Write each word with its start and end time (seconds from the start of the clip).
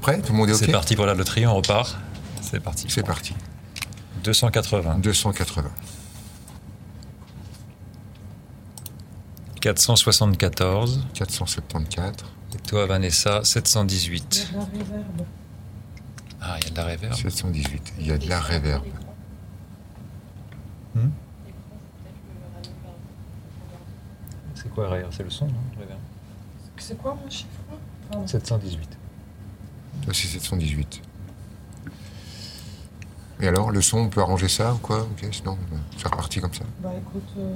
Prêt 0.00 0.20
Tout 0.20 0.32
le 0.32 0.38
monde 0.38 0.48
est 0.48 0.52
OK 0.52 0.58
C'est 0.58 0.72
parti 0.72 0.96
pour 0.96 1.06
la 1.06 1.14
loterie, 1.14 1.46
on 1.46 1.54
repart. 1.54 1.96
C'est 2.40 2.60
parti. 2.60 2.86
C'est 2.88 3.02
parti. 3.02 3.34
280. 4.24 4.98
280. 4.98 5.70
474. 9.60 11.06
474. 11.14 12.24
Et 12.54 12.58
toi, 12.58 12.86
Vanessa, 12.86 13.42
718. 13.44 14.52
La 14.54 14.60
réverbe. 14.64 15.26
Ah, 16.40 16.56
il 16.60 16.64
y 16.64 16.66
a 16.68 16.70
de 16.70 16.76
la 16.76 16.84
réverb. 16.84 17.14
718. 17.14 17.94
Il 18.00 18.06
y 18.06 18.12
a 18.12 18.18
de 18.18 18.28
la 18.28 18.40
réverb. 18.40 18.84
C'est 24.54 24.68
quoi 24.74 24.98
C'est 25.10 25.22
le 25.22 25.30
son, 25.30 25.46
non? 25.46 25.52
Réverb 25.78 25.98
C'est 26.76 26.98
quoi 26.98 27.14
mon 27.14 27.30
chiffre? 27.30 27.48
Pardon. 28.10 28.26
718. 28.26 28.97
Ça, 30.06 30.12
c'est 30.14 30.28
718. 30.28 31.02
Et 33.40 33.46
alors, 33.46 33.70
le 33.70 33.80
son, 33.82 33.98
on 33.98 34.08
peut 34.08 34.20
arranger 34.20 34.48
ça 34.48 34.74
ou 34.74 34.78
quoi? 34.78 35.02
Ok, 35.02 35.28
sinon, 35.30 35.56
c'est 35.96 36.08
reparti 36.08 36.40
comme 36.40 36.52
ça. 36.54 36.64
Bah 36.82 36.90
écoute. 36.98 37.22
euh, 37.38 37.54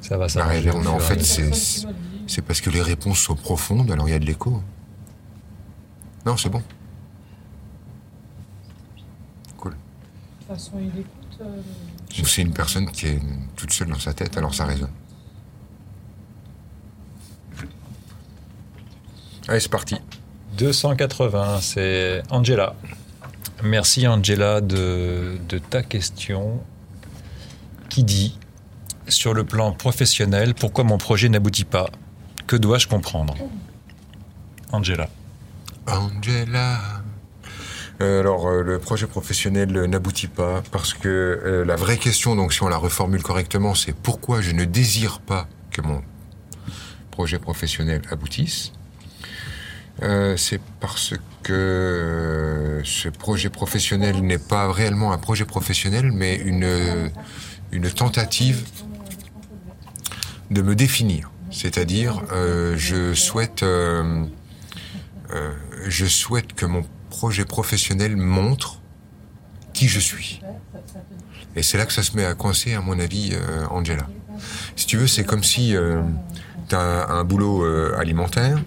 Ça 0.00 0.16
va, 0.16 0.28
ça 0.28 0.44
mais 0.46 0.68
en 0.88 0.98
fait, 0.98 1.22
c'est- 1.22 2.42
parce 2.42 2.60
que 2.60 2.70
les 2.70 2.82
réponses 2.82 3.18
sont 3.20 3.36
profondes, 3.36 3.90
alors 3.90 4.08
il 4.08 4.12
y 4.12 4.14
a 4.14 4.18
de 4.18 4.24
l'écho. 4.24 4.60
Non, 6.26 6.36
c'est 6.36 6.48
bon. 6.48 6.62
Cool. 9.58 9.72
De 9.72 9.76
toute 10.38 10.48
façon, 10.48 10.72
il 10.80 10.88
écoute. 10.88 11.06
euh, 11.40 11.62
Ou 12.20 12.26
c'est 12.26 12.42
une 12.42 12.52
personne 12.52 12.90
qui 12.90 13.06
est 13.06 13.20
toute 13.56 13.72
seule 13.72 13.88
dans 13.88 13.98
sa 13.98 14.12
tête, 14.14 14.36
alors 14.36 14.54
ça 14.54 14.64
résonne. 14.66 14.90
Allez, 19.48 19.60
c'est 19.60 19.68
parti. 19.70 19.96
280, 20.56 21.60
c'est 21.60 22.22
Angela. 22.30 22.74
Merci 23.62 24.06
Angela 24.06 24.60
de, 24.60 25.38
ta 25.70 25.82
question 25.82 26.60
qui 27.88 28.04
dit 28.04 28.38
Sur 29.08 29.34
le 29.34 29.44
plan 29.44 29.72
professionnel, 29.72 30.54
pourquoi 30.54 30.84
mon 30.84 30.98
projet 30.98 31.28
n'aboutit 31.28 31.64
pas? 31.64 31.86
Que 32.46 32.56
dois-je 32.56 32.88
comprendre? 32.88 33.34
Angela. 34.72 35.08
Angela. 35.86 36.80
Euh, 38.00 38.20
alors, 38.20 38.48
euh, 38.48 38.62
le 38.62 38.78
projet 38.78 39.06
professionnel 39.06 39.76
euh, 39.76 39.86
n'aboutit 39.86 40.26
pas 40.26 40.62
parce 40.72 40.92
que 40.92 41.64
la 41.66 41.76
vraie 41.76 41.98
question, 41.98 42.34
donc 42.34 42.52
si 42.52 42.62
on 42.62 42.68
la 42.68 42.76
reformule 42.76 43.22
correctement, 43.22 43.74
c'est 43.74 43.94
pourquoi 43.94 44.40
je 44.40 44.50
ne 44.52 44.64
désire 44.64 45.20
pas 45.20 45.46
que 45.70 45.82
mon 45.82 46.02
projet 47.10 47.38
professionnel 47.38 48.02
aboutisse. 48.10 48.72
Euh, 50.00 50.36
c'est 50.36 50.60
parce 50.80 51.14
que 51.42 51.52
euh, 51.52 52.84
ce 52.84 53.08
projet 53.08 53.50
professionnel 53.50 54.22
n'est 54.22 54.38
pas 54.38 54.72
réellement 54.72 55.12
un 55.12 55.18
projet 55.18 55.44
professionnel, 55.44 56.10
mais 56.12 56.36
une, 56.36 57.10
une 57.72 57.90
tentative 57.90 58.64
de 60.50 60.62
me 60.62 60.74
définir. 60.74 61.30
C'est-à-dire, 61.50 62.22
euh, 62.32 62.74
je 62.78 63.12
souhaite, 63.14 63.64
je 65.86 66.06
souhaite 66.06 66.54
que 66.54 66.66
mon 66.66 66.84
projet 67.10 67.44
professionnel 67.44 68.16
montre 68.16 68.80
qui 69.74 69.88
je 69.88 70.00
suis. 70.00 70.40
Et 71.54 71.62
c'est 71.62 71.76
là 71.76 71.84
que 71.84 71.92
ça 71.92 72.02
se 72.02 72.16
met 72.16 72.24
à 72.24 72.34
coincer, 72.34 72.72
à 72.72 72.80
mon 72.80 72.98
avis, 72.98 73.36
Angela. 73.70 74.06
Si 74.74 74.86
tu 74.86 74.96
veux, 74.96 75.06
c'est 75.06 75.24
comme 75.24 75.44
si 75.44 75.74
tu 76.68 76.74
as 76.74 77.06
un, 77.10 77.24
boulot 77.24 77.64
alimentaire 77.94 78.58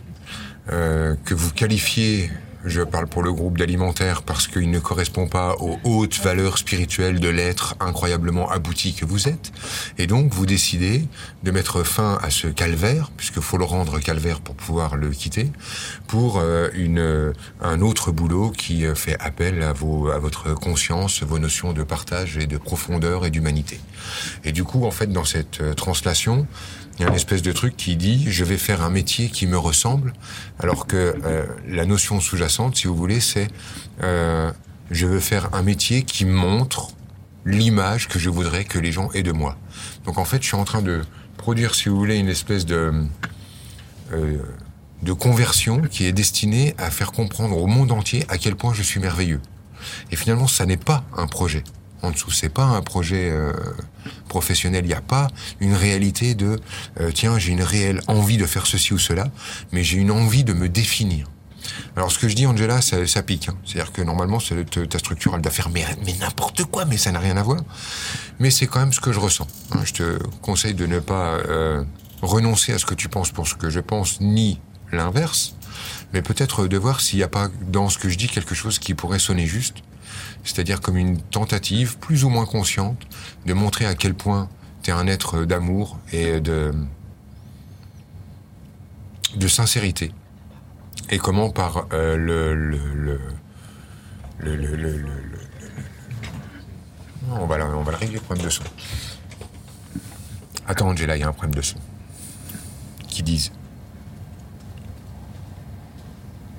euh, 0.71 1.15
que 1.25 1.33
vous 1.33 1.51
qualifiez, 1.51 2.31
je 2.63 2.81
parle 2.81 3.05
pour 3.05 3.21
le 3.21 3.31
groupe 3.31 3.59
d'alimentaire 3.59 4.23
parce 4.23 4.47
qu'il 4.47 4.71
ne 4.71 4.79
correspond 4.79 5.27
pas 5.27 5.55
aux 5.59 5.77
hautes 5.83 6.17
valeurs 6.17 6.57
spirituelles 6.57 7.19
de 7.19 7.29
l'être 7.29 7.75
incroyablement 7.79 8.49
abouti 8.49 8.95
que 8.95 9.05
vous 9.05 9.27
êtes. 9.27 9.51
Et 9.99 10.07
donc, 10.07 10.33
vous 10.33 10.47
décidez 10.47 11.07
de 11.43 11.51
mettre 11.51 11.83
fin 11.83 12.17
à 12.23 12.31
ce 12.31 12.47
calvaire, 12.47 13.11
puisqu'il 13.15 13.43
faut 13.43 13.57
le 13.57 13.65
rendre 13.65 13.99
calvaire 13.99 14.41
pour 14.41 14.55
pouvoir 14.55 14.95
le 14.95 15.09
quitter, 15.11 15.51
pour 16.07 16.39
euh, 16.39 16.69
une, 16.73 16.97
euh, 16.97 17.33
un 17.61 17.81
autre 17.81 18.11
boulot 18.11 18.49
qui 18.49 18.85
fait 18.95 19.17
appel 19.19 19.61
à, 19.61 19.71
vos, 19.71 20.09
à 20.09 20.17
votre 20.17 20.55
conscience, 20.55 21.21
vos 21.21 21.37
notions 21.37 21.73
de 21.73 21.83
partage 21.83 22.37
et 22.37 22.47
de 22.47 22.57
profondeur 22.57 23.27
et 23.27 23.29
d'humanité. 23.29 23.79
Et 24.43 24.51
du 24.51 24.63
coup, 24.63 24.85
en 24.85 24.91
fait, 24.91 25.11
dans 25.11 25.25
cette 25.25 25.75
translation, 25.75 26.47
il 26.97 27.01
y 27.01 27.05
a 27.05 27.09
une 27.09 27.15
espèce 27.15 27.41
de 27.41 27.51
truc 27.51 27.75
qui 27.75 27.95
dit 27.95 28.25
je 28.29 28.43
vais 28.43 28.57
faire 28.57 28.81
un 28.81 28.89
métier 28.89 29.29
qui 29.29 29.47
me 29.47 29.57
ressemble, 29.57 30.13
alors 30.59 30.87
que 30.87 31.15
euh, 31.25 31.45
la 31.67 31.85
notion 31.85 32.19
sous-jacente, 32.19 32.77
si 32.77 32.87
vous 32.87 32.95
voulez, 32.95 33.19
c'est 33.19 33.47
euh, 34.03 34.51
je 34.91 35.05
veux 35.05 35.19
faire 35.19 35.53
un 35.53 35.61
métier 35.61 36.03
qui 36.03 36.25
montre 36.25 36.89
l'image 37.45 38.07
que 38.07 38.17
je 38.17 38.29
voudrais 38.29 38.63
que 38.63 38.79
les 38.79 38.91
gens 38.91 39.11
aient 39.11 39.23
de 39.23 39.31
moi. 39.31 39.57
Donc 40.05 40.17
en 40.17 40.25
fait, 40.25 40.41
je 40.41 40.47
suis 40.47 40.57
en 40.57 40.63
train 40.63 40.81
de 40.81 41.01
produire, 41.37 41.75
si 41.75 41.89
vous 41.89 41.97
voulez, 41.97 42.17
une 42.17 42.29
espèce 42.29 42.65
de 42.65 42.93
euh, 44.13 44.37
de 45.01 45.13
conversion 45.13 45.81
qui 45.81 46.05
est 46.05 46.13
destinée 46.13 46.73
à 46.77 46.89
faire 46.89 47.11
comprendre 47.11 47.57
au 47.57 47.67
monde 47.67 47.91
entier 47.91 48.25
à 48.29 48.37
quel 48.37 48.55
point 48.55 48.73
je 48.73 48.81
suis 48.81 48.99
merveilleux. 48.99 49.41
Et 50.11 50.15
finalement, 50.15 50.47
ça 50.47 50.65
n'est 50.65 50.77
pas 50.77 51.03
un 51.15 51.27
projet 51.27 51.63
en 52.05 52.11
dessous. 52.11 52.31
C'est 52.31 52.49
pas 52.49 52.65
un 52.65 52.81
projet 52.81 53.29
euh, 53.31 53.53
professionnel. 54.27 54.85
Il 54.85 54.89
n'y 54.89 54.93
a 54.93 55.01
pas 55.01 55.27
une 55.59 55.73
réalité 55.73 56.35
de 56.35 56.59
euh, 56.99 57.11
tiens, 57.13 57.37
j'ai 57.37 57.51
une 57.51 57.63
réelle 57.63 58.01
envie 58.07 58.37
de 58.37 58.45
faire 58.45 58.65
ceci 58.65 58.93
ou 58.93 58.97
cela, 58.97 59.27
mais 59.71 59.83
j'ai 59.83 59.97
une 59.97 60.11
envie 60.11 60.43
de 60.43 60.53
me 60.53 60.69
définir. 60.69 61.27
Alors 61.95 62.11
ce 62.11 62.19
que 62.19 62.27
je 62.27 62.35
dis, 62.35 62.45
Angela, 62.45 62.81
ça, 62.81 63.23
pique. 63.23 63.49
Hein. 63.49 63.55
C'est-à-dire 63.65 63.91
que 63.91 64.01
normalement, 64.01 64.37
ta 64.37 64.99
structure, 64.99 65.33
elle 65.35 65.41
doit 65.41 65.51
faire 65.51 65.69
mais, 65.69 65.85
mais 66.05 66.13
n'importe 66.19 66.63
quoi, 66.65 66.85
mais 66.85 66.97
ça 66.97 67.11
n'a 67.11 67.19
rien 67.19 67.37
à 67.37 67.43
voir. 67.43 67.61
Mais 68.39 68.51
c'est 68.51 68.67
quand 68.67 68.79
même 68.79 68.93
ce 68.93 68.99
que 68.99 69.11
je 69.11 69.19
ressens. 69.19 69.47
hein. 69.71 69.81
Je 69.83 69.93
te 69.93 70.23
conseille 70.41 70.75
de 70.75 70.85
ne 70.85 70.99
pas 70.99 71.35
euh, 71.47 71.83
renoncer 72.21 72.73
à 72.73 72.79
ce 72.79 72.85
que 72.85 72.93
tu 72.93 73.09
penses 73.09 73.31
pour 73.31 73.47
ce 73.47 73.55
que 73.55 73.69
je 73.69 73.79
pense, 73.79 74.21
ni 74.21 74.59
l'inverse, 74.91 75.55
mais 76.13 76.21
peut-être 76.21 76.67
de 76.67 76.77
voir 76.77 77.01
s'il 77.01 77.17
n'y 77.17 77.23
a 77.23 77.27
pas 77.27 77.49
dans 77.67 77.89
ce 77.89 77.97
que 77.97 78.09
je 78.09 78.17
dis 78.17 78.27
quelque 78.27 78.55
chose 78.55 78.77
qui 78.79 78.93
pourrait 78.93 79.19
sonner 79.19 79.47
juste 79.47 79.77
c'est-à-dire 80.43 80.81
comme 80.81 80.97
une 80.97 81.19
tentative 81.21 81.97
plus 81.97 82.23
ou 82.23 82.29
moins 82.29 82.45
consciente 82.45 83.01
de 83.45 83.53
montrer 83.53 83.85
à 83.85 83.95
quel 83.95 84.13
point 84.13 84.49
tu 84.83 84.91
es 84.91 84.93
un 84.93 85.07
être 85.07 85.45
d'amour 85.45 85.99
et 86.11 86.39
de, 86.39 86.73
de 89.35 89.47
sincérité. 89.47 90.11
Et 91.09 91.17
comment 91.17 91.49
par 91.49 91.87
euh, 91.93 92.15
le, 92.17 92.53
le, 92.53 93.19
le, 94.39 94.55
le, 94.55 95.05
on 97.31 97.45
va, 97.45 97.57
on 97.75 97.83
va 97.83 97.91
le 97.91 97.97
régler 97.97 98.15
le 98.15 98.21
problème 98.21 98.45
de 98.45 98.49
son. 98.49 98.63
Attends 100.67 100.89
Angela, 100.89 101.15
il 101.15 101.19
y 101.19 101.23
a 101.23 101.27
un 101.27 101.33
problème 101.33 101.55
de 101.55 101.61
son. 101.61 101.77
Qui 103.07 103.23
disent. 103.23 103.51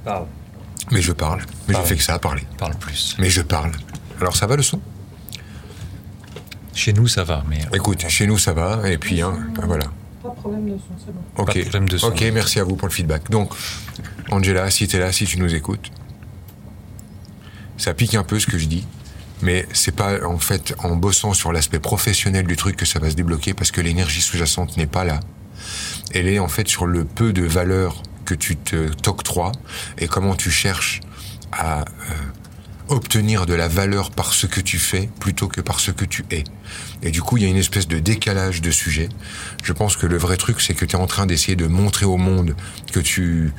Parle. 0.04 0.26
Mais 0.90 1.02
je 1.02 1.12
parle. 1.12 1.42
Mais 1.68 1.74
Parle. 1.74 1.84
je 1.84 1.88
fais 1.90 1.96
que 1.96 2.02
ça 2.02 2.14
à 2.14 2.18
parler. 2.18 2.42
Parle 2.58 2.74
plus. 2.76 3.16
Mais 3.18 3.28
je 3.30 3.42
parle. 3.42 3.72
Alors 4.20 4.36
ça 4.36 4.46
va 4.46 4.56
le 4.56 4.62
son? 4.62 4.80
Chez 6.74 6.92
nous, 6.92 7.08
ça 7.08 7.24
va, 7.24 7.42
mais. 7.48 7.60
Écoute, 7.74 8.04
chez 8.08 8.26
nous 8.26 8.38
ça 8.38 8.52
va, 8.52 8.88
et 8.90 8.98
puis 8.98 9.22
hein, 9.22 9.34
ben 9.54 9.66
voilà. 9.66 9.86
Pas 10.22 10.28
de 10.30 10.34
problème 10.34 10.66
de 10.66 10.76
son, 10.76 10.94
c'est 10.98 11.12
bon. 11.12 11.20
Ok, 11.42 11.46
Pas 11.46 11.54
de 11.54 11.60
problème 11.62 11.88
de 11.88 11.96
son. 11.98 12.06
ok, 12.08 12.24
merci 12.34 12.60
à 12.60 12.64
vous 12.64 12.76
pour 12.76 12.88
le 12.88 12.92
feedback. 12.92 13.30
Donc, 13.30 13.50
Angela, 14.30 14.70
si 14.70 14.86
tu 14.86 14.96
es 14.96 14.98
là, 14.98 15.10
si 15.12 15.24
tu 15.24 15.38
nous 15.38 15.54
écoutes, 15.54 15.90
ça 17.78 17.94
pique 17.94 18.14
un 18.14 18.24
peu 18.24 18.38
ce 18.38 18.46
que 18.46 18.58
je 18.58 18.66
dis, 18.66 18.86
mais 19.42 19.66
c'est 19.72 19.94
pas 19.94 20.24
en 20.26 20.38
fait 20.38 20.74
en 20.78 20.96
bossant 20.96 21.32
sur 21.32 21.52
l'aspect 21.52 21.78
professionnel 21.80 22.46
du 22.46 22.56
truc 22.56 22.76
que 22.76 22.86
ça 22.86 22.98
va 22.98 23.10
se 23.10 23.14
débloquer 23.16 23.54
parce 23.54 23.70
que 23.70 23.80
l'énergie 23.80 24.20
sous-jacente 24.20 24.76
n'est 24.76 24.86
pas 24.86 25.04
là. 25.04 25.20
Elle 26.12 26.28
est 26.28 26.38
en 26.38 26.48
fait 26.48 26.68
sur 26.68 26.86
le 26.86 27.04
peu 27.04 27.32
de 27.32 27.42
valeur 27.42 28.02
que 28.26 28.34
tu 28.34 28.56
te 28.56 28.88
t'octroies 28.88 29.52
et 29.96 30.08
comment 30.08 30.34
tu 30.34 30.50
cherches 30.50 31.00
à 31.52 31.80
euh, 31.80 31.84
obtenir 32.88 33.46
de 33.46 33.54
la 33.54 33.68
valeur 33.68 34.10
par 34.10 34.34
ce 34.34 34.46
que 34.46 34.60
tu 34.60 34.78
fais 34.78 35.08
plutôt 35.20 35.48
que 35.48 35.60
par 35.60 35.80
ce 35.80 35.90
que 35.90 36.04
tu 36.04 36.24
es. 36.30 36.44
Et 37.02 37.10
du 37.10 37.22
coup, 37.22 37.36
il 37.36 37.42
y 37.42 37.46
a 37.46 37.48
une 37.48 37.56
espèce 37.56 37.88
de 37.88 37.98
décalage 37.98 38.60
de 38.60 38.70
sujet. 38.70 39.08
Je 39.62 39.72
pense 39.72 39.96
que 39.96 40.06
le 40.06 40.16
vrai 40.16 40.36
truc, 40.36 40.60
c'est 40.60 40.74
que 40.74 40.84
tu 40.84 40.96
es 40.96 40.98
en 40.98 41.06
train 41.06 41.26
d'essayer 41.26 41.56
de 41.56 41.66
montrer 41.66 42.06
au 42.06 42.16
monde 42.16 42.54
que 42.92 43.00
tu, 43.00 43.52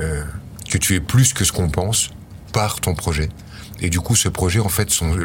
euh, 0.00 0.22
que 0.68 0.78
tu 0.78 0.94
es 0.94 1.00
plus 1.00 1.32
que 1.32 1.44
ce 1.44 1.52
qu'on 1.52 1.70
pense 1.70 2.10
par 2.52 2.80
ton 2.80 2.94
projet. 2.94 3.28
Et 3.80 3.90
du 3.90 4.00
coup, 4.00 4.16
ce 4.16 4.28
projet, 4.28 4.58
en 4.60 4.68
fait, 4.68 4.90
son, 4.90 5.16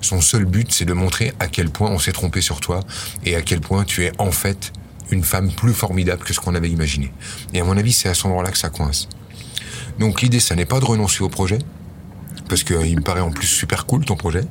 son 0.00 0.20
seul 0.20 0.44
but, 0.44 0.72
c'est 0.72 0.84
de 0.84 0.92
montrer 0.92 1.32
à 1.40 1.48
quel 1.48 1.70
point 1.70 1.90
on 1.90 1.98
s'est 1.98 2.12
trompé 2.12 2.40
sur 2.40 2.60
toi 2.60 2.80
et 3.24 3.34
à 3.34 3.42
quel 3.42 3.60
point 3.60 3.84
tu 3.84 4.04
es 4.04 4.12
en 4.18 4.30
fait 4.30 4.72
une 5.10 5.24
femme 5.24 5.50
plus 5.52 5.72
formidable 5.72 6.24
que 6.24 6.32
ce 6.34 6.40
qu'on 6.40 6.54
avait 6.54 6.70
imaginé. 6.70 7.12
Et 7.52 7.60
à 7.60 7.64
mon 7.64 7.76
avis, 7.76 7.92
c'est 7.92 8.08
à 8.08 8.14
ce 8.14 8.26
moment-là 8.28 8.50
que 8.50 8.58
ça 8.58 8.70
coince. 8.70 9.08
Donc 9.98 10.22
l'idée, 10.22 10.40
ça 10.40 10.54
n'est 10.54 10.66
pas 10.66 10.80
de 10.80 10.84
renoncer 10.84 11.22
au 11.22 11.28
projet, 11.28 11.58
parce 12.48 12.64
qu'il 12.64 12.96
me 12.96 13.02
paraît 13.02 13.20
en 13.20 13.30
plus 13.30 13.46
super 13.46 13.86
cool 13.86 14.04
ton 14.04 14.16
projet. 14.16 14.44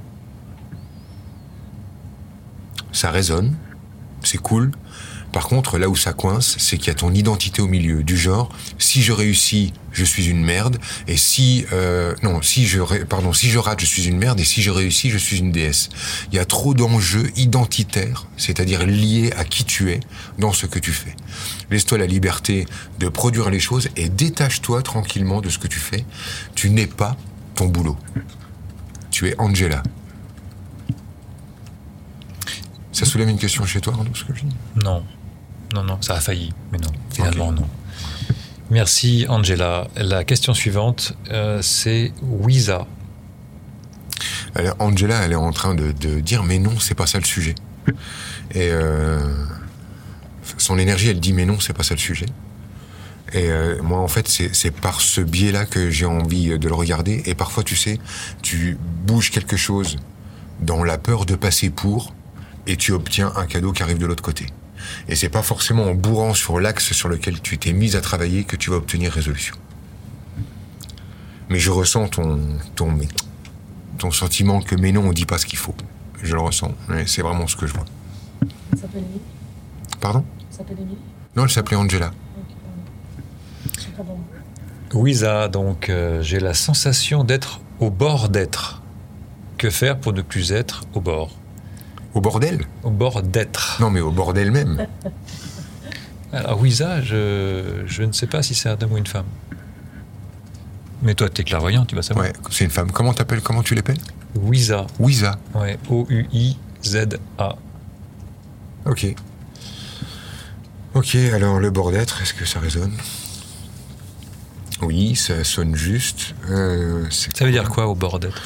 Ça 2.92 3.12
résonne, 3.12 3.56
c'est 4.24 4.38
cool. 4.38 4.72
Par 5.36 5.50
contre, 5.50 5.78
là 5.78 5.90
où 5.90 5.98
ça 5.98 6.14
coince, 6.14 6.56
c'est 6.60 6.78
qu'il 6.78 6.88
y 6.88 6.92
a 6.92 6.94
ton 6.94 7.14
identité 7.14 7.62
au 7.62 7.68
milieu, 7.68 8.04
du 8.04 8.16
genre, 8.16 8.48
si 8.80 9.02
je 9.02 9.12
réussis, 9.12 9.74
je 9.92 10.06
suis 10.06 10.28
une 10.30 10.42
merde, 10.42 10.78
et 11.10 11.18
si 11.18 11.66
euh, 11.74 12.16
non, 12.24 12.42
si 12.42 12.66
je 12.66 12.82
si 13.34 13.50
je 13.50 13.60
rate, 13.60 13.82
je 13.82 13.86
suis 13.86 14.08
une 14.08 14.18
merde, 14.18 14.40
et 14.40 14.46
si 14.46 14.62
je 14.62 14.72
réussis, 14.72 15.10
je 15.10 15.18
suis 15.18 15.40
une 15.40 15.52
déesse. 15.52 15.90
Il 16.32 16.36
y 16.36 16.40
a 16.40 16.46
trop 16.46 16.74
d'enjeux 16.74 17.30
identitaires, 17.36 18.28
c'est-à-dire 18.38 18.86
liés 18.86 19.34
à 19.36 19.44
qui 19.44 19.66
tu 19.66 19.92
es 19.92 20.00
dans 20.40 20.54
ce 20.54 20.68
que 20.68 20.80
tu 20.80 20.94
fais. 20.94 21.14
Laisse-toi 21.70 21.98
la 21.98 22.08
liberté 22.08 22.66
de 23.00 23.10
produire 23.10 23.50
les 23.50 23.60
choses 23.60 23.90
et 23.98 24.08
détache-toi 24.08 24.84
tranquillement 24.84 25.42
de 25.42 25.50
ce 25.50 25.60
que 25.60 25.68
tu 25.68 25.80
fais. 25.80 26.06
Tu 26.56 26.70
n'es 26.70 26.88
pas 26.88 27.18
ton 27.56 27.66
boulot. 27.66 27.98
Tu 29.12 29.28
es 29.28 29.36
Angela. 29.38 29.84
Ça 32.94 33.04
soulève 33.04 33.28
une 33.28 33.38
question 33.38 33.66
chez 33.66 33.82
toi, 33.82 33.92
Arnaud, 33.92 34.16
ce 34.16 34.24
que 34.24 34.34
je 34.34 34.46
dis? 34.46 34.56
Non, 34.82 35.04
non, 35.76 35.84
non, 35.84 36.02
ça 36.02 36.16
a 36.16 36.20
failli, 36.22 36.54
mais 36.72 36.78
non, 36.78 36.90
finalement 37.12 37.52
non. 37.52 37.68
Merci 38.72 39.26
Angela. 39.30 39.88
La 39.96 40.24
question 40.24 40.54
suivante, 40.54 41.14
euh, 41.32 41.62
c'est 41.62 42.14
Wiza. 42.24 42.88
Elle- 44.56 44.74
Angela, 44.80 45.22
elle 45.24 45.34
est 45.34 45.36
en 45.36 45.52
train 45.52 45.76
de, 45.76 45.92
de 45.92 46.20
dire 46.20 46.44
mais 46.44 46.60
non, 46.60 46.80
c'est 46.80 46.96
pas 46.96 47.06
ça 47.08 47.20
le 47.20 47.26
sujet. 47.26 47.56
Et 48.54 48.70
euh, 48.72 49.20
son 50.58 50.78
énergie, 50.80 51.10
elle 51.10 51.20
dit 51.20 51.34
mais 51.34 51.46
non, 51.46 51.60
c'est 51.60 51.74
pas 51.74 51.84
ça 51.84 51.94
le 51.94 52.00
sujet. 52.00 52.26
Et 53.34 53.50
euh, 53.52 53.82
moi, 53.84 54.00
en 54.00 54.08
fait, 54.08 54.28
c'est 54.30 54.72
par 54.72 55.02
ce 55.02 55.20
biais-là 55.20 55.66
que 55.66 55.90
j'ai 55.90 56.06
envie 56.06 56.58
de 56.58 56.68
le 56.68 56.74
regarder. 56.74 57.22
Et 57.26 57.36
parfois, 57.36 57.64
tu 57.64 57.76
sais, 57.76 58.00
tu 58.42 58.78
bouges 59.06 59.30
quelque 59.32 59.58
chose 59.58 59.98
dans 60.62 60.84
la 60.84 60.98
peur 60.98 61.26
de 61.26 61.36
passer 61.36 61.70
pour, 61.70 62.14
et 62.66 62.78
tu 62.78 62.94
obtiens 62.94 63.34
un 63.36 63.46
cadeau 63.46 63.74
qui 63.74 63.84
arrive 63.84 63.98
de 63.98 64.06
l'autre 64.06 64.24
côté. 64.24 64.46
Et 65.08 65.16
c'est 65.16 65.30
pas 65.30 65.42
forcément 65.42 65.84
en 65.86 65.94
bourrant 65.94 66.34
sur 66.34 66.60
l'axe 66.60 66.94
sur 66.94 67.10
lequel 67.10 67.42
tu 67.42 67.58
t'es 67.58 67.74
mis 67.74 67.96
à 67.96 68.02
travailler 68.02 68.44
que 68.44 68.56
tu 68.56 68.70
vas 68.70 68.78
obtenir 68.78 69.12
résolution. 69.12 69.56
Mais 71.50 71.60
je 71.60 71.72
ressens 71.72 72.08
ton, 72.10 72.40
ton, 72.76 72.98
ton 73.98 74.12
sentiment 74.12 74.62
que 74.62 74.76
mais 74.76 74.92
non, 74.92 75.02
on 75.02 75.14
dit 75.14 75.26
pas 75.26 75.38
ce 75.38 75.46
qu'il 75.46 75.60
faut. 75.60 75.76
Je 76.24 76.34
le 76.34 76.42
ressens. 76.42 76.74
Mais 76.90 77.06
c'est 77.08 77.22
vraiment 77.22 77.48
ce 77.48 77.56
que 77.56 77.68
je 77.68 77.74
vois. 77.74 77.86
Elle 78.42 78.80
s'appelle 78.80 79.04
Émilie? 79.04 79.22
Pardon? 80.02 80.26
Elle 80.50 80.58
s'appelle 80.58 80.78
Émilie? 80.80 80.98
Non, 81.36 81.44
elle 81.44 81.52
s'appelait 81.52 81.78
Angela. 81.78 82.08
Ok, 82.08 82.56
pardon. 83.96 83.96
Pardon. 83.98 84.20
Wiza, 84.94 85.48
donc 85.50 85.90
euh, 85.90 86.22
j'ai 86.22 86.40
la 86.40 86.54
sensation 86.54 87.24
d'être 87.24 87.60
au 87.80 87.90
bord 87.90 88.30
d'être. 88.30 88.82
Que 89.58 89.70
faire 89.70 90.00
pour 90.00 90.14
ne 90.14 90.22
plus 90.22 90.52
être 90.52 90.84
au 90.94 91.02
bord? 91.02 91.32
Au 92.16 92.22
bordel 92.22 92.66
Au 92.84 92.90
bord 92.90 93.22
d'être. 93.22 93.78
Non, 93.80 93.90
mais 93.92 94.00
au 94.02 94.10
bordel 94.12 94.50
même. 94.52 94.88
Alors 96.34 96.60
Wiza, 96.60 97.02
je, 97.02 97.84
je 97.86 98.04
ne 98.04 98.12
sais 98.12 98.26
pas 98.28 98.42
si 98.42 98.56
c'est 98.56 98.70
un 98.70 98.78
homme 98.82 98.94
ou 98.94 98.98
une 98.98 99.06
femme. 99.08 99.26
Mais 101.04 101.14
toi, 101.14 101.30
tu 101.30 101.42
es 101.42 101.44
clairvoyant, 101.44 101.86
tu 101.86 101.96
vas 101.96 102.02
savoir. 102.02 102.26
Ouais, 102.26 102.34
c'est 102.50 102.64
une 102.66 102.72
femme. 102.72 102.92
Comment 102.92 103.14
t'appelles 103.14 103.42
Comment 103.42 103.62
tu 103.62 103.76
l'appelles? 103.76 104.00
Wiza, 104.34 104.88
Wiza. 105.00 105.38
ouais, 105.54 105.78
O-U-I-Z-A. 105.90 107.56
Ok. 108.86 109.16
Ok, 110.94 111.16
alors 111.34 111.60
le 111.60 111.70
bord 111.70 111.92
d'être, 111.92 112.22
est-ce 112.22 112.34
que 112.34 112.46
ça 112.46 112.60
résonne? 112.60 112.94
Oui, 114.82 115.16
ça 115.16 115.44
sonne 115.44 115.76
juste. 115.76 116.34
Euh, 116.50 117.06
Ça 117.10 117.46
veut 117.46 117.52
dire 117.52 117.70
quoi 117.70 117.88
au 117.88 117.96
bord 117.96 118.20
d'être? 118.20 118.42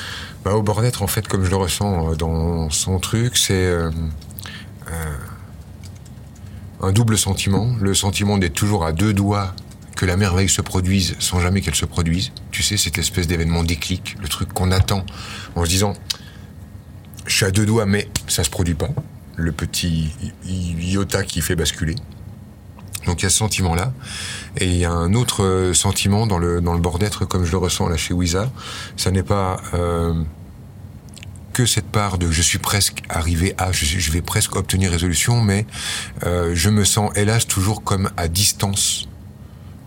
Bah, 0.49 0.55
au 0.55 0.63
bord 0.63 0.81
d'être, 0.81 1.03
en 1.03 1.07
fait, 1.07 1.27
comme 1.27 1.45
je 1.45 1.51
le 1.51 1.57
ressens 1.57 2.09
euh, 2.09 2.15
dans 2.15 2.71
son 2.71 2.97
truc, 2.97 3.37
c'est 3.37 3.53
euh, 3.53 3.91
euh, 4.91 5.15
un 6.81 6.91
double 6.91 7.19
sentiment. 7.19 7.75
Le 7.79 7.93
sentiment 7.93 8.39
d'être 8.39 8.55
toujours 8.55 8.83
à 8.83 8.91
deux 8.91 9.13
doigts 9.13 9.53
que 9.95 10.07
la 10.07 10.17
merveille 10.17 10.49
se 10.49 10.63
produise 10.63 11.15
sans 11.19 11.39
jamais 11.39 11.61
qu'elle 11.61 11.75
se 11.75 11.85
produise. 11.85 12.31
Tu 12.49 12.63
sais, 12.63 12.77
cette 12.77 12.97
espèce 12.97 13.27
d'événement 13.27 13.63
déclic, 13.63 14.15
le 14.19 14.27
truc 14.27 14.51
qu'on 14.51 14.71
attend 14.71 15.05
en 15.55 15.65
se 15.65 15.69
disant 15.69 15.93
je 17.27 17.35
suis 17.35 17.45
à 17.45 17.51
deux 17.51 17.67
doigts, 17.67 17.85
mais 17.85 18.09
ça 18.27 18.43
se 18.43 18.49
produit 18.49 18.73
pas. 18.73 18.89
Le 19.35 19.51
petit 19.51 20.15
iota 20.47 21.23
qui 21.23 21.41
fait 21.41 21.55
basculer. 21.55 21.93
Donc 23.05 23.21
il 23.21 23.23
y 23.23 23.27
a 23.27 23.29
ce 23.29 23.37
sentiment-là. 23.37 23.93
Et 24.57 24.65
il 24.65 24.77
y 24.77 24.85
a 24.85 24.91
un 24.91 25.13
autre 25.13 25.73
sentiment 25.75 26.25
dans 26.25 26.39
le, 26.39 26.59
dans 26.59 26.73
le 26.73 26.79
bord 26.79 26.97
d'être, 26.97 27.25
comme 27.25 27.45
je 27.45 27.51
le 27.51 27.59
ressens 27.59 27.87
là 27.87 27.97
chez 27.97 28.15
Wiza. 28.15 28.49
Ça 28.97 29.11
n'est 29.11 29.21
pas 29.21 29.61
cette 31.65 31.87
part 31.87 32.17
de 32.17 32.31
je 32.31 32.41
suis 32.41 32.59
presque 32.59 33.03
arrivé 33.09 33.53
à, 33.57 33.71
je, 33.71 34.11
vais 34.11 34.21
presque 34.21 34.55
obtenir 34.55 34.91
résolution, 34.91 35.41
mais 35.41 35.65
euh, 36.25 36.51
je 36.55 36.69
me 36.69 36.83
sens 36.83 37.11
hélas 37.15 37.47
toujours 37.47 37.83
comme 37.83 38.09
à 38.17 38.27
distance 38.27 39.07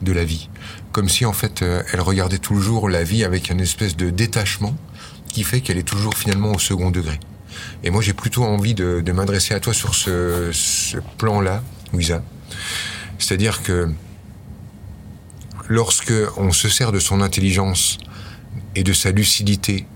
de 0.02 0.12
la 0.12 0.24
vie. 0.24 0.48
Comme 0.92 1.08
si 1.08 1.24
en 1.24 1.32
fait 1.32 1.62
euh, 1.62 1.82
elle 1.92 2.00
regardait 2.00 2.38
toujours 2.38 2.88
la 2.88 3.04
vie 3.04 3.24
avec 3.24 3.50
un 3.50 3.58
espèce 3.58 3.96
de 3.96 4.10
détachement 4.10 4.76
qui 5.28 5.44
fait 5.44 5.60
qu'elle 5.60 5.78
est 5.78 5.88
toujours 5.88 6.14
finalement 6.14 6.52
au 6.52 6.58
second 6.58 6.90
degré. 6.90 7.18
Et 7.84 7.90
moi 7.90 8.02
j'ai 8.02 8.12
plutôt 8.12 8.44
envie 8.44 8.74
de, 8.74 9.12
m'adresser 9.12 9.54
à 9.54 9.60
toi 9.60 9.72
sur 9.72 9.94
ce, 9.94 10.50
ce 10.52 10.98
plan-là, 11.18 11.62
Wiza. 11.92 12.22
C'est-à-dire 13.18 13.62
que 13.62 13.88
lorsque 15.68 16.12
on 16.36 16.52
se 16.52 16.68
sert 16.68 16.92
de 16.92 16.98
son 16.98 17.20
intelligence 17.20 17.98
et 18.74 18.82
de 18.82 18.92
sa 18.92 19.10
lucidité 19.10 19.86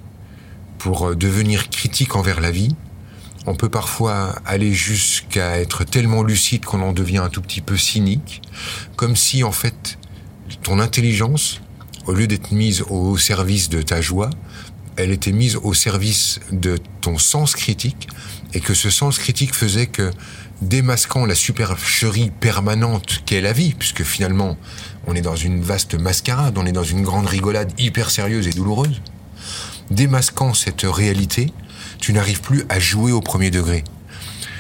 pour 0.79 1.09
euh, 1.09 1.15
devenir 1.15 1.69
critique 1.71 2.17
envers 2.17 2.41
la 2.41 2.51
vie, 2.51 2.75
on 3.47 3.55
peut 3.55 3.69
parfois 3.69 4.35
aller 4.45 4.73
jusqu'à 4.73 5.59
être 5.59 5.85
tellement 5.85 6.23
lucide 6.23 6.65
qu'on 6.65 6.83
en 6.83 6.93
devient 6.93 7.19
un 7.19 7.29
tout 7.29 7.43
petit 7.43 7.61
peu 7.61 7.77
cynique, 7.77 8.43
comme 8.97 9.15
si 9.15 9.45
en 9.45 9.53
fait 9.53 9.99
ton 10.63 10.81
intelligence, 10.81 11.61
au 12.07 12.13
lieu 12.13 12.27
d'être 12.27 12.51
mise 12.53 12.83
au 12.89 13.17
service 13.17 13.69
de 13.69 13.83
ta 13.83 14.01
joie, 14.01 14.31
elle 14.97 15.11
était 15.11 15.33
mise 15.33 15.57
au 15.57 15.75
service 15.75 16.41
de 16.51 16.79
ton 17.01 17.19
sens 17.19 17.55
critique, 17.55 18.09
et 18.55 18.61
que 18.61 18.75
ce 18.75 18.91
sens 18.91 19.19
critique 19.19 19.55
faisait 19.55 19.87
que, 19.87 20.11
démasquant 20.63 21.27
la 21.27 21.35
supercherie 21.35 22.31
permanente 22.41 23.23
qu'est 23.27 23.41
la 23.41 23.53
vie, 23.53 23.75
puisque 23.79 24.03
finalement 24.03 24.57
on 25.07 25.15
est 25.15 25.21
dans 25.21 25.37
une 25.37 25.61
vaste 25.61 25.95
mascarade, 25.95 26.57
on 26.59 26.67
est 26.67 26.73
dans 26.73 26.83
une 26.83 27.03
grande 27.03 27.27
rigolade 27.27 27.73
hyper 27.79 28.11
sérieuse 28.11 28.49
et 28.49 28.53
douloureuse, 28.53 29.01
démasquant 29.91 30.55
cette 30.55 30.83
réalité, 30.83 31.53
tu 31.99 32.13
n'arrives 32.13 32.41
plus 32.41 32.65
à 32.69 32.79
jouer 32.79 33.13
au 33.13 33.21
premier 33.21 33.51
degré. 33.51 33.85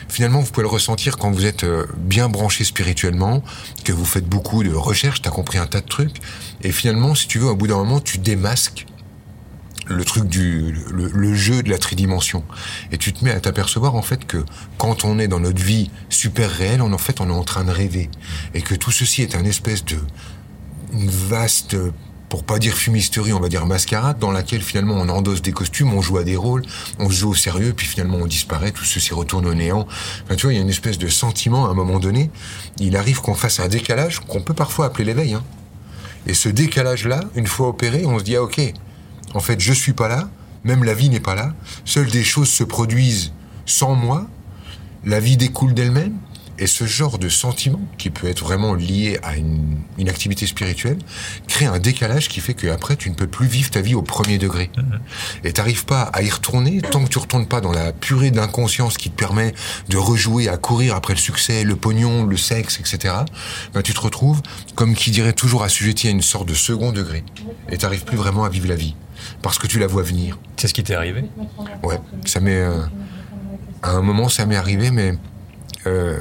Finalement, 0.08 0.40
vous 0.40 0.50
pouvez 0.50 0.62
le 0.62 0.69
ressentir 0.69 1.17
quand 1.17 1.31
vous 1.31 1.46
êtes 1.46 1.64
euh, 1.64 1.87
bien 1.96 2.28
branché 2.28 2.64
spirituellement, 2.64 3.43
que 3.84 3.93
vous 3.93 4.05
faites 4.05 4.26
beaucoup 4.26 4.62
de 4.62 4.73
recherches, 4.73 5.20
tu 5.20 5.28
as 5.28 5.32
compris 5.32 5.58
un 5.58 5.67
tas 5.67 5.81
de 5.81 5.87
trucs, 5.87 6.17
et 6.62 6.73
finalement, 6.73 7.14
si 7.14 7.26
tu 7.26 7.38
veux, 7.38 7.49
au 7.49 7.56
bout 7.56 7.67
d'un 7.67 7.76
moment, 7.76 8.00
tu 8.00 8.19
démasques 8.19 8.87
le 9.88 10.05
truc 10.05 10.25
du 10.25 10.75
le, 10.90 11.35
jeu 11.35 11.62
de 11.62 11.71
la 11.71 11.78
tridimension 11.78 12.45
et 12.90 12.99
tu 12.99 13.12
te 13.12 13.25
mets 13.25 13.30
à 13.30 13.38
t'apercevoir 13.40 13.95
en 13.95 14.02
fait 14.02 14.26
que 14.26 14.45
quand 14.78 15.04
on 15.04 15.18
est 15.18 15.28
dans 15.28 15.38
notre 15.38 15.62
vie 15.62 15.90
super 16.09 16.50
réelle 16.50 16.83
on 16.83 16.92
en 16.92 16.99
fait 16.99 17.21
on 17.21 17.28
est 17.28 17.33
en 17.33 17.45
train 17.45 17.62
de 17.62 17.71
rêver 17.71 18.11
et 18.54 18.62
que 18.62 18.75
tout 18.75 18.90
ceci 18.90 19.23
est 19.23 19.37
un 19.37 19.45
espèce 19.45 19.85
de 19.85 19.99
vaste 20.92 21.76
pour 22.28 22.45
pas 22.45 22.59
dire 22.59 22.75
fumisterie 22.75 23.33
on 23.33 23.40
va 23.40 23.49
dire 23.49 23.66
mascarade 23.66 24.18
dans 24.18 24.33
laquelle 24.33 24.62
finalement 24.62 24.95
on 24.95 25.09
endosse 25.09 25.42
des 25.42 25.52
costumes 25.52 25.92
on 25.95 26.02
joue 26.02 26.18
à 26.18 26.25
des 26.25 26.37
rôles 26.37 26.62
on 26.99 27.09
se 27.09 27.14
joue 27.14 27.30
au 27.30 27.35
sérieux 27.35 27.73
puis 27.76 27.87
finalement 27.87 28.18
on 28.21 28.26
disparaît 28.26 28.73
tout 28.73 28.85
ceci 28.85 29.14
retourne 29.14 29.47
au 29.47 29.54
néant 29.54 29.87
enfin, 30.25 30.37
tu 30.37 30.47
vois 30.47 30.52
il 30.52 30.56
y 30.56 30.59
a 30.59 30.62
une 30.62 30.68
espèce 30.68 30.99
de 30.99 31.09
sentiment 31.09 31.66
à 31.66 31.71
un 31.71 31.75
moment 31.75 31.99
donné 31.99 32.30
il 32.78 32.97
arrive 32.97 33.21
qu'on 33.21 33.35
fasse 33.35 33.61
un 33.61 33.68
décalage 33.68 34.21
qu'on 34.21 34.40
peut 34.40 34.54
parfois 34.54 34.87
appeler 34.87 35.04
l'éveil 35.04 35.35
hein. 35.35 35.45
et 36.26 36.35
ce 36.35 36.49
décalage 36.49 37.06
là 37.06 37.21
une 37.37 37.47
fois 37.47 37.68
opéré 37.68 38.04
on 38.06 38.18
se 38.18 38.25
dit 38.25 38.37
ah 38.37 38.42
ok 38.42 38.73
en 39.37 39.40
fait, 39.40 39.61
je 39.61 39.73
suis 39.75 39.92
pas 39.92 40.09
là, 40.09 40.30
même 40.64 40.83
la 40.83 40.95
vie 40.95 41.11
n'est 41.11 41.21
pas 41.21 41.35
là. 41.35 41.52
Seules 41.85 42.11
des 42.11 42.25
choses 42.25 42.49
se 42.49 42.64
produisent 42.64 43.33
sans 43.66 43.95
moi. 43.95 44.26
La 45.04 45.21
vie 45.21 45.37
découle 45.37 45.75
d'elle-même. 45.75 46.14
Et 46.58 46.66
ce 46.66 46.84
genre 46.84 47.18
de 47.18 47.28
sentiment, 47.28 47.80
qui 47.98 48.10
peut 48.10 48.28
être 48.28 48.42
vraiment 48.44 48.75
lié 48.75 49.18
à 49.22 49.36
une, 49.36 49.78
une 49.98 50.08
activité 50.08 50.46
spirituelle, 50.46 50.98
crée 51.48 51.66
un 51.66 51.78
décalage 51.78 52.28
qui 52.28 52.40
fait 52.40 52.54
qu'après, 52.54 52.96
tu 52.96 53.10
ne 53.10 53.14
peux 53.14 53.26
plus 53.26 53.46
vivre 53.46 53.70
ta 53.70 53.80
vie 53.80 53.94
au 53.94 54.02
premier 54.02 54.38
degré. 54.38 54.70
Et 55.44 55.52
t'arrives 55.52 55.84
pas 55.84 56.02
à 56.02 56.22
y 56.22 56.30
retourner 56.30 56.80
tant 56.80 57.04
que 57.04 57.08
tu 57.10 57.18
retournes 57.18 57.46
pas 57.46 57.60
dans 57.60 57.72
la 57.72 57.92
purée 57.92 58.30
d'inconscience 58.30 58.96
qui 58.96 59.10
te 59.10 59.16
permet 59.16 59.54
de 59.88 59.96
rejouer 59.96 60.48
à 60.48 60.56
courir 60.56 60.94
après 60.94 61.14
le 61.14 61.18
succès, 61.18 61.64
le 61.64 61.76
pognon, 61.76 62.25
le 62.25 62.36
sexe, 62.36 62.80
etc. 62.80 63.14
Ben, 63.75 63.82
tu 63.82 63.92
te 63.92 64.00
retrouves, 64.00 64.40
comme 64.75 64.94
qui 64.94 65.10
dirait 65.10 65.32
toujours 65.32 65.62
assujetti 65.62 66.08
à 66.08 66.10
une 66.10 66.22
sorte 66.22 66.48
de 66.48 66.54
second 66.54 66.92
degré. 66.92 67.25
Et 67.70 67.78
t'arrives 67.78 68.04
plus 68.04 68.16
vraiment 68.16 68.44
à 68.44 68.48
vivre 68.48 68.68
la 68.68 68.76
vie. 68.76 68.94
Parce 69.42 69.58
que 69.58 69.66
tu 69.66 69.78
la 69.78 69.86
vois 69.86 70.02
venir. 70.02 70.38
C'est 70.56 70.68
ce 70.68 70.75
qui 70.75 70.82
t'est 70.82 70.94
arrivé? 70.94 71.25
Ouais, 71.82 71.98
ça 72.25 72.40
m'est, 72.40 72.60
euh, 72.60 72.82
À 73.82 73.90
un 73.90 74.02
moment, 74.02 74.28
ça 74.28 74.46
m'est 74.46 74.56
arrivé, 74.56 74.90
mais 74.90 75.14
euh, 75.86 76.18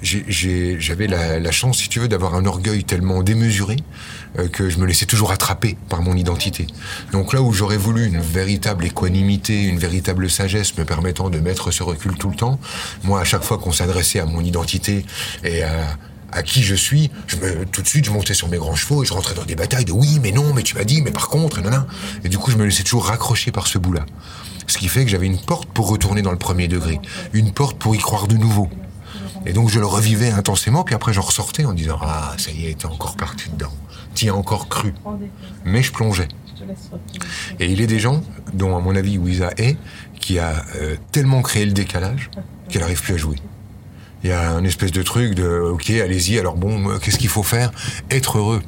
j'avais 0.00 1.06
la, 1.06 1.40
la 1.40 1.50
chance, 1.50 1.78
si 1.78 1.88
tu 1.88 2.00
veux, 2.00 2.08
d'avoir 2.08 2.34
un 2.34 2.46
orgueil 2.46 2.84
tellement 2.84 3.22
démesuré 3.22 3.76
euh, 4.38 4.48
que 4.48 4.68
je 4.70 4.78
me 4.78 4.86
laissais 4.86 5.06
toujours 5.06 5.32
attraper 5.32 5.76
par 5.88 6.02
mon 6.02 6.16
identité. 6.16 6.66
Donc 7.12 7.32
là 7.32 7.42
où 7.42 7.52
j'aurais 7.52 7.76
voulu 7.76 8.06
une 8.06 8.20
véritable 8.20 8.84
équanimité, 8.84 9.64
une 9.64 9.78
véritable 9.78 10.30
sagesse 10.30 10.76
me 10.78 10.84
permettant 10.84 11.30
de 11.30 11.38
mettre 11.38 11.70
ce 11.70 11.82
recul 11.82 12.14
tout 12.16 12.30
le 12.30 12.36
temps, 12.36 12.58
moi, 13.02 13.20
à 13.20 13.24
chaque 13.24 13.42
fois 13.42 13.58
qu'on 13.58 13.72
s'adressait 13.72 14.20
à 14.20 14.26
mon 14.26 14.40
identité 14.40 15.04
et 15.44 15.62
à, 15.62 15.96
à 16.32 16.42
qui 16.42 16.62
je 16.62 16.74
suis, 16.74 17.10
je 17.26 17.36
me, 17.36 17.64
tout 17.66 17.82
de 17.82 17.88
suite, 17.88 18.04
je 18.04 18.10
montais 18.10 18.34
sur 18.34 18.48
mes 18.48 18.58
grands 18.58 18.76
chevaux 18.76 19.02
et 19.02 19.06
je 19.06 19.12
rentrais 19.12 19.34
dans 19.34 19.44
des 19.44 19.56
batailles 19.56 19.84
de 19.84 19.92
oui, 19.92 20.18
mais 20.22 20.32
non, 20.32 20.52
mais 20.54 20.62
tu 20.62 20.76
m'as 20.76 20.84
dit, 20.84 21.02
mais 21.02 21.10
par 21.10 21.28
contre, 21.28 21.58
et 21.58 21.62
nanana. 21.62 21.86
Et 22.24 22.28
du 22.28 22.38
coup, 22.38 22.50
je 22.50 22.56
me 22.56 22.64
laissais 22.64 22.82
toujours 22.82 23.06
raccrocher 23.06 23.50
par 23.50 23.66
ce 23.66 23.78
bout-là. 23.78 24.04
Ce 24.66 24.76
qui 24.76 24.88
fait 24.88 25.04
que 25.04 25.10
j'avais 25.10 25.26
une 25.26 25.40
porte 25.40 25.68
pour 25.70 25.88
retourner 25.88 26.20
dans 26.20 26.30
le 26.30 26.38
premier 26.38 26.68
degré, 26.68 27.00
une 27.32 27.52
porte 27.52 27.78
pour 27.78 27.94
y 27.94 27.98
croire 27.98 28.28
de 28.28 28.36
nouveau. 28.36 28.68
Et 29.48 29.52
donc 29.54 29.70
je 29.70 29.80
le 29.80 29.86
revivais 29.86 30.30
intensément, 30.30 30.84
puis 30.84 30.94
après 30.94 31.14
j'en 31.14 31.22
ressortais 31.22 31.64
en 31.64 31.72
disant 31.72 31.98
Ah, 32.02 32.34
ça 32.36 32.50
y 32.50 32.66
est, 32.66 32.78
t'es 32.78 32.86
encore 32.86 33.16
parti 33.16 33.48
dedans. 33.50 33.72
T'y 34.14 34.28
as 34.28 34.34
encore 34.34 34.68
cru. 34.68 34.92
Mais 35.64 35.82
je 35.82 35.90
plongeais. 35.90 36.28
Et 37.58 37.72
il 37.72 37.80
est 37.80 37.86
des 37.86 37.98
gens, 37.98 38.22
dont 38.52 38.76
à 38.76 38.80
mon 38.80 38.94
avis 38.94 39.16
Wiza 39.16 39.50
est, 39.56 39.76
qui 40.20 40.38
a 40.38 40.64
euh, 40.76 40.96
tellement 41.12 41.40
créé 41.40 41.64
le 41.64 41.72
décalage 41.72 42.30
qu'elle 42.68 42.82
n'arrive 42.82 43.00
plus 43.00 43.14
à 43.14 43.16
jouer. 43.16 43.36
Il 44.22 44.30
y 44.30 44.32
a 44.32 44.50
un 44.50 44.64
espèce 44.64 44.92
de 44.92 45.02
truc 45.02 45.34
de 45.34 45.48
Ok, 45.72 45.90
allez-y, 45.90 46.38
alors 46.38 46.56
bon, 46.56 46.90
euh, 46.90 46.98
qu'est-ce 46.98 47.18
qu'il 47.18 47.28
faut 47.30 47.42
faire? 47.44 47.70
Être 48.10 48.38
heureux. 48.38 48.62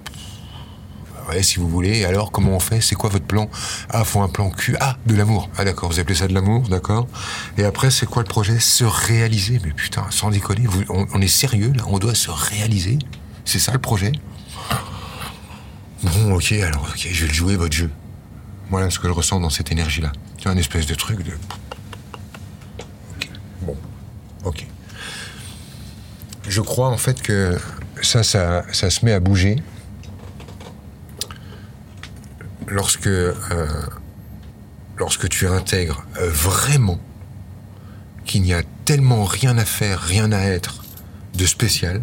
Ouais, 1.31 1.45
si 1.45 1.61
vous 1.61 1.69
voulez. 1.69 2.05
Alors, 2.05 2.33
comment 2.33 2.57
on 2.57 2.61
fait? 2.61 2.81
C'est 2.81 2.97
quoi 2.97 3.09
votre 3.09 3.25
plan? 3.25 3.49
Ah, 3.89 4.05
faut 4.05 4.21
un 4.21 4.29
plan 4.29 4.51
Q. 4.51 4.77
Ah, 4.81 4.97
de 5.07 5.15
l'amour. 5.15 5.49
Ah, 5.57 5.65
d'accord. 5.65 5.91
Vous 5.91 6.01
appelez 6.01 6.17
ça 6.17 6.27
de 6.27 6.35
l'amour, 6.35 6.69
d'accord. 6.69 7.07
Et 7.57 7.65
après, 7.65 7.93
c'est 7.93 8.07
quoi 8.07 8.23
le 8.23 8.29
projet? 8.29 8.59
Se 8.59 8.83
réaliser. 8.83 9.61
Mais 9.65 9.71
putain, 9.71 10.05
sans 10.11 10.31
déconner, 10.31 10.67
on, 10.89 11.21
est 11.21 11.29
sérieux 11.29 11.73
là? 11.73 11.85
On 11.87 11.99
doit 11.99 12.17
se 12.17 12.31
réaliser 12.31 12.99
C'est 13.45 13.61
ça 13.61 13.73
le 13.73 13.79
projet? 13.79 14.11
Bon, 16.03 16.35
ok, 16.35 16.53
alors, 16.53 16.89
ok, 16.91 17.09
je 17.13 17.21
vais 17.21 17.29
le 17.29 17.35
jouer 17.35 17.57
votre 17.57 17.77
jeu. 17.77 17.91
Voilà 18.71 18.91
ce 18.91 18.99
que 18.99 19.07
je 19.07 19.13
ressens 19.13 19.39
dans 19.39 19.51
cette 19.51 19.71
énergie-là. 19.71 20.11
C'est 20.43 20.49
un 20.49 20.57
espèce 20.57 20.87
de 20.87 20.95
truc 20.95 21.23
de. 21.23 21.33
Bon. 23.63 23.77
Ok. 24.45 24.67
Je 26.49 26.61
crois 26.61 26.89
en 26.89 26.97
fait 26.97 27.23
que 27.23 27.57
ça, 28.03 28.25
ça, 28.25 28.65
ça 28.73 28.91
se 28.91 29.05
met 29.05 29.13
à 29.13 29.21
bouger 29.21 29.63
lorsque, 32.71 33.07
euh, 33.07 33.35
lorsque 34.97 35.29
tu 35.29 35.47
intègres 35.47 36.05
euh, 36.19 36.31
vraiment 36.31 37.01
qu'il 38.25 38.43
n'y 38.43 38.55
a 38.55 38.63
tellement 38.85 39.25
rien 39.25 39.59
à 39.59 39.65
faire, 39.65 40.01
rien 40.01 40.33
à 40.33 40.41
être 40.41 40.85
de 41.35 41.47
spécial, 41.47 42.03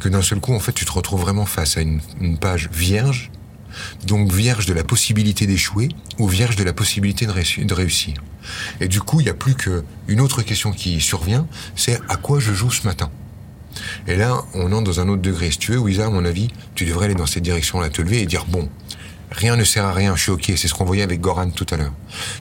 que 0.00 0.08
d'un 0.08 0.22
seul 0.22 0.40
coup, 0.40 0.54
en 0.54 0.60
fait, 0.60 0.72
tu 0.72 0.84
te 0.84 0.92
retrouves 0.92 1.20
vraiment 1.20 1.46
face 1.46 1.76
à 1.76 1.80
une, 1.80 2.00
page 2.38 2.68
vierge, 2.72 3.30
donc 4.04 4.30
vierge 4.30 4.66
de 4.66 4.74
la 4.74 4.84
possibilité 4.84 5.46
d'échouer 5.46 5.88
ou 6.18 6.28
vierge 6.28 6.56
de 6.56 6.64
la 6.64 6.72
possibilité 6.72 7.26
de, 7.26 7.32
réussi- 7.32 7.64
de 7.64 7.74
réussir. 7.74 8.14
Et 8.80 8.88
du 8.88 9.00
coup, 9.00 9.20
il 9.20 9.24
n'y 9.24 9.30
a 9.30 9.34
plus 9.34 9.54
qu'une 9.54 10.20
autre 10.20 10.42
question 10.42 10.72
qui 10.72 11.00
survient, 11.00 11.46
c'est 11.76 12.00
à 12.08 12.16
quoi 12.16 12.40
je 12.40 12.52
joue 12.52 12.70
ce 12.70 12.86
matin? 12.86 13.10
Et 14.06 14.16
là, 14.16 14.42
on 14.54 14.72
entre 14.72 14.84
dans 14.84 15.00
un 15.00 15.08
autre 15.08 15.22
degré. 15.22 15.50
Si 15.50 15.58
tu 15.58 15.72
veux, 15.72 15.78
Wiza, 15.78 16.06
à 16.06 16.10
mon 16.10 16.24
avis, 16.24 16.48
tu 16.74 16.84
devrais 16.84 17.06
aller 17.06 17.14
dans 17.14 17.26
cette 17.26 17.44
direction-là, 17.44 17.88
te 17.88 18.02
lever 18.02 18.20
et 18.20 18.26
dire 18.26 18.44
bon, 18.44 18.68
rien 19.32 19.56
ne 19.56 19.64
sert 19.64 19.84
à 19.84 19.92
rien, 19.92 20.14
je 20.16 20.22
suis 20.22 20.30
ok. 20.30 20.52
C'est 20.56 20.68
ce 20.68 20.74
qu'on 20.74 20.84
voyait 20.84 21.02
avec 21.02 21.20
Goran 21.20 21.50
tout 21.50 21.66
à 21.70 21.76
l'heure. 21.76 21.92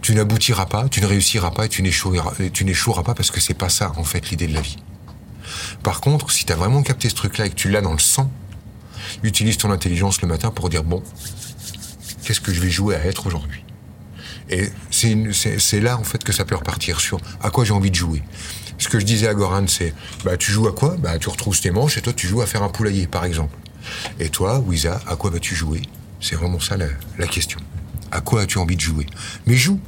Tu 0.01 0.13
n'aboutiras 0.13 0.65
pas, 0.65 0.87
tu 0.89 1.01
ne 1.01 1.07
réussiras 1.07 1.51
pas 1.51 1.65
et 1.65 1.69
tu 1.69 1.81
n'échoueras, 1.81 3.03
pas 3.03 3.13
parce 3.13 3.31
que 3.31 3.39
c'est 3.39 3.53
pas 3.53 3.69
ça, 3.69 3.91
en 3.97 4.03
fait, 4.03 4.29
l'idée 4.29 4.47
de 4.47 4.53
la 4.53 4.61
vie. 4.61 4.77
Par 5.83 6.01
contre, 6.01 6.31
si 6.31 6.45
tu 6.45 6.53
as 6.53 6.55
vraiment 6.55 6.83
capté 6.83 7.09
ce 7.09 7.15
truc-là 7.15 7.47
et 7.47 7.49
que 7.49 7.55
tu 7.55 7.69
l'as 7.69 7.81
dans 7.81 7.93
le 7.93 7.99
sang, 7.99 8.31
utilise 9.23 9.57
ton 9.57 9.71
intelligence 9.71 10.21
le 10.21 10.27
matin 10.27 10.51
pour 10.51 10.69
dire 10.69 10.83
bon, 10.83 11.01
qu'est-ce 12.23 12.41
que 12.41 12.53
je 12.53 12.61
vais 12.61 12.69
jouer 12.69 12.95
à 12.95 13.05
être 13.05 13.25
aujourd'hui? 13.25 13.63
Et 14.49 14.69
c'est 14.91 15.79
là, 15.79 15.97
en 15.97 16.03
fait, 16.03 16.23
que 16.23 16.33
ça 16.33 16.45
peut 16.45 16.55
repartir 16.55 16.99
sur 16.99 17.19
à 17.41 17.49
quoi 17.49 17.63
j'ai 17.63 17.73
envie 17.73 17.91
de 17.91 17.95
jouer. 17.95 18.21
Ce 18.77 18.89
que 18.89 18.99
je 18.99 19.05
disais 19.05 19.27
à 19.27 19.33
Goran, 19.33 19.67
c'est 19.67 19.93
bah, 20.25 20.37
tu 20.37 20.51
joues 20.51 20.67
à 20.67 20.73
quoi? 20.73 20.95
Bah, 20.97 21.17
Tu 21.19 21.29
retrousses 21.29 21.61
tes 21.61 21.71
manches 21.71 21.97
et 21.97 22.01
toi, 22.01 22.13
tu 22.13 22.27
joues 22.27 22.41
à 22.41 22.45
faire 22.45 22.63
un 22.63 22.69
poulailler, 22.69 23.07
par 23.07 23.25
exemple. 23.25 23.55
Et 24.19 24.29
toi, 24.29 24.59
Wiza, 24.59 24.99
à 25.07 25.15
quoi 25.15 25.29
vas-tu 25.29 25.55
jouer? 25.55 25.81
C'est 26.21 26.35
vraiment 26.35 26.59
ça 26.59 26.77
la, 26.77 27.27
question. 27.27 27.59
À 28.11 28.21
quoi 28.21 28.41
as-tu 28.41 28.59
envie 28.59 28.75
de 28.75 28.81
jouer? 28.81 29.07
Mais 29.47 29.55
joue 29.55 29.79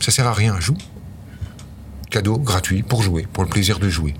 Ça 0.00 0.12
sert 0.12 0.26
à 0.26 0.32
rien, 0.32 0.58
joue. 0.60 0.76
Cadeau 2.10 2.38
gratuit 2.38 2.82
pour 2.82 3.02
jouer, 3.02 3.26
pour 3.32 3.42
le 3.42 3.50
plaisir 3.50 3.80
de 3.80 3.88
jouer. 3.88 4.14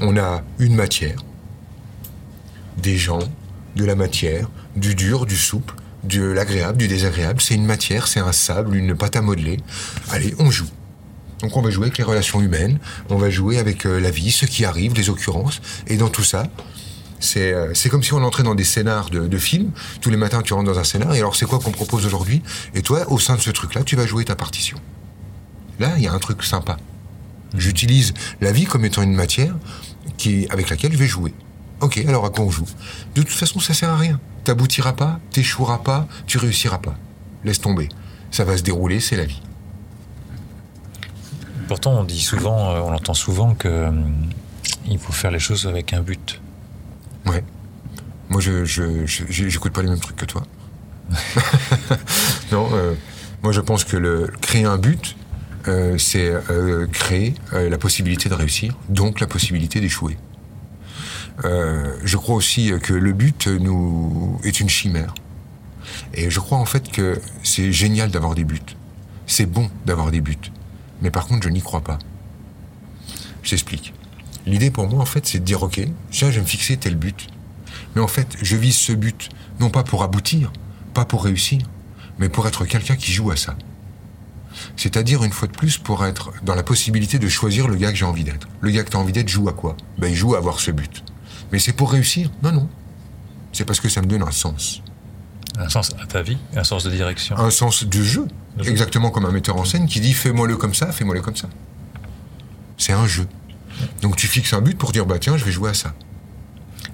On 0.00 0.16
a 0.16 0.42
une 0.58 0.74
matière, 0.74 1.18
des 2.78 2.96
gens, 2.96 3.18
de 3.76 3.84
la 3.84 3.96
matière, 3.96 4.48
du 4.76 4.94
dur, 4.94 5.26
du 5.26 5.36
souple, 5.36 5.74
de 6.04 6.22
l'agréable, 6.22 6.78
du 6.78 6.88
désagréable. 6.88 7.40
C'est 7.42 7.54
une 7.54 7.66
matière, 7.66 8.06
c'est 8.06 8.20
un 8.20 8.32
sable, 8.32 8.76
une 8.76 8.96
pâte 8.96 9.16
à 9.16 9.20
modeler. 9.20 9.58
Allez, 10.10 10.34
on 10.38 10.50
joue. 10.50 10.70
Donc 11.40 11.56
on 11.56 11.62
va 11.62 11.70
jouer 11.70 11.86
avec 11.86 11.98
les 11.98 12.04
relations 12.04 12.40
humaines, 12.40 12.78
on 13.10 13.16
va 13.16 13.28
jouer 13.28 13.58
avec 13.58 13.84
euh, 13.84 14.00
la 14.00 14.10
vie, 14.10 14.30
ce 14.30 14.46
qui 14.46 14.64
arrive, 14.64 14.94
les 14.94 15.10
occurrences. 15.10 15.60
Et 15.88 15.96
dans 15.96 16.08
tout 16.08 16.22
ça, 16.22 16.46
c'est 17.24 17.52
euh, 17.52 17.74
c'est 17.74 17.88
comme 17.88 18.02
si 18.02 18.12
on 18.12 18.22
entrait 18.22 18.42
dans 18.42 18.54
des 18.54 18.64
scénars 18.64 19.10
de, 19.10 19.38
films. 19.38 19.70
Tous 20.00 20.10
les 20.10 20.16
matins, 20.16 20.42
tu 20.42 20.54
rentres 20.54 20.70
dans 20.70 20.78
un 20.78 20.84
scénar. 20.84 21.14
Et 21.14 21.18
alors, 21.18 21.34
c'est 21.34 21.46
quoi 21.46 21.58
qu'on 21.58 21.72
propose 21.72 22.06
aujourd'hui? 22.06 22.42
Et 22.74 22.82
toi, 22.82 23.10
au 23.10 23.18
sein 23.18 23.36
de 23.36 23.40
ce 23.40 23.50
truc-là, 23.50 23.82
tu 23.82 23.96
vas 23.96 24.06
jouer 24.06 24.24
ta 24.24 24.36
partition. 24.36 24.78
Là, 25.78 25.94
il 25.96 26.02
y 26.04 26.06
a 26.06 26.12
un 26.12 26.18
truc 26.18 26.44
sympa. 26.44 26.76
J'utilise 27.56 28.14
la 28.40 28.52
vie 28.52 28.64
comme 28.64 28.84
étant 28.84 29.02
une 29.02 29.14
matière 29.14 29.54
qui, 30.16 30.46
avec 30.50 30.70
laquelle 30.70 30.92
je 30.92 30.98
vais 30.98 31.06
jouer. 31.06 31.34
Ok, 31.80 31.98
alors 32.06 32.24
à 32.24 32.30
quoi 32.30 32.44
on 32.44 32.50
joue? 32.50 32.66
De 33.14 33.22
toute 33.22 33.30
façon, 33.30 33.60
ça 33.60 33.74
sert 33.74 33.90
à 33.90 33.96
rien. 33.96 34.20
T'aboutiras 34.44 34.92
pas, 34.92 35.20
t'échoueras 35.30 35.78
pas, 35.78 36.06
tu 36.26 36.38
réussiras 36.38 36.78
pas. 36.78 36.96
Laisse 37.44 37.60
tomber. 37.60 37.88
Ça 38.30 38.44
va 38.44 38.56
se 38.56 38.62
dérouler, 38.62 39.00
c'est 39.00 39.16
la 39.16 39.24
vie. 39.24 39.40
Pourtant, 41.68 41.92
on 41.92 42.04
dit 42.04 42.20
souvent, 42.20 42.72
euh, 42.72 42.80
on 42.80 42.92
entend 42.92 43.14
souvent 43.14 43.54
que 43.54 43.88
hum, 43.88 44.30
il 44.86 44.98
faut 44.98 45.12
faire 45.12 45.30
les 45.30 45.38
choses 45.38 45.66
avec 45.66 45.92
un 45.92 46.02
but. 46.02 46.40
Ouais. 47.26 47.44
Moi, 48.28 48.40
je, 48.40 48.64
je, 48.64 49.04
j'écoute 49.06 49.72
pas 49.72 49.82
les 49.82 49.88
mêmes 49.88 50.00
trucs 50.00 50.16
que 50.16 50.24
toi. 50.24 50.42
non, 52.52 52.68
euh, 52.72 52.94
moi, 53.42 53.52
je 53.52 53.60
pense 53.60 53.84
que 53.84 53.96
le, 53.96 54.30
créer 54.40 54.64
un 54.64 54.78
but, 54.78 55.16
euh, 55.68 55.96
c'est 55.98 56.28
euh, 56.50 56.86
créer 56.86 57.34
euh, 57.52 57.70
la 57.70 57.78
possibilité 57.78 58.28
de 58.28 58.34
réussir, 58.34 58.76
donc 58.88 59.20
la 59.20 59.26
possibilité 59.26 59.80
d'échouer. 59.80 60.18
Euh, 61.44 61.96
je 62.04 62.16
crois 62.16 62.36
aussi 62.36 62.72
que 62.82 62.92
le 62.92 63.12
but 63.12 63.46
nous 63.46 64.38
est 64.44 64.60
une 64.60 64.68
chimère. 64.68 65.14
Et 66.12 66.30
je 66.30 66.38
crois 66.40 66.58
en 66.58 66.64
fait 66.64 66.90
que 66.90 67.20
c'est 67.42 67.72
génial 67.72 68.10
d'avoir 68.10 68.34
des 68.34 68.44
buts. 68.44 68.60
C'est 69.26 69.46
bon 69.46 69.70
d'avoir 69.86 70.10
des 70.10 70.20
buts. 70.20 70.36
Mais 71.02 71.10
par 71.10 71.26
contre, 71.26 71.44
je 71.44 71.48
n'y 71.48 71.60
crois 71.60 71.80
pas. 71.80 71.98
J'explique. 73.42 73.94
L'idée 74.46 74.70
pour 74.70 74.88
moi, 74.88 75.02
en 75.02 75.06
fait, 75.06 75.26
c'est 75.26 75.38
de 75.38 75.44
dire, 75.44 75.62
OK, 75.62 75.80
tiens, 76.10 76.30
je 76.30 76.36
vais 76.36 76.40
me 76.42 76.46
fixer 76.46 76.76
tel 76.76 76.96
but. 76.96 77.28
Mais 77.94 78.02
en 78.02 78.08
fait, 78.08 78.36
je 78.42 78.56
vise 78.56 78.76
ce 78.76 78.92
but, 78.92 79.28
non 79.60 79.70
pas 79.70 79.82
pour 79.84 80.02
aboutir, 80.02 80.52
pas 80.92 81.04
pour 81.04 81.24
réussir, 81.24 81.60
mais 82.18 82.28
pour 82.28 82.46
être 82.46 82.64
quelqu'un 82.64 82.96
qui 82.96 83.12
joue 83.12 83.30
à 83.30 83.36
ça. 83.36 83.56
C'est-à-dire, 84.76 85.24
une 85.24 85.32
fois 85.32 85.48
de 85.48 85.56
plus, 85.56 85.78
pour 85.78 86.04
être 86.04 86.32
dans 86.42 86.54
la 86.54 86.62
possibilité 86.62 87.18
de 87.18 87.28
choisir 87.28 87.68
le 87.68 87.76
gars 87.76 87.90
que 87.90 87.96
j'ai 87.96 88.04
envie 88.04 88.24
d'être. 88.24 88.46
Le 88.60 88.70
gars 88.70 88.84
que 88.84 88.90
tu 88.90 88.96
as 88.96 89.00
envie 89.00 89.12
d'être 89.12 89.28
joue 89.28 89.48
à 89.48 89.52
quoi? 89.52 89.76
Ben, 89.98 90.08
Il 90.08 90.14
joue 90.14 90.34
à 90.34 90.38
avoir 90.38 90.60
ce 90.60 90.70
but. 90.70 91.02
Mais 91.52 91.58
c'est 91.58 91.72
pour 91.72 91.90
réussir? 91.90 92.30
Non, 92.42 92.52
non. 92.52 92.68
C'est 93.52 93.64
parce 93.64 93.80
que 93.80 93.88
ça 93.88 94.00
me 94.00 94.06
donne 94.06 94.22
un 94.22 94.30
sens. 94.30 94.82
Un 95.56 95.68
sens 95.68 95.90
à 96.02 96.06
ta 96.06 96.22
vie, 96.22 96.38
un 96.56 96.64
sens 96.64 96.84
de 96.84 96.90
direction. 96.90 97.36
Un 97.38 97.50
sens 97.50 97.80
jeu. 97.80 97.86
De 97.86 98.02
jeu. 98.02 98.26
Exactement 98.64 99.10
comme 99.10 99.24
un 99.24 99.30
metteur 99.30 99.56
en 99.56 99.64
scène 99.64 99.86
qui 99.86 100.00
dit 100.00 100.12
fais-moi-le 100.12 100.56
comme 100.56 100.74
ça, 100.74 100.90
fais-moi-le 100.90 101.20
comme 101.22 101.36
ça. 101.36 101.48
C'est 102.76 102.92
un 102.92 103.06
jeu. 103.06 103.26
Donc 104.02 104.16
tu 104.16 104.26
fixes 104.26 104.52
un 104.52 104.60
but 104.60 104.76
pour 104.76 104.92
dire 104.92 105.06
bah 105.06 105.18
tiens, 105.18 105.36
je 105.36 105.44
vais 105.44 105.52
jouer 105.52 105.70
à 105.70 105.74
ça. 105.74 105.94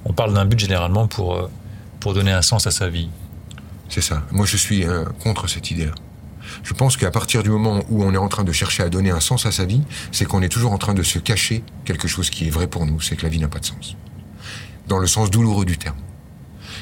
On 0.04 0.12
parle 0.12 0.34
d'un 0.34 0.44
but 0.44 0.58
généralement 0.58 1.06
pour, 1.06 1.36
euh, 1.36 1.50
pour 2.00 2.14
donner 2.14 2.32
un 2.32 2.42
sens 2.42 2.66
à 2.66 2.70
sa 2.70 2.88
vie. 2.88 3.08
C'est 3.88 4.00
ça. 4.00 4.22
Moi, 4.30 4.46
je 4.46 4.56
suis 4.56 4.84
euh, 4.84 5.04
contre 5.22 5.48
cette 5.48 5.70
idée-là. 5.70 5.92
Je 6.62 6.74
pense 6.74 6.96
qu'à 6.96 7.10
partir 7.10 7.42
du 7.42 7.50
moment 7.50 7.82
où 7.90 8.04
on 8.04 8.14
est 8.14 8.18
en 8.18 8.28
train 8.28 8.44
de 8.44 8.52
chercher 8.52 8.82
à 8.82 8.88
donner 8.88 9.10
un 9.10 9.20
sens 9.20 9.46
à 9.46 9.52
sa 9.52 9.64
vie, 9.64 9.82
c'est 10.12 10.24
qu'on 10.24 10.42
est 10.42 10.48
toujours 10.48 10.72
en 10.72 10.78
train 10.78 10.94
de 10.94 11.02
se 11.02 11.18
cacher 11.18 11.62
quelque 11.84 12.08
chose 12.08 12.30
qui 12.30 12.46
est 12.46 12.50
vrai 12.50 12.66
pour 12.66 12.86
nous, 12.86 13.00
c'est 13.00 13.16
que 13.16 13.22
la 13.22 13.28
vie 13.28 13.38
n'a 13.38 13.48
pas 13.48 13.58
de 13.58 13.66
sens. 13.66 13.96
Dans 14.88 14.98
le 14.98 15.06
sens 15.06 15.30
douloureux 15.30 15.64
du 15.64 15.76
terme. 15.76 15.96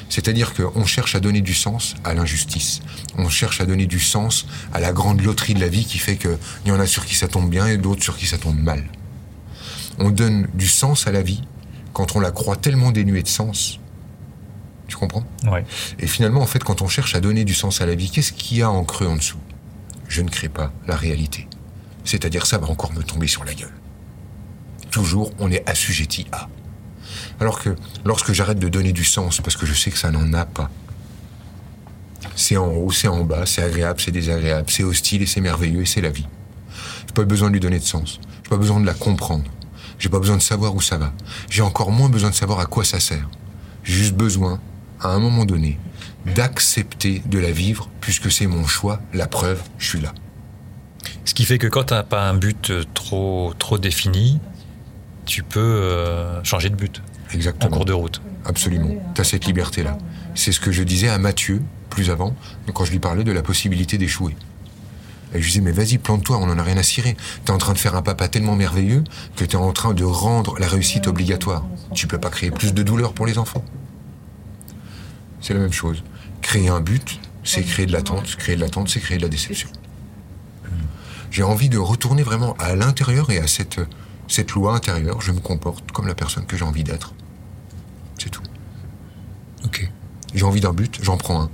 C'est-à-dire 0.09 0.53
qu'on 0.53 0.85
cherche 0.85 1.15
à 1.15 1.19
donner 1.19 1.41
du 1.41 1.53
sens 1.53 1.95
à 2.03 2.13
l'injustice. 2.13 2.81
On 3.17 3.29
cherche 3.29 3.61
à 3.61 3.65
donner 3.65 3.85
du 3.85 3.99
sens 3.99 4.47
à 4.73 4.79
la 4.79 4.91
grande 4.91 5.21
loterie 5.21 5.53
de 5.53 5.59
la 5.59 5.67
vie 5.67 5.85
qui 5.85 5.99
fait 5.99 6.17
qu'il 6.17 6.37
y 6.65 6.71
en 6.71 6.79
a 6.79 6.87
sur 6.87 7.05
qui 7.05 7.15
ça 7.15 7.27
tombe 7.27 7.49
bien 7.49 7.67
et 7.67 7.77
d'autres 7.77 8.01
sur 8.01 8.17
qui 8.17 8.25
ça 8.25 8.37
tombe 8.39 8.57
mal. 8.57 8.83
On 9.99 10.09
donne 10.09 10.47
du 10.53 10.67
sens 10.67 11.07
à 11.07 11.11
la 11.11 11.21
vie 11.21 11.41
quand 11.93 12.15
on 12.15 12.19
la 12.19 12.31
croit 12.31 12.55
tellement 12.55 12.91
dénuée 12.91 13.23
de 13.23 13.27
sens. 13.27 13.79
Tu 14.87 14.97
comprends? 14.97 15.23
Ouais. 15.45 15.65
et 15.99 16.07
finalement, 16.07 16.41
en 16.41 16.47
fait, 16.47 16.63
quand 16.63 16.81
on 16.81 16.87
cherche 16.87 17.13
à 17.15 17.19
donner 17.19 17.45
du 17.45 17.53
sens 17.53 17.79
à 17.81 17.85
la 17.85 17.95
vie, 17.95 18.09
qu'est-ce 18.09 18.31
qu'il 18.31 18.57
y 18.57 18.61
a 18.63 18.71
en 18.71 18.83
creux 18.83 19.07
en 19.07 19.17
dessous? 19.17 19.37
Je 20.07 20.21
ne 20.21 20.29
crée 20.29 20.49
pas 20.49 20.71
la 20.87 20.95
réalité. 20.95 21.47
C'est-à-dire, 22.03 22.47
ça 22.47 22.57
va 22.57 22.67
encore 22.67 22.91
me 22.93 23.03
tomber 23.03 23.27
sur 23.27 23.43
la 23.43 23.53
gueule. 23.53 23.73
Toujours, 24.89 25.31
on 25.37 25.51
est 25.51 25.67
assujetti 25.69 26.25
à. 26.31 26.47
Alors 27.39 27.59
que 27.61 27.75
lorsque 28.03 28.33
j'arrête 28.33 28.57
de 28.57 28.67
donner 28.67 28.91
du 28.91 29.03
sens, 29.03 29.41
parce 29.41 29.55
que 29.55 29.65
je 29.67 29.73
sais 29.73 29.91
que 29.91 29.97
ça 29.97 30.09
n'en 30.11 30.33
a 30.33 30.45
pas, 30.45 30.71
c'est 32.35 32.57
en 32.57 32.69
haut, 32.69 32.91
c'est 32.91 33.07
en 33.07 33.23
bas, 33.23 33.45
c'est 33.45 33.61
agréable, 33.61 34.01
c'est 34.01 34.11
désagréable, 34.11 34.69
c'est 34.69 34.83
hostile 34.83 35.21
et 35.21 35.25
c'est 35.25 35.41
merveilleux 35.41 35.81
et 35.81 35.85
c'est 35.85 36.01
la 36.01 36.09
vie. 36.09 36.27
J'ai 37.07 37.13
pas 37.13 37.25
besoin 37.25 37.49
de 37.49 37.53
lui 37.53 37.59
donner 37.59 37.79
de 37.79 37.83
sens. 37.83 38.19
J'ai 38.43 38.49
pas 38.49 38.57
besoin 38.57 38.79
de 38.79 38.85
la 38.85 38.93
comprendre. 38.93 39.43
J'ai 39.99 40.09
pas 40.09 40.19
besoin 40.19 40.37
de 40.37 40.41
savoir 40.41 40.73
où 40.75 40.81
ça 40.81 40.97
va. 40.97 41.13
J'ai 41.49 41.61
encore 41.61 41.91
moins 41.91 42.09
besoin 42.09 42.29
de 42.29 42.35
savoir 42.35 42.59
à 42.59 42.65
quoi 42.65 42.83
ça 42.83 42.99
sert. 42.99 43.29
J'ai 43.83 43.93
juste 43.93 44.15
besoin, 44.15 44.59
à 45.01 45.09
un 45.09 45.19
moment 45.19 45.45
donné, 45.45 45.77
d'accepter 46.35 47.21
de 47.25 47.37
la 47.39 47.51
vivre 47.51 47.89
puisque 48.01 48.31
c'est 48.31 48.47
mon 48.47 48.65
choix. 48.65 49.01
La 49.13 49.27
preuve, 49.27 49.61
je 49.77 49.87
suis 49.87 50.01
là. 50.01 50.13
Ce 51.25 51.33
qui 51.33 51.45
fait 51.45 51.57
que 51.57 51.67
quand 51.67 51.85
tu 51.85 51.93
n'as 51.93 52.03
pas 52.03 52.27
un 52.27 52.33
but 52.33 52.71
euh, 52.71 52.83
trop, 52.93 53.53
trop 53.59 53.77
défini, 53.77 54.39
tu 55.25 55.43
peux 55.43 55.59
euh, 55.59 56.43
changer 56.43 56.69
de 56.69 56.75
but 56.75 57.01
en 57.29 57.35
Exactement. 57.35 57.71
cours 57.75 57.85
de 57.85 57.93
route. 57.93 58.21
Absolument. 58.45 58.89
Tu 59.15 59.21
as 59.21 59.23
cette 59.23 59.45
liberté-là. 59.45 59.97
C'est 60.33 60.51
ce 60.51 60.59
que 60.59 60.71
je 60.71 60.81
disais 60.83 61.09
à 61.09 61.17
Mathieu, 61.17 61.61
plus 61.89 62.09
avant, 62.09 62.35
quand 62.73 62.85
je 62.85 62.91
lui 62.91 62.99
parlais 62.99 63.23
de 63.23 63.31
la 63.31 63.41
possibilité 63.43 63.97
d'échouer. 63.97 64.35
Et 65.33 65.39
je 65.39 65.43
lui 65.43 65.51
disais, 65.51 65.61
mais 65.61 65.71
vas-y, 65.71 65.97
plante-toi, 65.99 66.37
on 66.37 66.47
n'en 66.47 66.57
a 66.57 66.63
rien 66.63 66.77
à 66.77 66.83
cirer. 66.83 67.15
T'es 67.45 67.51
en 67.51 67.57
train 67.57 67.73
de 67.73 67.77
faire 67.77 67.95
un 67.95 68.01
papa 68.01 68.27
tellement 68.27 68.55
merveilleux 68.55 69.03
que 69.35 69.45
t'es 69.45 69.55
en 69.55 69.71
train 69.73 69.93
de 69.93 70.03
rendre 70.03 70.57
la 70.57 70.67
réussite 70.67 71.07
obligatoire. 71.07 71.65
Tu 71.93 72.07
peux 72.07 72.17
pas 72.17 72.29
créer 72.29 72.49
plus 72.51 72.73
de 72.73 72.81
douleur 72.81 73.13
pour 73.13 73.27
les 73.27 73.37
enfants. 73.37 73.63
C'est 75.41 75.53
la 75.53 75.59
même 75.59 75.71
chose. 75.71 76.03
Créer 76.41 76.69
un 76.69 76.81
but, 76.81 77.19
c'est 77.43 77.63
créer 77.63 77.85
de 77.85 77.91
l'attente. 77.91 78.35
Créer 78.37 78.55
de 78.55 78.61
l'attente, 78.61 78.89
c'est 78.89 78.99
créer 78.99 79.17
de 79.17 79.23
la 79.23 79.29
déception. 79.29 79.69
J'ai 81.31 81.43
envie 81.43 81.69
de 81.69 81.77
retourner 81.77 82.23
vraiment 82.23 82.55
à 82.57 82.75
l'intérieur 82.75 83.29
et 83.29 83.37
à 83.37 83.45
cette, 83.45 83.79
cette 84.27 84.51
loi 84.51 84.75
intérieure. 84.75 85.21
Je 85.21 85.31
me 85.31 85.39
comporte 85.39 85.91
comme 85.91 86.07
la 86.07 86.15
personne 86.15 86.45
que 86.45 86.57
j'ai 86.57 86.65
envie 86.65 86.83
d'être. 86.83 87.13
C'est 88.17 88.29
tout. 88.29 88.41
Ok. 89.63 89.89
J'ai 90.33 90.45
envie 90.45 90.61
d'un 90.61 90.73
but, 90.73 90.99
j'en 91.03 91.17
prends 91.17 91.41
un. 91.41 91.49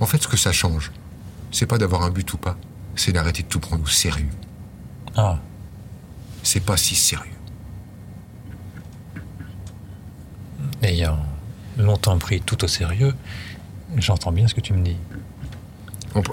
En 0.00 0.06
fait, 0.06 0.22
ce 0.22 0.28
que 0.28 0.36
ça 0.36 0.52
change, 0.52 0.92
c'est 1.50 1.66
pas 1.66 1.78
d'avoir 1.78 2.02
un 2.02 2.10
but 2.10 2.32
ou 2.32 2.38
pas, 2.38 2.56
c'est 2.96 3.12
d'arrêter 3.12 3.42
de 3.42 3.48
tout 3.48 3.60
prendre 3.60 3.82
au 3.84 3.86
sérieux. 3.88 4.28
Ah, 5.16 5.38
C'est 6.42 6.60
pas 6.64 6.76
si 6.76 6.94
sérieux. 6.94 7.28
ayant 10.82 11.18
longtemps 11.78 12.18
pris 12.18 12.40
tout 12.40 12.64
au 12.64 12.68
sérieux, 12.68 13.14
j'entends 13.96 14.32
bien 14.32 14.46
ce 14.48 14.54
que 14.54 14.60
tu 14.60 14.72
me 14.72 14.82
dis. 14.84 14.96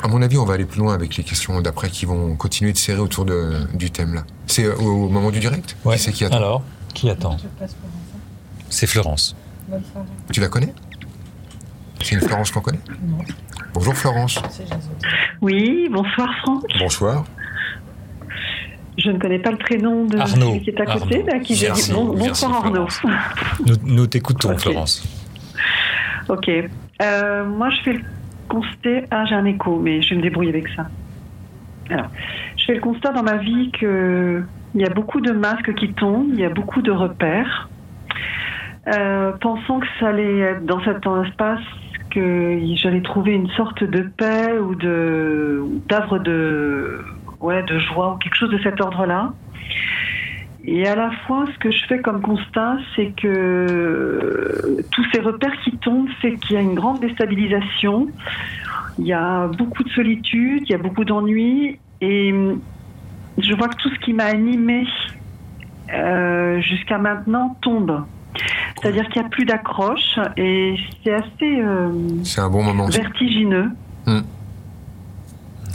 À 0.03 0.07
mon 0.09 0.21
avis, 0.21 0.37
on 0.37 0.45
va 0.45 0.55
aller 0.55 0.65
plus 0.65 0.79
loin 0.79 0.93
avec 0.93 1.15
les 1.15 1.23
questions 1.23 1.61
d'après 1.61 1.89
qui 1.89 2.05
vont 2.05 2.35
continuer 2.35 2.73
de 2.73 2.77
serrer 2.77 2.99
autour 2.99 3.23
de- 3.25 3.65
du 3.73 3.89
thème 3.91 4.13
là. 4.13 4.25
C'est 4.47 4.65
euh, 4.65 4.75
au, 4.75 5.05
au 5.05 5.09
moment 5.09 5.31
du 5.31 5.39
direct? 5.39 5.77
Ouais. 5.85 5.95
Qui 5.95 6.03
c'est 6.03 6.11
qui 6.11 6.25
attend? 6.25 6.35
Alors, 6.35 6.63
qui 6.93 7.09
attend? 7.09 7.37
C'est 8.69 8.87
Florence. 8.87 9.35
Bonne 9.69 9.83
soirée. 9.91 10.07
Tu 10.33 10.41
la 10.41 10.49
connais? 10.49 10.73
C'est 12.01 12.15
une 12.15 12.21
Florence 12.21 12.51
qu'on 12.51 12.59
connaît? 12.61 12.79
Non, 13.03 13.19
Bonjour 13.73 13.93
Florence. 13.95 14.41
Oui, 15.41 15.87
bonsoir 15.91 16.29
Franck. 16.41 16.63
Bonsoir. 16.79 17.23
Je 18.97 19.11
ne 19.11 19.17
connais 19.17 19.39
pas 19.39 19.51
le 19.51 19.57
prénom 19.57 20.05
de 20.05 20.17
Arnaud. 20.17 20.47
celui 20.47 20.61
qui 20.61 20.69
est 20.71 20.81
à 20.81 20.85
côté. 20.85 21.15
Arnaud. 21.19 21.27
là, 21.27 21.39
qui 21.39 21.55
j'ai 21.55 21.67
Merci. 21.67 21.89
dit- 21.89 21.95
bon- 21.95 22.13
Merci, 22.15 22.27
bonsoir 22.45 22.65
Arnaud. 22.65 22.87
Nous, 23.65 23.75
nous 23.83 24.07
t'écoutons, 24.07 24.51
Ok. 24.51 24.59
Florence. 24.59 25.03
ok. 26.27 26.49
Euh, 27.01 27.45
moi, 27.45 27.69
je 27.69 27.81
fais 27.83 27.93
le 27.93 28.01
constat. 28.49 29.05
Ah, 29.11 29.23
j'ai 29.25 29.35
un 29.35 29.45
écho, 29.45 29.79
mais 29.79 30.01
je 30.01 30.09
vais 30.09 30.15
me 30.17 30.21
débrouiller 30.21 30.49
avec 30.49 30.67
ça. 30.75 30.87
Alors, 31.89 32.07
je 32.57 32.65
fais 32.65 32.73
le 32.75 32.81
constat 32.81 33.13
dans 33.13 33.23
ma 33.23 33.37
vie 33.37 33.71
que 33.71 34.43
il 34.75 34.81
y 34.81 34.85
a 34.85 34.89
beaucoup 34.89 35.21
de 35.21 35.31
masques 35.31 35.73
qui 35.75 35.93
tombent, 35.93 36.29
il 36.33 36.39
y 36.39 36.45
a 36.45 36.49
beaucoup 36.49 36.81
de 36.81 36.91
repères. 36.91 37.69
Euh, 38.87 39.31
pensant 39.39 39.79
que 39.79 39.87
ça 39.99 40.09
allait 40.09 40.39
être 40.39 40.65
dans 40.65 40.83
cet 40.83 40.97
espace 41.27 41.59
que 42.09 42.59
j'allais 42.75 43.01
trouver 43.01 43.33
une 43.33 43.49
sorte 43.49 43.83
de 43.83 44.01
paix 44.01 44.57
ou 44.59 44.75
de 44.75 45.61
ou 45.63 45.81
d'havre 45.87 46.19
de 46.19 47.01
ouais 47.39 47.63
de 47.63 47.79
joie 47.79 48.13
ou 48.13 48.17
quelque 48.17 48.35
chose 48.35 48.49
de 48.49 48.59
cet 48.59 48.81
ordre-là. 48.81 49.33
Et 50.65 50.87
à 50.87 50.95
la 50.95 51.11
fois, 51.25 51.45
ce 51.53 51.57
que 51.57 51.71
je 51.71 51.85
fais 51.85 51.99
comme 51.99 52.21
constat, 52.21 52.77
c'est 52.95 53.11
que 53.11 54.83
tous 54.91 55.05
ces 55.13 55.21
repères 55.21 55.57
qui 55.63 55.77
tombent, 55.77 56.09
c'est 56.21 56.35
qu'il 56.35 56.55
y 56.55 56.59
a 56.59 56.61
une 56.61 56.75
grande 56.75 56.99
déstabilisation, 56.99 58.09
il 58.97 59.07
y 59.07 59.13
a 59.13 59.47
beaucoup 59.47 59.83
de 59.83 59.89
solitude, 59.89 60.63
il 60.65 60.71
y 60.71 60.75
a 60.75 60.77
beaucoup 60.77 61.05
d'ennui, 61.05 61.79
et 62.01 62.33
je 63.37 63.53
vois 63.55 63.69
que 63.69 63.77
tout 63.77 63.89
ce 63.89 63.99
qui 63.99 64.13
m'a 64.13 64.25
animé 64.25 64.85
euh, 65.93 66.59
jusqu'à 66.61 66.97
maintenant 66.97 67.57
tombe. 67.61 68.03
C'est-à-dire 68.81 69.07
qu'il 69.09 69.21
n'y 69.21 69.27
a 69.27 69.29
plus 69.29 69.45
d'accroche, 69.45 70.19
et 70.37 70.75
c'est 71.03 71.13
assez 71.13 71.61
euh, 71.61 71.89
C'est 72.23 72.41
un 72.41 72.49
bon 72.49 72.63
moment. 72.63 72.87
vertigineux. 72.87 73.69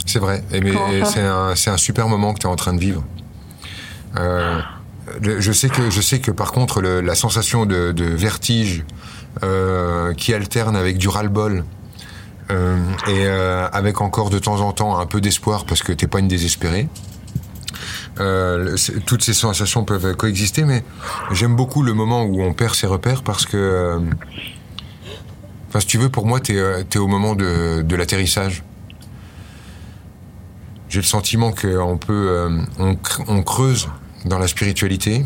C'est 0.05 0.19
vrai. 0.19 0.43
Et 0.51 0.61
mais 0.61 0.73
c'est 1.05 1.69
un, 1.69 1.77
super 1.77 2.07
moment 2.07 2.33
que 2.33 2.39
tu 2.39 2.47
es 2.47 2.49
en 2.49 2.55
train 2.55 2.73
de 2.73 2.79
vivre. 2.79 3.03
Euh, 4.17 4.59
je 5.21 5.51
sais 5.51 5.67
que 5.69 5.89
je 5.89 6.01
sais 6.01 6.19
que 6.19 6.31
par 6.31 6.51
contre 6.51 6.79
le- 6.81 7.01
la 7.01 7.15
sensation 7.15 7.65
de, 7.65 7.91
de 7.91 8.05
vertige 8.05 8.83
euh, 9.43 10.13
qui 10.13 10.33
alterne 10.33 10.75
avec 10.75 10.97
du 10.97 11.09
ras-le-bol 11.09 11.65
et 13.09 13.27
avec 13.27 14.01
encore 14.01 14.29
de 14.29 14.37
temps 14.39 14.61
en 14.61 14.71
temps 14.71 14.97
un 14.99 15.05
peu 15.07 15.19
d'espoir 15.19 15.65
parce 15.65 15.81
que 15.83 15.91
t'es 15.91 16.07
pas 16.07 16.19
une 16.19 16.27
désespérée. 16.27 16.87
Euh, 18.19 18.75
toutes 19.05 19.23
ces 19.23 19.33
sensations 19.33 19.83
peuvent 19.83 20.15
coexister, 20.15 20.63
mais 20.63 20.83
j'aime 21.31 21.55
beaucoup 21.55 21.83
le 21.83 21.93
moment 21.93 22.23
où 22.23 22.41
on 22.41 22.53
perd 22.53 22.75
ses 22.75 22.87
repères 22.87 23.23
parce 23.23 23.45
que, 23.45 23.57
euh, 23.57 23.99
enfin, 25.67 25.79
si 25.79 25.87
tu 25.87 25.97
veux, 25.97 26.09
pour 26.09 26.25
moi, 26.25 26.39
t'es 26.39 26.55
es 26.55 26.97
au 26.97 27.07
moment 27.07 27.35
de, 27.35 27.95
l'atterrissage. 27.95 28.63
J'ai 30.87 30.99
le 30.99 31.05
sentiment 31.05 31.51
qu'on 31.51 31.97
peut, 31.97 32.27
euh, 32.29 32.61
on, 32.79 32.97
on 33.27 33.43
creuse 33.43 33.89
dans 34.23 34.39
la 34.39 34.47
spiritualité, 34.47 35.25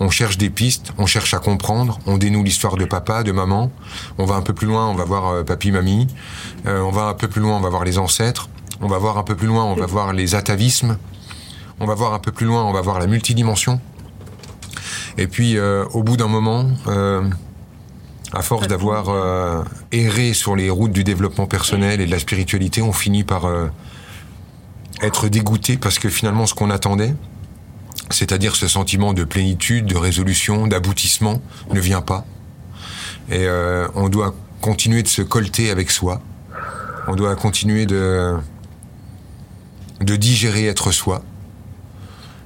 on 0.00 0.08
cherche 0.08 0.38
des 0.38 0.48
pistes, 0.48 0.92
on 0.96 1.04
cherche 1.04 1.34
à 1.34 1.38
comprendre, 1.38 1.98
on 2.06 2.16
dénoue 2.16 2.42
l'histoire 2.42 2.76
de 2.76 2.86
papa, 2.86 3.22
de 3.22 3.32
maman, 3.32 3.70
on 4.16 4.24
va 4.24 4.34
un 4.36 4.40
peu 4.40 4.54
plus 4.54 4.66
loin, 4.66 4.88
on 4.88 4.94
va 4.94 5.04
voir 5.04 5.28
euh, 5.28 5.44
papy, 5.44 5.70
mamie, 5.70 6.08
Euh, 6.66 6.80
on 6.80 6.90
va 6.90 7.04
un 7.04 7.14
peu 7.14 7.28
plus 7.28 7.40
loin, 7.40 7.56
on 7.56 7.60
va 7.60 7.68
voir 7.68 7.84
les 7.84 7.98
ancêtres, 7.98 8.48
on 8.80 8.88
va 8.88 8.98
voir 8.98 9.18
un 9.18 9.22
peu 9.22 9.36
plus 9.36 9.46
loin, 9.46 9.64
on 9.64 9.74
va 9.74 9.86
voir 9.86 10.12
les 10.12 10.34
atavismes, 10.34 10.96
on 11.80 11.86
va 11.86 11.94
voir 11.94 12.12
un 12.12 12.18
peu 12.18 12.30
plus 12.30 12.46
loin, 12.46 12.62
on 12.64 12.72
va 12.72 12.82
voir 12.82 12.98
la 12.98 13.06
multidimension. 13.06 13.80
Et 15.16 15.26
puis, 15.26 15.56
euh, 15.56 15.84
au 15.92 16.02
bout 16.02 16.16
d'un 16.16 16.28
moment, 16.28 16.70
euh, 16.86 17.22
à 18.32 18.42
force 18.42 18.68
d'avoir 18.68 19.08
euh, 19.08 19.64
erré 19.90 20.34
sur 20.34 20.54
les 20.54 20.70
routes 20.70 20.92
du 20.92 21.04
développement 21.04 21.46
personnel 21.46 22.00
et 22.00 22.06
de 22.06 22.10
la 22.10 22.18
spiritualité, 22.18 22.82
on 22.82 22.92
finit 22.92 23.24
par 23.24 23.48
être 25.02 25.28
dégoûté 25.28 25.78
parce 25.78 25.98
que 25.98 26.10
finalement, 26.10 26.46
ce 26.46 26.54
qu'on 26.54 26.70
attendait, 26.70 27.14
c'est-à-dire 28.10 28.56
ce 28.56 28.68
sentiment 28.68 29.14
de 29.14 29.24
plénitude, 29.24 29.86
de 29.86 29.96
résolution, 29.96 30.66
d'aboutissement, 30.66 31.40
ne 31.72 31.80
vient 31.80 32.02
pas. 32.02 32.24
Et 33.30 33.46
on 33.94 34.08
doit 34.08 34.34
continuer 34.60 35.02
de 35.02 35.08
se 35.08 35.22
colter 35.22 35.70
avec 35.70 35.90
soi. 35.90 36.20
On 37.08 37.14
doit 37.14 37.34
continuer 37.36 37.86
de, 37.86 38.36
de 40.00 40.16
digérer 40.16 40.66
être 40.66 40.92
soi. 40.92 41.22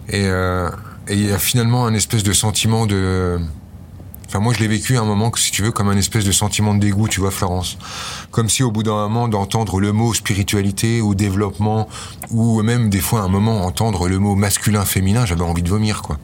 Et 0.09 0.27
euh, 0.27 0.71
et 1.09 1.15
il 1.15 1.29
y 1.29 1.33
a 1.33 1.39
finalement 1.39 1.87
un 1.87 1.95
espèce 1.95 2.23
de 2.23 2.33
sentiment 2.33 2.87
de... 2.87 3.39
Enfin, 4.27 4.41
moi, 4.41 4.55
je 4.55 4.61
l'ai 4.61 4.69
vécu 4.69 4.97
à 4.97 5.03
un 5.03 5.05
moment, 5.05 5.31
si 5.37 5.53
tu 5.53 5.63
veux, 5.63 5.71
comme 5.71 5.89
un 5.89 5.97
espèce 5.97 6.25
de 6.25 6.33
sentiment 6.33 6.75
de 6.75 6.81
dégoût, 6.81 7.09
tu 7.09 7.21
vois, 7.21 7.31
Florence. 7.31 7.77
Comme 8.31 8.49
si, 8.49 8.63
au 8.63 8.71
bout 8.71 8.83
d'un 8.83 8.95
moment, 8.95 9.29
d'entendre 9.29 9.81
le 9.81 9.93
mot 9.93 10.15
spiritualité 10.15 11.03
ou 11.03 11.15
développement, 11.15 11.89
ou 12.31 12.63
même 12.63 12.89
des 12.89 13.01
fois, 13.01 13.21
un 13.21 13.29
moment, 13.29 13.65
entendre 13.67 14.09
le 14.09 14.19
mot 14.19 14.35
masculin-féminin, 14.35 15.27
j'avais 15.27 15.43
envie 15.43 15.63
de 15.63 15.69
vomir, 15.69 16.03
quoi. 16.03 16.19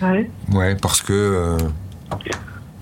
Ouais. 0.00 0.30
Ouais, 0.52 0.74
parce 0.74 1.02
que... 1.02 1.12
euh, 1.12 1.58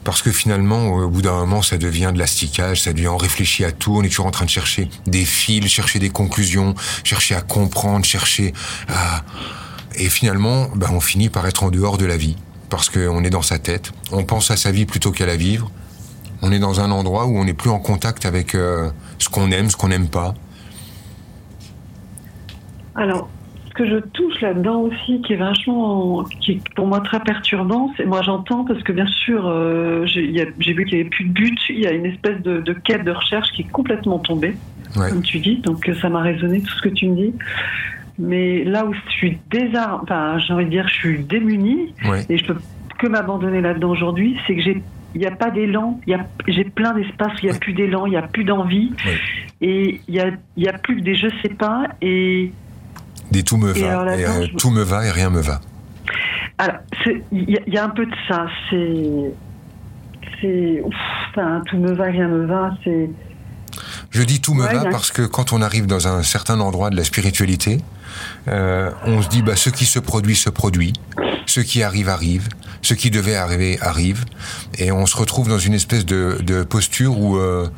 parce 0.05 0.23
que 0.23 0.31
finalement, 0.31 0.93
au 0.93 1.09
bout 1.09 1.23
d'un 1.23 1.39
moment, 1.39 1.63
ça 1.63 1.77
devient 1.77 2.13
de 2.15 2.19
l'asticage, 2.19 2.83
ça 2.83 2.93
devient 2.93 3.09
on 3.09 3.17
réfléchit 3.17 3.65
à 3.65 3.73
tout, 3.73 3.97
on 3.97 4.03
est 4.03 4.09
toujours 4.09 4.27
en 4.27 4.31
train 4.31 4.45
de 4.45 4.51
chercher 4.51 4.89
des 5.07 5.25
fils, 5.25 5.67
chercher 5.67 5.99
des 5.99 6.11
conclusions, 6.11 6.75
chercher 7.03 7.35
à 7.35 7.41
comprendre, 7.41 8.05
chercher 8.05 8.53
à... 8.89 9.23
Et 9.99 10.09
finalement, 10.09 10.69
bah, 10.75 10.89
on 10.93 11.01
finit 11.01 11.29
par 11.29 11.47
être 11.47 11.63
en 11.65 11.71
dehors 11.71 11.99
de 11.99 12.05
la 12.07 12.17
vie, 12.17 12.37
parce 12.71 12.91
qu'on 12.91 13.23
est 13.25 13.31
dans 13.31 13.43
sa 13.43 13.59
tête, 13.59 13.93
on 14.13 14.25
pense 14.25 14.51
à 14.51 14.57
sa 14.57 14.71
vie 14.73 14.87
plutôt 14.87 15.13
qu'à 15.13 15.27
la 15.27 15.37
vivre, 15.37 15.71
on 16.43 16.51
est 16.53 16.59
dans 16.59 16.81
un 16.81 16.91
endroit 16.91 17.27
où 17.27 17.37
on 17.39 17.45
n'est 17.45 17.55
plus 17.55 17.71
en 17.71 17.79
contact 17.79 18.27
avec 18.27 18.55
euh, 18.55 18.91
ce 19.19 19.29
qu'on 19.29 19.51
aime, 19.51 19.71
ce 19.71 19.77
qu'on 19.77 19.89
n'aime 19.89 20.09
pas. 20.09 20.35
Alors, 22.97 23.29
ce 23.69 23.75
que 23.75 23.89
je 23.89 23.97
touche 23.99 24.41
là-dedans 24.41 24.81
aussi, 24.83 25.21
qui 25.23 25.33
est 25.33 25.37
vachement, 25.37 26.25
qui 26.41 26.53
est 26.53 26.61
pour 26.77 26.87
moi 26.87 27.01
très 27.01 27.21
perturbant, 27.21 27.91
c'est 27.97 28.05
moi 28.05 28.23
j'entends 28.23 28.65
parce 28.65 28.83
que 28.83 28.93
bien 28.93 29.07
sûr, 29.07 29.47
euh, 29.49 30.05
j'ai 30.07 30.23
vu 30.23 30.85
qu'il 30.85 30.95
n'y 30.95 31.01
avait 31.01 31.11
plus 31.11 31.25
de 31.25 31.33
but, 31.33 31.59
il 31.71 31.81
y 31.81 31.87
a 31.87 31.93
une 31.93 32.07
espèce 32.07 32.41
de, 32.43 32.61
de 32.61 32.73
quête 32.73 33.05
de 33.05 33.11
recherche 33.11 33.51
qui 33.53 33.63
est 33.63 33.71
complètement 33.71 34.19
tombée, 34.19 34.57
Ouais. 34.97 35.09
comme 35.09 35.23
tu 35.23 35.41
dis, 35.41 35.57
donc 35.57 35.89
euh, 35.89 35.95
ça 36.01 36.09
m'a 36.09 36.21
résonné 36.21 36.61
tout 36.61 36.73
ce 36.73 36.83
que 36.83 36.89
tu 36.89 37.09
me 37.09 37.17
dis. 37.17 37.33
Mais 38.19 38.63
là 38.65 38.87
où 38.87 38.95
je 38.95 39.11
suis 39.13 39.39
désarmée, 39.51 39.99
enfin 40.05 40.39
j'ai 40.39 40.53
envie 40.55 40.67
de 40.67 40.71
dire, 40.71 40.87
je 40.89 40.95
suis 40.95 41.19
démunie 41.25 41.93
Ouais. 42.09 42.25
et 42.29 42.39
je 42.39 42.45
peux 42.45 42.57
que 42.99 43.09
m'abandonner 43.09 43.61
là-dedans 43.61 43.91
aujourd'hui, 43.91 44.39
c'est 44.47 44.55
que 44.55 44.63
j'ai 44.63 44.83
il 45.17 45.21
n'y 45.21 45.27
a 45.27 45.31
pas 45.31 45.51
d'élan, 45.53 46.01
j'ai 46.49 46.65
plein 46.65 46.93
d'espace 46.93 47.35
où 47.35 47.39
il 47.45 47.51
n'y 47.51 47.55
a 47.57 47.59
plus 47.61 47.73
d'élan, 47.73 48.05
il 48.07 48.11
n'y 48.11 48.17
a 48.17 48.23
plus 48.23 48.43
d'envie, 48.43 48.93
et 49.61 50.01
il 50.09 50.15
y 50.15 50.19
a, 50.19 50.31
y 50.57 50.67
a 50.67 50.73
plus 50.73 50.97
que 50.97 51.03
des 51.03 51.15
je 51.15 51.29
sais 51.41 51.55
pas, 51.55 51.85
et 52.03 52.51
Des 53.31 53.45
tout 53.45 53.57
me 53.57 53.71
va, 53.71 54.17
et, 54.17 54.25
euh, 54.25 54.47
je- 54.47 54.57
tout 54.57 54.71
me 54.71 54.83
va 54.83 55.07
et 55.07 55.13
rien 55.13 55.31
me 55.31 55.41
va. 55.41 55.61
alors, 56.59 56.79
il 57.31 57.49
y, 57.49 57.59
y 57.71 57.79
a 57.79 57.85
un 57.85 57.91
peu 57.91 58.07
de 58.07 58.15
ça, 58.29 58.47
c'est. 58.71 59.33
Enfin, 60.85 61.63
tout 61.67 61.79
me 61.79 61.93
va, 61.93 62.05
rien 62.05 62.29
me 62.29 62.45
va, 62.47 62.77
c'est. 62.85 63.09
Je 64.15 64.23
dis 64.23 64.41
tout 64.41 64.55
me 64.55 64.65
Ouais, 64.65 64.73
va 64.73 64.81
bien. 64.83 64.91
parce 64.93 65.11
que 65.11 65.23
quand 65.23 65.53
on 65.53 65.61
arrive 65.61 65.87
dans 65.87 66.07
un 66.09 66.23
certain 66.23 66.61
endroit 66.61 66.89
de 66.91 66.97
la 66.97 67.03
spiritualité, 67.05 67.81
euh, 68.49 68.91
on 69.05 69.21
se 69.23 69.29
dit 69.29 69.43
bah 69.43 69.57
ce 69.57 69.71
qui 69.71 69.87
se 69.87 69.99
produit 69.99 70.37
se 70.37 70.49
produit, 70.51 70.93
ce 71.47 71.61
qui 71.61 71.83
arrive 71.83 72.09
arrive, 72.09 72.49
ce 72.81 72.95
qui 72.95 73.11
devait 73.11 73.35
arriver 73.35 73.77
arrive, 73.81 74.25
et 74.79 74.93
on 74.93 75.05
se 75.07 75.17
retrouve 75.17 75.49
dans 75.49 75.59
une 75.59 75.75
espèce 75.75 76.07
de, 76.07 76.39
de 76.43 76.63
posture 76.63 77.19
où 77.19 77.37
euh, 77.39 77.69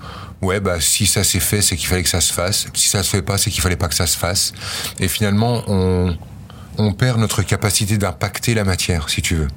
ouais 0.42 0.60
bah 0.60 0.78
si 0.80 1.06
ça 1.06 1.24
s'est 1.24 1.40
fait 1.40 1.62
c'est 1.62 1.76
qu'il 1.76 1.88
fallait 1.88 2.02
que 2.02 2.08
ça 2.10 2.20
se 2.20 2.34
fasse, 2.34 2.66
si 2.74 2.88
ça 2.88 3.02
se 3.02 3.08
fait 3.08 3.22
pas 3.22 3.38
c'est 3.38 3.50
qu'il 3.50 3.62
fallait 3.62 3.76
pas 3.76 3.88
que 3.88 3.94
ça 3.94 4.06
se 4.06 4.18
fasse, 4.18 4.52
et 5.00 5.08
finalement 5.08 5.62
on 5.68 6.14
on 6.78 6.92
perd 6.92 7.18
notre 7.18 7.40
capacité 7.42 7.96
d'impacter 7.96 8.52
la 8.52 8.64
matière 8.64 9.08
si 9.08 9.22
tu 9.22 9.36
veux. 9.36 9.48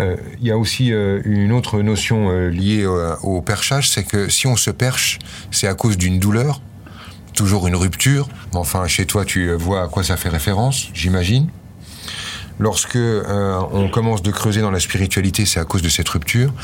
Euh, 0.00 0.16
Il 0.40 0.46
y 0.46 0.50
a 0.50 0.58
aussi 0.58 0.92
euh, 0.92 1.20
une 1.24 1.52
autre 1.52 1.80
notion 1.82 2.30
euh, 2.30 2.48
liée 2.48 2.84
euh, 2.84 3.14
au 3.22 3.40
perchage, 3.40 3.90
c'est 3.90 4.04
que 4.04 4.28
si 4.28 4.46
on 4.46 4.56
se 4.56 4.70
perche, 4.70 5.18
c'est 5.50 5.68
à 5.68 5.74
cause 5.74 5.96
d'une 5.96 6.18
douleur, 6.18 6.60
toujours 7.34 7.66
une 7.66 7.76
rupture. 7.76 8.28
Enfin, 8.52 8.86
chez 8.86 9.06
toi, 9.06 9.24
tu 9.24 9.52
vois 9.52 9.82
à 9.84 9.88
quoi 9.88 10.02
ça 10.04 10.16
fait 10.16 10.28
référence, 10.28 10.88
j'imagine. 10.94 11.48
Lorsque 12.58 12.96
on 12.96 13.90
commence 13.90 14.22
de 14.22 14.30
creuser 14.30 14.62
dans 14.62 14.70
la 14.70 14.80
spiritualité, 14.80 15.44
c'est 15.44 15.60
à 15.60 15.66
cause 15.66 15.82
de 15.82 15.90
cette 15.90 16.08
rupture 16.08 16.54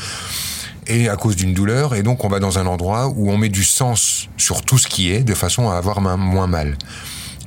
et 0.87 1.07
à 1.07 1.15
cause 1.17 1.35
d'une 1.35 1.53
douleur. 1.53 1.93
Et 1.93 2.01
donc, 2.01 2.23
on 2.23 2.29
va 2.29 2.39
dans 2.39 2.57
un 2.57 2.65
endroit 2.65 3.09
où 3.09 3.29
on 3.29 3.37
met 3.37 3.49
du 3.49 3.63
sens 3.63 4.27
sur 4.35 4.63
tout 4.63 4.79
ce 4.79 4.87
qui 4.87 5.11
est, 5.11 5.23
de 5.23 5.35
façon 5.35 5.69
à 5.69 5.75
avoir 5.75 6.01
moins 6.01 6.47
mal. 6.47 6.77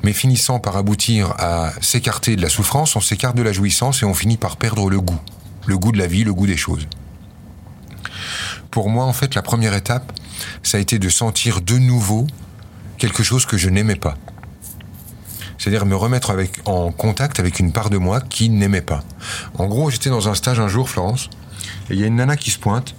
Mais 0.04 0.12
finissant 0.12 0.60
par 0.60 0.76
aboutir 0.76 1.34
à 1.38 1.72
s'écarter 1.80 2.36
de 2.36 2.42
la 2.42 2.48
souffrance, 2.48 2.94
on 2.94 3.00
s'écarte 3.00 3.36
de 3.36 3.42
la 3.42 3.52
jouissance 3.52 4.02
et 4.02 4.06
on 4.06 4.14
finit 4.14 4.36
par 4.36 4.56
perdre 4.56 4.88
le 4.88 5.00
goût. 5.00 5.18
Le 5.66 5.78
goût 5.78 5.92
de 5.92 5.98
la 5.98 6.06
vie, 6.06 6.24
le 6.24 6.32
goût 6.32 6.46
des 6.46 6.56
choses. 6.56 6.86
Pour 8.70 8.88
moi, 8.90 9.04
en 9.04 9.12
fait, 9.12 9.34
la 9.34 9.42
première 9.42 9.74
étape, 9.74 10.12
ça 10.62 10.78
a 10.78 10.80
été 10.80 10.98
de 10.98 11.08
sentir 11.08 11.60
de 11.60 11.78
nouveau 11.78 12.26
quelque 12.98 13.22
chose 13.22 13.46
que 13.46 13.56
je 13.56 13.68
n'aimais 13.68 13.96
pas. 13.96 14.16
C'est-à-dire 15.58 15.86
me 15.86 15.96
remettre 15.96 16.34
en 16.66 16.92
contact 16.92 17.40
avec 17.40 17.58
une 17.58 17.72
part 17.72 17.90
de 17.90 17.98
moi 17.98 18.20
qui 18.20 18.50
n'aimait 18.50 18.82
pas. 18.82 19.02
En 19.58 19.66
gros, 19.66 19.90
j'étais 19.90 20.10
dans 20.10 20.28
un 20.28 20.34
stage 20.34 20.60
un 20.60 20.68
jour, 20.68 20.88
Florence, 20.88 21.30
et 21.90 21.94
il 21.94 22.00
y 22.00 22.04
a 22.04 22.06
une 22.06 22.16
nana 22.16 22.36
qui 22.36 22.50
se 22.50 22.58
pointe 22.58 22.94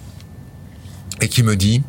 et 1.20 1.28
qui 1.28 1.42
me 1.42 1.56
dit 1.56 1.82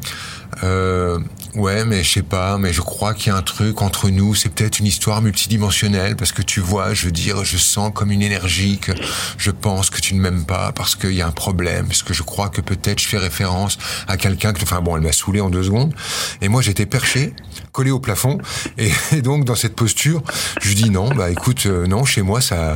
euh, 0.63 1.19
Ouais, 1.55 1.83
mais 1.83 2.03
je 2.03 2.11
sais 2.11 2.21
pas, 2.21 2.57
mais 2.59 2.73
je 2.73 2.81
crois 2.81 3.13
qu'il 3.13 3.27
y 3.27 3.35
a 3.35 3.37
un 3.37 3.41
truc 3.41 3.81
entre 3.81 4.09
nous, 4.09 4.35
c'est 4.35 4.49
peut-être 4.49 4.79
une 4.79 4.85
histoire 4.85 5.21
multidimensionnelle, 5.21 6.15
parce 6.15 6.31
que 6.31 6.43
tu 6.43 6.59
vois, 6.59 6.93
je 6.93 7.05
veux 7.05 7.11
dire, 7.11 7.43
je 7.43 7.57
sens 7.57 7.91
comme 7.93 8.11
une 8.11 8.21
énergie 8.21 8.77
que 8.77 8.91
je 9.37 9.49
pense 9.49 9.89
que 9.89 9.99
tu 9.99 10.13
ne 10.13 10.21
m'aimes 10.21 10.45
pas, 10.45 10.71
parce 10.73 10.95
qu'il 10.95 11.13
y 11.13 11.21
a 11.21 11.27
un 11.27 11.31
problème, 11.31 11.87
parce 11.87 12.03
que 12.03 12.13
je 12.13 12.21
crois 12.21 12.49
que 12.49 12.61
peut-être 12.61 12.99
je 12.99 13.07
fais 13.07 13.17
référence 13.17 13.79
à 14.07 14.17
quelqu'un 14.17 14.53
que. 14.53 14.61
Enfin 14.61 14.81
bon, 14.81 14.95
elle 14.95 15.01
m'a 15.01 15.11
saoulé 15.11 15.41
en 15.41 15.49
deux 15.49 15.63
secondes, 15.63 15.93
et 16.41 16.49
moi 16.49 16.61
j'étais 16.61 16.85
perché, 16.85 17.33
collé 17.71 17.89
au 17.89 17.99
plafond, 17.99 18.37
et, 18.77 18.91
donc 19.21 19.45
dans 19.45 19.55
cette 19.55 19.75
posture, 19.75 20.21
je 20.61 20.73
dis 20.73 20.91
non, 20.91 21.09
bah 21.09 21.31
écoute, 21.31 21.65
euh, 21.65 21.87
non, 21.87 22.05
chez 22.05 22.21
moi 22.21 22.41
ça. 22.41 22.75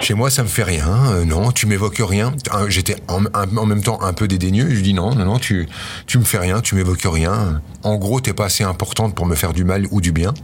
Chez 0.00 0.14
moi, 0.14 0.30
ça 0.30 0.42
me 0.42 0.48
fait 0.48 0.62
rien. 0.62 1.12
euh, 1.12 1.24
non, 1.24 1.50
tu 1.52 1.66
m'évoques 1.66 2.00
rien. 2.00 2.32
J'étais 2.68 2.96
en, 3.08 3.20
même 3.66 3.82
temps 3.82 4.00
un 4.02 4.12
peu 4.12 4.28
dédaigneux. 4.28 4.68
Je 4.70 4.80
dis 4.80 4.94
non, 4.94 5.14
non, 5.14 5.24
non, 5.24 5.38
tu, 5.38 5.68
tu 6.06 6.18
me 6.18 6.24
fais 6.24 6.38
rien, 6.38 6.60
tu 6.60 6.74
m'évoques 6.74 7.02
rien. 7.04 7.60
En 7.82 7.95
gros, 7.98 8.20
t'es 8.20 8.32
pas 8.32 8.46
assez 8.46 8.64
importante 8.64 9.14
pour 9.14 9.26
me 9.26 9.34
faire 9.34 9.52
du 9.52 9.64
mal 9.64 9.86
ou 9.90 10.00
du 10.00 10.12
bien. 10.12 10.34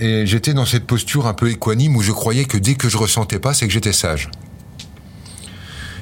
Et 0.00 0.26
j'étais 0.26 0.54
dans 0.54 0.66
cette 0.66 0.86
posture 0.86 1.26
un 1.26 1.34
peu 1.34 1.50
équanime 1.50 1.96
où 1.96 2.02
je 2.02 2.12
croyais 2.12 2.44
que 2.44 2.58
dès 2.58 2.74
que 2.74 2.88
je 2.88 2.96
ressentais 2.96 3.38
pas, 3.38 3.54
c'est 3.54 3.66
que 3.66 3.72
j'étais 3.72 3.92
sage. 3.92 4.30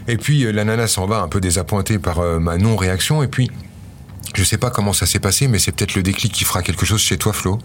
Et 0.09 0.17
puis 0.17 0.45
euh, 0.45 0.53
la 0.53 0.65
nana 0.65 0.87
s'en 0.87 1.07
va 1.07 1.21
un 1.21 1.29
peu 1.29 1.41
désappointée 1.41 1.99
par 1.99 2.21
euh, 2.21 2.39
ma 2.39 2.57
non-réaction. 2.57 3.23
Et 3.23 3.29
puis, 3.29 3.51
je 4.35 4.45
sais 4.45 4.57
pas 4.57 4.71
comment 4.71 4.95
ça 4.95 5.05
s'est 5.05 5.19
passé, 5.19 5.47
mais 5.47 5.59
c'est 5.59 5.73
peut-être 5.73 5.95
le 5.95 6.03
déclic 6.03 6.33
qui 6.33 6.45
fera 6.45 6.63
quelque 6.63 6.87
chose 6.87 7.03
chez 7.03 7.19
toi, 7.19 7.33
Flo. 7.33 7.59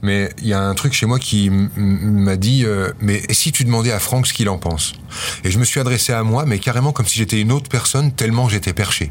Mais 0.00 0.30
il 0.38 0.48
y 0.48 0.54
a 0.54 0.62
un 0.62 0.74
truc 0.74 0.94
chez 0.94 1.04
moi 1.04 1.18
qui 1.18 1.50
m'a 1.50 2.36
dit 2.36 2.64
euh, 2.64 2.90
mais 3.00 3.22
si 3.30 3.52
tu 3.52 3.64
demandais 3.64 3.92
à 3.92 3.98
Franck 3.98 4.26
ce 4.26 4.32
qu'il 4.32 4.48
en 4.48 4.58
pense? 4.58 4.94
Et 5.44 5.50
je 5.50 5.58
me 5.58 5.64
suis 5.64 5.80
adressé 5.80 6.12
à 6.12 6.22
moi, 6.22 6.46
mais 6.46 6.58
carrément 6.58 6.92
comme 6.92 7.06
si 7.06 7.18
j'étais 7.18 7.40
une 7.40 7.52
autre 7.52 7.68
personne, 7.68 8.12
tellement 8.12 8.48
j'étais 8.48 8.72
perché. 8.72 9.10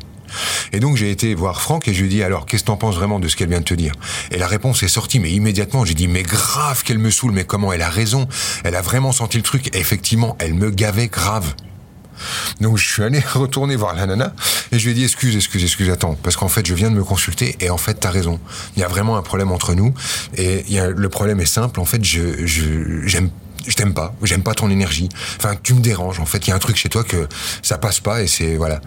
Et 0.73 0.79
donc 0.79 0.97
j'ai 0.97 1.11
été 1.11 1.33
voir 1.35 1.61
Franck 1.61 1.87
et 1.87 1.93
je 1.93 2.01
lui 2.01 2.07
ai 2.07 2.09
dit 2.09 2.23
alors 2.23 2.45
qu'est-ce 2.45 2.63
que 2.63 2.67
t'en 2.67 2.77
penses 2.77 2.95
vraiment 2.95 3.19
de 3.19 3.27
ce 3.27 3.35
qu'elle 3.35 3.49
vient 3.49 3.59
de 3.59 3.65
te 3.65 3.73
dire? 3.73 3.93
Et 4.31 4.37
la 4.37 4.47
réponse 4.47 4.83
est 4.83 4.87
sortie, 4.87 5.19
mais 5.19 5.31
immédiatement 5.31 5.85
j'ai 5.85 5.93
dit 5.93 6.07
mais 6.07 6.23
grave 6.23 6.83
qu'elle 6.83 6.99
me 6.99 7.11
saoule, 7.11 7.31
mais 7.31 7.45
comment 7.45 7.73
elle 7.73 7.81
a 7.81 7.89
raison? 7.89 8.27
Elle 8.63 8.75
a 8.75 8.81
vraiment 8.81 9.11
senti 9.11 9.37
le 9.37 9.43
truc. 9.43 9.75
Et 9.75 9.79
effectivement, 9.79 10.35
elle 10.39 10.53
me 10.53 10.69
gavait 10.69 11.07
grave. 11.07 11.53
Donc 12.61 12.77
je 12.77 12.87
suis 12.87 13.03
allé 13.03 13.19
retourner 13.33 13.75
voir 13.75 13.95
la 13.95 14.05
nana 14.05 14.33
et 14.71 14.79
je 14.79 14.85
lui 14.85 14.91
ai 14.91 14.93
dit 14.95 15.03
excuse, 15.03 15.35
excuse, 15.35 15.63
excuse, 15.63 15.89
attends, 15.89 16.17
parce 16.23 16.35
qu'en 16.35 16.47
fait 16.47 16.65
je 16.65 16.73
viens 16.73 16.89
de 16.89 16.95
me 16.95 17.03
consulter 17.03 17.55
et 17.59 17.69
en 17.69 17.77
fait 17.77 17.95
t'as 17.95 18.09
raison. 18.09 18.39
Il 18.75 18.79
y 18.79 18.83
a 18.83 18.87
vraiment 18.87 19.17
un 19.17 19.21
problème 19.21 19.51
entre 19.51 19.73
nous 19.73 19.93
et 20.35 20.63
le 20.79 21.09
problème 21.09 21.39
est 21.39 21.45
simple. 21.45 21.79
En 21.79 21.85
fait, 21.85 22.03
je 22.03 22.45
je 22.45 23.05
j'aime 23.05 23.29
je 23.67 23.75
t'aime 23.75 23.93
pas, 23.93 24.15
j'aime 24.23 24.43
pas 24.43 24.53
ton 24.53 24.69
énergie. 24.69 25.09
Enfin, 25.37 25.55
tu 25.61 25.73
me 25.73 25.81
déranges. 25.81 26.19
En 26.19 26.25
fait, 26.25 26.47
il 26.47 26.49
y 26.49 26.53
a 26.53 26.55
un 26.55 26.59
truc 26.59 26.77
chez 26.77 26.89
toi 26.89 27.03
que 27.03 27.27
ça 27.61 27.77
passe 27.77 27.99
pas 27.99 28.21
et 28.21 28.27
c'est 28.27 28.55
voilà. 28.55 28.81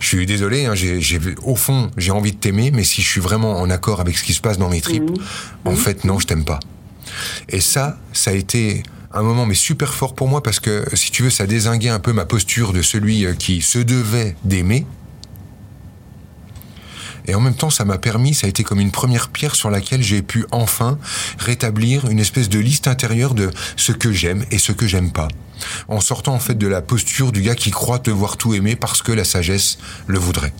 Je 0.00 0.06
suis 0.06 0.26
désolé. 0.26 0.66
Hein, 0.66 0.74
j'ai, 0.74 1.18
au 1.42 1.56
fond, 1.56 1.90
j'ai 1.96 2.10
envie 2.10 2.32
de 2.32 2.36
t'aimer, 2.36 2.70
mais 2.70 2.84
si 2.84 3.02
je 3.02 3.08
suis 3.08 3.20
vraiment 3.20 3.60
en 3.60 3.70
accord 3.70 4.00
avec 4.00 4.16
ce 4.16 4.24
qui 4.24 4.32
se 4.32 4.40
passe 4.40 4.58
dans 4.58 4.68
mes 4.68 4.80
tripes, 4.80 5.10
en 5.64 5.74
fait, 5.74 6.04
non, 6.04 6.18
je 6.18 6.26
t'aime 6.26 6.44
pas. 6.44 6.60
Et 7.48 7.60
ça, 7.60 7.98
ça 8.12 8.30
a 8.30 8.34
été 8.34 8.82
un 9.12 9.22
moment 9.22 9.46
mais 9.46 9.54
super 9.54 9.94
fort 9.94 10.14
pour 10.14 10.28
moi 10.28 10.42
parce 10.42 10.60
que 10.60 10.84
si 10.94 11.10
tu 11.10 11.22
veux, 11.22 11.30
ça 11.30 11.46
désinguait 11.46 11.88
un 11.88 12.00
peu 12.00 12.12
ma 12.12 12.26
posture 12.26 12.72
de 12.72 12.82
celui 12.82 13.24
euh, 13.24 13.32
qui 13.32 13.62
se 13.62 13.78
devait 13.78 14.36
d'aimer. 14.44 14.86
Et 17.26 17.34
en 17.34 17.40
même 17.40 17.54
temps, 17.54 17.70
ça 17.70 17.84
m'a 17.84 17.98
permis, 17.98 18.34
ça 18.34 18.46
a 18.46 18.50
été 18.50 18.62
comme 18.62 18.80
une 18.80 18.90
première 18.90 19.28
pierre 19.28 19.54
sur 19.54 19.70
laquelle 19.70 20.02
j'ai 20.02 20.22
pu 20.22 20.46
enfin 20.52 20.98
rétablir 21.38 22.08
une 22.08 22.18
espèce 22.18 22.48
de 22.48 22.58
liste 22.58 22.88
intérieure 22.88 23.34
de 23.34 23.50
ce 23.76 23.92
que 23.92 24.12
j'aime 24.12 24.44
et 24.50 24.58
ce 24.58 24.72
que 24.72 24.86
j'aime 24.86 25.12
pas. 25.12 25.28
En 25.88 26.00
sortant 26.00 26.34
en 26.34 26.38
fait 26.38 26.56
de 26.56 26.66
la 26.66 26.82
posture 26.82 27.32
du 27.32 27.42
gars 27.42 27.54
qui 27.54 27.70
croit 27.70 27.98
devoir 27.98 28.36
tout 28.36 28.54
aimer 28.54 28.76
parce 28.76 29.02
que 29.02 29.12
la 29.12 29.24
sagesse 29.24 29.78
le 30.06 30.18
voudrait. 30.18 30.52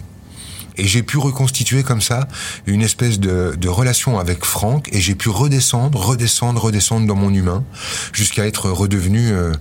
Et 0.79 0.87
j'ai 0.87 1.02
pu 1.02 1.16
reconstituer 1.16 1.83
comme 1.83 2.02
ça 2.02 2.29
une 2.66 2.83
espèce 2.83 3.18
de, 3.18 3.68
relation 3.68 4.18
avec 4.18 4.44
Franck 4.44 4.88
et 4.92 5.00
j'ai 5.00 5.14
pu 5.14 5.29
redescendre, 5.29 5.98
redescendre, 5.98 6.62
redescendre 6.62 7.07
dans 7.07 7.16
mon 7.16 7.33
humain 7.33 7.64
jusqu'à 8.12 8.46
être 8.46 8.70
redevenu 8.70 9.31
euh, 9.33 9.52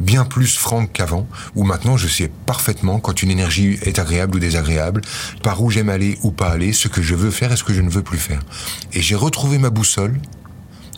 bien 0.00 0.24
plus 0.24 0.56
Franck 0.56 0.92
qu'avant, 0.92 1.26
où 1.54 1.64
maintenant 1.64 1.96
je 1.96 2.08
sais 2.08 2.30
parfaitement 2.46 3.00
quand 3.00 3.22
une 3.22 3.30
énergie 3.30 3.78
est 3.82 3.98
agréable 3.98 4.36
ou 4.36 4.38
désagréable, 4.38 5.00
par 5.42 5.62
où 5.62 5.70
j'aime 5.70 5.88
aller 5.88 6.18
ou 6.22 6.30
pas 6.30 6.48
aller, 6.48 6.72
ce 6.72 6.88
que 6.88 7.02
je 7.02 7.14
veux 7.14 7.30
faire 7.30 7.52
et 7.52 7.56
ce 7.56 7.64
que 7.64 7.74
je 7.74 7.82
ne 7.82 7.90
veux 7.90 8.02
plus 8.02 8.18
faire. 8.18 8.40
Et 8.92 9.00
j'ai 9.00 9.16
retrouvé 9.16 9.58
ma 9.58 9.70
boussole 9.70 10.20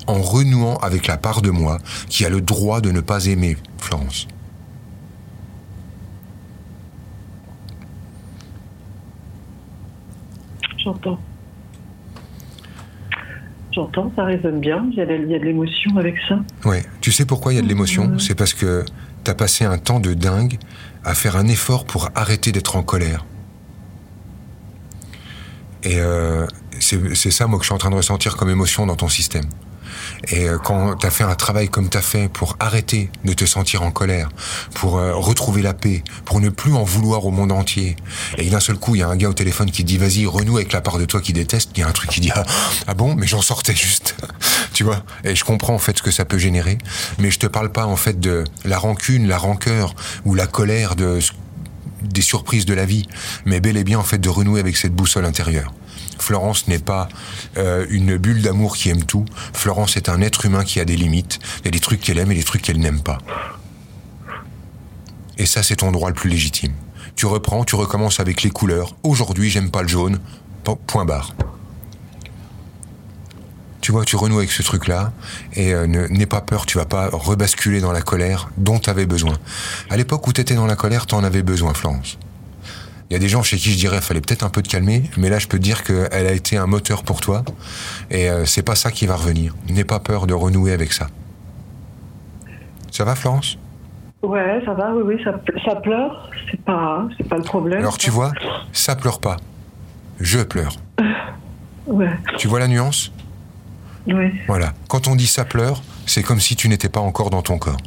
en 0.07 0.21
renouant 0.21 0.77
avec 0.79 1.07
la 1.07 1.17
part 1.17 1.43
de 1.43 1.51
moi 1.51 1.79
qui 2.09 2.25
a 2.25 2.29
le 2.29 2.41
droit 2.41 2.81
de 2.81 2.91
ne 2.91 3.01
pas 3.01 3.27
aimer 3.27 3.57
Florence. 3.79 4.27
J'entends. 10.79 11.21
J'entends, 13.73 14.13
ça 14.17 14.25
résonne 14.25 14.61
bien. 14.61 14.87
Il 14.91 14.99
y 14.99 15.03
a 15.03 15.07
de, 15.07 15.45
l'émotion 15.45 15.97
avec 15.97 16.17
ça. 16.29 16.41
Ouais, 16.65 16.85
tu 17.01 17.13
sais 17.13 17.25
pourquoi 17.25 17.53
il 17.53 17.57
y 17.57 17.59
a 17.59 17.63
de 17.63 17.69
l'émotion 17.69 18.19
C'est 18.19 18.35
parce 18.35 18.53
que 18.55 18.85
t'as 19.23 19.35
passé 19.35 19.65
un 19.65 19.79
temps 19.79 20.01
de 20.01 20.15
dingue 20.15 20.59
à 21.05 21.15
faire 21.15 21.37
un 21.37 21.47
effort 21.47 21.85
pour 21.85 22.09
arrêter 22.15 22.53
d'être 22.53 22.77
en 22.77 22.83
colère. 22.83 23.25
Et 25.83 25.99
euh, 25.99 26.47
c'est 26.79 27.15
c'est 27.15 27.31
ça, 27.31 27.47
moi, 27.47 27.59
que 27.59 27.65
je 27.65 27.69
suis 27.69 27.75
en 27.75 27.79
train 27.79 27.91
de 27.91 27.95
ressentir 27.95 28.37
comme 28.37 28.51
émotion 28.51 28.87
dans 28.87 28.97
ton 28.97 29.09
système. 29.09 29.47
Et 30.29 30.49
euh, 30.49 30.59
quand 30.59 30.97
tu 30.97 31.07
as 31.07 31.11
fait 31.11 31.25
un 31.25 31.35
travail 31.35 31.69
comme 31.69 31.89
tu 31.89 31.97
as 31.97 32.03
fait 32.03 32.29
pour 32.29 32.57
arrêter 32.61 33.11
de 33.25 33.33
te 33.33 33.45
sentir 33.45 33.83
en 33.83 33.91
colère, 33.91 34.29
pour 34.75 34.99
euh, 34.99 35.15
retrouver 35.15 35.63
la 35.63 35.75
paix, 35.75 36.03
pour 36.25 36.41
ne 36.41 36.49
plus 36.49 36.73
en 36.75 36.85
vouloir 36.85 37.25
au 37.27 37.31
monde 37.31 37.53
entier, 37.53 37.97
et 38.39 38.49
d'un 38.51 38.61
seul 38.61 38.77
coup, 38.77 38.95
il 38.95 38.99
y 38.99 39.03
a 39.03 39.09
un 39.09 39.17
gars 39.17 39.29
au 39.29 39.35
téléphone 39.35 39.71
qui 39.71 39.85
dit 39.85 39.99
vas-y, 39.99 40.27
renoue 40.27 40.57
avec 40.57 40.73
la 40.73 40.81
part 40.81 40.99
de 40.99 41.05
toi 41.05 41.21
qui 41.21 41.33
déteste, 41.33 41.71
il 41.75 41.81
y 41.81 41.83
a 41.83 41.89
un 41.89 41.93
truc 41.93 42.11
qui 42.11 42.21
dit 42.21 42.31
ah, 42.35 42.45
ah 42.87 42.95
bon, 42.95 43.15
mais 43.15 43.27
j'en 43.27 43.43
sortais 43.43 43.75
juste. 43.75 44.17
tu 44.73 44.85
vois? 44.85 45.03
Et 45.25 45.35
je 45.35 45.45
comprends 45.45 45.75
en 45.75 45.79
fait 45.79 45.99
ce 45.99 46.03
que 46.03 46.11
ça 46.11 46.25
peut 46.25 46.39
générer, 46.39 46.79
mais 47.19 47.31
je 47.31 47.39
te 47.39 47.47
parle 47.47 47.73
pas 47.73 47.87
en 47.87 47.97
fait 47.97 48.21
de 48.21 48.45
la 48.65 48.79
rancune, 48.79 49.27
la 49.27 49.39
rancœur 49.39 49.95
ou 50.25 50.35
la 50.35 50.47
colère 50.47 50.97
de 50.97 51.21
des 52.03 52.23
surprises 52.23 52.65
de 52.65 52.75
la 52.75 52.87
vie, 52.87 53.07
mais 53.45 53.61
bel 53.61 53.77
et 53.77 53.85
bien 53.85 53.99
en 53.99 54.05
fait 54.05 54.19
de 54.19 54.29
renouer 54.29 54.61
avec 54.61 54.77
cette 54.77 54.95
boussole 54.95 55.25
intérieure. 55.25 55.73
Florence 56.31 56.69
n'est 56.69 56.79
pas 56.79 57.09
euh, 57.57 57.85
une 57.91 58.17
bulle 58.17 58.41
d'amour 58.41 58.77
qui 58.77 58.89
aime 58.89 59.03
tout. 59.05 59.25
Florence 59.53 59.97
est 59.97 60.09
un 60.09 60.21
être 60.21 60.45
humain 60.47 60.63
qui 60.63 60.79
a 60.79 60.85
des 60.85 60.95
limites. 60.97 61.41
Il 61.59 61.65
y 61.65 61.69
a 61.69 61.71
des 61.73 61.81
trucs 61.81 62.01
qu'elle 62.01 62.19
aime 62.19 62.31
et 62.31 62.37
des 62.37 62.45
trucs 62.45 62.63
qu'elle 62.63 62.79
n'aime 62.79 63.01
pas. 63.03 63.19
Et 65.39 65.47
ça, 65.47 65.65
c'est 65.65 65.75
ton 65.75 65.91
droit 65.91 66.09
le 66.09 66.15
plus 66.15 66.31
légitime. 66.31 66.73
Tu 67.17 67.27
reprends, 67.27 67.65
tu 67.65 67.75
recommences 67.75 68.21
avec 68.21 68.45
les 68.45 68.51
couleurs. 68.51 68.95
Aujourd'hui, 69.03 69.51
j'aime 69.51 69.73
pas 69.73 69.83
le 69.83 69.89
jaune. 69.89 70.21
Po- 70.63 70.77
Point 70.77 71.05
barre. 71.05 71.35
Tu 73.81 73.91
vois, 73.91 74.05
tu 74.05 74.15
renoues 74.15 74.39
avec 74.39 74.53
ce 74.53 74.63
truc-là 74.63 75.13
et 75.55 75.75
euh, 75.75 75.89
n'aie 75.89 76.27
pas 76.27 76.43
peur, 76.43 76.65
tu 76.65 76.79
vas 76.79 76.85
pas 76.87 77.09
rebasculer 77.13 77.81
dans 77.81 77.91
la 77.91 78.03
colère 78.03 78.51
dont 78.57 78.79
tu 78.79 78.89
avais 78.89 79.07
besoin. 79.07 79.35
À 79.89 79.97
l'époque 79.97 80.29
où 80.29 80.33
tu 80.33 80.41
étais 80.41 80.55
dans 80.55 80.67
la 80.67 80.77
colère, 80.77 81.07
tu 81.07 81.17
en 81.17 81.25
avais 81.25 81.43
besoin, 81.43 81.75
Florence. 81.75 82.19
Il 83.11 83.15
y 83.15 83.17
a 83.17 83.19
des 83.19 83.29
gens 83.29 83.43
chez 83.43 83.57
qui 83.57 83.73
je 83.73 83.77
dirais 83.77 84.01
fallait 84.01 84.21
peut-être 84.21 84.45
un 84.45 84.51
peu 84.51 84.63
te 84.63 84.69
calmer, 84.69 85.03
mais 85.17 85.29
là 85.29 85.41
je 85.41 85.49
peux 85.49 85.59
te 85.59 85.63
dire 85.65 85.83
qu'elle 85.83 86.27
a 86.29 86.33
été 86.33 86.57
un 86.57 86.67
moteur 86.67 87.03
pour 87.03 87.21
toi 87.21 87.43
et 88.09 88.31
euh, 88.31 88.45
c'est 88.45 88.63
pas 88.63 88.77
ça 88.77 88.93
qui 88.93 89.05
va 89.07 89.17
revenir. 89.17 89.57
N'aie 89.69 89.83
pas 89.85 89.99
peur 89.99 90.29
de 90.29 90.33
renouer 90.33 90.73
avec 90.73 90.93
ça. 90.93 91.09
Ça 92.93 93.05
va, 93.05 93.17
Florence? 93.17 93.59
Ouais, 94.23 94.63
ça 94.65 94.75
va, 94.75 94.93
oui, 94.95 95.03
oui, 95.05 95.25
ça, 95.25 95.33
ça 95.65 95.77
pleure, 95.77 96.31
c'est 96.51 96.61
pas, 96.61 97.09
c'est 97.17 97.29
pas 97.29 97.37
le 97.37 97.43
problème. 97.43 97.81
Alors 97.81 97.99
tu 97.99 98.11
vois, 98.11 98.31
ça 98.73 98.95
pleure 98.95 99.19
pas. 99.19 99.37
Je 100.21 100.41
pleure. 100.41 100.75
Ouais, 101.87 102.11
Tu 102.39 102.47
vois 102.47 102.61
la 102.61 102.69
nuance? 102.69 103.11
Oui. 104.07 104.31
Voilà. 104.47 104.75
Quand 104.89 105.09
on 105.09 105.17
dit 105.17 105.27
ça 105.27 105.45
pleure, 105.45 105.83
c'est 106.07 106.23
comme 106.23 106.39
si 106.39 106.55
tu 106.55 106.69
n'étais 106.69 106.91
pas 106.91 107.01
encore 107.01 107.31
dans 107.31 107.43
ton 107.43 107.59
corps. 107.59 107.79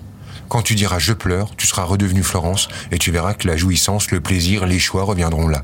Quand 0.54 0.62
tu 0.62 0.76
diras 0.76 1.00
je 1.00 1.13
pleure, 1.13 1.56
tu 1.56 1.66
seras 1.66 1.82
redevenu 1.82 2.22
Florence 2.22 2.68
et 2.92 3.00
tu 3.00 3.10
verras 3.10 3.34
que 3.34 3.48
la 3.48 3.58
jouissance, 3.58 4.12
le 4.12 4.22
plaisir, 4.22 4.68
les 4.68 4.78
choix 4.78 5.02
reviendront 5.02 5.48
là. 5.48 5.63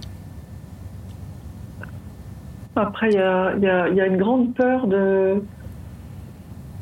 Après, 2.75 3.09
il 3.11 3.13
y 3.13 3.19
a, 3.19 3.53
y, 3.61 3.67
a, 3.67 3.87
il 3.87 3.95
y 3.95 4.01
a 4.01 4.07
une 4.07 4.17
grande 4.17 4.55
peur 4.55 4.87
de. 4.87 5.43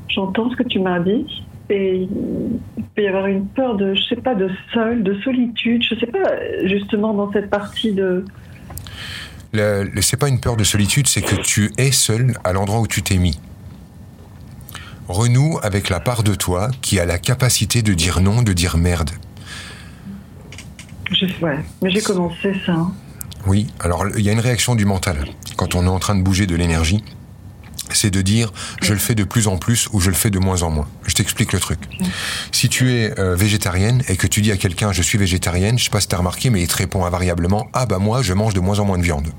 J'entends 0.08 0.50
ce 0.50 0.56
que 0.56 0.64
tu 0.64 0.80
m'as 0.80 1.02
dit. 1.02 1.44
Et 1.70 2.08
il 2.78 2.84
peut 2.96 3.02
y 3.02 3.08
avoir 3.10 3.26
une 3.28 3.46
peur 3.46 3.76
de, 3.76 3.94
je 3.94 4.04
sais 4.04 4.16
pas, 4.16 4.36
de 4.36 4.50
seul, 4.74 5.04
de 5.04 5.14
solitude. 5.20 5.84
Je 5.84 6.00
sais 6.00 6.08
pas, 6.08 6.64
justement, 6.64 7.14
dans 7.14 7.30
cette 7.34 7.50
partie 7.50 7.92
de. 7.92 8.24
C'est 10.00 10.18
pas 10.18 10.30
une 10.30 10.40
peur 10.40 10.56
de 10.56 10.64
solitude, 10.64 11.08
c'est 11.08 11.22
que 11.22 11.36
tu 11.36 11.74
es 11.78 11.92
seul 11.92 12.36
à 12.46 12.54
l'endroit 12.54 12.80
où 12.80 12.88
tu 12.88 13.04
t'es 13.04 13.18
mis. 13.18 13.38
Renoue 15.08 15.58
avec 15.64 15.90
la 15.90 16.00
part 16.00 16.24
de 16.24 16.36
toi 16.36 16.70
qui 16.82 17.00
a 17.00 17.06
la 17.06 17.18
capacité 17.18 17.82
de 17.82 17.94
dire 17.94 18.20
non, 18.22 18.42
de 18.42 18.54
dire 18.54 18.78
merde. 18.78 19.12
je- 21.12 21.26
ouais, 21.42 21.60
mais 21.82 21.90
j'ai 21.92 22.02
commencé 22.02 22.54
ça. 22.66 22.74
hein. 22.74 22.92
Oui, 23.46 23.68
alors 23.80 24.06
il 24.18 24.26
y 24.26 24.30
a 24.30 24.34
une 24.34 24.42
réaction 24.42 24.76
du 24.76 24.86
mental. 24.86 25.26
Quand 25.56 25.76
on 25.76 25.86
est 25.86 25.90
en 25.90 26.00
train 26.00 26.16
de 26.16 26.22
bouger 26.22 26.46
de 26.48 26.56
l'énergie, 26.56 27.02
c'est 27.94 28.10
de 28.10 28.22
dire 28.22 28.52
je 28.82 28.92
le 28.92 29.00
fais 29.00 29.16
de 29.16 29.24
plus 29.24 29.48
en 29.48 29.56
plus 29.58 29.88
ou 29.94 30.02
je 30.02 30.10
le 30.10 30.16
fais 30.16 30.30
de 30.30 30.40
moins 30.40 30.64
en 30.64 30.70
moins. 30.70 30.88
Je 31.06 31.14
t'explique 31.16 31.54
le 31.54 31.60
truc. 31.62 31.80
Si 32.52 32.68
tu 32.68 32.92
es 32.94 33.18
euh, 33.18 33.36
végétarienne 33.38 34.04
et 34.10 34.18
que 34.18 34.28
tu 34.28 34.42
dis 34.42 34.52
à 34.52 34.58
quelqu'un 34.58 34.92
je 34.92 35.02
suis 35.02 35.18
végétarienne, 35.18 35.80
je 35.80 35.86
sais 35.86 35.90
pas 35.90 36.02
si 36.02 36.10
t'as 36.10 36.18
remarqué, 36.18 36.50
mais 36.50 36.62
il 36.62 36.68
te 36.68 36.76
répond 36.76 37.06
invariablement 37.06 37.68
ah 37.72 37.86
bah 37.86 38.00
moi 38.00 38.22
je 38.22 38.34
mange 38.34 38.54
de 38.54 38.60
moins 38.60 38.80
en 38.80 38.86
moins 38.86 38.98
de 38.98 39.04
viande. 39.04 39.30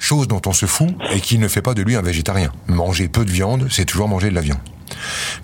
Chose 0.00 0.26
dont 0.26 0.42
on 0.46 0.52
se 0.52 0.66
fout 0.66 0.88
et 1.12 1.20
qui 1.20 1.38
ne 1.38 1.46
fait 1.46 1.62
pas 1.62 1.74
de 1.74 1.82
lui 1.82 1.94
un 1.94 2.02
végétarien. 2.02 2.50
Manger 2.66 3.06
peu 3.06 3.24
de 3.24 3.30
viande, 3.30 3.68
c'est 3.70 3.84
toujours 3.84 4.08
manger 4.08 4.30
de 4.30 4.34
la 4.34 4.40
viande. 4.40 4.58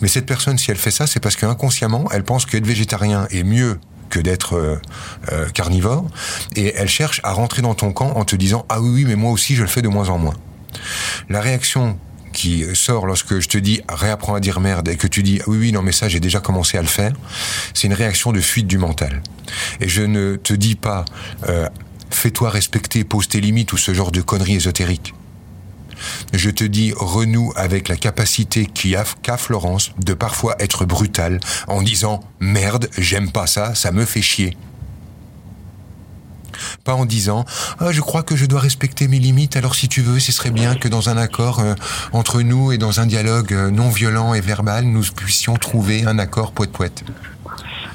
Mais 0.01 0.09
cette 0.09 0.27
personne, 0.27 0.59
si 0.59 0.71
elle 0.71 0.77
fait 0.77 0.91
ça, 0.91 1.07
c'est 1.07 1.21
parce 1.21 1.37
qu'inconsciemment, 1.37 2.09
elle 2.13 2.25
pense 2.25 2.47
qu'être 2.47 2.67
végétarien 2.67 3.27
est 3.31 3.45
mieux 3.45 3.79
que 4.11 4.21
d'être 4.21 4.57
euh, 4.57 4.77
euh, 5.33 5.49
carnivore, 5.49 6.07
et 6.55 6.75
elle 6.77 6.89
cherche 6.89 7.21
à 7.25 7.33
rentrer 7.33 7.63
dans 7.63 7.75
ton 7.75 7.93
camp 7.93 8.13
en 8.17 8.25
te 8.25 8.37
disant 8.37 8.65
ah 8.69 8.81
oui 8.81 8.91
oui 8.91 9.05
mais 9.05 9.17
moi 9.17 9.33
aussi 9.33 9.57
je 9.57 9.63
le 9.63 9.69
fais 9.69 9.83
de 9.83 9.89
moins 9.89 10.09
en 10.09 10.19
moins. 10.19 10.35
La 11.29 11.41
réaction 11.41 11.99
qui 12.33 12.65
sort 12.75 13.07
lorsque 13.07 13.41
je 13.41 13.49
te 13.49 13.59
dis 13.59 13.81
réapprends 13.89 14.35
à 14.35 14.41
dire 14.41 14.61
merde 14.61 14.89
et 14.89 14.97
que 14.97 15.07
tu 15.07 15.23
dis 15.23 15.41
ah 15.41 15.45
oui 15.49 15.57
oui 15.59 15.73
non 15.73 15.83
mais 15.83 15.93
ça 15.93 16.09
j'ai 16.09 16.21
déjà 16.21 16.41
commencé 16.41 16.79
à 16.79 16.83
le 16.83 16.89
faire, 16.89 17.13
c'est 17.75 17.87
une 17.87 17.95
réaction 17.95 18.33
de 18.33 18.41
fuite 18.41 18.67
du 18.67 18.79
mental. 18.79 19.23
Et 19.81 19.89
je 19.89 20.03
ne 20.03 20.37
te 20.37 20.53
dis 20.53 20.77
pas 20.77 21.05
euh, 21.49 21.69
fais-toi 22.11 22.51
respecter, 22.51 23.05
pose 23.05 23.29
tes 23.29 23.41
limites 23.41 23.73
ou 23.73 23.77
ce 23.77 23.93
genre 23.95 24.13
de 24.13 24.21
conneries 24.21 24.57
ésotériques. 24.57 25.15
Je 26.33 26.51
te 26.51 26.65
dis 26.65 26.93
renoue 26.97 27.53
avec 27.57 27.89
la 27.89 27.97
capacité 27.97 28.67
qu'a 28.67 29.37
Florence 29.37 29.93
de 30.05 30.15
parfois 30.15 30.57
être 30.59 30.85
brutale 30.85 31.41
en 31.69 31.83
disant 31.83 32.21
merde, 32.41 32.89
j'aime 32.99 33.31
pas 33.31 33.47
ça, 33.47 33.75
ça 33.75 33.93
me 33.93 34.05
fait 34.05 34.23
chier. 34.23 34.57
Pas 36.85 36.95
en 36.95 37.05
disant 37.05 37.45
ah, 37.79 37.93
je 37.93 38.01
crois 38.01 38.23
que 38.23 38.37
je 38.37 38.47
dois 38.47 38.61
respecter 38.61 39.09
mes 39.09 39.19
limites, 39.19 39.57
alors 39.57 39.75
si 39.75 39.89
tu 39.89 40.01
veux, 40.01 40.19
ce 40.19 40.33
serait 40.33 40.51
bien 40.51 40.75
que 40.75 40.89
dans 40.89 41.09
un 41.09 41.17
accord 41.17 41.61
euh, 41.61 41.75
entre 42.13 42.41
nous 42.43 42.73
et 42.73 42.79
dans 42.79 43.01
un 43.01 43.07
dialogue 43.07 43.53
euh, 43.53 43.71
non 43.71 43.89
violent 43.89 44.35
et 44.35 44.41
verbal, 44.41 44.85
nous 44.85 45.03
puissions 45.15 45.55
trouver 45.55 46.05
un 46.07 46.19
accord 46.19 46.53
poète-poète. 46.53 47.05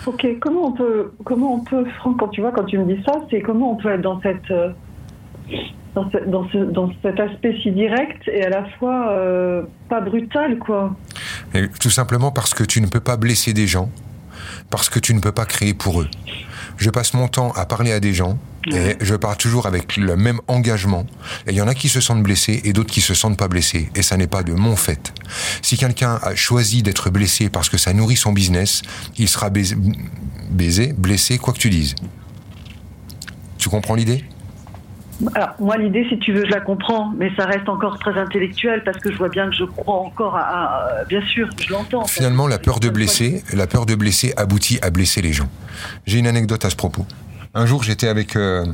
Ok, 0.06 0.26
comment 0.40 0.68
on 0.68 0.72
peut, 0.72 1.12
comment 1.24 1.54
on 1.56 1.60
peut, 1.60 1.86
Franck, 2.00 2.20
quand 2.20 2.30
tu 2.30 2.42
vois, 2.42 2.52
quand 2.52 2.64
tu 2.64 2.78
me 2.78 2.86
dis 2.86 3.02
ça, 3.06 3.14
c'est 3.30 3.42
comment 3.42 3.74
on 3.74 3.76
peut 3.76 3.90
être 3.90 4.02
dans 4.02 4.20
cette, 4.22 4.50
euh, 4.50 4.72
dans, 5.96 6.10
ce- 6.12 6.30
dans, 6.30 6.48
ce, 6.50 6.58
dans 6.58 6.92
cet 7.02 7.20
aspect 7.20 7.56
si 7.62 7.72
direct 7.72 8.28
et 8.28 8.44
à 8.44 8.50
la 8.50 8.66
fois 8.80 9.12
euh, 9.12 9.64
pas 9.90 10.02
brutal, 10.02 10.58
quoi. 10.60 10.96
Et 11.54 11.68
tout 11.80 11.90
simplement 11.90 12.32
parce 12.32 12.54
que 12.54 12.64
tu 12.64 12.82
ne 12.82 12.88
peux 12.88 13.00
pas 13.00 13.18
blesser 13.18 13.54
des 13.54 13.68
gens, 13.68 13.90
parce 14.70 14.90
que 14.90 15.00
tu 15.00 15.14
ne 15.14 15.20
peux 15.20 15.32
pas 15.32 15.46
créer 15.46 15.74
pour 15.74 16.02
eux. 16.02 16.08
Je 16.78 16.90
passe 16.90 17.14
mon 17.14 17.28
temps 17.28 17.52
à 17.52 17.66
parler 17.66 17.92
à 17.92 18.00
des 18.00 18.14
gens 18.14 18.38
et 18.72 18.96
je 19.02 19.16
pars 19.16 19.38
toujours 19.38 19.66
avec 19.68 19.98
le 19.98 20.16
même 20.16 20.40
engagement. 20.48 21.06
Et 21.46 21.52
il 21.52 21.56
y 21.56 21.62
en 21.62 21.68
a 21.68 21.76
qui 21.76 21.90
se 21.90 22.00
sentent 22.00 22.24
blessés 22.24 22.62
et 22.64 22.74
d'autres 22.74 22.90
qui 22.92 23.02
se 23.02 23.14
sentent 23.14 23.38
pas 23.38 23.48
blessés. 23.48 23.90
Et 23.96 24.02
ça 24.02 24.18
n'est 24.18 24.28
pas 24.28 24.42
de 24.44 24.54
mon 24.54 24.76
fait. 24.76 25.14
Si 25.62 25.78
quelqu'un 25.78 26.20
a 26.24 26.34
choisi 26.36 26.82
d'être 26.82 27.10
blessé 27.12 27.50
parce 27.50 27.70
que 27.70 27.78
ça 27.78 27.94
nourrit 27.94 28.16
son 28.16 28.32
business, 28.34 28.82
il 29.18 29.28
sera 29.28 29.50
baisé, 29.52 29.76
baisé, 30.50 30.94
blessé, 30.94 31.38
quoi 31.38 31.54
que 31.54 31.60
tu 31.60 31.70
dises. 31.70 31.94
Tu 33.60 33.70
comprends 33.70 33.96
l'idée? 33.96 34.24
Alors, 35.36 35.50
moi, 35.60 35.78
l'idée, 35.78 36.06
si 36.10 36.18
tu 36.20 36.34
veux, 36.34 36.46
je 36.46 36.52
la 36.52 36.62
comprends, 36.62 37.14
mais 37.18 37.30
ça 37.36 37.46
reste 37.46 37.70
encore 37.70 38.00
très 38.00 38.18
intellectuel 38.20 38.84
parce 38.84 38.98
que 38.98 39.12
je 39.12 39.18
vois 39.18 39.30
bien 39.30 39.50
que 39.50 39.56
je 39.56 39.64
crois 39.66 40.00
encore 40.00 40.36
à. 40.36 40.42
à- 40.42 41.04
bien 41.06 41.22
sûr, 41.26 41.48
je 41.60 41.72
l'entends. 41.72 42.06
Finalement, 42.06 42.48
la 42.48 42.60
peur 42.60 42.80
de 42.80 42.90
blesser, 42.90 43.44
la 43.54 43.68
peur 43.68 43.86
de 43.86 43.96
blesser 43.96 44.34
aboutit 44.38 44.80
à 44.82 44.90
blesser 44.90 45.22
les 45.22 45.34
gens. 45.34 45.50
J'ai 46.06 46.20
une 46.20 46.28
anecdote 46.28 46.64
à 46.66 46.70
ce 46.70 46.76
propos. 46.76 47.06
Un 47.54 47.66
jour, 47.66 47.84
j'étais 47.84 48.08
avec 48.08 48.36
euh, 48.36 48.66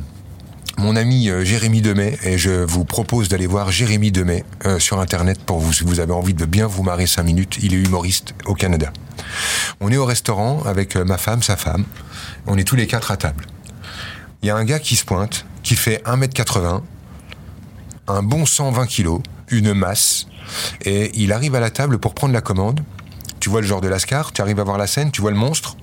mon 0.78 0.96
ami 0.96 1.30
euh, 1.30 1.44
Jérémy 1.44 1.82
Demet 1.82 2.18
et 2.24 2.38
je 2.38 2.64
vous 2.64 2.86
propose 2.86 3.28
d'aller 3.28 3.48
voir 3.48 3.72
Jérémy 3.72 4.12
Demet 4.12 4.44
euh, 4.66 4.80
sur 4.80 5.00
Internet 5.00 5.40
pour 5.44 5.60
vous, 5.60 5.74
si 5.74 5.84
vous 5.84 6.00
avez 6.00 6.14
envie 6.14 6.34
de 6.36 6.46
bien 6.46 6.68
vous 6.68 6.84
marrer 6.84 7.08
cinq 7.08 7.24
minutes. 7.24 7.58
Il 7.62 7.74
est 7.74 7.78
humoriste 7.84 8.36
au 8.46 8.54
Canada. 8.54 8.94
On 9.82 9.92
est 9.92 9.98
au 9.98 10.06
restaurant 10.06 10.62
avec 10.66 10.96
euh, 10.96 11.04
ma 11.04 11.18
femme, 11.18 11.42
sa 11.42 11.58
femme. 11.58 11.84
On 12.46 12.58
est 12.58 12.64
tous 12.64 12.76
les 12.76 12.88
quatre 12.88 13.12
à 13.12 13.18
table. 13.18 13.46
Il 14.44 14.48
y 14.48 14.52
a 14.52 14.56
un 14.56 14.64
gars 14.66 14.80
qui 14.80 14.96
se 14.96 15.04
pointe, 15.04 15.46
qui 15.67 15.75
fait 15.75 16.01
1m80, 16.06 16.82
un 18.08 18.23
bon 18.23 18.45
120 18.45 18.86
kilos, 18.86 19.19
une 19.49 19.73
masse, 19.73 20.27
et 20.86 21.12
il 21.15 21.34
arrive 21.34 21.56
à 21.56 21.60
la 21.60 21.69
table 21.69 21.97
pour 21.97 22.13
prendre 22.13 22.34
la 22.34 22.39
commande. 22.39 22.80
Tu 23.41 23.49
vois 23.49 23.60
le 23.60 23.67
genre 23.67 23.82
de 23.82 23.89
lascar, 23.89 24.32
tu 24.32 24.41
arrives 24.41 24.62
à 24.62 24.63
voir 24.63 24.77
la 24.77 24.88
scène, 24.88 25.12
tu 25.12 25.19
vois 25.19 25.32
le 25.32 25.36
monstre, 25.36 25.75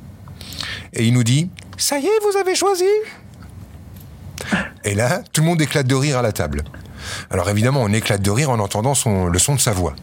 et 0.94 1.04
il 1.04 1.12
nous 1.12 1.22
dit 1.22 1.50
Ça 1.76 1.98
y 1.98 2.06
est, 2.06 2.20
vous 2.22 2.38
avez 2.38 2.54
choisi 2.54 2.88
Et 4.84 4.94
là, 4.94 5.22
tout 5.34 5.42
le 5.42 5.48
monde 5.48 5.60
éclate 5.60 5.86
de 5.86 5.94
rire 5.94 6.16
à 6.16 6.22
la 6.22 6.32
table. 6.32 6.64
Alors 7.30 7.50
évidemment, 7.50 7.82
on 7.82 7.92
éclate 7.92 8.22
de 8.22 8.30
rire 8.30 8.48
en 8.48 8.60
entendant 8.60 8.94
son, 8.94 9.26
le 9.26 9.38
son 9.38 9.54
de 9.54 9.60
sa 9.60 9.72
voix. 9.72 9.94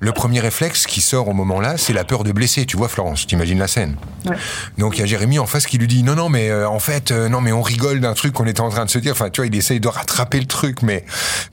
Le 0.00 0.12
premier 0.12 0.40
réflexe 0.40 0.86
qui 0.86 1.00
sort 1.00 1.28
au 1.28 1.32
moment-là, 1.32 1.76
c'est 1.76 1.92
la 1.92 2.04
peur 2.04 2.24
de 2.24 2.32
blesser. 2.32 2.66
Tu 2.66 2.76
vois, 2.76 2.88
Florence, 2.88 3.26
t'imagines 3.26 3.58
la 3.58 3.68
scène. 3.68 3.96
Ouais. 4.26 4.36
Donc 4.78 4.96
il 4.96 5.00
y 5.00 5.02
a 5.02 5.06
Jérémy 5.06 5.38
en 5.38 5.46
face 5.46 5.66
qui 5.66 5.78
lui 5.78 5.86
dit 5.86 6.02
non 6.02 6.14
non 6.14 6.28
mais 6.28 6.50
euh, 6.50 6.68
en 6.68 6.80
fait 6.80 7.12
euh, 7.12 7.28
non 7.28 7.40
mais 7.40 7.52
on 7.52 7.62
rigole 7.62 8.00
d'un 8.00 8.14
truc 8.14 8.32
qu'on 8.32 8.46
était 8.46 8.60
en 8.60 8.68
train 8.68 8.84
de 8.84 8.90
se 8.90 8.98
dire. 8.98 9.12
Enfin 9.12 9.30
tu 9.30 9.40
vois, 9.40 9.46
il 9.46 9.54
essaye 9.54 9.80
de 9.80 9.88
rattraper 9.88 10.40
le 10.40 10.46
truc, 10.46 10.82
mais 10.82 11.04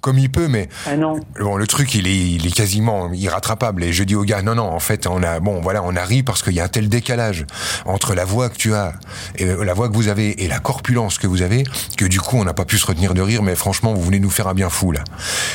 comme 0.02 0.18
il 0.18 0.30
peut, 0.30 0.48
mais 0.48 0.70
Ah 0.86 0.96
non. 0.96 1.20
Bon, 1.40 1.58
le 1.58 1.68
truc, 1.68 1.94
il 1.96 2.08
est, 2.08 2.18
il 2.18 2.48
est 2.48 2.52
quasiment 2.52 3.12
irrattrapable. 3.14 3.84
Et 3.84 3.94
je 3.94 4.04
dis 4.04 4.16
au 4.16 4.24
gars, 4.24 4.42
non, 4.42 4.56
non, 4.56 4.64
en 4.64 4.80
fait, 4.80 5.08
on 5.08 5.24
a, 5.24 5.40
bon, 5.40 5.62
voilà, 5.62 5.84
on 5.84 5.96
a 5.96 6.04
ri 6.04 6.24
parce 6.24 6.44
qu'il 6.44 6.54
y 6.54 6.60
a 6.60 6.64
un 6.64 6.70
tel 6.70 6.90
décalage 6.90 7.46
entre 7.86 8.16
la 8.16 8.26
voix 8.26 8.50
que 8.50 8.58
tu 8.58 8.74
as, 8.74 8.94
et 9.38 9.46
la 9.46 9.74
voix 9.74 9.90
que 9.90 9.94
vous 9.94 10.08
avez, 10.08 10.44
et 10.44 10.48
la 10.48 10.60
corpulence 10.60 11.18
que 11.18 11.28
vous 11.28 11.42
avez, 11.42 11.64
que 11.98 12.06
du 12.06 12.20
coup, 12.20 12.38
on 12.38 12.44
n'a 12.44 12.54
pas 12.54 12.66
pu 12.66 12.78
se 12.78 12.86
retenir 12.86 13.14
de 13.14 13.22
rire, 13.22 13.44
mais 13.44 13.56
franchement, 13.56 13.94
vous 13.94 14.04
venez 14.04 14.20
nous 14.20 14.30
faire 14.30 14.48
un 14.48 14.54
bien 14.54 14.70
fou, 14.70 14.92
là. 14.92 15.04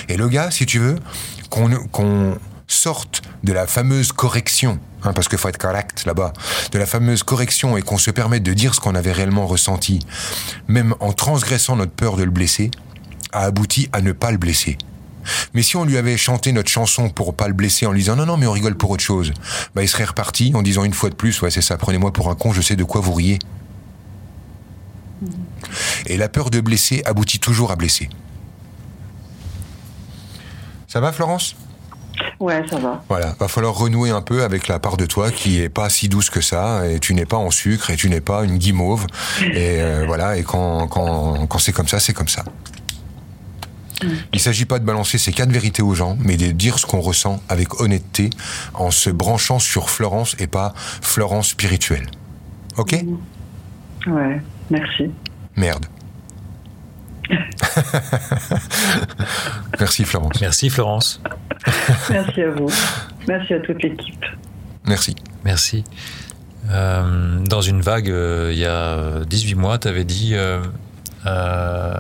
Et 0.08 0.16
le 0.16 0.28
gars, 0.28 0.50
si 0.50 0.66
tu 0.66 0.78
veux, 0.78 0.96
qu'on, 1.50 2.38
sorte 2.66 3.22
de 3.42 3.52
la 3.52 3.66
fameuse 3.66 4.12
correction, 4.12 4.78
hein, 5.02 5.12
parce 5.12 5.26
qu'il 5.26 5.38
faut 5.38 5.48
être 5.48 5.58
correct 5.58 6.04
là-bas, 6.06 6.32
de 6.70 6.78
la 6.78 6.86
fameuse 6.86 7.24
correction 7.24 7.76
et 7.76 7.82
qu'on 7.82 7.98
se 7.98 8.12
permette 8.12 8.44
de 8.44 8.54
dire 8.54 8.76
ce 8.76 8.80
qu'on 8.80 8.94
avait 8.94 9.10
réellement 9.10 9.48
ressenti, 9.48 9.98
même 10.68 10.94
en 11.00 11.12
transgressant 11.12 11.74
notre 11.74 11.90
peur 11.90 12.16
de 12.16 12.22
le 12.22 12.30
blesser, 12.30 12.70
a 13.32 13.40
abouti 13.40 13.88
à 13.92 14.02
ne 14.02 14.12
pas 14.12 14.30
le 14.30 14.38
blesser. 14.38 14.78
Mais 15.52 15.62
si 15.62 15.76
on 15.76 15.84
lui 15.84 15.96
avait 15.96 16.16
chanté 16.16 16.52
notre 16.52 16.70
chanson 16.70 17.10
pour 17.10 17.34
pas 17.34 17.48
le 17.48 17.54
blesser 17.54 17.86
en 17.86 17.92
lui 17.92 18.00
disant 18.00 18.16
non 18.16 18.26
non 18.26 18.36
mais 18.36 18.46
on 18.46 18.52
rigole 18.52 18.76
pour 18.76 18.90
autre 18.90 19.02
chose, 19.02 19.32
bah 19.74 19.82
il 19.82 19.88
serait 19.88 20.04
reparti 20.04 20.52
en 20.54 20.62
disant 20.62 20.84
une 20.84 20.94
fois 20.94 21.10
de 21.10 21.14
plus 21.14 21.42
ouais 21.42 21.50
c'est 21.50 21.62
ça 21.62 21.76
prenez-moi 21.76 22.12
pour 22.12 22.30
un 22.30 22.34
con 22.34 22.52
je 22.52 22.60
sais 22.60 22.76
de 22.76 22.84
quoi 22.84 23.00
vous 23.00 23.12
riez. 23.12 23.38
Et 26.06 26.16
la 26.16 26.28
peur 26.28 26.50
de 26.50 26.60
blesser 26.60 27.02
aboutit 27.04 27.38
toujours 27.38 27.70
à 27.70 27.76
blesser. 27.76 28.08
Ça 30.90 30.98
va 30.98 31.12
Florence 31.12 31.54
Ouais, 32.40 32.66
ça 32.68 32.80
va. 32.80 33.00
Voilà, 33.08 33.36
va 33.38 33.46
falloir 33.46 33.74
renouer 33.74 34.10
un 34.10 34.22
peu 34.22 34.42
avec 34.42 34.66
la 34.66 34.80
part 34.80 34.96
de 34.96 35.06
toi 35.06 35.30
qui 35.30 35.60
est 35.60 35.68
pas 35.68 35.88
si 35.88 36.08
douce 36.08 36.30
que 36.30 36.40
ça, 36.40 36.84
et 36.88 36.98
tu 36.98 37.14
n'es 37.14 37.26
pas 37.26 37.36
en 37.36 37.52
sucre, 37.52 37.90
et 37.90 37.96
tu 37.96 38.10
n'es 38.10 38.20
pas 38.20 38.42
une 38.42 38.58
guimauve, 38.58 39.06
et 39.40 39.80
euh, 39.80 40.04
voilà, 40.08 40.36
et 40.36 40.42
quand, 40.42 40.88
quand, 40.88 41.46
quand 41.46 41.58
c'est 41.60 41.72
comme 41.72 41.86
ça, 41.86 42.00
c'est 42.00 42.12
comme 42.12 42.28
ça. 42.28 42.44
Il 44.32 44.40
s'agit 44.40 44.64
pas 44.64 44.80
de 44.80 44.84
balancer 44.84 45.16
ces 45.16 45.32
quatre 45.32 45.50
vérités 45.50 45.82
aux 45.82 45.94
gens, 45.94 46.16
mais 46.18 46.36
de 46.36 46.50
dire 46.50 46.80
ce 46.80 46.86
qu'on 46.86 47.00
ressent 47.00 47.40
avec 47.48 47.80
honnêteté, 47.80 48.30
en 48.74 48.90
se 48.90 49.10
branchant 49.10 49.60
sur 49.60 49.90
Florence 49.90 50.34
et 50.40 50.48
pas 50.48 50.74
Florence 50.74 51.50
spirituelle. 51.50 52.10
Ok? 52.76 52.96
Ouais, 54.08 54.40
merci. 54.70 55.08
Merde. 55.54 55.86
Merci 59.80 60.04
Florence. 60.04 60.40
Merci 60.40 60.70
Florence. 60.70 61.20
Merci 62.10 62.42
à 62.42 62.50
vous. 62.50 62.68
Merci 63.28 63.54
à 63.54 63.60
toute 63.60 63.82
l'équipe. 63.82 64.24
Merci. 64.86 65.14
Merci. 65.44 65.84
Euh, 66.70 67.38
dans 67.46 67.60
une 67.62 67.80
vague, 67.80 68.10
euh, 68.10 68.50
il 68.52 68.58
y 68.58 68.66
a 68.66 69.24
18 69.24 69.54
mois, 69.54 69.78
tu 69.78 69.88
avais 69.88 70.04
dit 70.04 70.34
euh, 70.34 70.60
euh, 71.26 71.94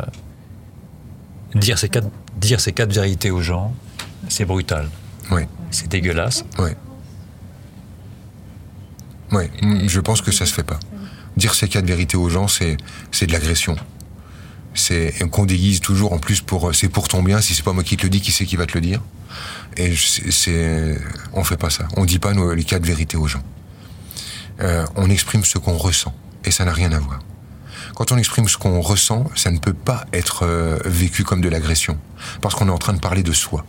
dire, 1.54 1.78
ces 1.78 1.88
quatre, 1.88 2.08
dire 2.36 2.60
ces 2.60 2.72
quatre 2.72 2.92
vérités 2.92 3.30
aux 3.30 3.40
gens, 3.40 3.74
c'est 4.28 4.44
brutal, 4.44 4.88
Oui. 5.30 5.42
c'est 5.70 5.88
dégueulasse. 5.88 6.44
Oui. 6.58 6.70
Oui, 9.32 9.44
je 9.86 10.00
pense 10.00 10.22
que 10.22 10.32
ça 10.32 10.44
se 10.44 10.52
fait 10.52 10.64
pas. 10.64 10.80
Dire 11.36 11.54
ces 11.54 11.68
quatre 11.68 11.86
vérités 11.86 12.16
aux 12.16 12.28
gens, 12.28 12.48
c'est 12.48 12.76
c'est 13.12 13.26
de 13.26 13.32
l'agression. 13.32 13.76
C'est 14.80 15.12
qu'on 15.30 15.44
déguise 15.44 15.80
toujours 15.80 16.12
en 16.12 16.18
plus 16.18 16.40
pour 16.40 16.74
c'est 16.74 16.88
pour 16.88 17.06
ton 17.08 17.22
bien. 17.22 17.40
Si 17.40 17.54
c'est 17.54 17.62
pas 17.62 17.72
moi 17.72 17.84
qui 17.84 17.96
te 17.96 18.02
le 18.04 18.08
dis, 18.10 18.20
qui 18.20 18.32
c'est 18.32 18.46
qui 18.46 18.56
va 18.56 18.66
te 18.66 18.72
le 18.74 18.80
dire? 18.80 19.00
Et 19.76 19.94
c'est- 19.96 20.98
on 21.32 21.44
fait 21.44 21.56
pas 21.56 21.70
ça. 21.70 21.86
On 21.96 22.04
dit 22.04 22.18
pas 22.18 22.32
nos, 22.32 22.54
les 22.54 22.64
quatre 22.64 22.84
vérités 22.86 23.16
aux 23.16 23.28
gens. 23.28 23.42
Euh, 24.60 24.84
on 24.96 25.08
exprime 25.10 25.44
ce 25.44 25.58
qu'on 25.58 25.76
ressent 25.76 26.14
et 26.44 26.50
ça 26.50 26.64
n'a 26.64 26.72
rien 26.72 26.92
à 26.92 26.98
voir. 26.98 27.20
Quand 27.94 28.12
on 28.12 28.16
exprime 28.16 28.48
ce 28.48 28.56
qu'on 28.56 28.80
ressent, 28.80 29.30
ça 29.36 29.50
ne 29.50 29.58
peut 29.58 29.74
pas 29.74 30.06
être 30.12 30.44
euh, 30.44 30.78
vécu 30.84 31.24
comme 31.24 31.40
de 31.42 31.48
l'agression 31.48 31.98
parce 32.40 32.54
qu'on 32.54 32.68
est 32.68 32.72
en 32.72 32.78
train 32.78 32.92
de 32.94 33.00
parler 33.00 33.22
de 33.22 33.32
soi. 33.32 33.64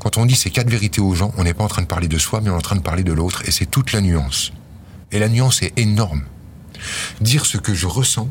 Quand 0.00 0.16
on 0.16 0.26
dit 0.26 0.36
ces 0.36 0.50
quatre 0.50 0.70
vérités 0.70 1.00
aux 1.00 1.14
gens, 1.14 1.32
on 1.36 1.44
n'est 1.44 1.54
pas 1.54 1.64
en 1.64 1.68
train 1.68 1.82
de 1.82 1.86
parler 1.86 2.08
de 2.08 2.18
soi, 2.18 2.40
mais 2.40 2.50
on 2.50 2.54
est 2.54 2.56
en 2.56 2.60
train 2.62 2.76
de 2.76 2.82
parler 2.82 3.02
de 3.02 3.12
l'autre, 3.12 3.42
et 3.46 3.50
c'est 3.50 3.66
toute 3.66 3.92
la 3.92 4.00
nuance. 4.00 4.52
Et 5.10 5.18
la 5.18 5.28
nuance 5.28 5.60
est 5.62 5.72
énorme. 5.76 6.22
Dire 7.20 7.44
ce 7.46 7.58
que 7.58 7.74
je 7.74 7.86
ressens, 7.86 8.28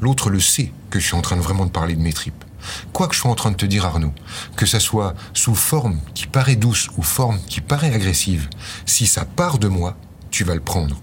l'autre 0.00 0.30
le 0.30 0.40
sait 0.40 0.72
que 0.90 0.98
je 0.98 1.06
suis 1.06 1.16
en 1.16 1.22
train 1.22 1.36
de 1.36 1.42
vraiment 1.42 1.66
de 1.66 1.70
parler 1.70 1.94
de 1.94 2.00
mes 2.00 2.12
tripes. 2.12 2.44
Quoi 2.92 3.08
que 3.08 3.14
je 3.14 3.20
sois 3.20 3.30
en 3.30 3.34
train 3.34 3.50
de 3.50 3.56
te 3.56 3.66
dire, 3.66 3.86
Arnaud, 3.86 4.12
que 4.56 4.66
ça 4.66 4.80
soit 4.80 5.14
sous 5.32 5.54
forme 5.54 6.00
qui 6.14 6.26
paraît 6.26 6.56
douce 6.56 6.88
ou 6.96 7.02
forme 7.02 7.38
qui 7.48 7.60
paraît 7.60 7.94
agressive, 7.94 8.48
si 8.84 9.06
ça 9.06 9.24
part 9.24 9.58
de 9.58 9.68
moi, 9.68 9.96
tu 10.30 10.44
vas 10.44 10.54
le 10.54 10.60
prendre. 10.60 11.00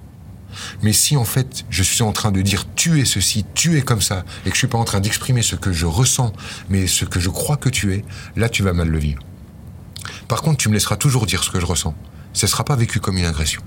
Mais 0.82 0.94
si 0.94 1.18
en 1.18 1.26
fait 1.26 1.66
je 1.70 1.84
suis 1.84 2.02
en 2.02 2.14
train 2.14 2.32
de 2.32 2.42
dire 2.42 2.66
tu 2.76 3.02
es 3.02 3.06
ceci, 3.06 3.46
tu 3.56 3.78
es 3.78 3.82
comme 3.82 4.02
ça, 4.02 4.24
et 4.46 4.50
que 4.50 4.56
je 4.56 4.60
suis 4.60 4.68
pas 4.68 4.78
en 4.78 4.86
train 4.86 5.02
d'exprimer 5.02 5.42
ce 5.42 5.56
que 5.56 5.74
je 5.74 5.86
ressens, 5.86 6.32
mais 6.70 6.88
ce 6.88 7.06
que 7.06 7.20
je 7.20 7.30
crois 7.30 7.58
que 7.58 7.70
tu 7.70 7.94
es, 7.94 8.06
là 8.36 8.50
tu 8.50 8.64
vas 8.64 8.74
mal 8.74 8.88
le 8.88 9.00
vivre. 9.00 9.22
Par 10.28 10.42
contre, 10.42 10.58
tu 10.58 10.70
me 10.70 10.74
laisseras 10.74 10.96
toujours 10.96 11.26
dire 11.26 11.44
ce 11.44 11.52
que 11.52 11.60
je 11.60 11.66
ressens. 11.66 11.94
Ce 12.34 12.46
ne 12.46 12.50
sera 12.50 12.64
pas 12.64 12.76
vécu 12.76 13.00
comme 13.00 13.18
une 13.18 13.26
agression. 13.26 13.62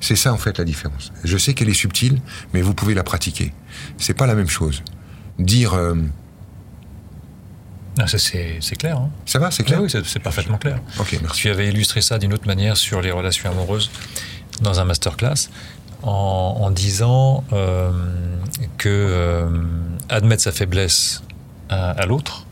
C'est 0.00 0.16
ça 0.16 0.32
en 0.32 0.36
fait 0.38 0.58
la 0.58 0.64
différence. 0.64 1.12
Je 1.24 1.36
sais 1.36 1.54
qu'elle 1.54 1.68
est 1.68 1.74
subtile, 1.74 2.20
mais 2.52 2.62
vous 2.62 2.74
pouvez 2.74 2.94
la 2.94 3.02
pratiquer. 3.02 3.52
C'est 3.96 4.14
pas 4.14 4.26
la 4.26 4.34
même 4.34 4.48
chose. 4.48 4.82
Dire 5.38 5.74
euh, 5.74 5.94
Ah, 7.98 8.06
ça, 8.06 8.18
c'est 8.18 8.60
clair. 8.78 8.98
Hein. 8.98 9.10
ça 9.26 9.38
va, 9.38 9.50
c'est 9.50 9.64
clair. 9.64 9.80
Oui, 9.82 9.90
c'est 9.90 10.18
parfaitement 10.20 10.58
clair. 10.58 10.80
Ok, 11.00 11.18
merci. 11.20 11.40
Tu 11.42 11.50
avais 11.50 11.68
illustré 11.68 12.00
ça 12.00 12.18
d'une 12.18 12.32
autre 12.32 12.46
manière 12.46 12.76
sur 12.76 13.00
les 13.00 13.10
relations 13.10 13.50
amoureuses 13.50 13.90
dans 14.60 14.80
un 14.80 14.84
masterclass 14.84 15.48
en, 16.02 16.10
en 16.60 16.70
disant 16.70 17.44
euh, 17.52 17.90
que 18.76 18.88
euh, 18.88 19.48
admettre 20.08 20.42
sa 20.42 20.52
faiblesse 20.52 21.22
à, 21.68 21.90
à 21.90 22.06
l'autre, 22.06 22.46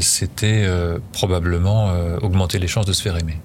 c'était 0.00 0.68
probablement 1.12 1.92
augmenter 2.20 2.58
les 2.58 2.68
chances 2.68 2.84
de 2.84 2.92
se 2.92 3.00
faire 3.00 3.16
aimer, 3.16 3.40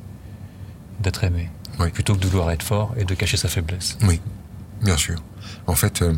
d'être 0.99 1.23
aimé, 1.23 1.49
Oui. 1.79 1.89
plutôt 1.89 2.13
que 2.15 2.19
de 2.19 2.27
vouloir 2.27 2.51
être 2.51 2.63
fort 2.63 2.93
et 2.97 3.03
de 3.05 3.13
cacher 3.15 3.37
sa 3.37 3.47
faiblesse. 3.49 3.97
Oui, 4.03 4.21
bien 4.81 4.97
sûr. 4.97 5.15
En 5.67 5.75
fait, 5.75 6.01
euh, 6.01 6.13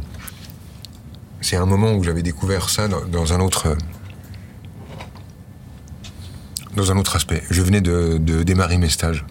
c'est 1.42 1.56
un 1.56 1.66
moment 1.66 1.94
où 1.94 2.04
j'avais 2.04 2.24
découvert 2.24 2.70
ça 2.70 2.88
dans, 2.88 3.06
dans 3.06 3.34
un 3.34 3.40
autre. 3.40 3.68
euh, 3.68 3.76
dans 6.76 6.92
un 6.92 6.98
autre 6.98 7.16
aspect. 7.16 7.42
Je 7.50 7.62
venais 7.62 7.82
de, 7.82 8.18
de 8.18 8.44
démarrer 8.44 8.78
mes 8.78 8.90
stages. 8.90 9.26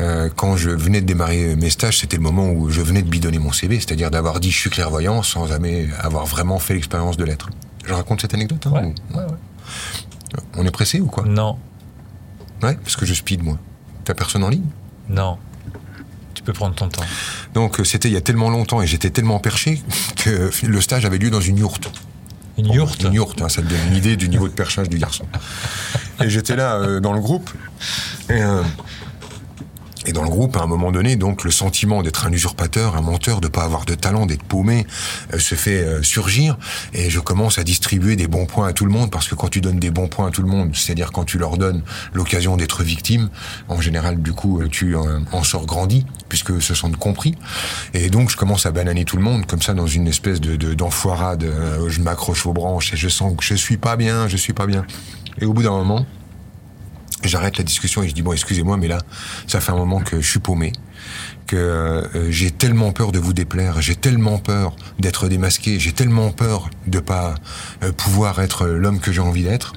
Euh, 0.00 0.30
quand 0.34 0.56
je 0.56 0.70
venais 0.70 1.00
de 1.00 1.06
démarrer 1.06 1.56
mes 1.56 1.68
stages, 1.68 1.98
c'était 1.98 2.16
le 2.16 2.22
moment 2.22 2.48
où 2.50 2.70
je 2.70 2.80
venais 2.80 3.02
de 3.02 3.08
bidonner 3.10 3.38
mon 3.38 3.52
CV, 3.52 3.76
c'est-à-dire 3.80 4.10
d'avoir 4.10 4.40
dit 4.40 4.50
je 4.50 4.58
suis 4.58 4.70
clairvoyant 4.70 5.22
sans 5.22 5.46
jamais 5.46 5.88
avoir 5.98 6.24
vraiment 6.26 6.58
fait 6.58 6.74
l'expérience 6.74 7.16
de 7.16 7.24
l'être. 7.24 7.50
Je 7.84 7.92
raconte 7.92 8.20
cette 8.22 8.32
anecdote 8.34 8.66
hein, 8.66 8.70
Ouais, 8.72 8.84
ou- 9.10 9.16
ouais, 9.18 9.24
ouais. 9.24 10.40
On 10.56 10.64
est 10.64 10.70
pressé 10.70 11.00
ou 11.00 11.06
quoi? 11.06 11.24
Non, 11.26 11.58
Ouais, 12.62 12.76
parce 12.76 12.94
que 12.94 13.04
je 13.06 13.14
speed 13.14 13.42
moi. 13.42 13.58
T'as 14.04 14.14
personne 14.14 14.44
en 14.44 14.48
ligne? 14.48 14.66
Non. 15.08 15.38
Tu 16.40 16.44
peux 16.44 16.54
prendre 16.54 16.74
ton 16.74 16.88
temps. 16.88 17.02
Donc 17.52 17.80
euh, 17.80 17.84
c'était 17.84 18.08
il 18.08 18.14
y 18.14 18.16
a 18.16 18.22
tellement 18.22 18.48
longtemps 18.48 18.80
et 18.80 18.86
j'étais 18.86 19.10
tellement 19.10 19.40
perché 19.40 19.82
que 20.16 20.50
le 20.64 20.80
stage 20.80 21.04
avait 21.04 21.18
lieu 21.18 21.28
dans 21.28 21.42
une 21.42 21.58
yourte. 21.58 21.90
Une 22.56 22.72
yourte 22.72 23.02
Une 23.02 23.12
yourte, 23.12 23.42
hein, 23.42 23.50
ça 23.50 23.60
te 23.60 23.66
donne 23.66 23.78
une 23.88 23.96
idée 23.96 24.16
du 24.16 24.30
niveau 24.30 24.48
de 24.48 24.54
perchage 24.54 24.88
du 24.88 24.96
garçon. 24.96 25.26
Et 26.22 26.30
j'étais 26.30 26.56
là 26.56 26.76
euh, 26.76 26.98
dans 26.98 27.12
le 27.12 27.20
groupe. 27.20 27.50
Et, 28.30 28.40
euh, 28.40 28.62
et 30.06 30.12
dans 30.12 30.22
le 30.22 30.30
groupe, 30.30 30.56
à 30.56 30.60
un 30.62 30.66
moment 30.66 30.92
donné, 30.92 31.16
donc 31.16 31.44
le 31.44 31.50
sentiment 31.50 32.02
d'être 32.02 32.26
un 32.26 32.32
usurpateur, 32.32 32.96
un 32.96 33.02
menteur, 33.02 33.40
de 33.40 33.48
pas 33.48 33.64
avoir 33.64 33.84
de 33.84 33.94
talent, 33.94 34.24
d'être 34.26 34.42
paumé, 34.42 34.86
euh, 35.34 35.38
se 35.38 35.54
fait 35.54 35.82
euh, 35.82 36.02
surgir. 36.02 36.56
Et 36.94 37.10
je 37.10 37.20
commence 37.20 37.58
à 37.58 37.64
distribuer 37.64 38.16
des 38.16 38.26
bons 38.26 38.46
points 38.46 38.68
à 38.68 38.72
tout 38.72 38.86
le 38.86 38.90
monde 38.92 39.10
parce 39.10 39.28
que 39.28 39.34
quand 39.34 39.48
tu 39.48 39.60
donnes 39.60 39.78
des 39.78 39.90
bons 39.90 40.08
points 40.08 40.28
à 40.28 40.30
tout 40.30 40.42
le 40.42 40.48
monde, 40.48 40.70
c'est-à-dire 40.74 41.12
quand 41.12 41.24
tu 41.24 41.36
leur 41.38 41.58
donnes 41.58 41.82
l'occasion 42.14 42.56
d'être 42.56 42.82
victime, 42.82 43.28
en 43.68 43.80
général, 43.80 44.22
du 44.22 44.32
coup, 44.32 44.60
euh, 44.62 44.68
tu 44.68 44.96
euh, 44.96 45.20
en 45.32 45.42
sors 45.44 45.66
grandi 45.66 46.06
puisque 46.28 46.62
se 46.62 46.74
sentent 46.74 46.96
compris. 46.96 47.34
Et 47.92 48.08
donc, 48.08 48.30
je 48.30 48.36
commence 48.36 48.64
à 48.66 48.70
bananer 48.72 49.04
tout 49.04 49.16
le 49.16 49.22
monde 49.22 49.44
comme 49.46 49.60
ça 49.62 49.74
dans 49.74 49.86
une 49.86 50.08
espèce 50.08 50.40
de 50.40 50.56
de- 50.56 50.74
d'enfoirade. 50.74 51.44
euh, 51.44 51.88
je 51.90 52.00
m'accroche 52.00 52.46
aux 52.46 52.52
branches 52.52 52.92
et 52.94 52.96
je 52.96 53.08
sens 53.08 53.36
que 53.36 53.44
je 53.44 53.54
suis 53.54 53.76
pas 53.76 53.96
bien, 53.96 54.28
je 54.28 54.36
suis 54.36 54.52
pas 54.54 54.66
bien. 54.66 54.84
Et 55.40 55.44
au 55.44 55.52
bout 55.52 55.62
d'un 55.62 55.70
moment, 55.70 56.06
j'arrête 57.24 57.58
la 57.58 57.64
discussion 57.64 58.02
et 58.02 58.08
je 58.08 58.14
dis 58.14 58.22
bon 58.22 58.32
excusez-moi 58.32 58.76
mais 58.76 58.88
là 58.88 58.98
ça 59.46 59.60
fait 59.60 59.72
un 59.72 59.76
moment 59.76 60.00
que 60.00 60.20
je 60.20 60.28
suis 60.28 60.40
paumé 60.40 60.72
que 61.46 61.56
euh, 61.56 62.30
j'ai 62.30 62.50
tellement 62.50 62.92
peur 62.92 63.12
de 63.12 63.18
vous 63.18 63.32
déplaire 63.32 63.80
j'ai 63.80 63.96
tellement 63.96 64.38
peur 64.38 64.76
d'être 64.98 65.28
démasqué 65.28 65.78
j'ai 65.78 65.92
tellement 65.92 66.30
peur 66.30 66.70
de 66.86 67.00
pas 67.00 67.34
euh, 67.82 67.92
pouvoir 67.92 68.40
être 68.40 68.66
l'homme 68.66 69.00
que 69.00 69.12
j'ai 69.12 69.20
envie 69.20 69.42
d'être 69.42 69.72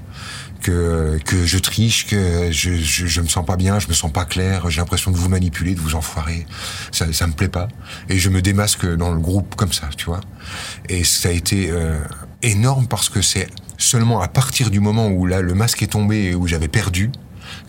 que 0.62 1.20
que 1.26 1.46
je 1.46 1.58
triche 1.60 2.08
que 2.08 2.52
je, 2.52 2.76
je 2.76 3.06
je 3.06 3.22
me 3.22 3.28
sens 3.28 3.46
pas 3.46 3.58
bien 3.58 3.80
je 3.80 3.88
me 3.88 3.94
sens 3.94 4.12
pas 4.12 4.26
clair 4.26 4.70
j'ai 4.70 4.80
l'impression 4.80 5.12
de 5.12 5.18
vous 5.18 5.30
manipuler 5.30 5.76
de 5.76 5.80
vous 5.80 5.96
enfoirer. 5.96 6.48
Ça 6.92 7.12
ça 7.14 7.28
me 7.28 7.34
plaît 7.34 7.50
pas. 7.50 7.68
Et 8.10 8.18
je 8.18 8.30
me 8.30 8.42
démasque 8.42 8.86
dans 8.96 9.12
le 9.12 9.20
groupe 9.20 9.56
comme 9.56 9.74
ça 9.74 9.90
tu 9.96 10.06
vois. 10.06 10.22
Et 10.90 11.04
ça 11.04 11.30
a 11.30 11.32
été 11.32 11.70
euh, 11.70 12.00
énorme 12.42 12.88
parce 12.88 13.10
que 13.10 13.22
c'est 13.22 13.48
seulement 13.78 14.22
à 14.22 14.28
partir 14.28 14.72
du 14.72 14.80
moment 14.80 15.08
où 15.08 15.26
là 15.26 15.42
le 15.42 15.54
masque 15.54 15.84
est 15.84 15.88
tombé 15.88 16.24
et 16.24 16.36
où 16.36 16.48
j'avais 16.48 16.70
perdu 16.70 17.12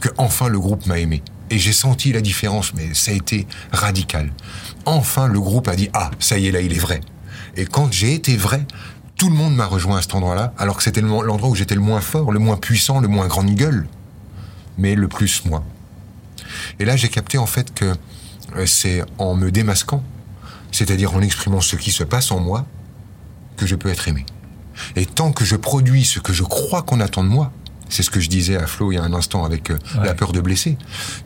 que 0.00 0.08
enfin 0.18 0.48
le 0.48 0.58
groupe 0.58 0.86
m'a 0.86 0.98
aimé. 0.98 1.22
Et 1.50 1.58
j'ai 1.58 1.72
senti 1.72 2.12
la 2.12 2.20
différence, 2.20 2.74
mais 2.74 2.94
ça 2.94 3.10
a 3.10 3.14
été 3.14 3.46
radical. 3.70 4.32
Enfin, 4.86 5.28
le 5.28 5.40
groupe 5.40 5.68
a 5.68 5.76
dit 5.76 5.90
ah 5.92 6.10
ça 6.18 6.38
y 6.38 6.46
est 6.46 6.52
là 6.52 6.60
il 6.60 6.72
est 6.72 6.78
vrai. 6.78 7.00
Et 7.56 7.66
quand 7.66 7.92
j'ai 7.92 8.14
été 8.14 8.36
vrai, 8.36 8.66
tout 9.16 9.28
le 9.28 9.36
monde 9.36 9.54
m'a 9.54 9.66
rejoint 9.66 9.98
à 9.98 10.02
cet 10.02 10.14
endroit-là, 10.14 10.52
alors 10.58 10.76
que 10.76 10.82
c'était 10.82 11.00
l'endroit 11.00 11.48
où 11.48 11.54
j'étais 11.54 11.74
le 11.74 11.80
moins 11.80 12.00
fort, 12.00 12.32
le 12.32 12.38
moins 12.38 12.56
puissant, 12.56 13.00
le 13.00 13.08
moins 13.08 13.28
grande 13.28 13.54
gueule, 13.54 13.86
mais 14.76 14.94
le 14.94 15.08
plus 15.08 15.44
moi. 15.44 15.62
Et 16.78 16.84
là 16.84 16.96
j'ai 16.96 17.08
capté 17.08 17.38
en 17.38 17.46
fait 17.46 17.72
que 17.72 17.94
euh, 18.56 18.66
c'est 18.66 19.02
en 19.18 19.34
me 19.34 19.50
démasquant, 19.50 20.02
c'est-à-dire 20.72 21.14
en 21.14 21.20
exprimant 21.20 21.60
ce 21.60 21.76
qui 21.76 21.92
se 21.92 22.02
passe 22.02 22.32
en 22.32 22.40
moi, 22.40 22.66
que 23.56 23.66
je 23.66 23.76
peux 23.76 23.88
être 23.88 24.08
aimé. 24.08 24.26
Et 24.96 25.06
tant 25.06 25.32
que 25.32 25.44
je 25.44 25.56
produis 25.56 26.04
ce 26.04 26.18
que 26.18 26.32
je 26.32 26.42
crois 26.42 26.82
qu'on 26.82 27.00
attend 27.00 27.22
de 27.22 27.28
moi, 27.28 27.52
c'est 27.88 28.02
ce 28.02 28.10
que 28.10 28.20
je 28.20 28.28
disais 28.28 28.56
à 28.56 28.66
Flo 28.66 28.90
il 28.92 28.96
y 28.96 28.98
a 28.98 29.02
un 29.02 29.12
instant 29.12 29.44
avec 29.44 29.70
euh, 29.70 29.78
Ouais. 29.98 30.06
la 30.06 30.14
peur 30.14 30.32
de 30.32 30.40
blesser. 30.40 30.76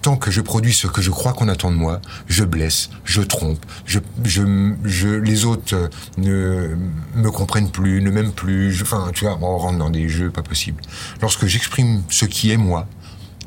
Tant 0.03 0.16
que 0.16 0.31
je 0.31 0.40
produis 0.40 0.73
ce 0.75 0.87
que 0.87 1.01
je 1.03 1.11
crois 1.11 1.33
qu'on 1.33 1.49
attend 1.49 1.71
de 1.71 1.77
moi, 1.77 2.01
je 2.27 2.44
blesse, 2.44 2.90
je 3.05 3.23
trompe, 3.23 3.64
je, 3.87 4.01
je, 4.25 4.42
je, 4.85 5.09
les 5.09 5.44
autres 5.44 5.75
euh, 5.75 5.88
ne 6.18 6.77
me 7.14 7.31
comprennent 7.31 7.70
plus, 7.70 8.03
ne 8.03 8.11
m'aiment 8.11 8.32
plus. 8.32 8.72
je- 8.72 8.82
Enfin, 8.82 9.11
tu 9.14 9.24
vois, 9.24 9.39
on 9.41 9.57
rentre 9.59 9.78
dans 9.78 9.91
des 9.91 10.09
jeux 10.09 10.30
pas 10.30 10.43
possibles. 10.43 10.82
Lorsque 11.22 11.47
j'exprime 11.47 12.03
ce 12.09 12.24
qui 12.24 12.51
est 12.51 12.57
moi, 12.57 12.87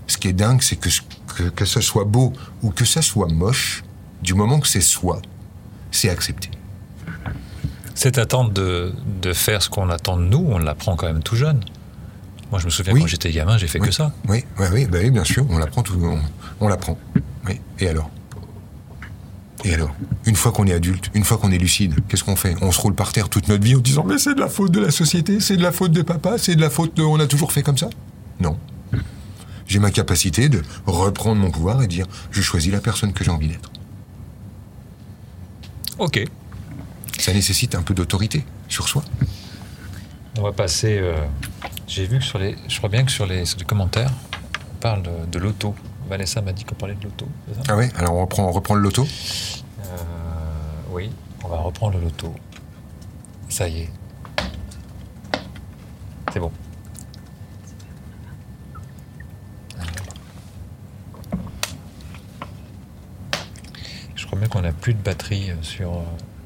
ce 0.08 0.18
qui 0.18 0.28
est 0.28 0.34
dingue, 0.34 0.62
c'est 0.62 0.76
que, 0.78 0.90
ce- 0.90 1.02
que 1.38 1.44
que 1.44 1.66
ce 1.66 1.82
soit 1.82 2.06
beau 2.06 2.34
ou 2.64 2.72
que 2.72 2.86
ça 2.86 3.02
soit 3.02 3.28
moche, 3.28 3.84
du 4.22 4.34
moment 4.34 4.60
que 4.60 4.68
c'est 4.68 4.82
soi, 4.82 5.22
c'est 5.92 6.10
accepté. 6.10 6.50
Cette 7.96 8.18
attente 8.18 8.54
de, 8.54 8.94
de 9.22 9.34
faire 9.34 9.62
ce 9.62 9.70
qu'on 9.70 9.90
attend 9.90 10.18
de 10.18 10.24
nous, 10.24 10.46
on 10.48 10.58
l'apprend 10.58 10.96
quand 10.96 11.08
même 11.08 11.22
tout 11.24 11.36
jeune. 11.36 11.60
Moi, 12.52 12.60
je 12.60 12.66
me 12.66 12.70
souviens 12.70 12.94
Oui. 12.94 13.02
quand 13.02 13.08
j'étais 13.08 13.32
gamin, 13.32 13.58
j'ai 13.58 13.68
fait 13.68 13.80
Oui. 13.80 13.88
que 13.88 13.94
ça. 13.94 14.12
Oui, 14.28 14.44
oui, 14.60 14.66
oui, 14.74 14.86
bah 14.86 15.00
bien 15.10 15.24
sûr, 15.24 15.46
on 15.50 15.58
l'apprend 15.58 15.84
tout, 15.84 15.98
on, 16.04 16.20
on 16.60 16.68
l'apprend. 16.68 16.98
Oui. 17.48 17.60
Et 17.80 17.88
alors? 17.88 18.10
Et 19.64 19.74
alors? 19.74 19.96
Une 20.26 20.36
fois 20.36 20.52
qu'on 20.52 20.66
est 20.68 20.74
adulte, 20.74 21.10
une 21.14 21.24
fois 21.24 21.38
qu'on 21.38 21.52
est 21.52 21.58
lucide, 21.58 21.96
qu'est-ce 22.10 22.24
qu'on 22.24 22.36
fait? 22.36 22.56
On 22.62 22.72
se 22.72 22.82
roule 22.82 22.96
par 22.96 23.14
terre 23.14 23.30
toute 23.30 23.48
notre 23.48 23.64
vie 23.64 23.76
en 23.76 23.80
disant 23.80 24.04
mais 24.04 24.18
c'est 24.18 24.34
de 24.34 24.40
la 24.40 24.50
faute 24.50 24.72
de 24.72 24.80
la 24.82 24.92
société, 24.92 25.40
c'est 25.40 25.56
de 25.56 25.62
la 25.64 25.72
faute 25.72 25.92
de 25.92 26.02
papa, 26.02 26.38
c'est 26.38 26.56
de 26.56 26.62
la 26.62 26.70
faute 26.70 26.96
de 26.98 27.04
on 27.04 27.20
a 27.20 27.28
toujours 27.28 27.52
fait 27.54 27.62
comme 27.64 27.78
ça? 27.78 27.90
Non. 28.40 28.58
J'ai 29.68 29.80
ma 29.80 29.92
capacité 29.92 30.50
de 30.50 30.64
reprendre 30.86 31.40
mon 31.40 31.52
pouvoir 31.52 31.82
et 31.84 31.88
dire 31.88 32.06
je 32.32 32.42
choisis 32.42 32.72
la 32.72 32.82
personne 32.82 33.14
que 33.14 33.24
j'ai 33.24 33.32
envie 33.32 33.48
d'être. 33.48 33.72
Ok. 36.00 36.26
Ça 37.20 37.32
nécessite 37.34 37.76
un 37.76 37.82
peu 37.84 37.94
d'autorité 37.94 38.44
sur 38.68 38.88
soi. 38.90 39.04
On 40.38 40.42
va 40.42 40.52
passer. 40.52 40.98
euh, 41.00 41.16
J'ai 41.92 42.06
vu 42.06 42.20
que 42.20 42.24
sur 42.24 42.40
les. 42.40 42.56
Je 42.70 42.78
crois 42.78 42.88
bien 42.88 43.04
que 43.04 43.12
sur 43.12 43.26
les, 43.26 43.44
sur 43.44 43.60
les 43.60 43.66
commentaires, 43.66 44.14
on 44.72 44.76
parle 44.76 45.04
de, 45.04 45.26
de 45.30 45.40
l'auto. 45.40 45.76
Vanessa 46.08 46.42
m'a 46.42 46.54
dit 46.54 46.64
qu'on 46.64 46.76
parlait 46.76 46.96
de 46.96 47.04
l'auto. 47.04 47.28
Ah 47.68 47.76
ouais 47.76 47.90
Alors 47.98 48.14
on 48.14 48.22
reprend, 48.22 48.48
on 48.48 48.52
reprend 48.54 48.76
le 48.76 48.82
loto? 48.82 49.04
Euh, 49.04 49.98
oui, 50.92 51.12
on 51.44 51.50
va 51.50 51.58
reprendre 51.58 51.98
le 51.98 52.06
loto. 52.06 52.34
Ça 53.50 53.68
y 53.68 53.82
est. 53.82 53.90
C'est 56.32 56.40
bon. 56.40 56.50
Je 64.16 64.26
crois 64.26 64.40
bien 64.40 64.48
qu'on 64.48 64.62
n'a 64.62 64.72
plus 64.72 64.94
de 64.94 65.02
batterie 65.02 65.52
euh, 65.52 65.56
sur, 65.62 65.92
euh, 65.92 66.04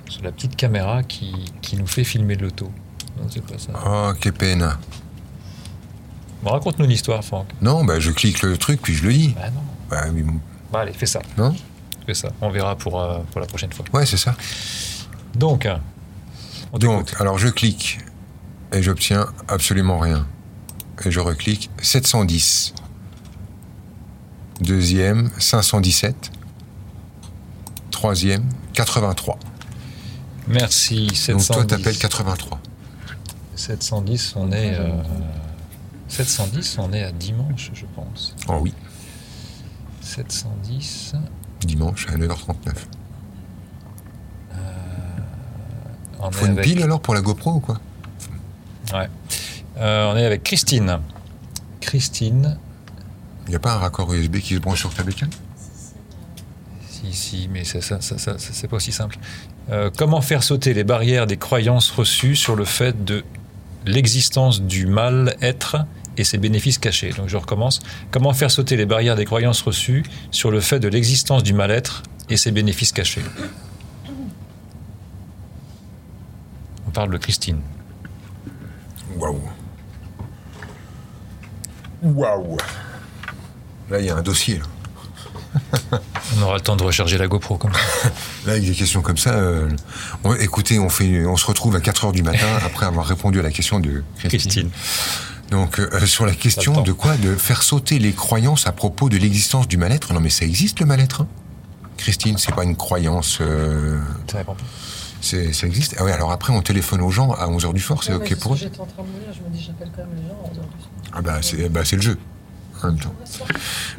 sur 0.09 0.23
la 0.23 0.31
petite 0.31 0.55
caméra 0.55 1.03
qui, 1.03 1.53
qui 1.61 1.77
nous 1.77 1.85
fait 1.85 2.03
filmer 2.03 2.33
le 2.33 2.45
loto. 2.47 2.71
Non, 3.19 3.27
c'est 3.29 3.45
pas 3.45 3.59
ça. 3.59 3.73
Oh, 3.85 4.11
quelle 4.19 4.33
peine. 4.33 4.75
Raconte-nous 6.43 6.85
une 6.85 6.91
histoire, 6.91 7.23
Franck. 7.23 7.47
Non, 7.61 7.83
bah 7.83 7.99
je 7.99 8.11
clique 8.11 8.41
le 8.43 8.57
truc 8.57 8.81
puis 8.81 8.93
je 8.93 9.03
le 9.03 9.13
dis. 9.13 9.29
Bah 9.35 9.49
non. 9.49 9.61
Bah. 9.89 10.03
Bah 10.71 10.79
allez, 10.81 10.93
fais 10.93 11.05
ça. 11.05 11.21
non 11.37 11.55
Fais 12.05 12.13
ça. 12.13 12.29
On 12.41 12.49
verra 12.51 12.75
pour, 12.75 13.01
euh, 13.01 13.19
pour 13.31 13.41
la 13.41 13.47
prochaine 13.47 13.71
fois. 13.73 13.85
Ouais, 13.93 14.05
c'est 14.05 14.17
ça. 14.17 14.35
Donc, 15.33 15.67
on 16.71 16.77
Donc, 16.77 17.13
alors 17.19 17.37
je 17.39 17.47
clique 17.47 17.99
et 18.71 18.83
j'obtiens 18.83 19.27
absolument 19.47 19.97
rien. 19.99 20.27
Et 21.05 21.11
je 21.11 21.19
reclique 21.19 21.69
710. 21.81 22.73
Deuxième, 24.61 25.29
517. 25.39 26.31
Troisième, 27.91 28.43
83. 28.73 29.37
Merci, 30.47 31.07
Donc 31.07 31.15
710. 31.41 31.47
toi, 31.47 31.65
t'appelles 31.65 31.97
83. 31.97 32.59
710, 33.55 34.33
on 34.35 34.51
est. 34.51 34.75
euh, 34.75 34.89
710, 36.07 36.77
on 36.79 36.93
est 36.93 37.03
à 37.03 37.11
dimanche, 37.11 37.71
je 37.73 37.85
pense. 37.95 38.35
Oh 38.47 38.59
oui, 38.61 38.73
710. 40.01 41.15
dimanche 41.61 42.07
à 42.09 42.15
9h39. 42.17 42.73
On 46.19 46.31
Faut 46.31 46.45
est 46.45 46.47
une 46.47 46.53
avec, 46.53 46.65
pile 46.65 46.81
alors 46.83 47.01
pour 47.01 47.13
la 47.13 47.21
GoPro 47.21 47.53
ou 47.55 47.59
quoi? 47.59 47.79
Ouais. 48.93 49.09
Euh, 49.77 50.11
on 50.11 50.15
est 50.17 50.25
avec 50.25 50.43
Christine. 50.43 50.99
Christine. 51.81 52.57
Il 53.45 53.49
n'y 53.49 53.55
a 53.55 53.59
pas 53.59 53.73
un 53.73 53.77
raccord 53.77 54.11
USB 54.13 54.37
qui 54.39 54.55
se 54.55 54.59
branche 54.59 54.79
sur 54.79 54.93
ta 54.93 55.03
bécane 55.03 55.29
Si, 56.89 57.13
si, 57.13 57.47
mais 57.51 57.63
c'est 57.63 57.81
ça, 57.81 58.01
ça, 58.01 58.17
ça- 58.17 58.37
ça- 58.39 58.49
c'est 58.53 58.67
pas 58.67 58.77
aussi 58.77 58.91
simple. 58.91 59.17
Euh, 59.69 59.91
comment 59.95 60.21
faire 60.21 60.41
sauter 60.43 60.73
les 60.73 60.83
barrières 60.83 61.27
des 61.27 61.37
croyances 61.37 61.91
reçues 61.91 62.35
sur 62.35 62.55
le 62.55 62.65
fait 62.65 63.03
de 63.03 63.23
l'existence 63.85 64.61
du 64.61 64.85
mal-être 64.87 65.77
et 66.17 66.23
ses 66.23 66.37
bénéfices 66.37 66.77
cachés 66.77 67.11
Donc 67.11 67.27
je 67.27 67.37
recommence. 67.37 67.79
Comment 68.11 68.33
faire 68.33 68.51
sauter 68.51 68.77
les 68.77 68.85
barrières 68.85 69.15
des 69.15 69.25
croyances 69.25 69.61
reçues 69.61 70.03
sur 70.31 70.51
le 70.51 70.59
fait 70.59 70.79
de 70.79 70.87
l'existence 70.87 71.43
du 71.43 71.53
mal-être 71.53 72.03
et 72.29 72.37
ses 72.37 72.51
bénéfices 72.51 72.91
cachés? 72.91 73.23
On 76.87 76.91
parle 76.91 77.11
de 77.11 77.17
Christine. 77.17 77.61
Waouh. 79.17 79.41
Waouh. 82.03 82.57
Là, 83.89 83.99
il 83.99 84.05
y 84.05 84.09
a 84.09 84.15
un 84.15 84.21
dossier. 84.21 84.59
Là. 84.59 85.99
On 86.37 86.41
aura 86.41 86.55
le 86.55 86.61
temps 86.61 86.75
de 86.75 86.83
recharger 86.83 87.17
la 87.17 87.27
GoPro 87.27 87.57
comme 87.57 87.73
ça. 87.73 87.79
Là, 88.45 88.53
avec 88.53 88.65
des 88.65 88.73
questions 88.73 89.01
comme 89.01 89.17
ça, 89.17 89.31
euh, 89.33 89.69
on- 90.23 90.33
écoutez, 90.35 90.79
on, 90.79 90.89
fait, 90.89 91.25
on 91.25 91.37
se 91.37 91.45
retrouve 91.45 91.75
à 91.75 91.81
4 91.81 92.05
heures 92.05 92.11
du 92.11 92.23
matin 92.23 92.47
après 92.65 92.85
avoir 92.85 93.05
répondu 93.05 93.39
à 93.39 93.43
la 93.43 93.51
question 93.51 93.79
de 93.79 94.03
Christine. 94.17 94.29
Christine. 94.39 94.69
Donc, 95.51 95.79
euh, 95.79 96.05
sur 96.07 96.25
la 96.25 96.33
question 96.33 96.81
de 96.81 96.91
quoi 96.91 97.15
De 97.17 97.35
faire 97.35 97.61
sauter 97.61 97.99
les 97.99 98.13
croyances 98.13 98.65
à 98.65 98.71
propos 98.71 99.09
de 99.09 99.17
l'existence 99.17 99.67
du 99.67 99.77
mal-être. 99.77 100.13
Non, 100.13 100.19
mais 100.19 100.31
ça 100.31 100.45
existe 100.45 100.79
le 100.79 100.85
mal-être. 100.87 101.21
hein 101.21 101.27
Christine, 101.97 102.37
c'est 102.37 102.53
pas 102.55 102.63
une 102.63 102.75
croyance. 102.75 103.37
euh, 103.41 103.99
Ça 104.29 104.39
répond 104.39 104.55
pas. 104.55 104.63
ça 105.21 105.37
existe. 105.67 105.95
Ah 105.99 106.03
oui, 106.03 106.11
alors 106.11 106.31
après, 106.31 106.51
on 106.51 106.61
téléphone 106.61 107.01
aux 107.01 107.11
gens 107.11 107.31
à 107.33 107.47
11h 107.47 107.73
du 107.73 107.79
soir, 107.79 108.03
c'est 108.03 108.13
OK 108.13 108.35
pour 108.35 108.53
eux 108.55 108.57
J'étais 108.57 108.79
en 108.79 108.85
train 108.85 109.03
de 109.03 109.07
me 109.07 109.13
dire, 109.23 109.33
je 109.33 109.47
me 109.47 109.55
dis, 109.55 109.63
j'appelle 109.63 109.91
quand 109.95 110.01
même 110.03 110.15
les 110.21 110.27
gens 110.27 110.39
en 110.43 110.53
dehors 110.53 110.65
du 110.65 110.81
soir. 110.81 110.91
Ah 111.13 111.21
bah, 111.21 111.37
c'est 111.41 111.69
bah, 111.69 111.81
c'est 111.85 111.95
le 111.95 112.01
jeu, 112.01 112.17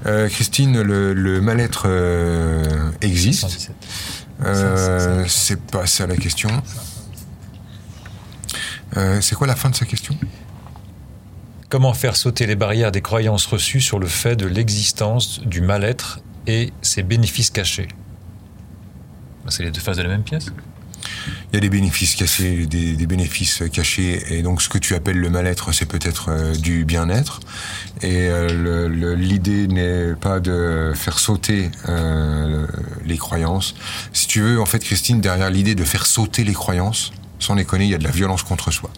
Euh, 0.06 0.28
Christine, 0.28 0.80
le, 0.80 1.40
mal-être 1.40 1.84
euh, 1.86 2.90
existe. 3.00 3.40
117. 3.40 3.74
Euh, 4.44 5.24
c'est 5.28 5.60
pas 5.60 5.86
ça 5.86 6.06
la 6.06 6.16
question. 6.16 6.50
C'est 9.20 9.34
quoi 9.34 9.46
la 9.46 9.56
fin 9.56 9.68
de 9.68 9.74
sa 9.74 9.84
question? 9.84 10.16
Comment 11.68 11.92
faire 11.92 12.16
sauter 12.16 12.46
les 12.46 12.56
barrières 12.56 12.92
des 12.92 13.02
croyances 13.02 13.44
reçues 13.44 13.82
sur 13.82 13.98
le 13.98 14.06
fait 14.06 14.36
de 14.36 14.46
l'existence 14.46 15.40
du 15.40 15.60
mal-être 15.60 16.20
et 16.46 16.72
ses 16.80 17.02
bénéfices 17.02 17.50
cachés? 17.50 17.88
Bah, 19.44 19.50
C'est 19.50 19.64
les 19.64 19.70
deux 19.70 19.80
faces 19.80 19.98
de 19.98 20.02
la 20.02 20.08
même 20.08 20.22
pièce 20.22 20.46
Il 21.52 21.54
y 21.54 21.56
a 21.58 21.60
des 21.60 21.68
bénéfices 21.68 22.14
cachés, 22.14 22.66
des, 22.66 23.06
bénéfices 23.06 23.62
cachés, 23.72 24.22
et 24.34 24.42
donc 24.42 24.62
ce 24.62 24.68
que 24.68 24.78
tu 24.78 24.94
appelles 24.94 25.18
le 25.18 25.30
mal-être, 25.30 25.72
c'est 25.72 25.86
peut-être 25.86 26.30
euh, 26.30 26.54
du 26.54 26.84
bien-être. 26.84 27.40
Et 28.02 28.28
euh, 28.28 29.14
l'idée 29.16 29.66
n'est 29.68 30.14
pas 30.14 30.40
de 30.40 30.92
faire 30.94 31.18
sauter 31.18 31.70
euh, 31.88 32.66
les 33.04 33.16
croyances. 33.16 33.74
Si 34.12 34.26
tu 34.26 34.40
veux, 34.40 34.60
en 34.60 34.66
fait, 34.66 34.80
Christine, 34.80 35.20
derrière 35.20 35.50
l'idée 35.50 35.74
de 35.74 35.84
faire 35.84 36.06
sauter 36.06 36.44
les 36.44 36.52
croyances, 36.52 37.12
sans 37.38 37.54
déconner, 37.54 37.84
il 37.84 37.90
y 37.90 37.94
a 37.94 37.98
de 37.98 38.04
la 38.04 38.10
violence 38.10 38.42
contre 38.42 38.70
soi. 38.70 38.90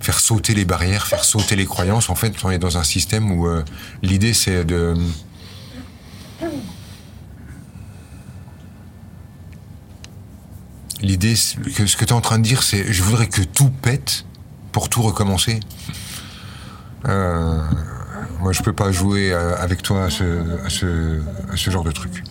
Faire 0.00 0.20
sauter 0.20 0.54
les 0.54 0.64
barrières, 0.64 1.06
faire 1.06 1.24
sauter 1.24 1.56
les 1.56 1.66
croyances, 1.66 2.08
en 2.08 2.14
fait, 2.14 2.32
on 2.44 2.50
est 2.50 2.58
dans 2.58 2.78
un 2.78 2.84
système 2.84 3.30
où 3.30 3.46
l'idée 4.02 4.32
c'est 4.32 4.64
de 4.64 4.94
L'idée, 11.00 11.34
que 11.76 11.86
ce 11.86 11.96
que 11.96 12.04
tu 12.04 12.10
es 12.10 12.12
en 12.12 12.20
train 12.20 12.38
de 12.38 12.44
dire, 12.44 12.62
c'est 12.62 12.92
je 12.92 13.02
voudrais 13.02 13.28
que 13.28 13.42
tout 13.42 13.70
pète 13.70 14.24
pour 14.72 14.88
tout 14.88 15.02
recommencer. 15.02 15.60
Euh, 17.06 17.62
moi, 18.40 18.52
je 18.52 18.62
peux 18.62 18.72
pas 18.72 18.90
jouer 18.90 19.32
euh, 19.32 19.56
avec 19.56 19.82
toi 19.82 20.04
à 20.04 20.10
ce, 20.10 20.64
à 20.64 20.68
ce, 20.68 21.22
à 21.52 21.56
ce 21.56 21.70
genre 21.70 21.84
de 21.84 21.92
truc. 21.92 22.24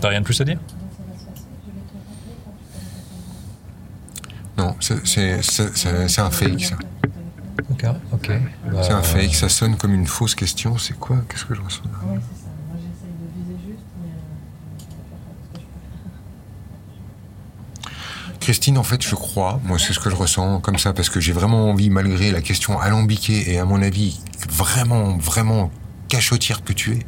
T'as 0.00 0.08
rien 0.10 0.20
de 0.20 0.24
plus 0.24 0.40
à 0.40 0.44
dire? 0.44 0.60
Non, 4.56 4.76
c'est 4.80 6.18
un 6.18 6.30
fake, 6.30 6.64
ça. 6.64 6.76
Ok. 7.70 7.84
ok. 8.12 8.30
C'est 8.82 8.90
Bah, 8.90 8.96
un 8.96 9.02
fake, 9.02 9.34
ça 9.34 9.48
sonne 9.48 9.76
comme 9.76 9.92
une 9.94 10.06
fausse 10.06 10.34
question. 10.34 10.78
C'est 10.78 10.98
quoi? 10.98 11.18
Qu'est-ce 11.28 11.44
que 11.44 11.54
je 11.54 11.60
reçois 11.60 11.86
là 11.86 11.98
Ouais, 12.12 12.18
c'est 12.20 12.42
ça. 12.42 12.48
Moi, 12.68 12.76
j'essaye 12.78 13.12
de 13.12 13.42
viser 13.42 13.56
juste, 13.66 13.84
mais 14.00 14.08
euh, 14.08 14.78
je 14.78 14.84
vais 14.84 14.90
faire 15.10 15.20
ce 15.44 15.48
que 15.54 15.60
je 15.60 15.66
peux. 18.30 18.38
Christine, 18.40 18.78
en 18.78 18.82
fait, 18.84 19.02
je 19.02 19.14
crois, 19.14 19.60
moi 19.64 19.78
c'est 19.78 19.92
ce 19.92 20.00
que 20.00 20.10
je 20.10 20.14
ressens 20.14 20.60
comme 20.60 20.78
ça, 20.78 20.92
parce 20.92 21.08
que 21.10 21.20
j'ai 21.20 21.32
vraiment 21.32 21.70
envie, 21.70 21.90
malgré 21.90 22.30
la 22.30 22.40
question 22.40 22.78
alambiquée 22.80 23.52
et 23.52 23.58
à 23.58 23.64
mon 23.64 23.82
avis 23.82 24.20
vraiment, 24.48 25.16
vraiment 25.18 25.70
cachotière 26.08 26.62
que 26.64 26.72
tu 26.72 26.92
es, 26.92 27.00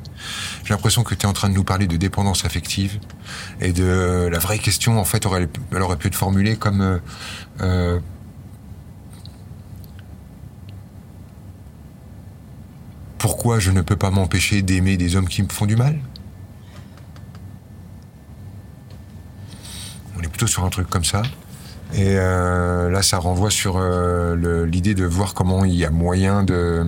j'ai 0.65 0.75
l'impression 0.75 1.03
que 1.05 1.15
tu 1.15 1.23
es 1.23 1.27
en 1.27 1.33
train 1.33 1.49
de 1.49 1.55
nous 1.55 1.65
parler 1.65 1.87
de 1.87 1.97
dépendance 1.97 2.45
affective 2.45 2.99
et 3.61 3.73
de 3.73 4.29
la 4.31 4.39
vraie 4.39 4.59
question, 4.59 4.99
en 5.01 5.05
fait, 5.05 5.25
aurait, 5.25 5.49
elle 5.73 5.83
aurait 5.83 5.97
pu 5.97 6.09
être 6.09 6.15
formulée 6.17 6.57
comme 6.57 6.81
euh, 6.83 6.99
euh, 7.63 8.01
pourquoi 13.41 13.59
je 13.59 13.71
ne 13.71 13.81
peux 13.81 13.97
pas 13.97 14.11
m'empêcher 14.11 14.61
d'aimer 14.61 14.99
des 14.99 15.17
hommes 15.17 15.27
qui 15.27 15.43
me 15.43 15.49
font 15.49 15.65
du 15.65 15.75
mal? 15.75 15.99
On 20.15 20.21
est 20.21 20.29
plutôt 20.29 20.47
sur 20.47 20.63
un 20.63 20.69
truc 20.69 20.91
comme 20.91 21.05
ça. 21.05 21.23
Et 21.95 22.19
euh, 22.19 22.91
là, 22.91 23.01
ça 23.01 23.17
renvoie 23.17 23.49
sur 23.49 23.79
euh, 23.79 24.67
l'idée 24.67 24.95
de 24.95 25.07
voir 25.07 25.33
comment 25.33 25.65
il 25.65 25.75
y 25.75 25.87
a 25.87 25.91
moyen 25.91 26.43
de 26.43 26.85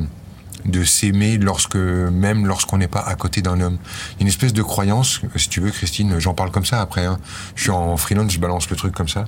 de 0.64 0.84
s'aimer 0.84 1.38
lorsque, 1.38 1.76
même 1.76 2.46
lorsqu'on 2.46 2.78
n'est 2.78 2.88
pas 2.88 3.00
à 3.00 3.14
côté 3.14 3.42
d'un 3.42 3.60
homme. 3.60 3.78
Il 4.12 4.14
y 4.14 4.20
a 4.20 4.22
une 4.22 4.28
espèce 4.28 4.52
de 4.52 4.62
croyance, 4.62 5.20
si 5.36 5.48
tu 5.48 5.60
veux, 5.60 5.70
Christine, 5.70 6.18
j'en 6.18 6.34
parle 6.34 6.50
comme 6.50 6.64
ça 6.64 6.80
après. 6.80 7.04
Hein. 7.04 7.18
Je 7.54 7.62
suis 7.62 7.70
en 7.70 7.96
freelance, 7.96 8.32
je 8.32 8.38
balance 8.38 8.70
le 8.70 8.76
truc 8.76 8.94
comme 8.94 9.08
ça. 9.08 9.24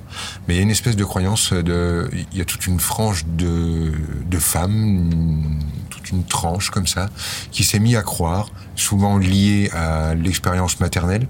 Mais 0.47 0.55
il 0.55 0.57
y 0.57 0.59
a 0.59 0.63
une 0.63 0.71
espèce 0.71 0.95
de 0.95 1.03
croyance 1.03 1.53
de, 1.53 2.09
il 2.13 2.37
y 2.37 2.41
a 2.41 2.45
toute 2.45 2.67
une 2.67 2.79
frange 2.79 3.25
de, 3.25 3.91
de 4.29 4.39
femmes, 4.39 5.59
toute 5.89 6.09
une 6.11 6.23
tranche 6.23 6.69
comme 6.69 6.87
ça, 6.87 7.09
qui 7.51 7.63
s'est 7.63 7.79
mis 7.79 7.95
à 7.95 8.01
croire, 8.01 8.49
souvent 8.75 9.17
liée 9.17 9.69
à 9.73 10.15
l'expérience 10.15 10.79
maternelle, 10.79 11.27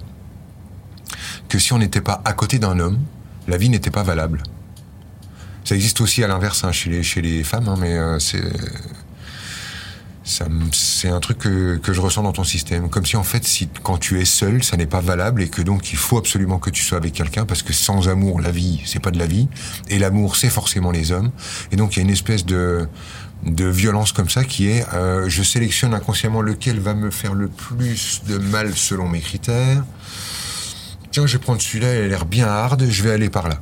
que 1.50 1.60
si 1.60 1.74
on 1.74 1.80
n'était 1.80 2.02
pas 2.02 2.22
à 2.26 2.34
côté 2.34 2.60
d'un 2.60 2.80
homme, 2.80 3.00
la 3.48 3.58
vie 3.58 3.70
n'était 3.70 3.92
pas 3.92 4.04
valable. 4.04 4.44
Ça 5.64 5.76
existe 5.76 6.00
aussi 6.02 6.24
à 6.24 6.28
l'inverse 6.28 6.64
hein, 6.64 6.72
chez, 6.72 6.92
les, 6.92 7.04
chez 7.04 7.22
les 7.22 7.44
femmes, 7.44 7.68
hein, 7.68 7.76
mais 7.80 7.94
euh, 7.98 8.20
c'est 8.20 8.44
c'est 10.26 11.10
un 11.10 11.20
truc 11.20 11.38
que, 11.38 11.78
que 11.78 11.94
je 11.94 12.02
ressens 12.02 12.24
dans 12.24 12.32
ton 12.32 12.44
système. 12.44 12.90
Comme 12.90 13.06
si 13.06 13.16
en 13.16 13.24
fait, 13.24 13.44
si 13.44 13.70
quand 13.84 14.00
tu 14.00 14.20
es 14.20 14.26
seul, 14.26 14.64
ça 14.64 14.76
n'est 14.76 14.88
pas 14.88 15.00
valable 15.00 15.44
et 15.44 15.50
que 15.50 15.62
donc 15.62 15.92
il 15.92 15.98
faut 15.98 16.18
absolument 16.18 16.58
que 16.58 16.72
tu 16.72 16.84
sois 16.84 16.98
avec 16.98 17.14
quelqu'un 17.14 17.46
parce 17.46 17.62
que 17.62 17.74
sans 17.74 18.10
amour, 18.10 18.42
la 18.42 18.52
vie, 18.52 18.82
c'est 18.86 19.00
pas 19.00 19.12
de 19.12 19.20
la 19.20 19.28
vie. 19.28 19.48
Et 19.88 20.00
l'amour, 20.00 20.36
c'est 20.36 20.50
forcément 20.50 20.90
les 20.90 21.12
hommes. 21.12 21.32
Et 21.72 21.76
donc 21.76 21.96
il 21.96 22.00
y 22.00 22.02
a 22.02 22.04
une 22.04 22.14
espèce 22.14 22.46
de 22.46 22.88
de 23.46 23.66
violence 23.66 24.12
comme 24.12 24.30
ça 24.30 24.44
qui 24.44 24.70
est 24.70 24.86
euh, 24.94 25.30
je 25.30 25.44
sélectionne 25.44 25.94
inconsciemment 25.94 26.42
lequel 26.42 26.80
va 26.80 26.96
me 26.96 27.12
faire 27.12 27.36
le 27.36 27.48
plus 27.48 28.24
de 28.28 28.38
mal 28.40 28.76
selon 28.76 29.08
mes 29.08 29.20
critères. 29.20 29.84
Tiens, 31.12 31.28
je 31.28 31.38
vais 31.38 31.44
prendre 31.44 31.62
celui-là, 31.62 31.96
il 31.96 32.02
a 32.02 32.08
l'air 32.08 32.26
bien 32.26 32.48
hard, 32.48 32.84
je 32.90 33.04
vais 33.04 33.12
aller 33.12 33.30
par 33.30 33.48
là. 33.48 33.60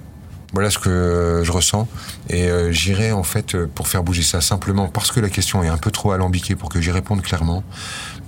Voilà 0.54 0.70
ce 0.70 0.78
que 0.78 1.41
je 1.43 1.51
ressens. 1.51 1.88
Et 2.30 2.43
euh, 2.49 2.72
j'irai 2.72 3.12
en 3.12 3.24
fait 3.24 3.56
euh, 3.56 3.68
pour 3.74 3.88
faire 3.88 4.04
bouger 4.04 4.22
ça 4.22 4.39
simplement 4.39 4.88
parce 4.88 5.12
que 5.12 5.20
la 5.20 5.30
question 5.30 5.64
est 5.64 5.68
un 5.68 5.78
peu 5.78 5.91
trop 5.91 6.12
alambiquée 6.12 6.56
pour 6.56 6.70
que 6.70 6.80
j'y 6.80 6.91
réponde 6.91 7.22
clairement. 7.22 7.64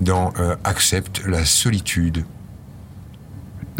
Dans 0.02 0.34
euh, 0.40 0.56
accepte 0.64 1.24
la 1.26 1.46
solitude. 1.46 2.26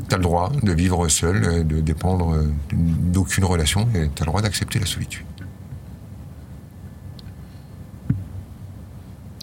T'as 0.08 0.18
le 0.18 0.24
droit 0.24 0.52
de 0.62 0.72
vivre 0.72 1.08
seul, 1.08 1.44
euh, 1.44 1.64
de 1.64 1.82
dépendre 1.82 2.36
euh, 2.36 2.54
d'aucune 2.72 3.46
relation, 3.46 3.88
et 3.96 4.10
t'as 4.14 4.26
le 4.26 4.30
droit 4.30 4.42
d'accepter 4.42 4.78
la 4.80 4.86
solitude. 4.86 5.26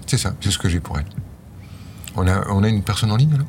C'est 0.07 0.19
ça, 0.19 0.35
c'est 0.41 0.51
ce 0.51 0.59
que 0.59 0.69
j'ai 0.69 0.79
pour 0.79 0.99
elle. 0.99 1.07
On 2.17 2.27
a, 2.29 2.47
on 2.51 2.63
a 2.63 2.69
une 2.69 2.83
personne 2.83 3.11
en 3.11 3.17
ligne 3.17 3.33
là 3.39 3.45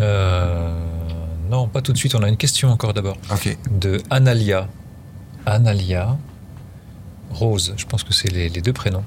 Euh, 0.00 1.07
non, 1.50 1.68
pas 1.68 1.82
tout 1.82 1.92
de 1.92 1.98
suite. 1.98 2.14
On 2.14 2.22
a 2.22 2.28
une 2.28 2.36
question 2.36 2.68
encore 2.70 2.94
d'abord. 2.94 3.16
De 3.70 4.00
Analia. 4.10 4.68
Analia. 5.46 6.16
Rose, 7.30 7.74
je 7.76 7.84
pense 7.86 8.04
que 8.04 8.12
c'est 8.14 8.30
les, 8.32 8.48
les 8.48 8.60
deux 8.60 8.72
prénoms. 8.72 9.04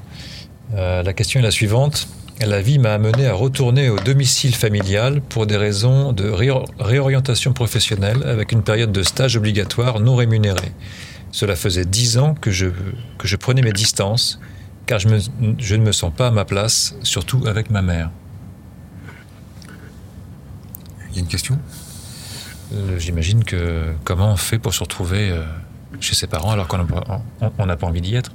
Euh, 0.75 1.03
la 1.03 1.13
question 1.13 1.39
est 1.39 1.43
la 1.43 1.51
suivante. 1.51 2.07
La 2.45 2.61
vie 2.61 2.79
m'a 2.79 2.93
amené 2.93 3.27
à 3.27 3.33
retourner 3.33 3.89
au 3.89 3.97
domicile 3.99 4.55
familial 4.55 5.21
pour 5.21 5.45
des 5.45 5.57
raisons 5.57 6.11
de 6.13 6.29
réor- 6.29 6.67
réorientation 6.79 7.53
professionnelle 7.53 8.23
avec 8.25 8.51
une 8.51 8.63
période 8.63 8.91
de 8.91 9.03
stage 9.03 9.35
obligatoire 9.37 9.99
non 9.99 10.15
rémunéré. 10.15 10.71
Cela 11.31 11.55
faisait 11.55 11.85
dix 11.85 12.17
ans 12.17 12.33
que 12.33 12.49
je, 12.51 12.67
que 13.19 13.27
je 13.27 13.35
prenais 13.35 13.61
mes 13.61 13.73
distances 13.73 14.39
car 14.87 14.97
je, 14.99 15.07
me- 15.07 15.19
je 15.59 15.75
ne 15.75 15.83
me 15.83 15.91
sens 15.91 16.11
pas 16.15 16.27
à 16.27 16.31
ma 16.31 16.45
place, 16.45 16.95
surtout 17.03 17.43
avec 17.47 17.69
ma 17.69 17.81
mère. 17.83 18.09
Il 21.11 21.15
y 21.15 21.19
a 21.19 21.21
une 21.21 21.27
question? 21.27 21.59
J'imagine 22.97 23.43
que 23.43 23.93
comment 24.03 24.31
on 24.31 24.35
fait 24.37 24.59
pour 24.59 24.73
se 24.73 24.79
retrouver 24.81 25.29
euh, 25.29 25.43
chez 25.99 26.15
ses 26.15 26.27
parents 26.27 26.51
alors 26.51 26.67
qu'on 26.67 26.77
n'a 26.77 27.75
pas- 27.75 27.85
envie 27.87 28.01
d'y 28.01 28.15
être? 28.15 28.31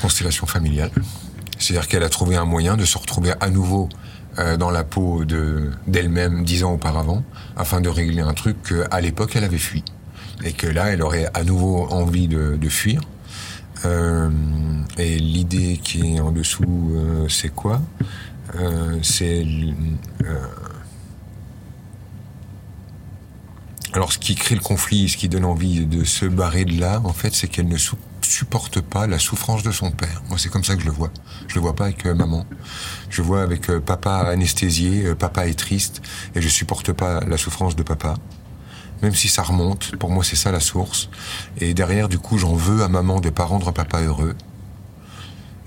Constellation 0.00 0.46
familiale. 0.46 0.90
C'est-à-dire 1.58 1.86
qu'elle 1.88 2.02
a 2.02 2.08
trouvé 2.08 2.36
un 2.36 2.44
moyen 2.46 2.76
de 2.76 2.84
se 2.84 2.96
retrouver 2.98 3.32
à 3.40 3.50
nouveau 3.50 3.88
euh, 4.38 4.56
dans 4.56 4.70
la 4.70 4.84
peau 4.84 5.24
de 5.24 5.70
d'elle-même 5.86 6.44
dix 6.44 6.64
ans 6.64 6.72
auparavant, 6.72 7.22
afin 7.56 7.80
de 7.80 7.88
régler 7.88 8.22
un 8.22 8.32
truc 8.34 8.56
qu'à 8.62 9.00
l'époque 9.00 9.36
elle 9.36 9.44
avait 9.44 9.58
fui, 9.58 9.84
et 10.44 10.52
que 10.52 10.66
là 10.66 10.86
elle 10.92 11.02
aurait 11.02 11.28
à 11.34 11.44
nouveau 11.44 11.86
envie 11.90 12.26
de, 12.26 12.56
fuir. 12.68 13.00
Euh, 13.84 14.30
et 14.98 15.18
l'idée 15.18 15.78
qui 15.82 16.16
est 16.16 16.20
en 16.20 16.32
dessous, 16.32 16.92
euh, 16.94 17.28
c'est 17.28 17.50
quoi? 17.50 17.82
Euh, 18.56 18.98
C'est 19.02 19.40
l- 19.42 19.74
euh, 20.24 20.46
alors 23.94 24.12
ce 24.12 24.18
qui 24.18 24.34
crée 24.34 24.56
le 24.56 24.60
conflit, 24.60 25.08
ce 25.08 25.16
qui 25.16 25.28
donne 25.28 25.44
envie 25.44 25.86
de 25.86 26.02
se 26.02 26.26
barrer 26.26 26.64
de 26.64 26.80
là, 26.80 27.00
en 27.04 27.12
fait, 27.12 27.32
c'est 27.32 27.46
qu'elle 27.46 27.68
ne 27.68 27.76
supporte 28.22 28.80
pas 28.80 29.06
la 29.06 29.20
souffrance 29.20 29.62
de 29.62 29.70
son 29.70 29.92
père. 29.92 30.20
Moi, 30.28 30.36
c'est 30.36 30.48
comme 30.48 30.64
ça 30.64 30.74
que 30.74 30.80
je 30.80 30.86
le 30.86 30.92
vois. 30.92 31.12
Je 31.46 31.54
le 31.54 31.60
vois 31.60 31.76
pas 31.76 31.84
avec 31.84 32.04
euh, 32.04 32.12
maman. 32.12 32.44
Je 33.08 33.22
vois 33.22 33.42
avec 33.42 33.70
euh, 33.70 33.78
papa 33.78 34.16
anesthésié, 34.16 35.06
euh, 35.06 35.14
papa 35.14 35.46
est 35.46 35.56
triste, 35.56 36.02
et 36.34 36.42
je 36.42 36.48
supporte 36.48 36.90
pas 36.90 37.20
la 37.20 37.36
souffrance 37.36 37.76
de 37.76 37.84
papa. 37.84 38.14
Même 39.02 39.14
si 39.14 39.28
ça 39.28 39.44
remonte, 39.44 39.94
pour 39.94 40.10
moi, 40.10 40.24
c'est 40.24 40.34
ça 40.34 40.50
la 40.50 40.58
source. 40.60 41.08
Et 41.60 41.72
derrière, 41.72 42.08
du 42.08 42.18
coup, 42.18 42.36
j'en 42.36 42.54
veux 42.54 42.82
à 42.82 42.88
maman 42.88 43.20
de 43.20 43.30
pas 43.30 43.44
rendre 43.44 43.70
papa 43.70 44.00
heureux. 44.00 44.34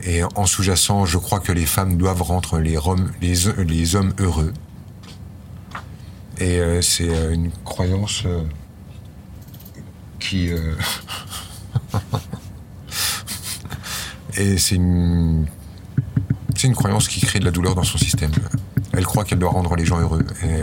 Et 0.04 0.22
en 0.36 0.46
sous-jacent, 0.46 1.06
je 1.06 1.18
crois 1.18 1.40
que 1.40 1.54
les 1.54 1.66
femmes 1.66 1.96
doivent 1.96 2.24
rendre 2.24 2.60
les, 2.60 2.78
les 3.22 3.96
hommes 3.96 4.14
heureux. 4.20 4.52
Et 6.40 6.60
euh, 6.60 6.82
c'est 6.82 7.10
euh, 7.10 7.34
une 7.34 7.52
croyance 7.64 8.24
euh, 8.26 8.44
qui... 10.20 10.50
Et 14.38 14.58
c'est 14.58 14.76
une... 14.76 15.48
C'est 16.56 16.68
une 16.68 16.76
croyance 16.76 17.08
qui 17.08 17.22
crée 17.22 17.40
de 17.40 17.46
la 17.46 17.52
douleur 17.52 17.76
dans 17.76 17.84
son 17.84 17.98
système. 18.00 18.32
Elle 18.94 19.06
croit 19.06 19.24
qu'elle 19.24 19.38
doit 19.40 19.52
rendre 19.52 19.76
les 19.76 19.86
gens 19.86 20.00
heureux. 20.00 20.26
Et, 20.44 20.62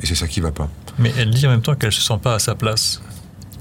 et 0.00 0.06
c'est 0.06 0.14
ça 0.14 0.28
qui 0.28 0.40
va 0.40 0.52
pas. 0.52 0.68
Mais 0.98 1.12
elle 1.18 1.30
dit 1.30 1.44
en 1.46 1.50
même 1.50 1.62
temps 1.62 1.74
qu'elle 1.74 1.92
se 1.92 2.00
sent 2.00 2.18
pas 2.22 2.34
à 2.36 2.38
sa 2.38 2.54
place. 2.54 3.02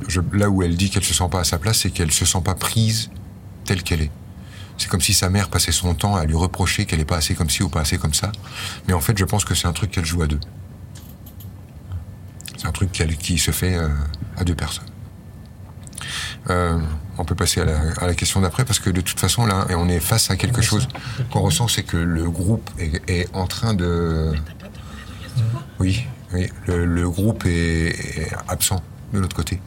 Je- 0.08 0.22
là 0.34 0.50
où 0.52 0.62
elle 0.62 0.76
dit 0.78 0.92
qu'elle 0.92 1.04
se 1.04 1.16
sent 1.16 1.28
pas 1.32 1.40
à 1.40 1.44
sa 1.44 1.58
place, 1.58 1.80
c'est 1.80 1.90
qu'elle 1.90 2.12
se 2.12 2.26
sent 2.26 2.42
pas 2.46 2.54
prise 2.54 3.10
telle 3.66 3.82
qu'elle 3.82 4.02
est. 4.04 4.12
C'est 4.78 4.88
comme 4.88 5.02
si 5.02 5.14
sa 5.16 5.30
mère 5.32 5.50
passait 5.50 5.72
son 5.72 5.96
temps 5.96 6.16
à 6.16 6.26
lui 6.26 6.36
reprocher 6.36 6.86
qu'elle 6.86 7.00
est 7.00 7.06
pas 7.06 7.18
assez 7.18 7.34
comme 7.34 7.50
ci 7.50 7.64
ou 7.64 7.70
pas 7.70 7.82
assez 7.82 7.98
comme 7.98 8.14
ça. 8.14 8.32
Mais 8.88 8.94
en 8.94 9.02
fait, 9.02 9.18
je 9.18 9.26
pense 9.26 9.44
que 9.44 9.56
c'est 9.56 9.68
un 9.68 9.74
truc 9.74 9.90
qu'elle 9.92 10.06
joue 10.06 10.22
à 10.22 10.28
deux. 10.28 10.40
C'est 12.62 12.68
un 12.68 12.72
truc 12.72 12.92
qui 12.92 13.40
se 13.40 13.50
fait 13.50 13.76
euh, 13.76 13.88
à 14.38 14.44
deux 14.44 14.54
personnes. 14.54 14.86
Euh, 16.52 16.78
on 17.18 17.26
peut 17.26 17.34
passer 17.34 17.60
à 17.60 18.06
la, 18.06 18.14
question 18.14 18.40
d'après 18.40 18.66
parce 18.66 18.78
que 18.78 18.92
de 18.92 19.02
toute 19.02 19.20
façon 19.20 19.48
là, 19.48 19.66
on 19.72 19.90
est 19.90 20.00
face 20.00 20.30
à 20.30 20.36
quelque 20.36 20.62
chose 20.62 20.88
qu'on 21.32 21.42
ressent, 21.42 21.68
c'est 21.68 21.82
que 21.82 21.98
le 21.98 22.30
groupe 22.30 22.70
est, 23.08 23.28
en 23.34 23.48
train 23.48 23.74
de. 23.74 24.32
Oui, 25.80 26.06
le, 26.68 27.10
groupe 27.10 27.46
est, 27.48 28.32
absent 28.48 28.84
de 29.12 29.20
l'autre 29.20 29.36
côté. 29.36 29.60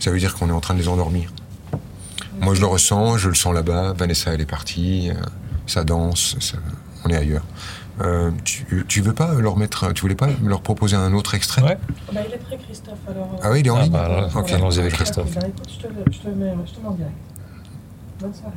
Ça 0.00 0.10
veut 0.10 0.18
dire 0.18 0.34
qu'on 0.34 0.48
est 0.48 0.52
en 0.52 0.60
train 0.60 0.74
de 0.74 0.80
les 0.80 0.88
endormir. 0.88 1.32
Moi, 2.40 2.54
je 2.54 2.60
le 2.60 2.66
ressens, 2.66 3.18
je 3.18 3.28
le 3.28 3.36
sens 3.36 3.54
là-bas. 3.54 3.92
Vanessa, 3.92 4.34
elle 4.34 4.40
est 4.40 4.46
partie, 4.46 5.10
euh, 5.10 5.14
ça 5.68 5.84
danse, 5.84 6.36
on 7.04 7.08
est 7.08 7.16
ailleurs. 7.16 7.44
Euh, 8.00 8.30
tu, 8.44 8.84
tu 8.88 9.00
veux 9.02 9.12
pas 9.12 9.34
leur 9.34 9.56
mettre, 9.58 9.92
tu 9.92 10.00
voulais 10.00 10.14
pas 10.14 10.28
leur 10.44 10.62
proposer 10.62 10.96
un 10.96 11.12
autre 11.12 11.34
extrait 11.34 11.62
Ouais. 11.62 11.78
Bah, 12.12 12.20
il 12.26 12.34
est 12.34 12.38
prêt, 12.38 12.58
Christophe. 12.66 12.98
Alors, 13.08 13.28
euh, 13.34 13.40
Ah 13.42 13.50
oui, 13.52 13.60
il 13.60 13.66
est 13.66 13.70
en 13.70 13.76
Ah 13.76 13.82
ligne. 13.82 13.92
bah, 13.92 14.28
allons-y 14.54 14.78
avec 14.80 14.94
Christophe. 14.94 15.34
Bah, 15.34 15.40
écoute, 15.46 15.68
je 15.68 15.86
te, 15.86 15.92
je 16.24 16.28
mets, 16.30 16.54
je 16.66 16.72
te 16.72 16.80
mets 16.80 16.88
en 16.88 16.92
direct. 16.92 17.12
Bonne 18.20 18.34
soirée. 18.34 18.54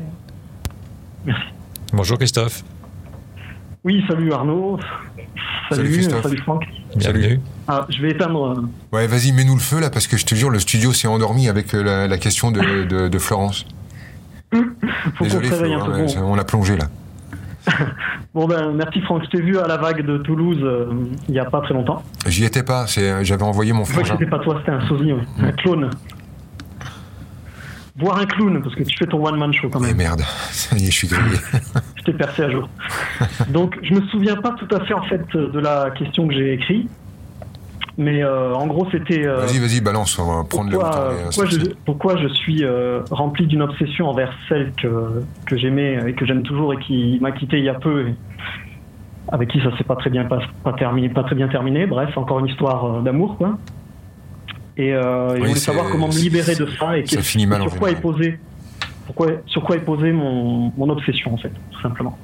hein. 1.27 1.33
Bonjour 1.93 2.17
Christophe, 2.17 2.63
Oui, 3.83 4.03
salut 4.07 4.31
Arnaud. 4.33 4.79
Salut, 5.69 5.81
Salut, 5.87 5.91
Christophe. 5.93 6.23
salut 6.23 6.37
Franck. 6.41 6.63
bienvenue. 6.95 7.41
Ah, 7.67 7.85
je 7.89 8.01
vais 8.01 8.11
éteindre. 8.11 8.45
euh, 8.57 8.69
Ouais, 8.95 9.07
vas-y, 9.07 9.31
mets-nous 9.31 9.55
le 9.55 9.59
feu 9.61 9.79
là, 9.79 9.89
parce 9.89 10.07
que 10.07 10.15
je 10.17 10.25
te 10.25 10.33
jure, 10.35 10.49
le 10.49 10.59
studio 10.59 10.93
s'est 10.93 11.07
endormi 11.07 11.49
avec 11.49 11.73
la, 11.73 12.07
la 12.07 12.17
question 12.17 12.51
de, 12.51 12.83
de- 12.85 13.07
de 13.09 13.19
Florence. 13.19 13.65
Faut 14.53 15.23
Désolé, 15.23 15.49
se 15.49 15.53
réveille 15.55 15.73
Flo, 15.73 15.81
un 15.81 15.85
peu. 15.87 15.93
hein, 15.93 15.97
Bon, 15.99 16.07
ça- 16.07 16.21
on 16.23 16.35
l'a 16.35 16.43
plongé 16.45 16.77
là. 16.77 16.85
Bon, 18.33 18.47
ben, 18.47 18.73
merci 18.73 18.99
Franck. 19.01 19.23
Je 19.25 19.29
t'ai 19.29 19.41
vu 19.41 19.57
à 19.57 19.65
la 19.67 19.77
vague 19.77 20.05
de 20.05 20.17
Toulouse 20.17 20.59
euh, 20.61 20.87
il 21.29 21.31
n'y 21.31 21.39
a 21.39 21.45
pas 21.45 21.61
très 21.61 21.73
longtemps. 21.73 22.03
J'y 22.27 22.43
étais 22.43 22.63
pas, 22.63 22.85
c'est- 22.87 23.23
j'avais 23.23 23.43
envoyé 23.43 23.71
mon 23.73 23.85
frangin. 23.85 24.13
c'était 24.19 24.29
pas 24.29 24.39
toi, 24.39 24.57
c'était 24.59 24.71
un 24.71 24.85
sosie, 24.87 25.13
ouais. 25.13 25.21
un 25.41 25.51
clone. 25.53 25.89
Voir 27.97 28.19
un 28.19 28.25
clown, 28.25 28.61
parce 28.61 28.75
que 28.75 28.83
tu 28.83 28.97
fais 28.97 29.05
ton 29.05 29.25
one-man 29.25 29.53
show 29.53 29.69
quand 29.69 29.79
Mais 29.79 29.87
même. 29.87 29.97
merde, 29.97 30.21
ça 30.51 30.75
y 30.75 30.83
est, 30.83 30.91
je 30.91 30.97
suis 30.97 31.07
grillé. 31.07 31.37
Je 31.95 32.03
t'ai 32.03 32.13
percé 32.13 32.43
à 32.43 32.49
jour. 32.51 32.67
Donc, 33.49 33.79
je 33.81 33.93
me 33.93 34.01
souviens 34.07 34.35
pas 34.35 34.51
tout 34.51 34.67
à 34.75 34.83
fait 34.85 34.93
en 34.93 35.01
fait 35.03 35.25
de 35.35 35.59
la 35.59 35.89
question 35.91 36.27
que 36.27 36.33
j'ai 36.33 36.53
écrite. 36.53 36.89
Mais 37.97 38.23
euh, 38.23 38.53
en 38.53 38.67
gros, 38.67 38.85
c'était. 38.91 39.25
euh, 39.25 39.45
Vas-y, 39.45 39.59
vas-y, 39.59 39.79
balance, 39.81 40.19
on 40.19 40.25
va 40.37 40.43
prendre 40.43 40.69
le 40.69 40.77
pourquoi, 40.77 40.91
temps. 40.91 41.01
euh, 41.01 41.23
pourquoi, 41.25 41.45
je, 41.45 41.57
pourquoi 41.85 42.17
je 42.17 42.27
suis 42.27 42.63
euh, 42.65 43.01
rempli 43.09 43.47
d'une 43.47 43.61
obsession 43.61 44.09
envers 44.09 44.33
celle 44.49 44.73
que, 44.73 45.23
que 45.45 45.55
j'aimais 45.55 45.99
et 46.09 46.13
que 46.13 46.25
j'aime 46.25 46.43
toujours 46.43 46.73
et 46.73 46.77
qui 46.79 47.17
m'a 47.21 47.31
quitté 47.31 47.57
il 47.57 47.63
y 47.63 47.69
a 47.69 47.75
peu 47.75 48.09
et 48.09 48.13
avec 49.31 49.49
qui 49.49 49.59
ça 49.61 49.75
s'est 49.77 49.83
pas 49.85 49.95
très 49.95 50.09
bien 50.09 50.25
pas, 50.25 50.39
pas 50.63 50.73
terminé 50.73 51.09
pas 51.09 51.23
très 51.23 51.35
bien 51.35 51.47
terminé 51.47 51.87
bref 51.87 52.15
encore 52.17 52.39
une 52.39 52.45
histoire 52.47 53.01
d'amour 53.01 53.37
quoi 53.37 53.57
et, 54.77 54.89
et 54.89 54.93
Oui, 54.93 54.99
je 55.35 55.39
voulais 55.39 55.55
savoir 55.55 55.89
comment 55.89 56.07
me 56.09 56.13
libérer 56.13 56.55
de 56.55 56.67
ça 56.77 56.97
et 56.97 57.05
ça 57.07 57.15
quel- 57.15 57.23
finit 57.23 57.47
mal 57.47 57.61
en 57.63 57.69
sur 57.69 57.79
quoi 57.79 57.89
est 57.91 57.95
posé 58.01 58.39
pourquoi, 59.07 59.27
sur 59.47 59.63
quoi 59.63 59.77
est 59.77 59.85
posée 59.85 60.11
mon, 60.11 60.71
mon 60.77 60.89
obsession 60.89 61.33
en 61.33 61.37
fait 61.37 61.51
tout 61.71 61.81
simplement 61.81 62.17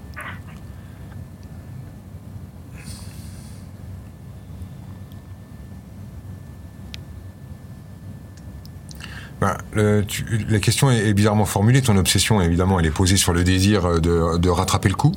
Bah, 9.41 9.57
le- 9.73 10.03
tu- 10.05 10.23
la 10.49 10.59
question 10.59 10.91
est, 10.91 11.07
est 11.09 11.13
bizarrement 11.13 11.45
formulée. 11.45 11.81
Ton 11.81 11.97
obsession, 11.97 12.39
évidemment, 12.41 12.79
elle 12.79 12.85
est 12.85 12.91
posée 12.91 13.17
sur 13.17 13.33
le 13.33 13.43
désir 13.43 13.85
euh, 13.85 13.99
de, 13.99 14.37
de 14.37 14.49
rattraper 14.49 14.87
le 14.87 14.93
coup. 14.95 15.13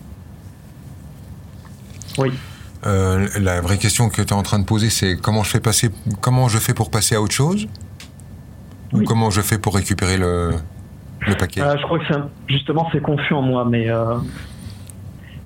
Oui. 2.19 2.31
Euh, 2.87 3.29
la 3.39 3.61
vraie 3.61 3.79
question 3.79 4.09
que 4.09 4.23
tu 4.23 4.29
es 4.29 4.33
en 4.33 4.43
train 4.43 4.59
de 4.59 4.65
poser, 4.65 4.89
c'est 4.91 5.17
comment 5.17 5.43
je 5.43 5.51
fais 5.51 5.61
passer, 5.61 5.91
comment 6.21 6.49
je 6.49 6.59
fais 6.59 6.75
pour 6.75 6.91
passer 6.91 7.15
à 7.15 7.21
autre 7.23 7.35
chose, 7.35 7.67
ou 8.93 9.03
comment 9.05 9.31
je 9.31 9.41
fais 9.41 9.59
pour 9.59 9.75
récupérer 9.75 10.17
le, 10.17 10.53
le 11.27 11.35
paquet? 11.35 11.61
Euh, 11.61 11.77
je 11.79 11.83
crois 11.83 11.99
que 11.99 12.13
un- 12.15 12.29
justement 12.49 12.89
c'est 12.93 13.01
confus 13.03 13.35
en 13.35 13.43
moi, 13.43 13.67
mais 13.69 13.91
euh, 13.91 14.17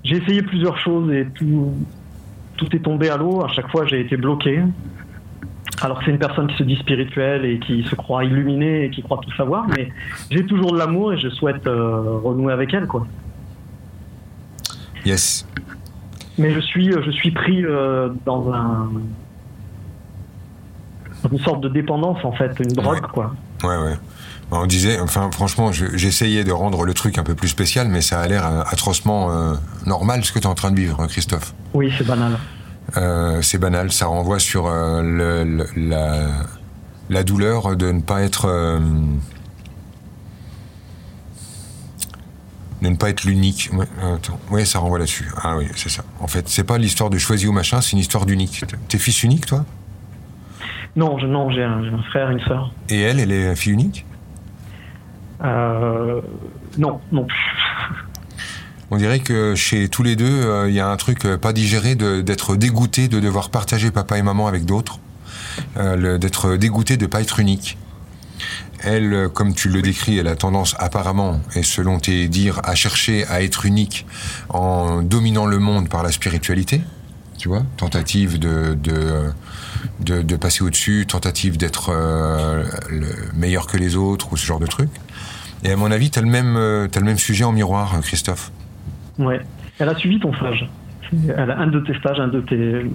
j'ai 0.05 0.16
essayé 0.16 0.43
plusieurs 0.43 0.79
choses 0.79 1.12
et 1.12 1.26
tout, 1.35 1.72
tout 2.57 2.74
est 2.76 2.81
tombé 2.81 3.09
à 3.09 3.16
l'eau. 3.16 3.45
À 3.45 3.49
chaque 3.49 3.70
fois, 3.70 3.87
j'ai 3.87 4.01
été 4.01 4.16
bloqué. 4.16 4.61
Alors 5.83 5.99
que 5.99 6.05
c'est 6.07 6.11
une 6.11 6.18
personne 6.18 6.49
qui 6.49 6.57
se 6.57 6.62
dit 6.64 6.76
spirituelle 6.76 7.45
et 7.45 7.59
qui 7.61 7.85
se 7.85 7.95
croit 7.95 8.24
illuminée 8.24 8.85
et 8.87 8.91
qui 8.91 9.03
croit 9.03 9.18
tout 9.22 9.33
savoir, 9.37 9.66
mais 9.76 9.93
j'ai 10.31 10.45
toujours 10.45 10.72
de 10.72 10.79
l'amour 10.79 11.12
et 11.12 11.18
je 11.18 11.29
souhaite 11.29 11.66
euh, 11.66 12.18
renouer 12.22 12.53
avec 12.53 12.74
elle, 12.74 12.87
quoi. 12.87 13.07
Yes. 15.05 15.47
Mais 16.37 16.53
je 16.53 16.61
suis, 16.61 16.93
je 16.93 17.11
suis 17.11 17.31
pris 17.31 17.64
euh, 17.64 18.11
dans 18.26 18.53
un 18.53 18.91
une 21.33 21.39
sorte 21.41 21.61
de 21.61 21.68
dépendance 21.68 22.18
en 22.24 22.33
fait, 22.33 22.53
une 22.61 22.68
drogue, 22.72 22.95
Ouais. 23.03 23.09
quoi. 23.12 23.35
Ouais, 23.64 23.76
ouais. 23.76 23.95
On 24.51 24.66
disait, 24.66 24.99
enfin, 25.01 25.31
franchement, 25.33 25.72
je- 25.72 25.95
j'essayais 25.97 26.43
de 26.45 26.53
rendre 26.53 26.85
le 26.85 26.95
truc 26.95 27.18
un 27.18 27.22
peu 27.24 27.35
plus 27.35 27.49
spécial, 27.49 27.89
mais 27.89 28.01
ça 28.01 28.20
a 28.20 28.26
l'air 28.29 28.47
euh, 28.47 28.62
atrocement 28.66 29.31
euh, 29.31 29.55
normal 29.85 30.24
ce 30.24 30.33
que 30.33 30.39
tu 30.39 30.45
es 30.45 30.49
en 30.49 30.55
train 30.55 30.70
de 30.70 30.76
vivre, 30.76 30.99
hein, 31.01 31.07
Christophe. 31.09 31.55
Oui, 31.74 31.93
c'est 31.99 32.07
banal. 32.07 32.39
Euh, 32.97 33.43
c'est 33.43 33.59
banal, 33.59 33.93
ça 33.93 34.07
renvoie 34.07 34.39
sur 34.39 34.66
euh, 34.66 35.03
le- 35.03 35.45
le- 35.45 35.66
la, 35.76 36.28
la 37.11 37.22
douleur 37.22 37.76
de 37.76 37.93
ne 37.93 38.01
pas 38.01 38.22
être. 38.22 38.47
euh, 38.47 38.78
de 42.80 42.89
ne 42.89 42.97
pas 42.97 43.11
être 43.11 43.24
l'unique. 43.24 43.70
Ouais. 43.72 43.86
Ouais, 44.51 44.64
ça 44.64 44.78
renvoie 44.78 44.99
là-dessus. 44.99 45.28
Ah 45.43 45.57
oui, 45.57 45.66
c'est 45.76 45.89
ça. 45.91 46.05
En 46.20 46.28
fait, 46.28 46.49
c'est 46.49 46.64
pas 46.64 46.78
l'histoire 46.78 47.11
de 47.11 47.18
choisi 47.18 47.47
ou 47.47 47.53
machin, 47.53 47.80
c'est 47.80 47.93
une 47.93 47.99
histoire 47.99 48.24
d'unique. 48.24 48.64
T'es 48.89 48.99
fils 48.99 49.22
unique, 49.22 49.47
toi? 49.47 49.64
Non, 50.97 51.18
je- 51.18 51.26
non, 51.26 51.51
j'ai 51.51 51.64
un, 51.64 51.82
frère, 52.11 52.30
une 52.30 52.41
sœur. 52.41 52.72
Et 52.89 53.01
elle, 53.03 53.20
elle 53.20 53.32
est 53.32 53.55
fille 53.57 53.72
unique? 53.72 54.07
Non, 55.43 57.01
non 57.12 57.24
plus. 57.24 57.36
On 58.91 58.97
dirait 58.97 59.20
que 59.20 59.55
chez 59.55 59.89
tous 59.89 60.03
les 60.03 60.16
deux, 60.16 60.24
euh, 60.24 60.68
il 60.68 60.74
y 60.74 60.80
a 60.80 60.89
un 60.89 60.97
truc 60.97 61.26
euh, 61.26 61.36
pas 61.36 61.53
digéré 61.53 61.95
d'être 61.95 62.57
dégoûté 62.57 63.09
de 63.09 63.20
devoir 63.20 63.51
partager 63.51 63.91
papa 63.91 64.16
et 64.16 64.22
maman 64.22 64.47
avec 64.47 64.64
d'autres, 64.64 64.99
euh, 65.76 66.16
d'être 66.16 66.57
dégoûté 66.57 66.97
de 66.97 67.05
pas 67.07 67.20
être 67.20 67.39
unique. 67.39 67.76
Elle, 68.80 69.28
comme 69.34 69.55
tu 69.55 69.68
le 69.68 69.82
décris, 69.82 70.18
elle 70.18 70.28
a 70.28 70.36
tendance 70.36 70.74
apparemment, 70.78 71.41
et 71.55 71.64
selon 71.64 71.99
tes 71.99 72.28
dires, 72.28 72.61
à 72.64 72.74
chercher 72.76 73.26
à 73.26 73.43
être 73.43 73.66
unique 73.66 74.07
en 74.49 75.03
dominant 75.03 75.47
le 75.47 75.59
monde 75.59 75.89
par 75.89 76.03
la 76.03 76.12
spiritualité. 76.12 76.80
Tu 77.39 77.49
vois, 77.49 77.64
tentative 77.76 78.39
de, 78.39 78.74
de, 78.74 80.22
de, 80.22 80.36
passer 80.36 80.62
au-dessus, 80.62 81.07
tentative 81.07 81.57
d'être 81.57 81.93
le 82.89 83.09
meilleur 83.34 83.66
que 83.66 83.76
les 83.76 83.97
autres, 83.97 84.32
ou 84.32 84.36
ce 84.36 84.47
genre 84.47 84.61
de 84.61 84.66
truc. 84.66 84.91
Et 85.64 85.70
à 85.70 85.76
mon 85.76 85.91
avis, 85.91 86.11
t'as 86.11 86.20
le 86.20 86.28
même, 86.28 86.89
t'as 86.91 87.01
le 87.01 87.07
même 87.07 87.18
sujet 87.18 87.45
en 87.45 87.53
miroir, 87.53 87.97
Christophe. 88.03 88.51
Ouais. 89.18 89.40
Elle 89.78 89.88
a 89.88 89.96
suivi 89.96 90.18
ton 90.20 90.32
stage. 90.34 90.68
Elle 91.12 91.50
a 91.50 91.58
un 91.58 91.66
de 91.68 91.80
tes 91.80 91.94
stages, 91.98 92.20
un 92.20 92.28
de 92.28 92.40
tes. 92.40 92.86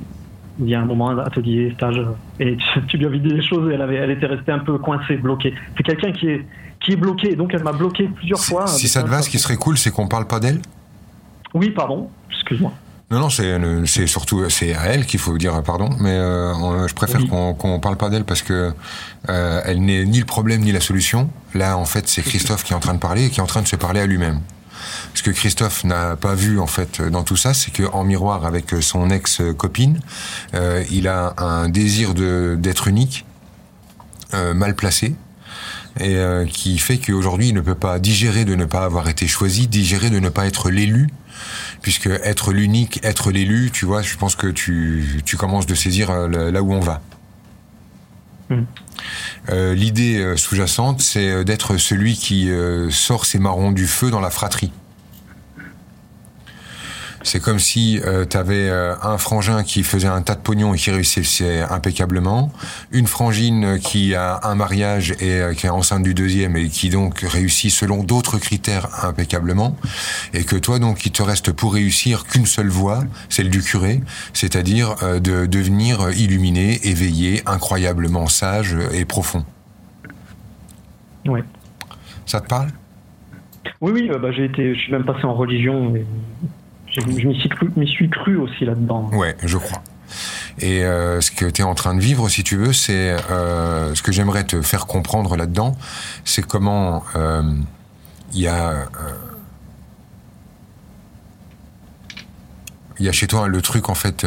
Il 0.59 0.69
y 0.69 0.75
a 0.75 0.81
un 0.81 0.85
moment, 0.85 1.09
un 1.09 1.17
atelier, 1.17 1.71
stage, 1.75 1.99
et 2.39 2.55
tu, 2.57 2.81
tu 2.87 2.97
lui 2.97 3.07
as 3.07 3.09
vidé 3.09 3.29
les 3.29 3.41
choses 3.41 3.71
et 3.71 3.73
elle, 3.73 3.81
avait, 3.81 3.95
elle 3.95 4.11
était 4.11 4.27
restée 4.27 4.51
un 4.51 4.59
peu 4.59 4.77
coincée, 4.77 5.17
bloquée. 5.17 5.53
C'est 5.75 5.81
quelqu'un 5.83 6.11
qui 6.11 6.27
est, 6.27 6.45
qui 6.79 6.91
est 6.91 6.95
bloqué, 6.95 7.31
et 7.31 7.35
donc 7.35 7.53
elle 7.55 7.63
m'a 7.63 7.71
bloqué 7.71 8.07
plusieurs 8.07 8.37
Si- 8.37 8.51
fois. 8.51 8.67
Si 8.67 8.87
ça 8.87 9.01
te 9.01 9.07
va, 9.09 9.23
ce 9.23 9.29
qui 9.29 9.39
serait 9.39 9.55
cool, 9.55 9.77
c'est 9.79 9.89
qu'on 9.89 10.07
parle 10.07 10.27
pas 10.27 10.39
d'elle? 10.39 10.59
Oui, 11.55 11.71
pardon, 11.71 12.09
excuse-moi. 12.31 12.71
Non, 13.09 13.19
non, 13.19 13.29
c'est 13.29 13.45
euh, 13.51 13.85
c'est 13.85 14.07
surtout 14.07 14.47
c'est 14.49 14.73
à 14.75 14.85
elle 14.87 15.05
qu'il 15.05 15.19
faut 15.19 15.37
dire 15.37 15.61
pardon, 15.63 15.89
mais 15.99 16.11
euh, 16.11 16.87
je 16.87 16.93
préfère 16.95 17.21
Oui. 17.21 17.27
qu'on 17.27 17.53
qu'on 17.53 17.79
parle 17.79 17.97
pas 17.97 18.09
d'elle 18.09 18.23
parce 18.23 18.41
que 18.43 18.71
euh, 19.29 19.61
elle 19.65 19.81
n'est 19.81 20.05
ni 20.05 20.19
le 20.19 20.25
problème 20.25 20.61
ni 20.61 20.71
la 20.71 20.79
solution. 20.79 21.29
Là, 21.53 21.77
en 21.77 21.85
fait, 21.85 22.07
c'est 22.07 22.21
Christophe 22.23 22.63
qui 22.63 22.73
est 22.73 22.75
en 22.75 22.79
train 22.79 22.93
de 22.95 22.99
parler 22.99 23.25
et 23.25 23.29
qui 23.29 23.39
est 23.39 23.43
en 23.43 23.47
train 23.47 23.61
de 23.61 23.67
se 23.67 23.75
parler 23.75 23.99
à 23.99 24.05
lui-même. 24.07 24.39
Ce 25.13 25.23
que 25.23 25.31
Christophe 25.31 25.83
n'a 25.83 26.15
pas 26.15 26.35
vu 26.35 26.59
en 26.59 26.67
fait 26.67 27.01
dans 27.01 27.23
tout 27.23 27.35
ça, 27.35 27.53
c'est 27.53 27.71
que 27.71 27.83
en 27.83 28.03
miroir 28.03 28.45
avec 28.45 28.71
son 28.81 29.09
ex-copine, 29.09 29.99
euh, 30.53 30.83
il 30.91 31.07
a 31.07 31.33
un 31.37 31.69
désir 31.69 32.13
d'être 32.13 32.87
unique, 32.87 33.25
euh, 34.33 34.53
mal 34.53 34.75
placé, 34.75 35.15
et 35.99 36.15
euh, 36.15 36.45
qui 36.45 36.77
fait 36.79 36.97
qu'aujourd'hui 36.97 37.49
il 37.49 37.53
ne 37.53 37.61
peut 37.61 37.75
pas 37.75 37.99
digérer 37.99 38.45
de 38.45 38.55
ne 38.55 38.65
pas 38.65 38.83
avoir 38.83 39.07
été 39.09 39.27
choisi, 39.27 39.67
digérer 39.67 40.09
de 40.09 40.19
ne 40.19 40.29
pas 40.29 40.45
être 40.47 40.69
l'élu, 40.69 41.09
puisque 41.81 42.07
être 42.07 42.51
l'unique, 42.51 42.99
être 43.03 43.31
l'élu, 43.31 43.69
tu 43.71 43.85
vois, 43.85 44.01
je 44.01 44.15
pense 44.15 44.35
que 44.35 44.47
tu, 44.47 45.21
tu 45.25 45.37
commences 45.37 45.65
de 45.65 45.75
saisir 45.75 46.11
là 46.27 46.61
où 46.61 46.73
on 46.73 46.79
va. 46.79 47.01
Mhm. 48.49 48.65
Euh, 49.49 49.73
L'idée 49.73 50.17
euh, 50.17 50.37
sous-jacente, 50.37 51.01
c'est 51.01 51.29
euh, 51.29 51.43
d'être 51.43 51.77
celui 51.77 52.15
qui 52.15 52.49
sort 52.89 53.25
ses 53.25 53.39
marrons 53.39 53.71
du 53.71 53.87
feu 53.87 54.09
dans 54.11 54.19
la 54.19 54.29
fratrie. 54.29 54.71
C'est 57.23 57.39
comme 57.39 57.59
si 57.59 58.01
tu 58.29 58.37
avais 58.37 58.69
un 58.69 59.17
frangin 59.17 59.63
qui 59.63 59.83
faisait 59.83 60.07
un 60.07 60.21
tas 60.21 60.35
de 60.35 60.41
pognon 60.41 60.73
et 60.73 60.77
qui 60.77 60.91
réussissait 60.91 61.61
impeccablement, 61.61 62.51
une 62.91 63.07
frangine 63.07 63.79
qui 63.79 64.13
a 64.13 64.41
un 64.43 64.55
mariage 64.55 65.11
et 65.19 65.39
euh, 65.39 65.53
qui 65.53 65.65
est 65.65 65.69
enceinte 65.69 66.03
du 66.03 66.13
deuxième 66.13 66.55
et 66.57 66.69
qui 66.69 66.89
donc 66.89 67.19
réussit 67.19 67.71
selon 67.71 68.03
d'autres 68.03 68.37
critères 68.37 68.87
impeccablement, 69.03 69.77
et 70.33 70.43
que 70.43 70.55
toi 70.55 70.79
donc 70.79 71.05
il 71.05 71.11
te 71.11 71.23
reste 71.23 71.51
pour 71.51 71.73
réussir 71.73 72.25
qu'une 72.25 72.45
seule 72.45 72.69
voie, 72.69 73.03
celle 73.29 73.49
du 73.49 73.61
curé, 73.61 74.01
c'est-à-dire 74.33 74.95
euh, 75.01 75.19
de 75.19 75.45
devenir 75.45 76.11
illuminé, 76.11 76.79
éveillé, 76.87 77.41
incroyablement 77.45 78.27
sage 78.27 78.75
et 78.91 79.05
profond. 79.05 79.45
Ouais. 81.25 81.43
Ça 82.25 82.41
te 82.41 82.47
parle? 82.47 82.69
Oui, 83.81 83.91
oui, 83.93 84.09
euh, 84.09 84.19
bah, 84.19 84.31
j'ai 84.31 84.45
été, 84.45 84.75
je 84.75 84.79
suis 84.79 84.91
même 84.91 85.05
passé 85.05 85.23
en 85.23 85.33
religion. 85.33 85.95
Et 85.95 86.05
je 86.93 87.27
m'y 87.27 87.35
suis, 87.87 88.09
cru, 88.09 88.37
aussi 88.37 88.65
là-dedans. 88.65 89.09
Ouais, 89.13 89.35
je 89.43 89.57
crois. 89.57 89.81
Et 90.59 90.83
euh, 90.83 91.21
ce 91.21 91.31
que 91.31 91.45
tu 91.45 91.61
es 91.61 91.63
en 91.63 91.73
train 91.73 91.95
de 91.95 91.99
vivre, 91.99 92.29
si 92.29 92.43
tu 92.43 92.55
veux, 92.57 92.73
c'est 92.73 93.15
euh, 93.31 93.95
ce 93.95 94.03
que 94.03 94.11
j'aimerais 94.11 94.43
te 94.43 94.61
faire 94.61 94.85
comprendre 94.85 95.35
là-dedans, 95.35 95.75
c'est 96.23 96.45
comment 96.45 97.03
euh, 97.15 97.41
il 98.33 98.41
y 98.41 98.47
a 98.47 98.85
il 102.99 103.05
y 103.05 103.09
a 103.09 103.11
chez 103.11 103.25
toi 103.25 103.47
le 103.47 103.61
truc 103.61 103.89
en 103.89 103.95
fait 103.95 104.25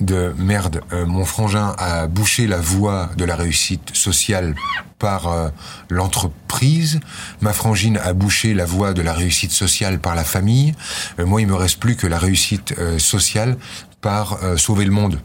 de 0.00 0.34
merde. 0.38 0.80
mon 1.06 1.24
frangin 1.26 1.74
a 1.78 2.06
bouché 2.06 2.46
la 2.46 2.58
voie 2.58 3.10
de 3.16 3.24
la 3.24 3.36
réussite 3.36 3.94
sociale 3.94 4.54
par 5.02 5.26
euh, 5.26 5.48
l'entreprise. 5.90 7.00
Ma 7.40 7.52
frangine 7.52 7.98
a 7.98 8.12
bouché 8.12 8.54
la 8.54 8.64
voie 8.64 8.94
de 8.94 9.02
la 9.02 9.12
réussite 9.12 9.50
sociale 9.50 9.98
par 9.98 10.14
la 10.14 10.22
famille. 10.22 10.74
Euh, 11.18 11.26
moi, 11.26 11.40
il 11.40 11.48
me 11.48 11.56
reste 11.56 11.80
plus 11.80 11.96
que 11.96 12.06
la 12.06 12.18
réussite 12.18 12.74
euh, 12.78 12.98
sociale 12.98 13.56
par 14.00 14.38
sauver 14.56 14.84
le 14.84 14.90
monde. 14.90 15.20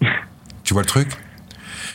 tu 0.64 0.74
vois 0.74 0.82
le 0.82 0.86
truc? 0.86 1.08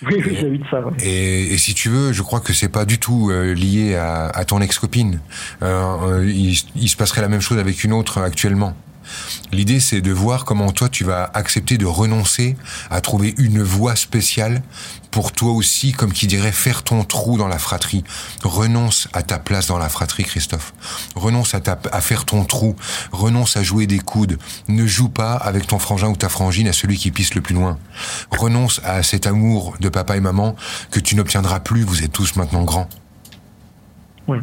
Oui, 0.05 0.15
oui, 0.17 0.37
j'ai 0.37 0.47
eu 0.47 0.57
de 0.57 0.65
ça. 0.69 0.81
Ouais. 0.81 0.91
et, 0.99 1.53
et 1.53 1.57
si 1.57 1.73
tu 1.73 1.87
veux, 1.87 2.11
je 2.11 2.21
crois 2.21 2.41
que 2.41 2.51
c'est 2.51 2.67
pas 2.67 2.83
du 2.83 2.99
tout 2.99 3.29
lié 3.29 3.95
à, 3.95 4.25
à 4.27 4.43
ton 4.43 4.59
ex-copine. 4.59 5.21
Il, 5.61 6.57
il 6.75 6.89
se 6.89 6.97
passerait 6.97 7.21
la 7.21 7.29
même 7.29 7.39
chose 7.39 7.59
avec 7.59 7.85
une 7.85 7.93
autre 7.93 8.21
actuellement. 8.21 8.75
L'idée, 9.51 9.79
c'est 9.79 10.01
de 10.01 10.11
voir 10.11 10.45
comment 10.45 10.71
toi, 10.71 10.89
tu 10.89 11.03
vas 11.03 11.29
accepter 11.33 11.77
de 11.77 11.85
renoncer 11.85 12.55
à 12.89 13.01
trouver 13.01 13.35
une 13.37 13.61
voie 13.61 13.95
spéciale 13.95 14.61
pour 15.11 15.31
toi 15.31 15.51
aussi, 15.51 15.91
comme 15.91 16.11
qui 16.11 16.25
dirait, 16.25 16.51
faire 16.51 16.81
ton 16.81 17.03
trou 17.03 17.37
dans 17.37 17.47
la 17.47 17.59
fratrie. 17.59 18.03
Renonce 18.43 19.07
à 19.13 19.21
ta 19.21 19.37
place 19.37 19.67
dans 19.67 19.77
la 19.77 19.87
fratrie, 19.87 20.23
Christophe. 20.23 20.73
Renonce 21.15 21.53
à, 21.53 21.59
ta, 21.59 21.79
à 21.91 22.01
faire 22.01 22.25
ton 22.25 22.45
trou. 22.45 22.75
Renonce 23.11 23.55
à 23.55 23.61
jouer 23.61 23.85
des 23.85 23.99
coudes. 23.99 24.39
Ne 24.67 24.87
joue 24.87 25.09
pas 25.09 25.35
avec 25.35 25.67
ton 25.67 25.77
frangin 25.77 26.07
ou 26.07 26.15
ta 26.15 26.29
frangine 26.29 26.67
à 26.67 26.73
celui 26.73 26.97
qui 26.97 27.11
pisse 27.11 27.35
le 27.35 27.41
plus 27.41 27.53
loin. 27.53 27.77
Renonce 28.31 28.81
à 28.83 29.03
cet 29.03 29.27
amour 29.27 29.75
de 29.79 29.89
papa 29.89 30.17
et 30.17 30.19
maman 30.19 30.55
que 30.89 30.99
tu 30.99 31.15
n'obtiendras 31.15 31.59
plus. 31.59 31.83
Vous 31.83 32.03
êtes 32.03 32.11
tous 32.11 32.35
maintenant 32.35 32.63
grands. 32.63 32.89
Oui. 34.27 34.39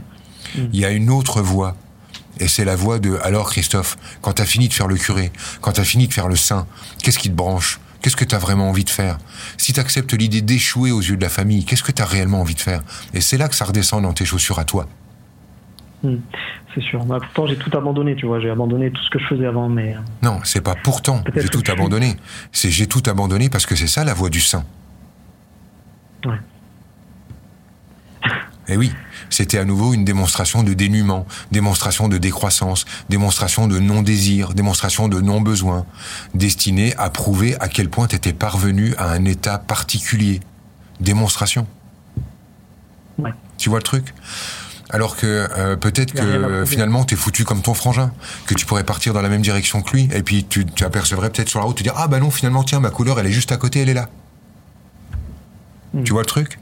Il 0.55 0.77
y 0.77 0.85
a 0.85 0.91
une 0.91 1.11
autre 1.11 1.43
voie. 1.43 1.77
Et 2.41 2.49
c'est 2.49 2.65
la 2.65 2.75
voie 2.75 2.99
de 2.99 3.17
alors 3.23 3.51
Christophe, 3.51 3.97
quand 4.23 4.33
t'as 4.33 4.45
fini 4.47 4.67
de 4.69 4.73
faire 4.73 4.89
le 4.89 4.97
curé, 4.97 5.31
quand 5.61 5.73
t'as 5.73 5.85
fini 5.85 6.09
de 6.09 6.13
faire 6.13 6.27
le 6.27 6.37
saint, 6.37 6.67
qu'est-ce 7.03 7.19
qui 7.19 7.31
te 7.31 7.35
branche? 7.37 7.79
Qu'est-ce 8.03 8.17
que 8.17 8.25
t'as 8.25 8.39
vraiment 8.39 8.71
envie 8.71 8.85
de 8.85 8.91
faire? 8.91 9.19
Si 9.59 9.75
t'acceptes 9.75 10.15
l'idée 10.15 10.41
d'échouer 10.41 10.91
aux 10.91 11.03
yeux 11.03 11.19
de 11.19 11.23
la 11.23 11.29
famille, 11.29 11.67
qu'est-ce 11.67 11.83
que 11.83 11.93
t'as 11.93 12.07
réellement 12.07 12.41
envie 12.41 12.55
de 12.55 12.61
faire? 12.61 12.81
Et 13.13 13.21
c'est 13.21 13.37
là 13.37 13.47
que 13.47 13.55
ça 13.55 13.67
redescend 13.67 14.03
dans 14.03 14.15
tes 14.15 14.25
chaussures 14.25 14.59
à 14.59 14.65
toi. 14.65 14.87
Hmm, 16.03 16.17
c'est 16.75 16.81
sûr. 16.81 17.05
Bah, 17.05 17.19
pourtant, 17.21 17.47
j'ai 17.47 17.57
tout 17.59 17.77
abandonné, 17.77 18.17
tu 18.17 18.25
vois. 18.25 18.41
J'ai 18.41 18.49
abandonné 18.49 18.91
tout 18.91 19.03
ce 19.05 19.11
que 19.11 19.19
je 19.19 19.27
faisais 19.27 19.45
avant, 19.45 19.69
mais. 19.69 19.95
euh, 19.95 19.99
Non, 20.23 20.41
c'est 20.45 20.63
pas 20.63 20.75
pourtant, 20.83 21.23
j'ai 21.37 21.51
tout 21.51 21.61
tu- 21.61 21.71
abandonné. 21.71 22.17
C'est 22.53 22.71
j'ai 22.71 22.87
tout 22.87 23.03
abandonné 23.07 23.51
parce 23.51 23.67
que 23.67 23.77
c'est 23.77 23.87
ça 23.87 24.03
la 24.03 24.15
voie 24.15 24.31
du 24.31 24.41
saint. 24.41 24.65
Ouais. 26.25 26.39
Et 28.71 28.77
oui, 28.77 28.93
c'était 29.31 29.59
à 29.59 29.65
nouveau 29.65 29.95
une 29.95 30.05
démonstration 30.05 30.63
de 30.63 30.73
dénuement, 30.75 31.27
démonstration 31.51 32.09
de 32.09 32.19
décroissance, 32.19 32.85
démonstration 33.09 33.67
de 33.67 33.81
non-désir, 33.81 34.55
démonstration 34.55 35.09
de 35.09 35.21
non-besoin, 35.21 35.87
destinée 36.35 36.95
à 36.97 37.11
prouver 37.11 37.57
à 37.59 37.67
quel 37.67 37.91
point 37.91 38.07
tu 38.07 38.15
étais 38.15 38.33
parvenu 38.33 38.95
à 38.97 39.11
un 39.11 39.25
état 39.25 39.59
particulier. 39.59 40.39
Démonstration. 41.01 41.67
Ouais. 43.19 43.33
Tu 43.59 43.69
vois 43.69 43.81
le 43.81 43.85
truc? 43.85 44.15
Alors 44.89 45.17
que 45.17 45.49
euh, 45.57 45.77
peut-être 45.77 46.13
que 46.13 46.65
finalement 46.65 47.05
t'es 47.05 47.17
foutu 47.17 47.45
comme 47.45 47.63
ton 47.63 47.75
frangin, 47.75 48.13
que 48.47 48.55
tu 48.55 48.67
pourrais 48.67 48.85
partir 48.85 49.15
dans 49.15 49.23
la 49.23 49.29
même 49.29 49.43
direction 49.43 49.83
que 49.83 49.91
lui, 49.93 50.09
et 50.13 50.23
puis 50.23 50.45
tu, 50.45 50.65
tu 50.65 50.85
apercevrais 50.85 51.31
peut-être 51.31 51.49
sur 51.49 51.59
la 51.59 51.65
route 51.65 51.77
te 51.77 51.83
dire 51.83 51.95
ah 51.97 52.07
bah 52.07 52.21
non 52.21 52.31
finalement 52.31 52.65
tiens 52.65 52.81
ma 52.81 52.91
couleur 52.91 53.19
elle 53.19 53.27
est 53.27 53.33
juste 53.33 53.53
à 53.53 53.57
côté 53.57 53.81
elle 53.81 53.89
est 53.89 53.95
là. 53.95 54.09
Hmm. 55.93 56.05
Tu 56.05 56.13
vois 56.13 56.23
le 56.23 56.27
truc? 56.27 56.60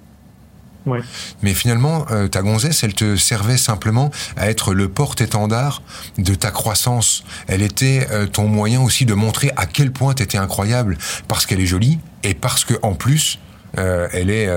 Ouais. 0.89 1.01
mais 1.43 1.55
finalement, 1.55 2.07
euh, 2.11 2.29
ta 2.29 2.43
gonzesse, 2.43 2.83
elle 2.83 2.95
te 2.95 3.17
servait 3.17 3.57
simplement 3.57 4.11
à 4.37 4.49
être 4.49 4.75
le 4.75 4.89
porte-étendard 4.89 5.83
de 6.17 6.35
ta 6.35 6.51
croissance. 6.51 7.25
Elle 7.47 7.63
était 7.63 8.07
euh, 8.11 8.27
ton 8.27 8.49
moyen 8.49 8.81
aussi 8.81 9.05
de 9.05 9.15
montrer 9.15 9.51
à 9.57 9.67
quel 9.67 9.93
point 9.93 10.15
tu 10.15 10.23
étais 10.23 10.39
incroyable, 10.39 10.97
parce 11.29 11.47
qu'elle 11.47 11.61
est 11.61 11.67
jolie 11.67 11.99
et 12.23 12.35
parce 12.35 12.65
que 12.65 12.75
en 12.83 12.95
plus, 12.95 13.39
euh, 13.79 14.09
elle 14.13 14.31
est 14.31 14.49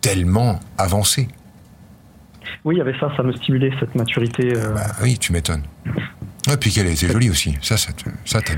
tellement 0.00 0.60
avancée. 0.78 1.28
Oui, 2.64 2.76
il 2.76 2.78
y 2.78 2.80
avait 2.80 2.98
ça, 2.98 3.12
ça 3.16 3.22
me 3.22 3.32
stimulait 3.32 3.72
cette 3.80 3.94
maturité. 3.94 4.52
Bah 4.74 4.86
oui, 5.02 5.18
tu 5.18 5.32
m'étonnes. 5.32 5.62
Et 6.52 6.56
puis 6.56 6.70
qu'elle 6.70 6.86
était 6.86 7.08
jolie 7.08 7.28
aussi. 7.30 7.56
Ça, 7.62 7.76
ça, 7.76 7.90
ça 8.24 8.40
t'as, 8.40 8.54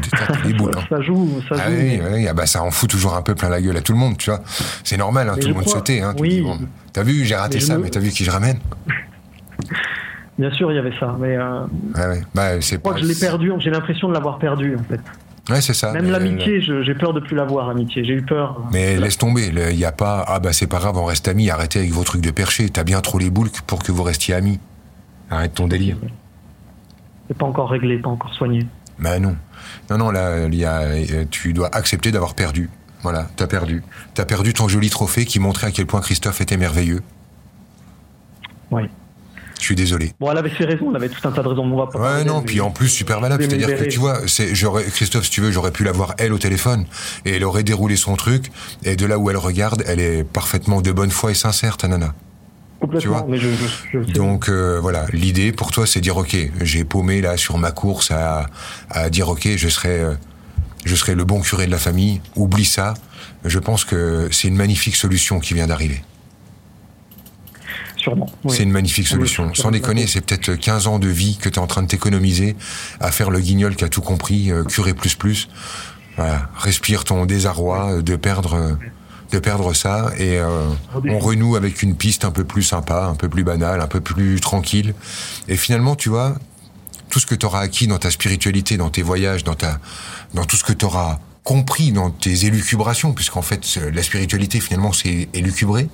des 0.47 0.53
boules. 0.59 0.73
hein. 0.77 0.83
ça 0.89 1.01
joue, 1.01 1.41
ça 1.49 1.55
Ah 1.59 1.71
joue. 1.71 1.77
oui, 1.77 2.01
oui, 2.13 2.29
ah 2.29 2.35
bah 2.35 2.47
ça 2.47 2.63
en 2.63 2.71
fout 2.71 2.89
toujours 2.91 3.15
un 3.15 3.23
peu 3.23 3.35
plein 3.35 3.49
la 3.49 3.61
gueule 3.63 3.77
à 3.77 3.81
tout 3.81 3.93
le 3.93 3.99
monde, 3.99 4.19
tu 4.19 4.31
vois. 4.31 4.41
C'est 4.85 4.97
normal, 4.99 5.29
hein, 5.29 5.37
tout 5.41 5.49
le 5.49 5.55
monde 5.55 5.69
se 5.69 5.79
tait. 5.79 6.01
Hein, 6.01 6.15
oui. 6.19 6.43
bon, 6.43 6.59
t'as 6.93 7.03
vu, 7.03 7.25
j'ai 7.25 7.35
raté 7.37 7.59
Mais 7.59 7.65
ça, 7.65 7.79
me- 7.79 7.85
mais 7.85 7.91
t'as 7.91 8.01
vu 8.01 8.11
qui 8.11 8.25
je 8.25 8.31
ramène 8.31 8.59
Bien 10.39 10.51
sûr, 10.53 10.71
il 10.71 10.77
y 10.77 10.79
avait 10.79 10.95
ça, 11.01 11.17
mais 11.19 11.37
euh, 11.37 11.63
Ouais, 11.97 12.07
ouais. 12.07 12.23
Bah, 12.35 12.61
je 12.61 12.77
crois 12.77 12.93
pas- 12.93 13.01
que 13.01 13.05
je 13.05 13.11
l'ai 13.11 13.19
perdu. 13.19 13.51
J'ai 13.59 13.71
l'impression 13.71 14.09
de 14.09 14.13
l'avoir 14.15 14.39
perdu 14.39 14.77
en 14.79 14.85
fait. 14.85 15.01
Ouais, 15.51 15.61
c'est 15.63 15.73
ça. 15.75 15.93
Même 15.93 16.11
l'amitié, 16.11 16.61
j'ai 16.61 16.95
peur 16.95 17.13
de 17.15 17.21
plus 17.21 17.35
l'avoir 17.35 17.67
l'amitié. 17.69 18.05
J'ai 18.05 18.13
eu 18.13 18.23
peur. 18.23 18.61
Mais 18.73 18.97
laisse 18.99 19.17
tomber, 19.19 19.47
il 19.49 19.77
n'y 19.77 19.85
a 19.87 19.93
pas 19.93 20.23
ah 20.29 20.39
bah 20.41 20.53
c'est 20.53 20.67
pas 20.67 20.79
grave, 20.79 20.97
on 20.99 21.07
reste 21.07 21.27
amis, 21.27 21.49
arrêtez 21.51 21.79
avec 21.81 21.91
vos 21.91 22.05
trucs 22.05 22.21
de 22.21 22.31
perché, 22.31 22.69
t'as 22.69 22.85
bien 22.85 23.01
trop 23.01 23.19
les 23.19 23.31
boules 23.31 23.49
pour 23.67 23.83
que 23.83 23.91
vous 23.91 24.03
restiez 24.03 24.35
amis. 24.35 24.61
Arrête 25.31 25.55
ton 25.55 25.67
délire. 25.67 25.97
Pas 27.37 27.47
encore 27.47 27.71
réglé, 27.71 27.99
pas 27.99 28.11
encore 28.11 28.33
soigné. 28.35 28.67
Bah 28.99 29.19
non. 29.19 29.37
Non, 29.91 29.99
non, 29.99 30.11
là, 30.11 30.47
il 30.47 30.55
y 30.55 30.65
a, 30.65 30.81
euh, 30.81 31.25
tu 31.31 31.53
dois 31.53 31.69
accepter 31.75 32.11
d'avoir 32.11 32.35
perdu. 32.35 32.71
Voilà, 33.03 33.29
t'as 33.37 33.47
perdu. 33.47 33.83
T'as 34.15 34.25
perdu 34.25 34.53
ton 34.55 34.69
joli 34.69 34.91
trophée 34.91 35.25
qui 35.25 35.39
montrait 35.39 35.69
à 35.69 35.71
quel 35.71 35.87
point 35.87 36.01
Christophe 36.01 36.41
était 36.41 36.57
merveilleux. 36.57 37.03
Oui. 38.71 38.83
Je 39.59 39.65
suis 39.65 39.75
désolé. 39.75 40.13
Bon, 40.21 40.31
elle 40.31 40.39
avait 40.39 40.53
ses 40.57 40.65
raisons, 40.65 40.91
elle 40.91 40.97
avait 40.97 41.09
tout 41.09 41.27
un 41.27 41.33
tas 41.33 41.43
de 41.43 41.49
raisons. 41.49 41.65
On 41.65 41.77
va 41.77 41.87
pas 41.87 41.99
Ouais, 41.99 42.25
non, 42.25 42.43
puis 42.43 42.61
en 42.61 42.71
plus, 42.71 42.89
super 42.89 43.21
valable. 43.21 43.45
C'est-à-dire 43.45 43.77
que 43.77 43.85
tu 43.85 43.99
vois, 43.99 44.21
j'aurais, 44.53 44.85
Christophe, 44.85 45.25
si 45.25 45.31
tu 45.31 45.41
veux, 45.41 45.51
j'aurais 45.51 45.73
pu 45.73 45.85
la 45.85 45.93
voir 45.93 46.15
elle 46.19 46.33
au 46.33 46.39
téléphone 46.39 46.87
et 47.25 47.37
elle 47.37 47.45
aurait 47.45 47.65
déroulé 47.65 47.97
son 47.97 48.15
truc. 48.15 48.51
Et 48.85 48.95
de 48.95 49.05
là 49.05 49.19
où 49.19 49.31
elle 49.31 49.37
regarde, 49.37 49.83
elle 49.87 50.01
est 50.01 50.25
parfaitement 50.25 50.81
de 50.81 50.93
bonne 50.93 51.11
foi 51.11 51.33
et 51.33 51.35
sincère, 51.35 51.77
ta 51.77 51.89
nana. 51.89 52.15
Complètement, 52.81 53.01
tu 53.01 53.09
vois. 53.09 53.27
mais 53.29 53.39
je, 53.39 53.49
je, 53.49 53.99
je 53.99 54.07
sais. 54.07 54.13
Donc 54.13 54.49
euh, 54.49 54.79
voilà, 54.81 55.07
l'idée 55.13 55.53
pour 55.53 55.73
toi, 55.73 55.87
c'est 55.87 56.01
dire 56.01 56.17
ok, 56.17 56.37
j'ai 56.63 56.85
paumé 56.85 57.21
là 57.21 57.37
sur 57.37 57.59
ma 57.59 57.73
course 57.73 58.11
à, 58.11 58.47
à 58.91 59.11
dire 59.11 59.29
ok, 59.29 59.49
je 59.57 59.69
serai, 59.69 60.01
euh, 60.01 60.15
je 60.85 60.95
serai 60.95 61.15
le 61.15 61.25
bon 61.25 61.41
curé 61.41 61.67
de 61.67 61.73
la 61.73 61.79
famille. 61.79 62.21
Oublie 62.37 62.65
ça. 62.65 62.95
Je 63.45 63.59
pense 63.59 63.85
que 63.85 64.29
c'est 64.31 64.49
une 64.49 64.57
magnifique 64.57 64.97
solution 64.97 65.41
qui 65.41 65.55
vient 65.55 65.67
d'arriver. 65.67 66.03
Sûrement. 67.97 68.27
oui. 68.45 68.55
C'est 68.57 68.63
une 68.63 68.71
magnifique 68.71 69.09
solution. 69.09 69.53
Sans 69.55 69.73
déconner, 69.73 70.07
c'est 70.07 70.21
peut-être 70.21 70.55
15 70.55 70.87
ans 70.87 70.99
de 71.01 71.09
vie 71.09 71.37
que 71.37 71.49
tu 71.49 71.57
es 71.57 71.59
en 71.59 71.67
train 71.67 71.83
de 71.83 71.89
t'économiser 71.89 72.55
à 73.01 73.11
faire 73.11 73.31
le 73.31 73.41
guignol 73.41 73.75
qui 73.75 73.85
a 73.85 73.89
tout 73.89 74.03
compris, 74.03 74.53
euh, 74.53 74.63
curé 74.65 74.95
plus 74.95 75.17
plus. 75.17 75.49
Voilà, 76.17 76.49
respire 76.57 77.05
ton 77.05 77.27
désarroi 77.27 78.03
de 78.03 78.17
perdre, 78.17 78.55
euh, 78.55 78.73
de 79.31 79.39
perdre 79.39 79.75
ça 79.75 80.11
et 80.19 80.39
euh, 80.39 80.69
on 81.09 81.19
renoue 81.19 81.57
avec 81.57 81.83
une 81.83 81.95
piste 81.97 82.25
un 82.25 82.31
peu 82.31 82.45
plus 82.45 82.63
sympa, 82.63 83.05
un 83.05 83.15
peu 83.15 83.29
plus 83.29 83.45
banale, 83.45 83.81
un 83.81 83.87
peu 83.87 84.01
plus 84.01 84.41
tranquille. 84.41 84.95
Et 85.49 85.57
finalement, 85.57 85.97
tu 85.97 86.09
vois, 86.09 86.37
tout 87.11 87.19
ce 87.19 87.27
que 87.27 87.35
tu 87.35 87.47
auras 87.47 87.61
acquis 87.61 87.87
dans 87.87 87.99
ta 87.99 88.11
spiritualité, 88.11 88.77
dans 88.77 88.91
tes 88.91 89.03
voyages, 89.03 89.45
dans 89.45 89.55
ta, 89.55 89.81
dans 90.35 90.45
tout 90.45 90.57
ce 90.57 90.65
que 90.65 90.73
tu 90.73 90.85
auras 90.85 91.19
compris 91.45 91.93
dans 91.93 92.11
tes 92.11 92.45
élucubrations, 92.45 93.13
puisqu'en 93.13 93.43
fait 93.43 93.79
la 93.91 94.03
spiritualité 94.03 94.61
finalement 94.61 94.93
c'est 94.93 95.29
élucubrer, 95.33 95.89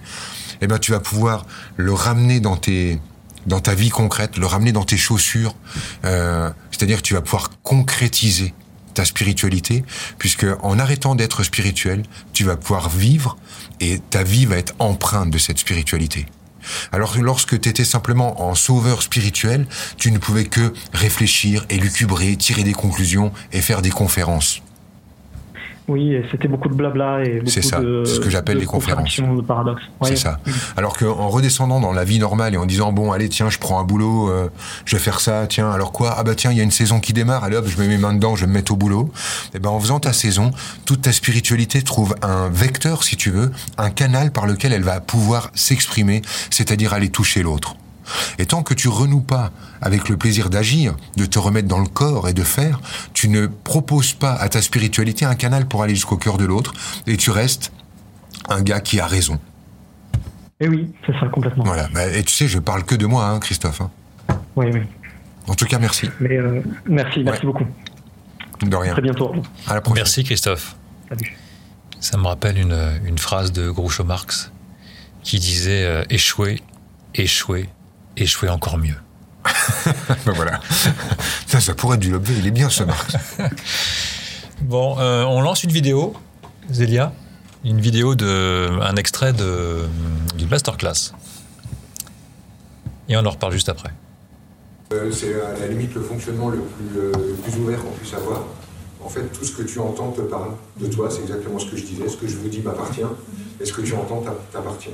eh 0.61 0.67
ben 0.67 0.79
tu 0.79 0.91
vas 0.91 0.99
pouvoir 0.99 1.47
le 1.77 1.93
ramener 1.93 2.41
dans 2.41 2.57
tes 2.57 2.99
dans 3.47 3.61
ta 3.61 3.75
vie 3.75 3.91
concrète, 3.91 4.37
le 4.37 4.47
ramener 4.47 4.73
dans 4.73 4.85
tes 4.85 4.97
chaussures, 4.97 5.55
euh, 6.05 6.51
c'est-à-dire 6.71 7.03
tu 7.03 7.15
vas 7.15 7.21
pouvoir 7.21 7.51
concrétiser 7.63 8.55
ta 8.95 9.05
spiritualité, 9.05 9.85
puisque 10.19 10.47
en 10.63 10.79
arrêtant 10.79 11.15
d'être 11.15 11.43
spirituel, 11.43 12.03
tu 12.33 12.45
vas 12.45 12.57
pouvoir 12.57 12.89
vivre 12.89 13.37
et 13.81 13.99
ta 14.11 14.23
vie 14.23 14.47
va 14.47 14.57
être 14.57 14.75
empreinte 14.79 15.31
de 15.31 15.39
cette 15.39 15.59
spiritualité. 15.59 16.27
Alors 16.93 17.15
que 17.15 17.21
lorsque 17.21 17.61
tu 17.61 17.69
étais 17.69 17.85
simplement 17.85 18.49
en 18.49 18.55
sauveur 18.55 19.03
spirituel, 19.03 19.67
tu 19.99 20.11
ne 20.11 20.19
pouvais 20.19 20.47
que 20.47 20.73
réfléchir, 20.93 21.67
élucubrer, 21.69 22.37
tirer 22.37 22.63
des 22.63 22.73
conclusions 22.73 23.33
et 23.53 23.61
faire 23.61 23.83
des 23.83 23.91
conférences. 23.91 24.63
Oui, 25.87 26.17
c'était 26.31 26.49
beaucoup 26.49 26.71
de 26.71 26.75
blabla 26.75 27.23
et 27.25 27.41
beaucoup 27.41 27.51
C'est 27.51 27.61
ça, 27.63 27.79
de. 27.81 28.05
c'est 28.07 28.15
ce 28.15 28.21
que 28.21 28.31
j'appelle 28.31 28.57
les 28.57 28.65
conférences. 28.65 29.21
de 29.21 29.41
paradoxes. 29.43 29.83
C'est 30.03 30.17
ça. 30.17 30.39
Alors 30.79 30.97
qu'en 30.97 31.29
redescendant 31.29 31.79
dans 31.79 31.93
la 31.93 32.05
vie 32.05 32.19
normale 32.19 32.55
et 32.55 32.57
en 32.57 32.65
disant 32.65 32.91
bon 32.93 33.13
allez 33.13 33.29
tiens 33.29 33.51
je 33.51 33.59
prends 33.59 33.79
un 33.79 33.85
boulot, 33.85 34.31
euh, 34.31 34.49
je 34.87 34.97
vais 34.97 35.03
faire 35.03 35.21
ça, 35.21 35.47
tiens 35.47 35.71
alors 35.71 35.93
quoi? 35.93 36.15
Ah 36.17 36.25
bah 36.25 36.35
tiens 36.35 36.51
il 36.53 36.57
y 36.57 36.61
a 36.61 36.65
une 36.65 36.71
saison 36.71 37.01
qui 37.01 37.13
démarre, 37.13 37.45
allez 37.45 37.57
hop 37.57 37.67
je 37.69 37.77
me 37.77 37.83
mets 37.83 37.89
mes 37.89 37.99
mains 37.99 38.15
dedans, 38.15 38.35
je 38.35 38.43
vais 38.43 38.47
me 38.47 38.55
mettre 38.55 38.73
au 38.73 38.77
boulot. 38.77 39.11
Et 39.55 39.59
ben 39.59 39.69
en 39.69 39.79
faisant 39.79 40.01
ta 40.01 40.15
saison, 40.15 40.53
toute 40.87 41.03
ta 41.03 41.13
spiritualité 41.13 41.83
trouve 41.83 42.15
un 42.23 42.49
vecteur 42.49 43.05
si 43.05 43.17
tu 43.17 43.31
veux, 43.31 43.53
un 43.77 43.91
canal 43.91 44.31
par 44.33 44.47
lequel 44.47 44.73
elle 44.73 44.85
va 44.85 45.01
pouvoir 45.01 45.51
s'exprimer, 45.55 46.23
c'est-à-dire 46.49 46.95
aller 46.95 47.11
toucher 47.11 47.43
l'autre. 47.43 47.77
Et 48.39 48.47
tant 48.47 48.63
que 48.63 48.75
tu 48.75 48.89
renoues 48.89 49.21
pas 49.23 49.51
avec 49.81 50.09
le 50.09 50.17
plaisir 50.17 50.51
d'agir, 50.51 50.95
de 51.17 51.25
te 51.27 51.39
remettre 51.39 51.69
dans 51.69 51.79
le 51.81 51.87
corps 51.87 52.29
et 52.29 52.33
de 52.33 52.43
faire, 52.43 52.81
tu 53.13 53.29
ne 53.29 53.47
proposes 53.47 54.13
pas 54.13 54.35
à 54.35 54.49
ta 54.49 54.61
spiritualité 54.63 55.25
un 55.25 55.35
canal 55.35 55.67
pour 55.67 55.83
aller 55.83 55.95
jusqu'au 55.95 56.17
cœur 56.17 56.37
de 56.37 56.45
l'autre 56.45 56.73
et 57.07 57.17
tu 57.17 57.31
restes 57.31 57.73
un 58.49 58.63
gars 58.63 58.81
qui 58.81 59.01
a 59.01 59.07
raison. 59.07 59.39
Et 60.61 60.69
oui, 60.69 60.93
c'est 61.07 61.13
ça, 61.19 61.27
complètement. 61.29 61.65
Voilà. 61.65 61.89
Bah, 61.93 62.07
Et 62.07 62.23
tu 62.23 62.33
sais, 62.33 62.47
je 62.49 62.59
parle 62.59 62.85
que 62.85 62.95
de 62.95 63.07
moi, 63.07 63.27
hein, 63.27 63.41
Christophe. 63.41 63.81
hein. 63.81 63.91
Oui, 64.57 64.67
oui. 64.73 64.81
En 65.47 65.55
tout 65.55 65.67
cas, 65.67 65.79
merci. 65.79 66.09
Mais 66.21 66.37
euh, 66.39 66.61
merci, 66.87 67.23
merci 67.25 67.41
Ouais. 67.41 67.53
beaucoup. 67.53 67.67
De 68.63 68.77
rien. 68.77 68.93
Très 68.93 69.03
bientôt. 69.03 69.35
À 69.67 69.75
la 69.75 69.81
prochaine. 69.81 70.03
Merci 70.05 70.25
Christophe. 70.25 70.77
Salut. 71.09 71.37
Ça 72.01 72.17
me 72.17 72.27
rappelle 72.27 72.59
une, 72.59 72.79
une 73.05 73.19
phrase 73.19 73.53
de 73.53 73.69
Groucho 73.69 74.05
Marx 74.05 74.53
qui 75.23 75.39
disait 75.39 75.85
euh, 75.85 76.03
échouer, 76.09 76.63
échouer, 77.15 77.69
échouer 78.17 78.49
encore 78.49 78.79
mieux. 78.79 78.97
Ben 80.27 80.33
voilà. 80.33 80.61
ça, 81.47 81.61
ça 81.61 81.75
pourrait 81.75 81.97
être 81.97 82.03
du 82.03 82.11
lobby. 82.11 82.33
Il 82.39 82.47
est 82.47 82.51
bien, 82.51 82.69
ce 82.71 82.83
Marx. 82.85 83.15
Bon, 84.63 84.99
euh, 84.99 85.25
on 85.25 85.41
lance 85.43 85.65
une 85.65 85.73
vidéo, 85.73 86.15
Zélia, 86.71 87.13
une 87.65 87.81
vidéo 87.81 88.15
de 88.15 88.71
un 88.81 88.95
extrait 88.97 89.33
de 89.33 89.81
d'une 90.37 90.49
masterclass. 90.49 91.13
Et 93.09 93.17
on 93.17 93.27
en 93.27 93.31
reparle 93.31 93.53
juste 93.53 93.69
après. 93.69 93.91
Euh, 94.93 95.11
c'est 95.13 95.35
à 95.35 95.59
la 95.61 95.67
limite 95.67 95.95
le 95.95 96.03
fonctionnement 96.03 96.49
le 96.49 96.61
plus, 96.61 96.99
euh, 96.99 97.13
le 97.15 97.35
plus 97.35 97.59
ouvert 97.61 97.83
qu'on 97.83 97.91
puisse 97.93 98.15
avoir. 98.15 98.45
En 99.05 99.09
fait, 99.09 99.23
tout 99.33 99.45
ce 99.45 99.53
que 99.53 99.63
tu 99.63 99.79
entends 99.81 100.13
te 100.13 100.23
parle 100.23 100.53
de 100.81 100.87
toi. 100.87 101.09
C'est 101.11 101.21
exactement 101.23 101.59
ce 101.59 101.67
que 101.67 101.77
je 101.77 101.85
disais. 101.85 102.09
Ce 102.09 102.17
que 102.17 102.27
je 102.29 102.37
vous 102.37 102.49
dis 102.49 102.61
m'appartient. 102.61 103.03
Et 103.61 103.67
ce 103.67 103.73
que 103.73 103.83
tu 103.83 103.93
entends 103.95 104.23
t'a- 104.23 104.35
t'appartient. 104.53 104.89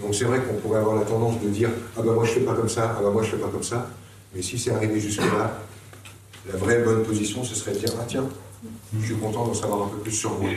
Donc 0.00 0.14
c'est 0.14 0.24
vrai 0.24 0.40
qu'on 0.40 0.54
pourrait 0.54 0.80
avoir 0.80 0.96
la 0.96 1.04
tendance 1.04 1.40
de 1.40 1.48
dire 1.48 1.70
Ah 1.96 2.02
bah 2.02 2.12
moi 2.12 2.24
je 2.24 2.32
fais 2.32 2.40
pas 2.40 2.54
comme 2.54 2.68
ça, 2.68 2.96
ah 2.98 3.02
bah 3.02 3.10
moi 3.10 3.22
je 3.22 3.30
fais 3.30 3.36
pas 3.36 3.48
comme 3.48 3.62
ça. 3.62 3.90
Mais 4.34 4.42
si 4.42 4.58
c'est 4.58 4.70
arrivé 4.70 5.00
jusque-là, 5.00 5.60
la 6.50 6.58
vraie 6.58 6.82
bonne 6.82 7.02
position, 7.02 7.44
ce 7.44 7.54
serait 7.54 7.72
de 7.72 7.78
dire 7.78 7.92
Ah 8.00 8.04
tiens, 8.06 8.24
je 8.98 9.04
suis 9.04 9.16
content 9.16 9.46
d'en 9.46 9.54
savoir 9.54 9.82
un 9.82 9.88
peu 9.88 9.98
plus 9.98 10.12
sur 10.12 10.38
moi. 10.38 10.50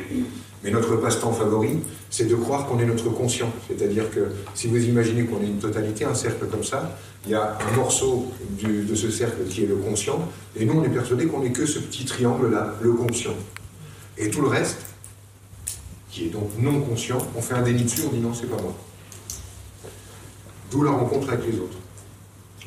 Mais 0.64 0.72
notre 0.72 0.96
passe-temps 0.96 1.34
favori, 1.34 1.80
c'est 2.10 2.26
de 2.26 2.36
croire 2.36 2.68
qu'on 2.68 2.80
est 2.80 2.86
notre 2.86 3.10
conscient. 3.10 3.52
C'est-à-dire 3.68 4.10
que 4.10 4.32
si 4.54 4.68
vous 4.68 4.82
imaginez 4.86 5.26
qu'on 5.26 5.42
est 5.42 5.48
une 5.48 5.60
totalité, 5.60 6.06
un 6.06 6.14
cercle 6.14 6.46
comme 6.48 6.64
ça, 6.64 6.98
il 7.26 7.32
y 7.32 7.36
a 7.36 7.58
un 7.60 7.76
morceau 7.76 8.32
de 8.62 8.96
ce 8.96 9.12
cercle 9.12 9.44
qui 9.50 9.64
est 9.64 9.68
le 9.68 9.76
conscient, 9.76 10.20
et 10.56 10.66
nous 10.66 10.74
on 10.74 10.84
est 10.84 10.90
persuadé 10.90 11.28
qu'on 11.28 11.42
n'est 11.42 11.52
que 11.52 11.66
ce 11.66 11.80
petit 11.80 12.06
triangle-là, 12.06 12.76
le 12.82 12.94
conscient. 12.94 13.34
Et 14.18 14.30
tout 14.30 14.42
le 14.42 14.48
reste, 14.48 14.82
qui 16.10 16.26
est 16.26 16.30
donc 16.30 16.50
non 16.60 16.80
conscient, 16.82 17.18
on 17.36 17.42
fait 17.42 17.56
un 17.56 17.62
déni 17.62 17.84
dessus, 17.84 18.02
on 18.08 18.14
dit 18.14 18.20
non, 18.20 18.34
c'est 18.34 18.48
pas 18.48 18.62
moi. 18.62 18.74
D'où 20.74 20.82
la 20.82 20.90
rencontre 20.90 21.30
avec 21.32 21.46
les 21.46 21.60
autres. 21.60 21.78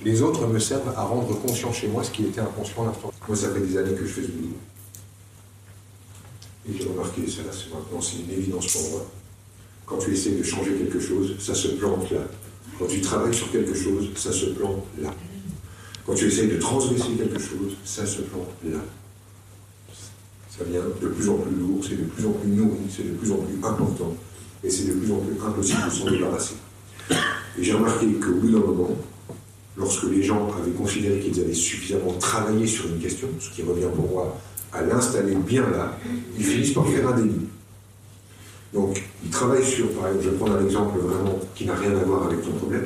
Les 0.05 0.23
autres 0.23 0.47
me 0.47 0.61
servent 0.61 0.95
à 0.97 1.03
rendre 1.03 1.37
conscient 1.41 1.73
chez 1.73 1.89
moi 1.89 2.05
ce 2.05 2.13
qui 2.13 2.23
était 2.23 2.41
inconscient 2.41 2.85
à 2.85 2.87
l'instant. 2.87 3.13
Moi, 3.27 3.37
ça 3.37 3.51
fait 3.51 3.59
des 3.59 3.77
années 3.77 3.95
que 3.95 4.07
je 4.07 4.13
fais 4.13 4.23
ce 4.23 4.29
boulot. 4.29 4.55
Et 6.69 6.79
j'ai 6.79 6.89
remarqué 6.89 7.27
ça, 7.27 7.43
c'est 7.51 7.75
maintenant, 7.75 8.01
c'est 8.01 8.19
une 8.19 8.31
évidence 8.31 8.73
pour 8.73 8.91
moi. 8.91 9.07
Quand 9.87 9.99
tu 9.99 10.13
essaies 10.13 10.37
de 10.37 10.43
changer 10.45 10.75
quelque 10.75 11.01
chose, 11.01 11.35
ça 11.41 11.53
se 11.53 11.67
plante 11.69 12.09
là. 12.13 12.21
Quand 12.79 12.87
tu 12.87 13.01
travailles 13.01 13.35
sur 13.35 13.51
quelque 13.51 13.75
chose, 13.75 14.11
ça 14.15 14.31
se 14.31 14.47
plante 14.47 14.85
là. 15.01 15.13
Quand 16.07 16.15
tu 16.15 16.27
essayes 16.27 16.49
de 16.49 16.59
transgresser 16.59 17.15
quelque 17.19 17.41
chose, 17.41 17.73
ça 17.85 18.07
se 18.07 18.23
plante 18.23 18.55
là. 18.65 18.79
Ça 20.57 20.63
vient 20.63 20.83
de 21.03 21.09
plus 21.09 21.29
en 21.29 21.39
plus 21.39 21.57
lourd, 21.57 21.81
c'est 21.83 21.97
de 21.97 22.05
plus 22.05 22.25
en 22.25 22.33
plus 22.33 22.51
nourri, 22.51 22.79
c'est 22.89 23.03
de 23.03 23.17
plus 23.17 23.33
en 23.33 23.39
plus 23.39 23.57
important, 23.65 24.15
et 24.63 24.71
c'est 24.71 24.85
de 24.85 24.93
plus 24.93 25.11
en 25.11 25.19
plus 25.19 25.37
impossible 25.45 25.85
de 25.87 25.91
s'en 25.91 26.11
débarrasser. 26.11 26.55
Et 27.59 27.65
j'ai 27.65 27.73
remarqué 27.73 28.07
qu'au 28.15 28.35
bout 28.35 28.51
d'un 28.51 28.59
moment, 28.59 28.91
lorsque 29.77 30.05
les 30.05 30.23
gens 30.23 30.51
avaient 30.59 30.73
considéré 30.73 31.21
qu'ils 31.21 31.41
avaient 31.41 31.55
suffisamment 31.55 32.13
travaillé 32.15 32.67
sur 32.67 32.87
une 32.87 32.99
question, 32.99 33.29
ce 33.41 33.51
qui 33.51 33.63
revient 33.63 33.89
pour 33.95 34.11
moi 34.11 34.37
à 34.73 34.83
l'installer 34.83 35.35
bien 35.35 35.69
là, 35.71 35.97
ils 36.39 36.45
finissent 36.45 36.75
par 36.75 36.87
faire 36.87 37.09
un 37.09 37.13
déni. 37.13 37.49
Donc, 38.75 39.03
ils 39.25 39.31
travaillent 39.31 39.65
sur, 39.65 39.91
par 39.93 40.09
exemple, 40.09 40.25
je 40.25 40.31
vais 40.31 40.37
prendre 40.37 40.57
un 40.57 40.65
exemple 40.65 40.99
vraiment 40.99 41.39
qui 41.55 41.65
n'a 41.65 41.75
rien 41.75 41.93
à 41.93 42.05
voir 42.05 42.27
avec 42.27 42.43
ton 42.43 42.53
problème. 42.53 42.85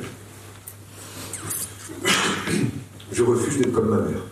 Je 3.11 3.23
refuse 3.23 3.57
d'être 3.57 3.73
comme 3.73 3.89
ma 3.89 3.97
mère. 3.97 4.23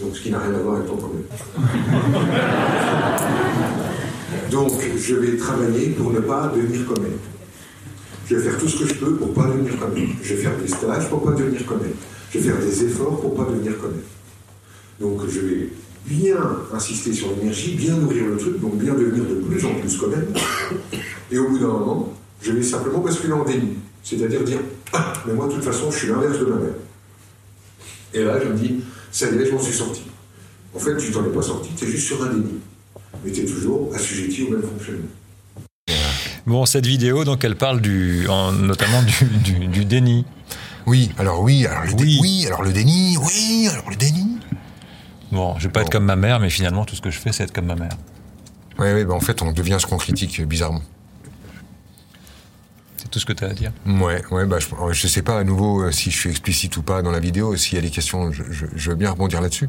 Donc, 0.00 0.16
ce 0.16 0.22
qui 0.22 0.30
n'a 0.30 0.38
rien 0.38 0.54
à 0.54 0.58
voir 0.58 0.76
avec 0.76 0.88
ton 0.88 0.96
problème. 0.96 1.24
Donc, 4.50 4.72
je 4.96 5.14
vais 5.16 5.36
travailler 5.36 5.90
pour 5.90 6.12
ne 6.12 6.20
pas 6.20 6.50
devenir 6.54 6.86
comme 6.86 7.04
elle. 7.04 7.35
Je 8.28 8.34
vais 8.34 8.42
faire 8.42 8.58
tout 8.58 8.68
ce 8.68 8.78
que 8.80 8.88
je 8.88 8.94
peux 8.94 9.14
pour 9.14 9.28
ne 9.28 9.32
pas 9.32 9.46
devenir 9.46 9.78
comme 9.78 9.92
elle. 9.96 10.08
Je 10.22 10.34
vais 10.34 10.42
faire 10.42 10.56
des 10.58 10.66
stages 10.66 11.08
pour 11.08 11.20
ne 11.24 11.32
pas 11.32 11.38
devenir 11.38 11.64
comme 11.64 11.80
elle. 11.84 11.94
Je 12.32 12.38
vais 12.38 12.50
faire 12.50 12.60
des 12.60 12.84
efforts 12.84 13.20
pour 13.20 13.32
ne 13.32 13.36
pas 13.36 13.50
devenir 13.50 13.78
comme 13.78 13.92
elle. 13.94 15.06
Donc, 15.06 15.20
je 15.28 15.40
vais 15.40 15.68
bien 16.06 16.36
insister 16.72 17.12
sur 17.12 17.28
l'énergie, 17.36 17.74
bien 17.74 17.96
nourrir 17.96 18.26
le 18.26 18.36
truc, 18.36 18.60
donc 18.60 18.78
bien 18.78 18.94
devenir 18.94 19.24
de 19.24 19.34
plus 19.34 19.64
en 19.64 19.74
plus 19.74 19.96
comme 19.96 20.12
elle. 20.14 20.28
Et 21.30 21.38
au 21.38 21.48
bout 21.48 21.58
d'un 21.58 21.68
moment, 21.68 22.14
je 22.40 22.52
vais 22.52 22.62
simplement 22.62 22.98
basculer 22.98 23.32
en 23.32 23.44
déni. 23.44 23.74
C'est-à-dire 24.02 24.42
dire, 24.42 24.60
ah, 24.92 25.12
mais 25.26 25.34
moi, 25.34 25.46
de 25.46 25.52
toute 25.52 25.64
façon, 25.64 25.90
je 25.90 25.98
suis 25.98 26.08
l'inverse 26.08 26.38
de 26.38 26.44
ma 26.46 26.56
mère. 26.56 26.74
Et 28.14 28.22
là, 28.24 28.40
je 28.42 28.48
me 28.48 28.54
dis, 28.54 28.80
ça 29.10 29.30
y 29.30 29.36
est, 29.36 29.46
je 29.46 29.52
m'en 29.52 29.60
suis 29.60 29.74
sorti. 29.74 30.02
En 30.74 30.78
fait, 30.78 30.96
tu 30.96 31.12
t'en 31.12 31.24
es 31.24 31.28
pas 31.28 31.42
sorti, 31.42 31.70
tu 31.76 31.84
es 31.84 31.88
juste 31.88 32.06
sur 32.06 32.22
un 32.24 32.32
déni. 32.32 32.54
Mais 33.24 33.30
tu 33.30 33.42
es 33.42 33.44
toujours 33.44 33.92
assujetti 33.94 34.44
au 34.44 34.50
même 34.50 34.62
fonctionnement. 34.62 35.06
Bon, 36.46 36.64
cette 36.64 36.86
vidéo, 36.86 37.24
donc, 37.24 37.44
elle 37.44 37.56
parle 37.56 37.80
du, 37.80 38.28
en- 38.28 38.52
notamment 38.52 39.02
du, 39.02 39.24
du- 39.24 39.66
du 39.66 39.84
déni. 39.84 40.24
Oui, 40.86 41.10
alors 41.18 41.40
oui, 41.42 41.66
alors 41.66 41.84
le, 41.84 41.92
dé- 41.94 42.04
Oui. 42.04 42.18
oui, 42.22 42.44
alors 42.46 42.62
le 42.62 42.72
déni, 42.72 43.16
oui, 43.18 43.68
alors 43.72 43.90
le 43.90 43.96
déni. 43.96 44.38
Bon, 45.32 45.58
je 45.58 45.66
vais 45.66 45.72
pas 45.72 45.80
être 45.82 45.90
comme 45.90 46.04
ma 46.04 46.14
mère, 46.14 46.38
mais 46.38 46.48
finalement, 46.50 46.84
tout 46.84 46.94
ce 46.94 47.02
que 47.02 47.10
je 47.10 47.18
fais, 47.18 47.32
c'est 47.32 47.42
être 47.42 47.52
comme 47.52 47.66
ma 47.66 47.74
mère. 47.74 47.96
Oui, 48.78 48.86
oui, 48.94 49.04
bah 49.04 49.14
en 49.14 49.20
fait, 49.20 49.42
on 49.42 49.50
devient 49.50 49.78
ce 49.80 49.86
qu'on 49.86 49.96
critique, 49.96 50.38
euh, 50.38 50.44
bizarrement. 50.44 50.82
C'est 52.98 53.10
tout 53.10 53.18
ce 53.18 53.26
que 53.26 53.32
tu 53.32 53.44
as 53.44 53.48
à 53.48 53.52
dire. 53.52 53.72
Ouais, 53.84 54.22
ouais, 54.30 54.46
bah 54.46 54.58
je, 54.60 54.66
je 54.92 55.08
sais 55.08 55.22
pas 55.22 55.40
à 55.40 55.44
nouveau 55.44 55.82
euh, 55.82 55.90
si 55.90 56.12
je 56.12 56.16
suis 56.16 56.30
explicite 56.30 56.76
ou 56.76 56.82
pas 56.82 57.02
dans 57.02 57.10
la 57.10 57.20
vidéo. 57.20 57.56
S'il 57.56 57.74
y 57.74 57.78
a 57.78 57.82
des 57.82 57.90
questions, 57.90 58.30
je, 58.30 58.44
je- 58.50 58.66
je 58.74 58.90
veux 58.90 58.96
bien 58.96 59.10
rebondir 59.10 59.40
là-dessus. 59.40 59.68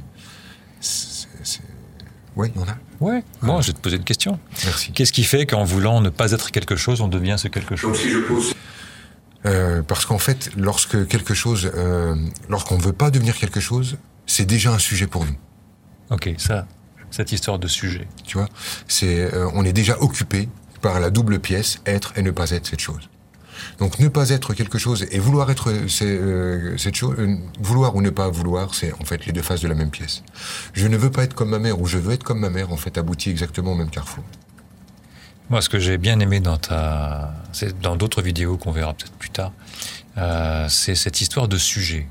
Ouais, 2.38 2.52
il 2.56 2.62
y 2.62 2.64
en 2.64 2.68
a. 2.68 2.78
Ouais. 3.00 3.24
Bon, 3.42 3.62
je 3.62 3.68
vais 3.68 3.74
te 3.74 3.80
poser 3.80 3.98
une 3.98 4.04
question. 4.04 4.40
Merci. 4.64 4.92
Qu'est-ce 4.92 5.12
qui 5.12 5.24
fait 5.24 5.48
qu'en 5.48 5.64
voulant 5.64 6.02
ne 6.02 6.10
pas 6.10 6.32
être 6.32 6.52
quelque 6.52 6.76
chose, 6.76 7.02
on 7.02 7.08
devient 7.08 7.36
ce 7.38 7.48
quelque 7.48 7.76
chose 7.76 8.00
si 8.00 8.12
je 8.12 8.20
pose. 8.20 8.54
Euh, 9.46 9.82
parce 9.82 10.06
qu'en 10.06 10.20
fait, 10.20 10.52
lorsque 10.56 11.08
quelque 11.08 11.34
chose, 11.34 11.72
euh, 11.76 12.16
lorsqu'on 12.48 12.78
veut 12.78 12.94
pas 12.94 13.10
devenir 13.10 13.36
quelque 13.36 13.60
chose, 13.60 13.98
c'est 14.28 14.46
déjà 14.46 14.72
un 14.72 14.78
sujet 14.78 15.08
pour 15.08 15.26
nous. 15.26 15.36
Ok, 16.12 16.30
ça, 16.38 16.68
cette 17.10 17.32
histoire 17.32 17.58
de 17.58 17.68
sujet. 17.68 18.08
Tu 18.24 18.38
vois, 18.38 18.50
c'est, 18.88 19.34
euh, 19.34 19.50
on 19.54 19.66
est 19.66 19.74
déjà 19.74 20.00
occupé 20.00 20.48
par 20.82 21.00
la 21.00 21.10
double 21.10 21.40
pièce 21.40 21.80
être 21.88 22.14
et 22.18 22.22
ne 22.22 22.32
pas 22.32 22.52
être 22.52 22.68
cette 22.68 22.82
chose. 22.82 23.10
Donc 23.80 24.00
ne 24.00 24.08
pas 24.08 24.30
être 24.30 24.54
quelque 24.54 24.78
chose 24.78 25.06
et 25.12 25.20
vouloir 25.20 25.50
être 25.52 25.72
euh, 25.72 26.78
cette 26.78 26.96
chose, 26.96 27.16
euh, 27.20 27.36
vouloir 27.60 27.96
ou 27.96 28.02
ne 28.02 28.10
pas 28.10 28.30
vouloir, 28.30 28.74
c'est 28.74 28.94
en 28.94 29.06
fait 29.06 29.26
les 29.26 29.32
deux 29.32 29.42
faces 29.42 29.62
de 29.62 29.68
la 29.68 29.76
même 29.76 29.92
pièce. 29.92 30.24
Je 30.74 30.88
ne 30.88 30.98
veux 30.98 31.12
pas 31.12 31.24
être 31.24 31.34
comme 31.34 31.50
ma 31.50 31.60
mère 31.60 31.80
ou 31.80 31.86
je 31.86 31.98
veux 31.98 32.14
être 32.14 32.24
comme 32.24 32.40
ma 32.40 32.50
mère, 32.50 32.72
en 32.72 32.78
fait, 32.78 32.98
aboutit 32.98 33.30
exactement 33.30 33.74
au 33.74 33.76
même 33.76 33.90
carrefour. 33.90 34.24
Moi, 35.50 35.62
ce 35.62 35.70
que 35.70 35.80
j'ai 35.80 35.98
bien 35.98 36.20
aimé 36.20 36.42
dans 36.42 36.58
ta, 36.58 37.34
c'est 37.54 37.80
dans 37.80 37.96
d'autres 37.96 38.22
vidéos 38.22 38.58
qu'on 38.58 38.72
verra 38.72 38.94
peut-être 38.94 39.14
plus 39.14 39.30
tard, 39.30 39.54
euh, 40.18 40.68
c'est 40.70 40.96
cette 40.96 41.22
histoire 41.22 41.48
de 41.48 41.58
sujet. 41.58 42.08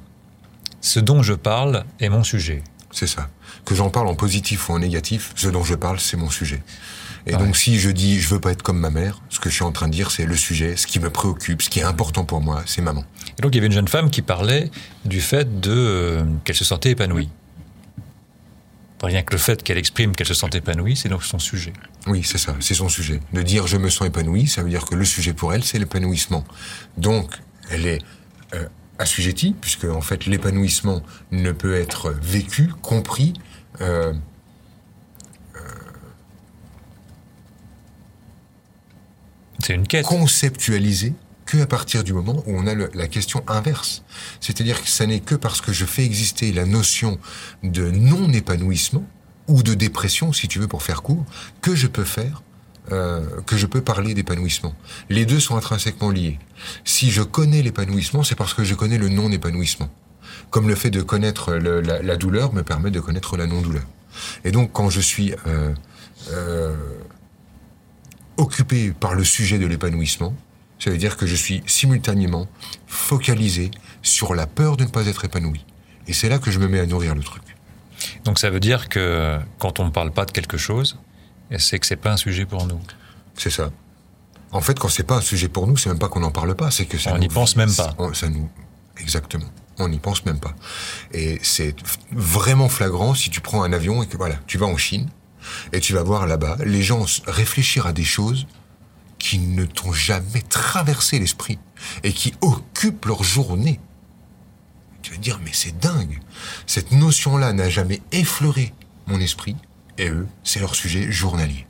Ce 0.80 1.00
dont 1.00 1.22
je 1.22 1.34
parle 1.34 1.84
est 2.00 2.08
mon 2.08 2.22
sujet. 2.22 2.62
C'est 2.92 3.06
ça. 3.06 3.28
Que 3.66 3.74
j'en 3.74 3.90
parle 3.90 4.06
en 4.06 4.14
positif 4.14 4.68
ou 4.68 4.72
en 4.72 4.78
négatif, 4.78 5.32
ce 5.36 5.48
dont 5.48 5.64
je 5.64 5.74
parle, 5.74 6.00
c'est 6.00 6.16
mon 6.16 6.30
sujet. 6.30 6.62
Et 7.28 7.34
Ouais. 7.34 7.38
donc, 7.44 7.56
si 7.56 7.78
je 7.80 7.90
dis 7.90 8.20
je 8.20 8.28
veux 8.28 8.40
pas 8.40 8.52
être 8.52 8.62
comme 8.62 8.78
ma 8.78 8.90
mère, 8.90 9.20
ce 9.30 9.40
que 9.40 9.50
je 9.50 9.54
suis 9.56 9.64
en 9.64 9.72
train 9.72 9.88
de 9.88 9.92
dire, 9.92 10.10
c'est 10.12 10.26
le 10.26 10.36
sujet, 10.36 10.76
ce 10.76 10.86
qui 10.86 11.00
me 11.00 11.10
préoccupe, 11.10 11.60
ce 11.62 11.68
qui 11.70 11.80
est 11.80 11.84
important 11.84 12.24
pour 12.24 12.40
moi, 12.40 12.62
c'est 12.66 12.82
maman. 12.82 13.04
Et 13.38 13.42
donc, 13.42 13.52
il 13.52 13.56
y 13.56 13.58
avait 13.58 13.66
une 13.66 13.72
jeune 13.72 13.88
femme 13.88 14.10
qui 14.10 14.22
parlait 14.22 14.70
du 15.04 15.20
fait 15.20 15.60
de 15.60 15.72
euh, 15.74 16.24
qu'elle 16.44 16.54
se 16.56 16.64
sentait 16.64 16.90
épanouie. 16.90 17.28
Rien 19.02 19.22
que 19.22 19.32
le 19.32 19.38
fait 19.38 19.62
qu'elle 19.62 19.76
exprime 19.76 20.12
qu'elle 20.16 20.26
se 20.26 20.34
sent 20.34 20.46
épanouie, 20.54 20.96
c'est 20.96 21.08
donc 21.10 21.22
son 21.22 21.38
sujet. 21.38 21.72
Oui, 22.06 22.22
c'est 22.24 22.38
ça, 22.38 22.56
c'est 22.60 22.74
son 22.74 22.88
sujet. 22.88 23.20
De 23.32 23.42
dire 23.42 23.66
je 23.66 23.76
me 23.76 23.90
sens 23.90 24.06
épanoui, 24.08 24.46
ça 24.46 24.62
veut 24.62 24.70
dire 24.70 24.84
que 24.86 24.94
le 24.94 25.04
sujet 25.04 25.34
pour 25.34 25.52
elle, 25.52 25.62
c'est 25.64 25.78
l'épanouissement. 25.78 26.44
Donc, 26.96 27.30
elle 27.70 27.86
est 27.86 27.98
euh, 28.54 28.66
assujettie, 28.98 29.54
puisque 29.60 29.84
en 29.84 30.00
fait, 30.00 30.24
l'épanouissement 30.26 31.02
ne 31.30 31.52
peut 31.52 31.74
être 31.74 32.10
vécu, 32.22 32.68
compris. 32.82 33.34
euh, 33.82 34.14
C'est 39.66 39.74
une 39.74 39.88
quête. 39.88 40.06
conceptualisé 40.06 41.12
que 41.44 41.58
à 41.58 41.66
partir 41.66 42.04
du 42.04 42.12
moment 42.12 42.44
où 42.46 42.56
on 42.56 42.68
a 42.68 42.74
la 42.74 43.08
question 43.08 43.42
inverse. 43.48 44.04
C'est-à-dire 44.40 44.80
que 44.80 44.88
ça 44.88 45.06
n'est 45.06 45.18
que 45.18 45.34
parce 45.34 45.60
que 45.60 45.72
je 45.72 45.84
fais 45.84 46.04
exister 46.04 46.52
la 46.52 46.66
notion 46.66 47.18
de 47.64 47.90
non-épanouissement 47.90 49.04
ou 49.48 49.64
de 49.64 49.74
dépression, 49.74 50.32
si 50.32 50.46
tu 50.46 50.60
veux, 50.60 50.68
pour 50.68 50.84
faire 50.84 51.02
court, 51.02 51.24
que 51.62 51.74
je 51.74 51.88
peux 51.88 52.04
faire, 52.04 52.42
euh, 52.92 53.40
que 53.44 53.56
je 53.56 53.66
peux 53.66 53.80
parler 53.80 54.14
d'épanouissement. 54.14 54.72
Les 55.10 55.26
deux 55.26 55.40
sont 55.40 55.56
intrinsèquement 55.56 56.10
liés. 56.10 56.38
Si 56.84 57.10
je 57.10 57.22
connais 57.22 57.62
l'épanouissement, 57.62 58.22
c'est 58.22 58.36
parce 58.36 58.54
que 58.54 58.62
je 58.62 58.76
connais 58.76 58.98
le 58.98 59.08
non-épanouissement. 59.08 59.90
Comme 60.50 60.68
le 60.68 60.76
fait 60.76 60.90
de 60.90 61.02
connaître 61.02 61.54
la 61.54 62.16
douleur 62.16 62.52
me 62.52 62.62
permet 62.62 62.92
de 62.92 63.00
connaître 63.00 63.36
la 63.36 63.48
non-douleur. 63.48 63.84
Et 64.44 64.52
donc, 64.52 64.70
quand 64.72 64.90
je 64.90 65.00
suis 65.00 65.34
euh, 65.46 65.74
euh, 66.30 66.76
occupé 68.36 68.92
par 68.92 69.14
le 69.14 69.24
sujet 69.24 69.58
de 69.58 69.66
l'épanouissement, 69.66 70.34
ça 70.78 70.90
veut 70.90 70.98
dire 70.98 71.16
que 71.16 71.26
je 71.26 71.34
suis 71.34 71.62
simultanément 71.66 72.46
focalisé 72.86 73.70
sur 74.02 74.34
la 74.34 74.46
peur 74.46 74.76
de 74.76 74.84
ne 74.84 74.90
pas 74.90 75.06
être 75.06 75.24
épanoui. 75.24 75.64
Et 76.06 76.12
c'est 76.12 76.28
là 76.28 76.38
que 76.38 76.50
je 76.50 76.58
me 76.58 76.68
mets 76.68 76.80
à 76.80 76.86
nourrir 76.86 77.14
le 77.14 77.22
truc. 77.22 77.42
Donc, 78.24 78.38
ça 78.38 78.50
veut 78.50 78.60
dire 78.60 78.88
que 78.88 79.38
quand 79.58 79.80
on 79.80 79.86
ne 79.86 79.90
parle 79.90 80.12
pas 80.12 80.24
de 80.24 80.30
quelque 80.30 80.58
chose, 80.58 80.98
c'est 81.58 81.78
que 81.78 81.86
c'est 81.86 81.96
pas 81.96 82.12
un 82.12 82.16
sujet 82.16 82.44
pour 82.44 82.66
nous. 82.66 82.80
C'est 83.36 83.50
ça. 83.50 83.70
En 84.52 84.60
fait, 84.60 84.78
quand 84.78 84.88
c'est 84.88 85.02
pas 85.02 85.16
un 85.16 85.22
sujet 85.22 85.48
pour 85.48 85.66
nous, 85.66 85.76
c'est 85.76 85.88
même 85.88 85.98
pas 85.98 86.08
qu'on 86.08 86.20
n'en 86.20 86.30
parle 86.30 86.54
pas, 86.54 86.70
c'est 86.70 86.86
que 86.86 86.98
ça 86.98 87.14
On 87.14 87.18
n'y 87.18 87.28
pense 87.28 87.56
même 87.56 87.74
pas. 87.74 87.96
Ça 88.12 88.28
nous, 88.28 88.48
exactement. 88.98 89.48
On 89.78 89.88
n'y 89.88 89.98
pense 89.98 90.24
même 90.24 90.38
pas. 90.38 90.54
Et 91.12 91.38
c'est 91.42 91.74
vraiment 92.12 92.68
flagrant 92.68 93.14
si 93.14 93.28
tu 93.30 93.40
prends 93.40 93.62
un 93.62 93.72
avion 93.72 94.02
et 94.02 94.06
que 94.06 94.16
voilà, 94.16 94.36
tu 94.46 94.56
vas 94.56 94.66
en 94.66 94.76
Chine 94.76 95.08
et 95.72 95.80
tu 95.80 95.92
vas 95.94 96.02
voir 96.02 96.26
là-bas 96.26 96.56
les 96.64 96.82
gens 96.82 97.04
réfléchir 97.26 97.86
à 97.86 97.92
des 97.92 98.04
choses 98.04 98.46
qui 99.18 99.38
ne 99.38 99.64
t'ont 99.64 99.92
jamais 99.92 100.42
traversé 100.42 101.18
l'esprit 101.18 101.58
et 102.04 102.12
qui 102.12 102.34
occupent 102.40 103.06
leur 103.06 103.22
journée. 103.22 103.80
Tu 105.02 105.10
vas 105.12 105.16
te 105.16 105.22
dire, 105.22 105.40
mais 105.44 105.50
c'est 105.52 105.78
dingue. 105.78 106.20
Cette 106.66 106.92
notion-là 106.92 107.52
n'a 107.52 107.68
jamais 107.70 108.02
effleuré 108.12 108.74
mon 109.06 109.20
esprit 109.20 109.56
et 109.98 110.08
eux, 110.08 110.26
c'est 110.44 110.60
leur 110.60 110.74
sujet 110.74 111.10
journalier. 111.10 111.66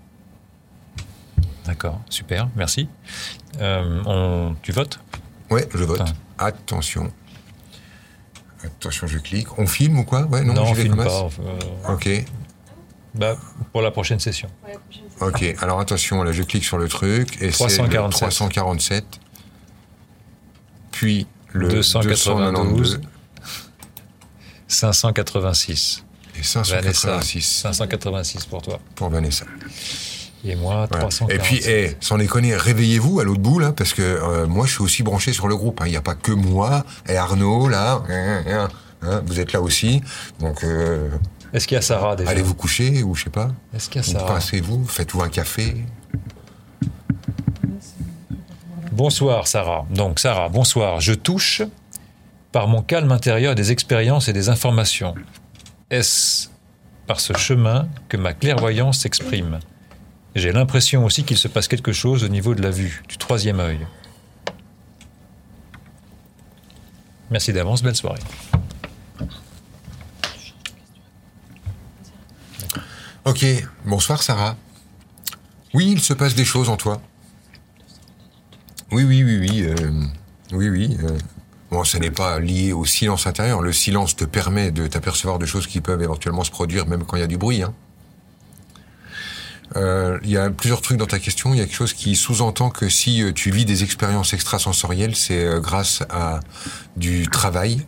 D'accord, 1.66 2.00
super, 2.08 2.48
merci. 2.56 2.88
Euh, 3.60 4.02
on, 4.06 4.54
tu 4.62 4.72
votes? 4.72 5.00
Ouais, 5.50 5.68
je 5.74 5.84
vote. 5.84 5.98
Putain. 5.98 6.12
Attention. 6.38 7.12
Attention, 8.64 9.06
je 9.06 9.18
clique. 9.18 9.58
On 9.58 9.66
filme 9.66 9.98
ou 10.00 10.04
quoi? 10.04 10.22
Ouais, 10.26 10.42
non, 10.42 10.54
on 10.60 10.66
j'y 10.66 10.74
vais 10.74 10.82
filme 10.82 10.96
pas. 10.96 11.28
euh, 11.40 11.92
Ok, 11.94 12.08
bah, 13.18 13.36
pour 13.72 13.82
la 13.82 13.90
prochaine 13.90 14.20
session. 14.20 14.48
Ouais, 14.64 14.72
la 14.74 14.78
prochaine 14.78 15.04
session. 15.10 15.26
ok. 15.54 15.62
Alors 15.62 15.80
attention, 15.80 16.22
là, 16.22 16.32
je 16.32 16.42
clique 16.42 16.64
sur 16.64 16.78
le 16.78 16.88
truc 16.88 17.36
et 17.42 17.50
c'est 17.50 17.58
347. 17.58 18.12
le 18.22 18.28
347. 18.28 19.04
Puis 20.92 21.26
le 21.52 21.68
292. 21.68 23.00
292 23.00 23.00
586. 24.68 26.04
et 26.34 26.38
Vanessa, 26.38 27.20
586 27.22 27.42
586 27.62 28.44
pour 28.46 28.62
toi. 28.62 28.78
pour 28.94 29.08
Vanessa. 29.10 29.44
Et 30.44 30.54
moi, 30.54 30.86
Voilà. 30.90 31.06
347. 31.08 31.30
Et 31.30 31.38
puis, 31.42 31.60
eh, 31.68 31.96
sans 32.00 32.18
déconner, 32.18 32.54
réveillez-vous 32.56 33.20
à 33.20 33.24
l'autre 33.24 33.40
bout, 33.40 33.58
là, 33.58 33.72
parce 33.72 33.94
que 33.94 34.02
euh, 34.02 34.46
moi, 34.46 34.66
je 34.66 34.72
suis 34.72 34.82
aussi 34.82 35.02
branché 35.02 35.32
sur 35.32 35.48
le 35.48 35.56
groupe. 35.56 35.80
hein. 35.80 35.86
Il 35.86 35.90
n'y 35.90 35.96
a 35.96 36.02
pas 36.02 36.14
que 36.14 36.32
moi 36.32 36.84
et 37.08 37.16
Arnaud, 37.16 37.68
là. 37.68 38.02
hein, 38.08 38.42
hein, 38.46 38.68
hein. 39.02 39.22
vous 39.26 39.40
êtes 39.40 39.52
là 39.52 39.60
aussi. 39.60 40.02
Donc, 40.40 40.62
euh, 40.62 41.08
Est-ce 41.56 41.66
qu'il 41.66 41.76
y 41.76 41.78
a 41.78 41.82
Sarah 41.82 42.16
déjà 42.16 42.30
allez 42.30 42.42
vous 42.42 42.54
coucher, 42.54 43.02
ou 43.02 43.14
je 43.14 43.24
sais 43.24 43.30
pas. 43.30 43.50
Est-ce 43.74 43.88
qu'il 43.88 44.02
y 44.02 44.04
a 44.04 44.06
Sarah 44.06 44.34
passez-vous, 44.34 44.84
faites-vous 44.86 45.22
un 45.22 45.30
café. 45.30 45.86
Bonsoir 48.92 49.46
Sarah. 49.46 49.86
Donc 49.88 50.20
Sarah, 50.20 50.50
bonsoir. 50.50 51.00
Je 51.00 51.14
touche 51.14 51.62
par 52.52 52.68
mon 52.68 52.82
calme 52.82 53.10
intérieur 53.10 53.54
des 53.54 53.72
expériences 53.72 54.28
et 54.28 54.34
des 54.34 54.50
informations. 54.50 55.14
Est-ce 55.88 56.48
par 57.06 57.20
ce 57.20 57.32
chemin 57.32 57.88
que 58.10 58.18
ma 58.18 58.34
clairvoyance 58.34 58.98
s'exprime? 58.98 59.60
J'ai 60.34 60.52
l'impression 60.52 61.06
aussi 61.06 61.24
qu'il 61.24 61.38
se 61.38 61.48
passe 61.48 61.68
quelque 61.68 61.92
chose 61.92 62.22
au 62.22 62.28
niveau 62.28 62.54
de 62.54 62.60
la 62.60 62.70
vue, 62.70 63.02
du 63.08 63.16
troisième 63.16 63.60
œil. 63.60 63.78
Merci 67.30 67.54
d'avance, 67.54 67.82
belle 67.82 67.96
soirée. 67.96 68.20
Ok, 73.26 73.44
bonsoir 73.84 74.22
Sarah. 74.22 74.56
Oui, 75.74 75.90
il 75.90 76.00
se 76.00 76.12
passe 76.14 76.36
des 76.36 76.44
choses 76.44 76.68
en 76.68 76.76
toi. 76.76 77.02
Oui, 78.92 79.02
oui, 79.02 79.24
oui, 79.24 79.38
oui. 79.40 79.62
euh, 79.64 79.74
oui, 80.52 80.68
oui. 80.68 80.96
euh, 81.02 81.18
bon, 81.72 81.82
ce 81.82 81.98
n'est 81.98 82.12
pas 82.12 82.38
lié 82.38 82.72
au 82.72 82.84
silence 82.84 83.26
intérieur. 83.26 83.62
Le 83.62 83.72
silence 83.72 84.14
te 84.14 84.24
permet 84.24 84.70
de 84.70 84.86
t'apercevoir 84.86 85.40
de 85.40 85.46
choses 85.46 85.66
qui 85.66 85.80
peuvent 85.80 86.02
éventuellement 86.02 86.44
se 86.44 86.52
produire 86.52 86.86
même 86.86 87.04
quand 87.04 87.16
il 87.16 87.20
y 87.20 87.24
a 87.24 87.26
du 87.26 87.36
bruit. 87.36 87.64
hein. 87.64 87.74
Euh, 89.74 90.20
Il 90.22 90.30
y 90.30 90.36
a 90.38 90.48
plusieurs 90.48 90.80
trucs 90.80 90.96
dans 90.96 91.06
ta 91.08 91.18
question. 91.18 91.52
Il 91.52 91.58
y 91.58 91.60
a 91.60 91.64
quelque 91.64 91.74
chose 91.74 91.94
qui 91.94 92.14
sous-entend 92.14 92.70
que 92.70 92.88
si 92.88 93.24
euh, 93.24 93.32
tu 93.32 93.50
vis 93.50 93.64
des 93.64 93.82
expériences 93.82 94.34
extrasensorielles, 94.34 95.16
c'est 95.16 95.60
grâce 95.60 96.04
à 96.10 96.38
du 96.96 97.26
travail. 97.26 97.84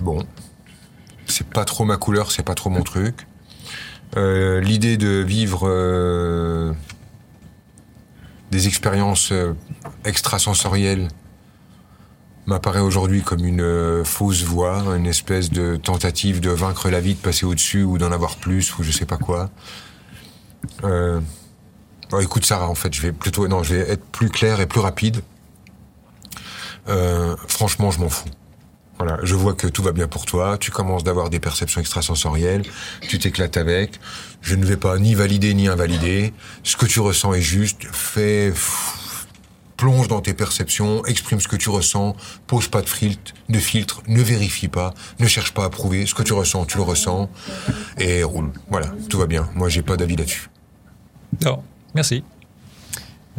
Bon, 0.00 0.24
c'est 1.28 1.46
pas 1.46 1.64
trop 1.64 1.84
ma 1.84 1.96
couleur, 1.96 2.30
c'est 2.30 2.42
pas 2.42 2.54
trop 2.54 2.70
mon 2.70 2.82
truc. 2.82 3.26
Euh, 4.16 4.60
L'idée 4.60 4.96
de 4.96 5.22
vivre 5.22 5.62
euh, 5.64 6.72
des 8.50 8.66
expériences 8.66 9.32
euh, 9.32 9.54
extrasensorielles 10.04 11.08
m'apparaît 12.46 12.80
aujourd'hui 12.80 13.22
comme 13.22 13.44
une 13.44 14.02
fausse 14.06 14.42
voie, 14.42 14.78
une 14.96 15.06
espèce 15.06 15.50
de 15.50 15.76
tentative 15.76 16.40
de 16.40 16.48
vaincre 16.48 16.88
la 16.88 17.00
vie, 17.00 17.14
de 17.14 17.20
passer 17.20 17.44
au-dessus 17.44 17.82
ou 17.82 17.98
d'en 17.98 18.10
avoir 18.10 18.36
plus 18.36 18.78
ou 18.78 18.82
je 18.82 18.90
sais 18.90 19.04
pas 19.04 19.18
quoi. 19.18 19.50
Bon, 20.82 22.20
écoute 22.22 22.46
Sarah, 22.46 22.70
en 22.70 22.74
fait, 22.74 22.94
je 22.94 23.02
vais 23.02 23.80
être 23.90 24.04
plus 24.06 24.30
clair 24.30 24.60
et 24.60 24.66
plus 24.66 24.80
rapide. 24.80 25.20
Franchement, 27.48 27.90
je 27.90 28.00
m'en 28.00 28.08
fous. 28.08 28.30
Voilà, 28.98 29.18
je 29.22 29.34
vois 29.36 29.54
que 29.54 29.68
tout 29.68 29.82
va 29.82 29.92
bien 29.92 30.08
pour 30.08 30.26
toi, 30.26 30.58
tu 30.58 30.72
commences 30.72 31.04
d'avoir 31.04 31.30
des 31.30 31.38
perceptions 31.38 31.80
extrasensorielles, 31.80 32.62
tu 33.02 33.18
t'éclates 33.18 33.56
avec. 33.56 34.00
Je 34.42 34.56
ne 34.56 34.64
vais 34.64 34.76
pas 34.76 34.98
ni 34.98 35.14
valider 35.14 35.54
ni 35.54 35.68
invalider. 35.68 36.32
Ce 36.64 36.76
que 36.76 36.86
tu 36.86 36.98
ressens 36.98 37.34
est 37.34 37.40
juste. 37.40 37.84
Fais, 37.92 38.52
plonge 39.78 40.08
dans 40.08 40.20
tes 40.20 40.34
perceptions, 40.34 41.04
exprime 41.06 41.40
ce 41.40 41.48
que 41.48 41.56
tu 41.56 41.70
ressens, 41.70 42.16
pose 42.46 42.68
pas 42.68 42.82
de 42.82 42.88
filtre, 42.88 43.32
de 43.48 43.58
filtre, 43.58 44.02
ne 44.08 44.20
vérifie 44.20 44.68
pas, 44.68 44.92
ne 45.20 45.26
cherche 45.26 45.54
pas 45.54 45.64
à 45.64 45.70
prouver. 45.70 46.04
Ce 46.04 46.14
que 46.14 46.24
tu 46.24 46.34
ressens, 46.34 46.66
tu 46.66 46.76
le 46.76 46.82
ressens 46.82 47.30
et 47.98 48.24
roule. 48.24 48.50
Voilà, 48.68 48.88
tout 49.08 49.18
va 49.18 49.26
bien. 49.26 49.48
Moi, 49.54 49.68
j'ai 49.68 49.82
pas 49.82 49.96
d'avis 49.96 50.16
là-dessus. 50.16 50.50
Non, 51.44 51.62
merci. 51.94 52.24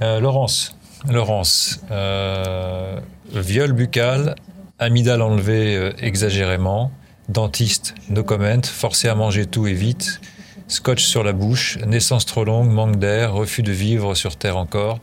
Euh, 0.01 0.21
Laurence, 0.21 0.77
Laurence, 1.09 1.81
euh, 1.91 2.99
viol 3.33 3.73
buccal, 3.73 4.35
amygdale 4.79 5.21
enlevée 5.21 5.75
euh, 5.75 5.93
exagérément, 5.99 6.91
dentiste, 7.27 7.95
no 8.09 8.23
comment, 8.23 8.61
forcé 8.63 9.07
à 9.07 9.15
manger 9.15 9.45
tout 9.45 9.67
et 9.67 9.73
vite, 9.73 10.21
scotch 10.67 11.03
sur 11.03 11.23
la 11.23 11.33
bouche, 11.33 11.77
naissance 11.85 12.25
trop 12.25 12.43
longue, 12.43 12.71
manque 12.71 12.97
d'air, 12.97 13.33
refus 13.33 13.63
de 13.63 13.71
vivre 13.71 14.15
sur 14.15 14.35
terre 14.35 14.57
encore. 14.57 14.99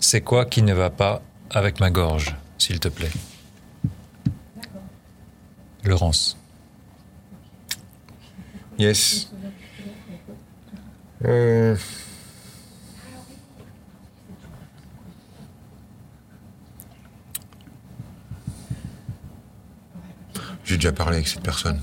C'est 0.00 0.20
quoi 0.20 0.44
qui 0.44 0.62
ne 0.62 0.74
va 0.74 0.90
pas 0.90 1.22
avec 1.50 1.80
ma 1.80 1.90
gorge, 1.90 2.36
s'il 2.58 2.80
te 2.80 2.88
plaît? 2.88 3.10
Laurence. 5.84 6.36
Yes. 8.78 9.30
Euh, 11.24 11.76
J'ai 20.66 20.74
déjà 20.76 20.92
parlé 20.92 21.16
avec 21.16 21.28
cette 21.28 21.42
personne. 21.42 21.80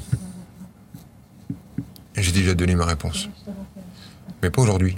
J'ai 2.15 2.31
déjà 2.33 2.53
donné 2.53 2.75
ma 2.75 2.85
réponse. 2.85 3.29
Mais 4.41 4.49
pas 4.49 4.61
aujourd'hui. 4.61 4.97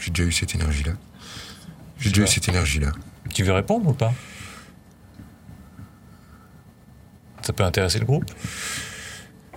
J'ai 0.00 0.10
déjà 0.10 0.24
eu 0.24 0.32
cette 0.32 0.54
énergie-là. 0.54 0.92
J'ai 1.98 2.08
déjà 2.08 2.22
eu 2.22 2.26
cette 2.26 2.48
énergie-là. 2.48 2.92
Tu 3.34 3.44
veux 3.44 3.52
répondre 3.52 3.86
ou 3.88 3.92
pas? 3.92 4.12
Ça 7.42 7.52
peut 7.52 7.62
intéresser 7.62 7.98
le 7.98 8.06
groupe? 8.06 8.24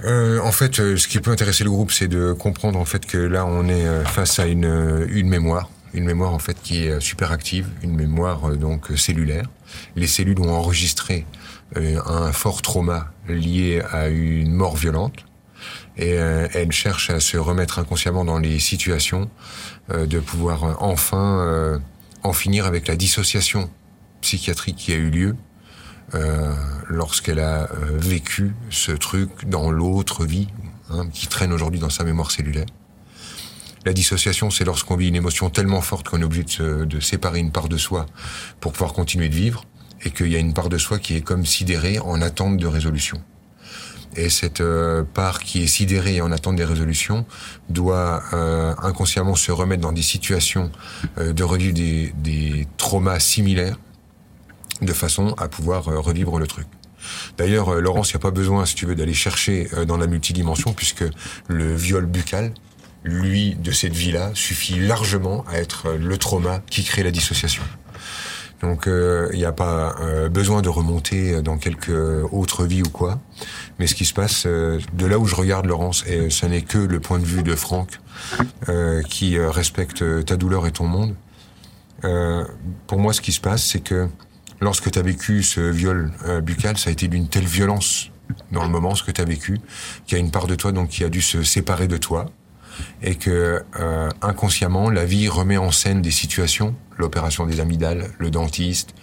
Euh, 0.03 0.39
en 0.41 0.51
fait, 0.51 0.79
euh, 0.79 0.97
ce 0.97 1.07
qui 1.07 1.19
peut 1.19 1.31
intéresser 1.31 1.63
le 1.63 1.71
groupe, 1.71 1.91
c'est 1.91 2.07
de 2.07 2.33
comprendre 2.33 2.77
en 2.79 2.85
fait 2.85 3.05
que 3.05 3.17
là, 3.17 3.45
on 3.45 3.67
est 3.67 3.87
euh, 3.87 4.03
face 4.05 4.39
à 4.39 4.45
une, 4.45 5.07
une 5.09 5.27
mémoire, 5.27 5.69
une 5.93 6.05
mémoire 6.05 6.33
en 6.33 6.39
fait 6.39 6.61
qui 6.61 6.85
est 6.85 6.89
euh, 6.89 6.99
super 6.99 7.31
active, 7.31 7.67
une 7.83 7.95
mémoire 7.95 8.49
euh, 8.49 8.55
donc 8.55 8.91
euh, 8.91 8.97
cellulaire. 8.97 9.45
Les 9.95 10.07
cellules 10.07 10.39
ont 10.39 10.51
enregistré 10.51 11.25
un 11.75 12.31
fort 12.31 12.63
trauma 12.63 13.11
lié 13.27 13.83
à 13.91 14.07
une 14.07 14.51
mort 14.51 14.75
violente 14.75 15.23
et 15.97 16.13
elles 16.13 16.71
cherchent 16.71 17.11
à 17.11 17.19
se 17.19 17.37
remettre 17.37 17.77
inconsciemment 17.77 18.25
dans 18.25 18.39
les 18.39 18.57
situations 18.57 19.29
de 19.93 20.19
pouvoir 20.19 20.81
enfin 20.81 21.79
en 22.23 22.33
finir 22.33 22.65
avec 22.65 22.87
la 22.87 22.95
dissociation 22.95 23.69
psychiatrique 24.21 24.77
qui 24.77 24.93
a 24.93 24.95
eu 24.95 25.11
lieu 25.11 25.35
euh, 26.15 26.55
lorsqu'elle 26.87 27.39
a 27.39 27.69
vécu 27.93 28.53
ce 28.71 28.91
truc 28.91 29.47
dans 29.47 29.69
l'autre 29.69 30.25
vie 30.25 30.47
hein, 30.89 31.07
qui 31.13 31.27
traîne 31.27 31.53
aujourd'hui 31.53 31.79
dans 31.79 31.91
sa 31.91 32.03
mémoire 32.03 32.31
cellulaire. 32.31 32.65
La 33.85 33.93
dissociation, 33.93 34.49
c'est 34.49 34.65
lorsqu'on 34.65 34.95
vit 34.97 35.07
une 35.07 35.15
émotion 35.15 35.49
tellement 35.49 35.81
forte 35.81 36.09
qu'on 36.09 36.19
est 36.21 36.23
obligé 36.25 36.43
de, 36.43 36.49
se- 36.49 36.85
de 36.85 36.99
séparer 36.99 37.39
une 37.39 37.51
part 37.51 37.69
de 37.69 37.77
soi 37.77 38.05
pour 38.59 38.73
pouvoir 38.73 38.93
continuer 38.93 39.29
de 39.29 39.35
vivre 39.35 39.63
et 40.03 40.11
qu'il 40.11 40.27
y 40.27 40.35
a 40.35 40.39
une 40.39 40.53
part 40.53 40.69
de 40.69 40.77
soi 40.77 40.99
qui 40.99 41.15
est 41.15 41.21
comme 41.21 41.45
sidérée 41.45 41.99
en 41.99 42.21
attente 42.21 42.57
de 42.57 42.67
résolution. 42.67 43.21
Et 44.15 44.29
cette 44.29 44.59
euh, 44.61 45.03
part 45.03 45.39
qui 45.39 45.61
est 45.63 45.67
sidérée 45.67 46.15
et 46.15 46.21
en 46.21 46.31
attente 46.31 46.55
des 46.55 46.65
résolutions 46.65 47.25
doit 47.69 48.23
euh, 48.33 48.73
inconsciemment 48.81 49.35
se 49.35 49.51
remettre 49.51 49.81
dans 49.81 49.91
des 49.91 50.01
situations 50.01 50.71
euh, 51.19 51.31
de 51.31 51.43
revivre 51.43 51.73
des, 51.73 52.13
des 52.17 52.67
traumas 52.77 53.19
similaires 53.19 53.77
de 54.81 54.93
façon 54.93 55.35
à 55.37 55.47
pouvoir 55.47 55.87
euh, 55.89 55.99
revivre 55.99 56.39
le 56.39 56.47
truc. 56.47 56.67
D'ailleurs, 57.37 57.69
euh, 57.69 57.81
Laurence, 57.81 58.11
il 58.11 58.15
n'y 58.15 58.21
a 58.21 58.23
pas 58.23 58.31
besoin, 58.31 58.65
si 58.65 58.75
tu 58.75 58.85
veux, 58.85 58.95
d'aller 58.95 59.13
chercher 59.13 59.69
dans 59.87 59.97
la 59.97 60.07
multidimension, 60.07 60.73
puisque 60.73 61.05
le 61.47 61.75
viol 61.75 62.05
buccal, 62.05 62.53
lui, 63.03 63.55
de 63.55 63.71
cette 63.71 63.93
vie-là, 63.93 64.31
suffit 64.33 64.79
largement 64.79 65.45
à 65.47 65.57
être 65.57 65.87
euh, 65.87 65.97
le 65.97 66.17
trauma 66.17 66.61
qui 66.69 66.83
crée 66.83 67.03
la 67.03 67.11
dissociation. 67.11 67.63
Donc, 68.61 68.87
euh, 68.87 69.29
il 69.31 69.39
n'y 69.39 69.45
a 69.45 69.53
pas 69.53 69.95
euh, 70.01 70.27
besoin 70.27 70.61
de 70.61 70.67
remonter 70.67 71.41
dans 71.41 71.57
quelque 71.57 72.25
autre 72.31 72.65
vie 72.65 72.81
ou 72.81 72.89
quoi. 72.89 73.21
Mais 73.79 73.87
ce 73.87 73.95
qui 73.95 74.03
se 74.03 74.13
passe, 74.13 74.43
euh, 74.45 74.79
de 74.93 75.05
là 75.05 75.17
où 75.17 75.25
je 75.25 75.35
regarde 75.35 75.65
Laurence, 75.65 76.03
et 76.07 76.29
ce 76.29 76.45
n'est 76.45 76.61
que 76.61 76.77
le 76.77 76.99
point 76.99 77.19
de 77.19 77.25
vue 77.25 77.43
de 77.43 77.55
Franck, 77.55 77.99
euh, 78.67 79.01
qui 79.03 79.37
euh, 79.37 79.49
respecte 79.49 80.03
ta 80.25 80.35
douleur 80.35 80.67
et 80.67 80.71
ton 80.71 80.85
monde. 80.85 81.15
Euh, 82.03 82.43
pour 82.87 82.99
moi, 82.99 83.13
ce 83.13 83.21
qui 83.21 83.31
se 83.31 83.41
passe, 83.41 83.63
c'est 83.63 83.79
que 83.79 84.09
lorsque 84.59 84.91
tu 84.91 84.99
as 84.99 85.03
vécu 85.03 85.43
ce 85.43 85.61
viol 85.61 86.11
euh, 86.25 86.41
buccal, 86.41 86.77
ça 86.77 86.89
a 86.89 86.93
été 86.93 87.07
d'une 87.07 87.27
telle 87.27 87.45
violence 87.45 88.11
dans 88.51 88.63
le 88.63 88.69
moment, 88.69 88.93
ce 88.93 89.03
que 89.03 89.11
tu 89.11 89.21
as 89.21 89.25
vécu, 89.25 89.59
qu'il 90.05 90.17
y 90.17 90.21
a 90.21 90.23
une 90.23 90.31
part 90.31 90.47
de 90.47 90.55
toi 90.55 90.71
donc 90.71 90.89
qui 90.89 91.03
a 91.03 91.09
dû 91.09 91.21
se 91.21 91.43
séparer 91.43 91.87
de 91.87 91.97
toi 91.97 92.27
et 93.01 93.15
que 93.15 93.63
euh, 93.79 94.09
inconsciemment, 94.21 94.89
la 94.89 95.05
vie 95.05 95.27
remet 95.27 95.57
en 95.57 95.71
scène 95.71 96.01
des 96.01 96.11
situations, 96.11 96.75
l'opération 96.97 97.45
des 97.45 97.59
amygdales, 97.59 98.09
le 98.17 98.29
dentiste, 98.29 98.93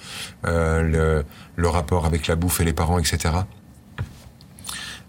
euh, 0.46 0.82
le, 0.82 1.24
le 1.56 1.68
rapport 1.68 2.06
avec 2.06 2.26
la 2.26 2.36
bouffe 2.36 2.60
et 2.60 2.64
les 2.64 2.72
parents, 2.72 2.98
etc. 2.98 3.34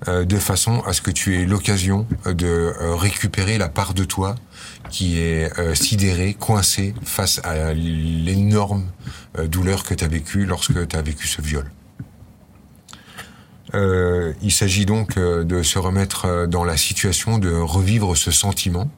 euh, 0.07 0.25
de 0.25 0.37
façon 0.37 0.81
à 0.81 0.93
ce 0.93 1.01
que 1.01 1.11
tu 1.11 1.37
aies 1.37 1.45
l'occasion 1.45 2.07
de 2.25 2.45
euh, 2.45 2.95
récupérer 2.95 3.57
la 3.57 3.69
part 3.69 3.93
de 3.93 4.03
toi 4.03 4.35
qui 4.89 5.19
est 5.19 5.57
euh, 5.59 5.75
sidérée, 5.75 6.33
coincée 6.33 6.93
face 7.03 7.41
à 7.43 7.73
l'énorme 7.73 8.85
euh, 9.37 9.47
douleur 9.47 9.83
que 9.83 9.93
tu 9.93 10.03
as 10.03 10.07
vécue 10.07 10.45
lorsque 10.45 10.87
tu 10.87 10.95
as 10.95 11.01
vécu 11.01 11.27
ce 11.27 11.41
viol. 11.41 11.69
Euh, 13.73 14.33
il 14.41 14.51
s'agit 14.51 14.85
donc 14.85 15.17
euh, 15.17 15.43
de 15.43 15.61
se 15.61 15.77
remettre 15.77 16.25
euh, 16.25 16.47
dans 16.47 16.63
la 16.63 16.77
situation 16.77 17.37
de 17.37 17.51
revivre 17.51 18.15
ce 18.15 18.31
sentiment 18.31 18.89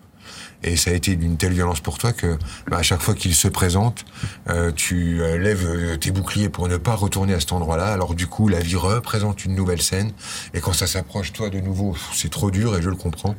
Et 0.62 0.76
ça 0.76 0.92
a 0.92 0.94
été 0.94 1.16
d'une 1.16 1.38
telle 1.38 1.54
violence 1.54 1.80
pour 1.80 1.98
toi 1.98 2.12
que, 2.12 2.38
bah, 2.70 2.78
à 2.78 2.84
chaque 2.84 3.02
fois 3.02 3.16
qu'il 3.16 3.34
se 3.34 3.48
présente, 3.48 4.06
euh, 4.50 4.72
tu 4.72 5.22
euh, 5.22 5.38
lèves 5.38 5.98
tes 6.00 6.12
boucliers 6.12 6.50
pour 6.50 6.68
ne 6.68 6.78
pas 6.78 6.96
retourner 6.96 7.34
à 7.34 7.40
cet 7.40 7.52
endroit-là. 7.54 7.88
Alors 7.92 8.14
du 8.14 8.28
coup, 8.28 8.48
la 8.48 8.60
vie 8.60 8.76
représente 8.76 9.46
une 9.46 9.56
nouvelle 9.56 9.82
scène. 9.82 10.12
Et 10.54 10.60
quand 10.60 10.74
ça 10.74 10.86
s'approche, 10.86 11.34
toi, 11.34 11.50
de 11.50 11.60
nouveau, 11.60 11.96
c'est 12.14 12.30
trop 12.30 12.52
dur 12.52 12.78
et 12.78 12.82
je 12.82 12.90
le 12.90 12.96
comprends. 12.96 13.36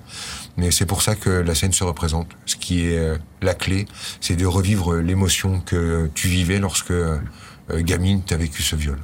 Mais 0.57 0.71
c'est 0.71 0.87
pour 0.87 1.03
ça 1.03 1.15
que 1.15 1.31
la 1.31 1.55
scène 1.55 1.73
se 1.73 1.85
représente. 1.85 2.29
Ce 2.47 2.57
qui 2.57 2.87
est 2.87 3.19
la 3.43 3.55
clé, 3.55 3.87
c'est 4.21 4.37
de 4.37 4.47
revivre 4.47 4.97
l'émotion 4.97 5.61
que 5.61 6.11
tu 6.15 6.29
vivais 6.29 6.59
lorsque, 6.59 6.93
gamine, 7.73 8.23
tu 8.27 8.35
as 8.35 8.37
vécu 8.37 8.63
ce 8.63 8.77
viol. 8.77 8.99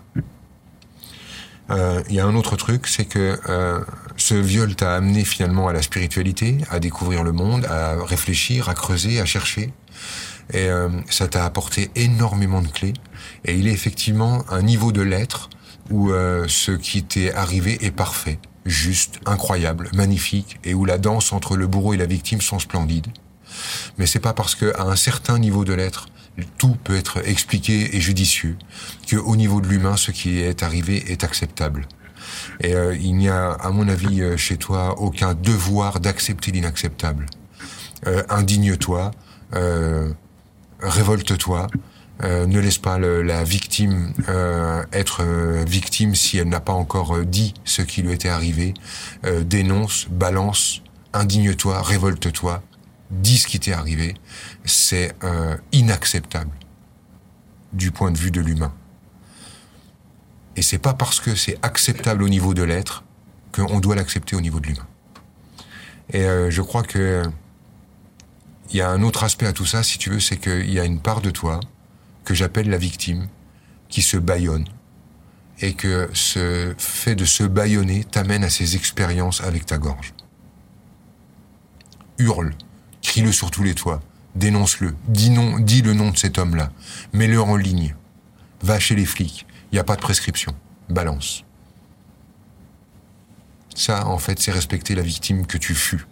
Euh, 1.70 2.02
Il 2.08 2.14
y 2.14 2.20
a 2.20 2.26
un 2.26 2.34
autre 2.34 2.56
truc, 2.56 2.86
c'est 2.86 3.04
que 3.04 3.38
euh, 3.48 3.80
ce 4.16 4.34
viol 4.34 4.74
t'a 4.76 4.94
amené 4.94 5.24
finalement 5.24 5.68
à 5.68 5.72
la 5.72 5.82
spiritualité, 5.82 6.58
à 6.70 6.78
découvrir 6.78 7.24
le 7.24 7.32
monde, 7.32 7.66
à 7.66 7.96
réfléchir, 8.04 8.68
à 8.68 8.74
creuser, 8.74 9.20
à 9.20 9.24
chercher. 9.24 9.72
Et 10.52 10.68
euh, 10.68 10.88
ça 11.10 11.26
t'a 11.26 11.44
apporté 11.44 11.90
énormément 11.96 12.62
de 12.62 12.68
clés. 12.68 12.94
Et 13.44 13.54
il 13.56 13.66
est 13.66 13.72
effectivement 13.72 14.44
un 14.48 14.62
niveau 14.62 14.92
de 14.92 15.02
l'être 15.02 15.50
où 15.90 16.10
euh, 16.10 16.46
ce 16.48 16.72
qui 16.72 17.02
t'est 17.02 17.32
arrivé 17.34 17.84
est 17.84 17.90
parfait, 17.90 18.38
juste, 18.64 19.20
incroyable, 19.26 19.90
magnifique, 19.94 20.58
et 20.64 20.74
où 20.74 20.84
la 20.84 20.98
danse 20.98 21.32
entre 21.32 21.56
le 21.56 21.66
bourreau 21.66 21.94
et 21.94 21.96
la 21.96 22.06
victime 22.06 22.40
sont 22.40 22.58
splendides. 22.58 23.08
Mais 23.98 24.06
c'est 24.06 24.20
pas 24.20 24.34
parce 24.34 24.54
qu'à 24.54 24.82
un 24.82 24.96
certain 24.96 25.38
niveau 25.38 25.64
de 25.64 25.72
l'être, 25.72 26.08
tout 26.58 26.76
peut 26.84 26.96
être 26.96 27.26
expliqué 27.26 27.96
et 27.96 28.00
judicieux, 28.00 28.56
que 29.06 29.16
au 29.16 29.36
niveau 29.36 29.60
de 29.60 29.68
l'humain, 29.68 29.96
ce 29.96 30.10
qui 30.10 30.40
est 30.40 30.62
arrivé 30.62 31.10
est 31.10 31.24
acceptable. 31.24 31.86
Et 32.60 32.74
euh, 32.74 32.96
il 32.96 33.16
n'y 33.16 33.28
a, 33.28 33.52
à 33.52 33.70
mon 33.70 33.88
avis, 33.88 34.22
euh, 34.22 34.36
chez 34.36 34.56
toi, 34.56 35.00
aucun 35.00 35.34
devoir 35.34 36.00
d'accepter 36.00 36.50
l'inacceptable. 36.50 37.26
Euh, 38.06 38.22
indigne-toi, 38.28 39.10
révolte-toi, 40.80 41.66
ne 42.22 42.60
laisse 42.60 42.78
pas 42.78 42.98
la 42.98 43.44
victime 43.44 44.12
être 44.92 45.24
victime 45.66 46.14
si 46.14 46.36
elle 46.36 46.48
n'a 46.48 46.60
pas 46.60 46.74
encore 46.74 47.24
dit 47.24 47.54
ce 47.64 47.80
qui 47.80 48.02
lui 48.02 48.12
était 48.12 48.28
arrivé. 48.28 48.74
Dénonce, 49.44 50.08
balance, 50.10 50.82
indigne-toi, 51.14 51.80
révolte-toi, 51.80 52.62
dis 53.10 53.38
ce 53.38 53.46
qui 53.46 53.60
t'est 53.60 53.72
arrivé. 53.72 54.14
C'est 54.64 55.14
euh, 55.24 55.56
inacceptable 55.72 56.52
du 57.72 57.90
point 57.90 58.10
de 58.10 58.18
vue 58.18 58.30
de 58.30 58.40
l'humain. 58.40 58.74
Et 60.56 60.62
c'est 60.62 60.78
pas 60.78 60.94
parce 60.94 61.20
que 61.20 61.34
c'est 61.34 61.58
acceptable 61.62 62.22
au 62.22 62.28
niveau 62.28 62.54
de 62.54 62.62
l'être 62.62 63.04
qu'on 63.52 63.80
doit 63.80 63.94
l'accepter 63.94 64.36
au 64.36 64.40
niveau 64.40 64.60
de 64.60 64.66
l'humain. 64.66 64.86
Et 66.12 66.24
euh, 66.24 66.50
je 66.50 66.62
crois 66.62 66.82
que 66.82 67.22
il 68.70 68.76
y 68.76 68.80
a 68.80 68.90
un 68.90 69.02
autre 69.02 69.22
aspect 69.22 69.46
à 69.46 69.52
tout 69.52 69.66
ça, 69.66 69.82
si 69.82 69.98
tu 69.98 70.10
veux, 70.10 70.20
c'est 70.20 70.38
qu'il 70.38 70.72
y 70.72 70.80
a 70.80 70.84
une 70.84 71.00
part 71.00 71.20
de 71.20 71.30
toi 71.30 71.60
que 72.24 72.34
j'appelle 72.34 72.68
la 72.68 72.78
victime 72.78 73.28
qui 73.88 74.02
se 74.02 74.16
bâillonne 74.16 74.66
et 75.60 75.74
que 75.74 76.10
ce 76.12 76.74
fait 76.76 77.14
de 77.14 77.24
se 77.24 77.44
bâillonner 77.44 78.04
t'amène 78.04 78.44
à 78.44 78.50
ces 78.50 78.76
expériences 78.76 79.40
avec 79.40 79.66
ta 79.66 79.78
gorge. 79.78 80.14
Hurle, 82.18 82.54
crie-le 83.06 83.30
sur 83.30 83.52
tous 83.52 83.62
les 83.62 83.74
toits, 83.74 84.02
dénonce-le, 84.34 84.96
dis, 85.06 85.30
dis 85.60 85.80
le 85.80 85.94
nom 85.94 86.10
de 86.10 86.18
cet 86.18 86.38
homme-là, 86.38 86.72
mets-le 87.12 87.40
en 87.40 87.56
ligne, 87.56 87.94
va 88.62 88.80
chez 88.80 88.96
les 88.96 89.06
flics, 89.06 89.46
il 89.70 89.76
n'y 89.76 89.78
a 89.78 89.84
pas 89.84 89.94
de 89.94 90.00
prescription, 90.00 90.56
balance. 90.88 91.44
Ça, 93.76 94.06
en 94.08 94.18
fait, 94.18 94.40
c'est 94.40 94.50
respecter 94.50 94.96
la 94.96 95.02
victime 95.02 95.46
que 95.46 95.56
tu 95.56 95.74
fus. 95.74 96.06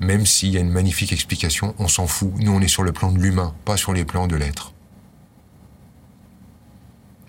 Même 0.00 0.26
s'il 0.26 0.50
y 0.50 0.58
a 0.58 0.60
une 0.60 0.70
magnifique 0.70 1.12
explication, 1.12 1.74
on 1.78 1.88
s'en 1.88 2.06
fout. 2.06 2.32
Nous, 2.36 2.52
on 2.52 2.60
est 2.60 2.68
sur 2.68 2.82
le 2.82 2.92
plan 2.92 3.10
de 3.10 3.18
l'humain, 3.18 3.54
pas 3.64 3.78
sur 3.78 3.94
les 3.94 4.04
plans 4.04 4.26
de 4.26 4.36
l'être. 4.36 4.74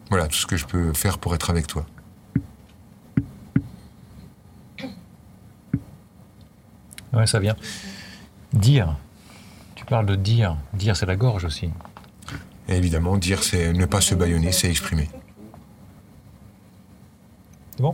Voilà 0.10 0.28
tout 0.28 0.38
ce 0.38 0.46
que 0.46 0.58
je 0.58 0.66
peux 0.66 0.92
faire 0.94 1.20
pour 1.20 1.34
être 1.36 1.50
avec 1.50 1.68
toi. 1.68 1.86
Ouais, 7.14 7.28
ça 7.28 7.40
vient. 7.40 7.56
Dire. 8.58 8.96
Tu 9.76 9.86
parles 9.86 10.06
de 10.08 10.16
dire. 10.16 10.58
Dire, 10.74 10.96
c'est 10.96 11.06
la 11.06 11.16
gorge 11.16 11.46
aussi. 11.46 11.70
Et 12.68 12.76
évidemment, 12.76 13.18
dire, 13.18 13.44
c'est 13.44 13.72
ne 13.72 13.86
pas 13.86 14.02
se 14.02 14.16
bâillonner, 14.16 14.52
c'est 14.52 14.70
exprimer. 14.70 15.10
C'est 17.72 17.82
bon? 17.82 17.94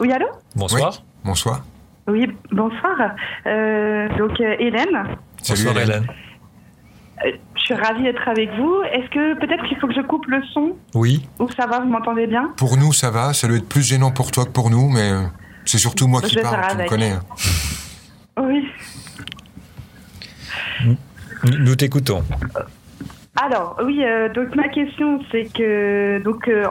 Oui, 0.00 0.12
allô? 0.12 0.26
Bonsoir. 0.56 1.02
Bonsoir. 1.24 1.64
Oui, 2.08 2.26
bonsoir. 2.50 2.96
Euh, 3.46 4.08
donc, 4.18 4.40
euh, 4.40 4.56
Hélène, 4.58 4.88
Salut, 5.42 5.64
Bonsoir 5.64 5.76
Hélène. 5.78 5.88
Hélène. 5.88 6.06
euh, 7.26 7.36
je 7.54 7.60
suis 7.60 7.74
ravie 7.74 8.02
d'être 8.02 8.26
avec 8.28 8.50
vous. 8.58 8.82
Est-ce 8.92 9.08
que 9.10 9.38
peut-être 9.38 9.64
qu'il 9.68 9.78
faut 9.78 9.86
que 9.86 9.94
je 9.94 10.00
coupe 10.00 10.26
le 10.26 10.42
son? 10.52 10.76
Oui. 10.94 11.26
ou 11.38 11.48
ça 11.52 11.66
va, 11.66 11.78
vous 11.80 11.88
m'entendez 11.88 12.26
bien? 12.26 12.52
Pour 12.56 12.76
nous, 12.76 12.92
ça 12.92 13.10
va. 13.10 13.32
Ça 13.32 13.46
doit 13.46 13.58
être 13.58 13.68
plus 13.68 13.82
gênant 13.82 14.10
pour 14.10 14.32
toi 14.32 14.44
que 14.44 14.50
pour 14.50 14.70
nous, 14.70 14.88
mais 14.88 15.12
euh, 15.12 15.22
c'est 15.70 15.78
surtout 15.78 16.08
moi 16.08 16.20
qui 16.20 16.36
parle, 16.36 16.66
tu 16.70 16.76
me 16.76 16.88
connais. 16.88 17.12
hein. 17.12 17.22
Oui. 18.40 18.66
Nous 21.44 21.74
t'écoutons. 21.76 22.22
Alors, 23.40 23.78
oui, 23.84 24.02
euh, 24.04 24.28
donc 24.28 24.54
ma 24.56 24.68
question, 24.68 25.20
c'est 25.30 25.44
que 25.52 26.20
donc 26.24 26.48
euh, 26.48 26.66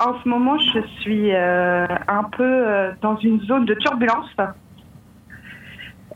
en 0.00 0.14
ce 0.22 0.28
moment, 0.28 0.56
je 0.58 0.80
suis 1.00 1.34
euh, 1.34 1.86
un 2.08 2.24
peu 2.24 2.42
euh, 2.44 2.92
dans 3.02 3.16
une 3.18 3.40
zone 3.42 3.66
de 3.66 3.74
turbulence 3.74 4.30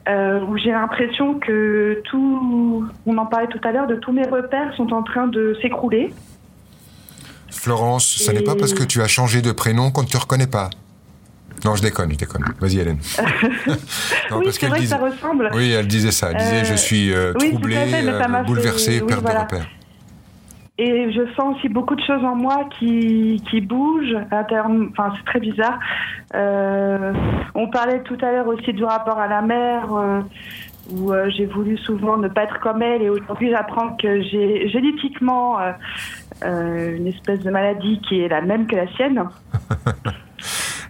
euh, 0.09 0.41
où 0.49 0.57
j'ai 0.57 0.71
l'impression 0.71 1.39
que 1.39 2.01
tout, 2.05 2.89
on 3.07 3.19
en 3.19 3.27
parlait 3.27 3.49
tout 3.49 3.61
à 3.65 3.73
l'heure, 3.73 3.87
de 3.87 3.97
tous 3.97 4.13
mes 4.13 4.27
repères 4.27 4.75
sont 4.77 4.93
en 4.93 5.03
train 5.03 5.27
de 5.27 5.57
s'écrouler. 5.61 6.13
Florence, 7.51 8.07
ce 8.07 8.31
n'est 8.33 8.43
pas 8.43 8.57
parce 8.57 8.73
que 8.73 8.83
tu 8.83 9.03
as 9.03 9.09
changé 9.09 9.43
de 9.43 9.53
prénom 9.53 9.91
qu'on 9.91 10.03
ne 10.03 10.09
te 10.09 10.17
reconnaît 10.17 10.47
pas. 10.47 10.71
Non, 11.65 11.77
je 11.77 11.83
déconne, 11.83 12.11
je 12.13 12.17
déconne. 12.17 12.45
Vas-y, 12.61 12.79
Hélène. 12.79 12.99
non, 13.21 13.29
oui, 14.39 14.45
parce 14.45 14.51
c'est 14.51 14.61
qu'elle 14.61 14.71
vrai 14.71 14.81
disait... 14.81 14.97
que 14.97 15.01
ça 15.01 15.07
ressemble. 15.07 15.51
Oui, 15.55 15.71
elle 15.71 15.87
disait 15.87 16.11
ça. 16.11 16.31
Elle 16.33 16.39
disait 16.39 16.61
Euh, 16.63 16.65
Je 16.65 16.75
suis 16.75 17.13
euh, 17.13 17.33
oui, 17.41 17.51
troublée, 17.51 17.77
fait, 17.77 18.05
euh, 18.09 18.21
fait- 18.21 18.45
bouleversée, 18.45 19.01
oui, 19.01 19.07
perte 19.07 19.23
voilà. 19.23 19.41
de 19.41 19.45
repère. 19.45 19.67
Et 20.79 21.13
je 21.13 21.21
sens 21.37 21.57
aussi 21.57 21.69
beaucoup 21.69 21.95
de 21.95 22.01
choses 22.03 22.25
en 22.25 22.35
moi 22.35 22.65
qui, 22.79 23.41
qui 23.49 23.61
bougent. 23.61 24.17
Enfin, 24.33 25.13
c'est 25.17 25.25
très 25.27 25.39
bizarre. 25.39 25.79
Euh, 26.35 27.13
on 27.55 27.69
parlait 27.69 28.03
tout 28.03 28.19
à 28.23 28.33
l'heure 28.33 28.49
aussi 28.49 28.73
du 28.73 28.83
rapport 28.83 29.19
à 29.19 29.29
la 29.29 29.43
mère, 29.43 29.95
euh, 29.95 30.21
où 30.91 31.13
j'ai 31.29 31.47
voulu 31.47 31.79
souvent 31.79 32.17
ne 32.17 32.27
pas 32.27 32.43
être 32.45 32.59
comme 32.59 32.83
elle. 32.83 33.03
Et 33.03 33.11
aujourd'hui, 33.11 33.51
j'apprends 33.51 33.91
que 33.97 34.23
j'ai 34.23 34.69
génétiquement 34.71 35.59
une 36.45 37.07
espèce 37.07 37.41
de 37.41 37.51
maladie 37.51 38.01
qui 38.09 38.21
est 38.23 38.29
la 38.29 38.41
même 38.41 38.67
que 38.67 38.75
la 38.75 38.89
sienne. 38.95 39.23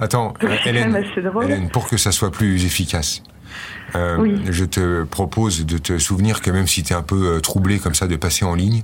Attends, 0.03 0.35
Hélène, 0.67 1.71
pour 1.71 1.87
que 1.89 1.97
ça 1.97 2.11
soit 2.11 2.33
plus 2.33 2.65
efficace, 2.65 3.23
euh, 3.95 4.17
Oui. 4.19 4.41
je 4.51 4.65
te 4.65 5.05
propose 5.05 5.65
de 5.65 5.79
te 5.79 5.97
souvenir 5.99 6.41
que 6.43 6.51
même 6.51 6.67
si 6.67 6.83
tu 6.83 6.93
es 6.93 6.97
un 6.97 7.03
peu 7.03 7.37
euh, 7.37 7.41
troublé 7.41 7.79
comme 7.79 7.95
ça 7.95 8.09
de 8.09 8.17
passer 8.17 8.45
en 8.45 8.55
ligne, 8.57 8.83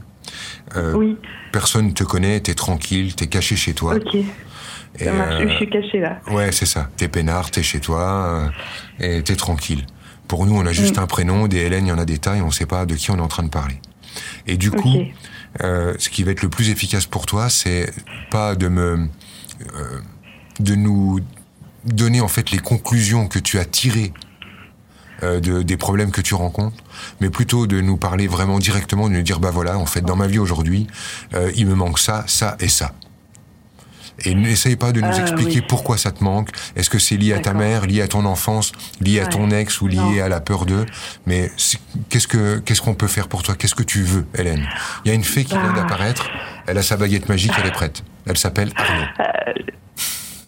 euh, 0.76 0.92
Oui, 0.94 1.16
personne 1.50 1.88
ne 1.88 1.92
te 1.92 2.04
connaît, 2.04 2.40
tu 2.40 2.52
es 2.52 2.54
tranquille, 2.54 3.16
tu 3.16 3.24
es 3.24 3.26
caché 3.26 3.56
chez 3.56 3.74
toi. 3.74 3.96
ok. 3.96 4.14
Et, 4.14 5.04
Ça 5.04 5.12
marche. 5.12 5.34
euh, 5.42 5.48
Je 5.48 5.54
suis 5.56 5.68
cachée 5.70 5.98
là. 6.00 6.20
Ouais, 6.30 6.52
c'est 6.52 6.66
ça. 6.66 6.88
T'es 6.96 7.08
peinard, 7.08 7.50
t'es 7.50 7.62
chez 7.64 7.80
toi, 7.80 8.50
et 9.00 9.22
t'es 9.24 9.34
tranquille. 9.36 9.84
Pour 10.28 10.46
nous, 10.46 10.54
on 10.56 10.66
a 10.66 10.72
juste 10.72 10.98
Mm. 10.98 11.02
un 11.02 11.06
prénom, 11.06 11.48
des 11.48 11.58
Hélène, 11.58 11.86
il 11.86 11.88
y 11.88 11.92
en 11.92 11.98
a 11.98 12.04
des 12.04 12.18
tas, 12.18 12.36
et 12.36 12.42
on 12.42 12.50
sait 12.52 12.66
pas 12.66 12.86
de 12.86 12.94
qui 12.94 13.10
on 13.10 13.16
est 13.16 13.20
en 13.20 13.28
train 13.28 13.42
de 13.42 13.50
parler. 13.50 13.80
Et 14.46 14.56
du 14.56 14.70
coup, 14.70 14.98
ce 15.60 16.08
qui 16.10 16.22
va 16.22 16.30
être 16.30 16.42
le 16.42 16.48
plus 16.48 16.70
efficace 16.70 17.06
pour 17.06 17.26
toi, 17.26 17.48
c'est 17.48 17.92
pas 18.30 18.54
de 18.54 18.68
me, 18.68 19.08
de 20.60 20.74
nous 20.74 21.20
donner 21.84 22.20
en 22.20 22.28
fait 22.28 22.50
les 22.50 22.58
conclusions 22.58 23.28
que 23.28 23.38
tu 23.38 23.58
as 23.58 23.64
tirées 23.64 24.12
euh, 25.22 25.40
de, 25.40 25.62
des 25.62 25.76
problèmes 25.76 26.10
que 26.10 26.20
tu 26.20 26.34
rencontres, 26.34 26.76
mais 27.20 27.30
plutôt 27.30 27.66
de 27.66 27.80
nous 27.80 27.96
parler 27.96 28.26
vraiment 28.28 28.58
directement, 28.58 29.08
de 29.08 29.14
nous 29.14 29.22
dire 29.22 29.40
bah 29.40 29.50
voilà, 29.52 29.78
en 29.78 29.86
fait, 29.86 30.00
dans 30.02 30.16
ma 30.16 30.26
vie 30.26 30.38
aujourd'hui, 30.38 30.86
euh, 31.34 31.50
il 31.56 31.66
me 31.66 31.74
manque 31.74 31.98
ça, 31.98 32.24
ça 32.26 32.56
et 32.60 32.68
ça. 32.68 32.92
Et 34.24 34.34
n'essaye 34.34 34.74
pas 34.74 34.90
de 34.90 35.00
nous 35.00 35.10
Ah, 35.12 35.20
expliquer 35.20 35.60
oui. 35.60 35.64
pourquoi 35.68 35.96
ça 35.96 36.10
te 36.10 36.24
manque. 36.24 36.50
Est-ce 36.74 36.90
que 36.90 36.98
c'est 36.98 37.16
lié 37.16 37.34
à 37.34 37.38
ta 37.38 37.52
mère, 37.54 37.86
lié 37.86 38.02
à 38.02 38.08
ton 38.08 38.24
enfance, 38.24 38.72
lié 39.00 39.20
à 39.20 39.26
ton 39.26 39.48
ex 39.52 39.80
ou 39.80 39.86
lié 39.86 39.96
Non. 39.96 40.24
à 40.24 40.28
la 40.28 40.40
peur 40.40 40.66
d'eux? 40.66 40.86
Mais 41.26 41.52
qu'est-ce 42.08 42.26
que 42.26 42.58
qu'est-ce 42.58 42.80
qu'on 42.82 42.94
peut 42.94 43.06
faire 43.06 43.28
pour 43.28 43.44
toi? 43.44 43.54
Qu'est-ce 43.54 43.76
que 43.76 43.84
tu 43.84 44.02
veux, 44.02 44.26
Hélène? 44.36 44.66
Il 45.04 45.08
y 45.08 45.12
a 45.12 45.14
une 45.14 45.22
fée 45.22 45.44
qui 45.44 45.54
vient 45.56 45.72
Bah. 45.72 45.82
d'apparaître. 45.82 46.28
Elle 46.66 46.78
a 46.78 46.82
sa 46.82 46.96
baguette 46.96 47.28
magique, 47.28 47.52
elle 47.60 47.66
est 47.68 47.72
prête. 47.72 48.02
Elle 48.26 48.36
s'appelle 48.36 48.72
Arnaud. 48.74 49.06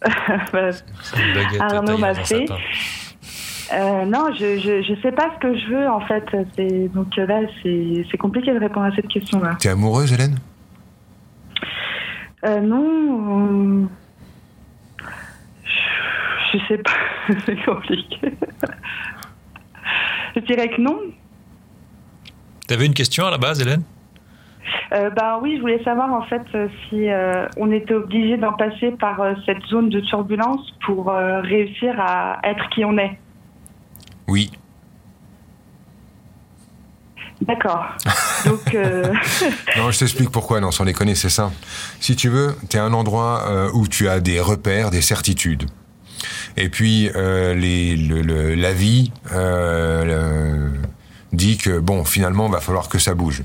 Arnaud 1.61 1.99
m'a 1.99 2.15
fait. 2.15 2.47
Euh, 3.73 4.05
non, 4.05 4.33
je, 4.35 4.59
je 4.59 4.83
je 4.83 5.01
sais 5.01 5.13
pas 5.13 5.31
ce 5.35 5.41
que 5.41 5.57
je 5.57 5.67
veux 5.69 5.89
en 5.89 6.01
fait. 6.01 6.25
C'est 6.57 6.89
donc 6.89 7.15
là 7.17 7.41
c'est 7.63 8.05
c'est 8.11 8.17
compliqué 8.17 8.53
de 8.53 8.59
répondre 8.59 8.87
à 8.87 8.97
cette 8.97 9.07
question-là. 9.09 9.57
T'es 9.61 9.69
amoureuse, 9.69 10.13
Hélène? 10.13 10.39
Euh, 12.45 12.61
non, 12.61 13.85
euh, 13.85 13.87
je 16.53 16.59
Je 16.59 16.67
sais 16.67 16.79
pas, 16.79 16.91
c'est 17.47 17.65
compliqué. 17.65 18.33
je 20.35 20.41
dirais 20.41 20.69
que 20.71 20.81
non. 20.81 20.99
Tu 22.67 22.75
avais 22.75 22.87
une 22.87 22.95
question 22.95 23.27
à 23.27 23.31
la 23.31 23.39
base, 23.39 23.61
Hélène? 23.61 23.83
Euh, 24.93 25.11
bah 25.11 25.39
oui, 25.43 25.55
je 25.57 25.61
voulais 25.62 25.82
savoir 25.85 26.12
en 26.12 26.23
fait 26.23 26.43
euh, 26.55 26.69
si 26.89 27.09
euh, 27.09 27.47
on 27.57 27.70
était 27.73 27.95
obligé 27.95 28.37
d'en 28.37 28.53
passer 28.53 28.91
par 28.93 29.20
euh, 29.20 29.35
cette 29.47 29.62
zone 29.66 29.89
de 29.89 30.01
turbulence 30.01 30.61
pour 30.85 31.07
réussir 31.43 31.95
à 31.99 32.39
être 32.45 32.69
qui 32.70 32.85
on 32.85 32.97
est. 32.99 33.19
Oui. 34.28 34.51
D'accord. 37.43 37.87
Donc, 38.45 38.74
Non, 39.78 39.91
je 39.91 39.99
t'explique 39.99 40.31
pourquoi, 40.31 40.61
non, 40.61 40.70
sans 40.70 40.85
déconner, 40.85 41.15
c'est 41.15 41.31
ça. 41.31 41.51
Si 41.99 42.15
tu 42.15 42.28
veux, 42.28 42.55
tu 42.69 42.77
es 42.77 42.81
à 42.81 42.85
un 42.85 42.93
endroit 42.93 43.70
où 43.74 43.89
tu 43.89 44.09
as 44.09 44.20
des 44.20 44.41
repères, 44.41 44.91
des 44.91 45.01
certitudes. 45.01 45.65
Et 46.59 46.69
puis, 46.69 47.09
les, 47.15 47.97
le- 47.97 48.20
le- 48.20 48.55
la 48.55 48.73
vie 48.74 49.11
le- 49.32 50.73
dit 51.32 51.57
que, 51.57 51.78
bon, 51.78 52.05
finalement, 52.05 52.49
va 52.51 52.61
falloir 52.61 52.89
que 52.91 52.99
ça 52.99 53.15
bouge. 53.15 53.41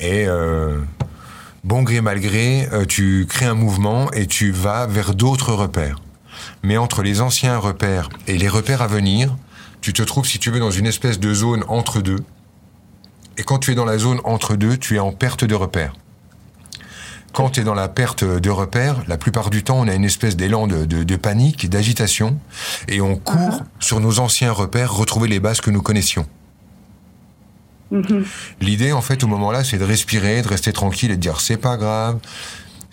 Et, 0.00 0.26
euh, 0.26 0.80
bon 1.64 1.82
gré, 1.82 2.00
mal 2.00 2.20
gré, 2.20 2.68
euh, 2.72 2.84
tu 2.84 3.26
crées 3.28 3.46
un 3.46 3.54
mouvement 3.54 4.10
et 4.12 4.26
tu 4.26 4.50
vas 4.52 4.86
vers 4.86 5.14
d'autres 5.14 5.52
repères. 5.52 6.00
Mais 6.62 6.76
entre 6.76 7.02
les 7.02 7.20
anciens 7.20 7.58
repères 7.58 8.08
et 8.26 8.36
les 8.38 8.48
repères 8.48 8.82
à 8.82 8.86
venir, 8.86 9.36
tu 9.80 9.92
te 9.92 10.02
trouves, 10.02 10.26
si 10.26 10.38
tu 10.38 10.50
veux, 10.50 10.60
dans 10.60 10.70
une 10.70 10.86
espèce 10.86 11.20
de 11.20 11.32
zone 11.34 11.64
entre 11.68 12.00
deux. 12.00 12.20
Et 13.36 13.42
quand 13.42 13.58
tu 13.58 13.72
es 13.72 13.74
dans 13.74 13.84
la 13.84 13.98
zone 13.98 14.20
entre 14.24 14.56
deux, 14.56 14.76
tu 14.78 14.96
es 14.96 14.98
en 14.98 15.12
perte 15.12 15.44
de 15.44 15.54
repères. 15.54 15.92
Quand 17.32 17.50
tu 17.50 17.60
es 17.60 17.64
dans 17.64 17.74
la 17.74 17.88
perte 17.88 18.22
de 18.22 18.50
repères, 18.50 19.02
la 19.08 19.18
plupart 19.18 19.50
du 19.50 19.64
temps, 19.64 19.80
on 19.80 19.88
a 19.88 19.94
une 19.94 20.04
espèce 20.04 20.36
d'élan 20.36 20.68
de, 20.68 20.84
de- 20.84 21.02
de 21.02 21.16
panique, 21.16 21.68
d'agitation, 21.68 22.38
et 22.86 23.00
on 23.00 23.16
court 23.16 23.62
sur 23.80 23.98
nos 23.98 24.20
anciens 24.20 24.52
repères, 24.52 24.92
retrouver 24.94 25.28
les 25.28 25.40
bases 25.40 25.60
que 25.60 25.70
nous 25.70 25.82
connaissions. 25.82 26.26
Mhm. 27.90 28.24
L'idée, 28.60 28.92
en 28.92 29.02
fait, 29.02 29.22
au 29.24 29.26
moment-là, 29.28 29.64
c'est 29.64 29.78
de 29.78 29.84
respirer, 29.84 30.42
de 30.42 30.48
rester 30.48 30.72
tranquille 30.72 31.10
et 31.10 31.16
de 31.16 31.20
dire 31.20 31.40
c'est 31.40 31.56
pas 31.56 31.76
grave. 31.76 32.18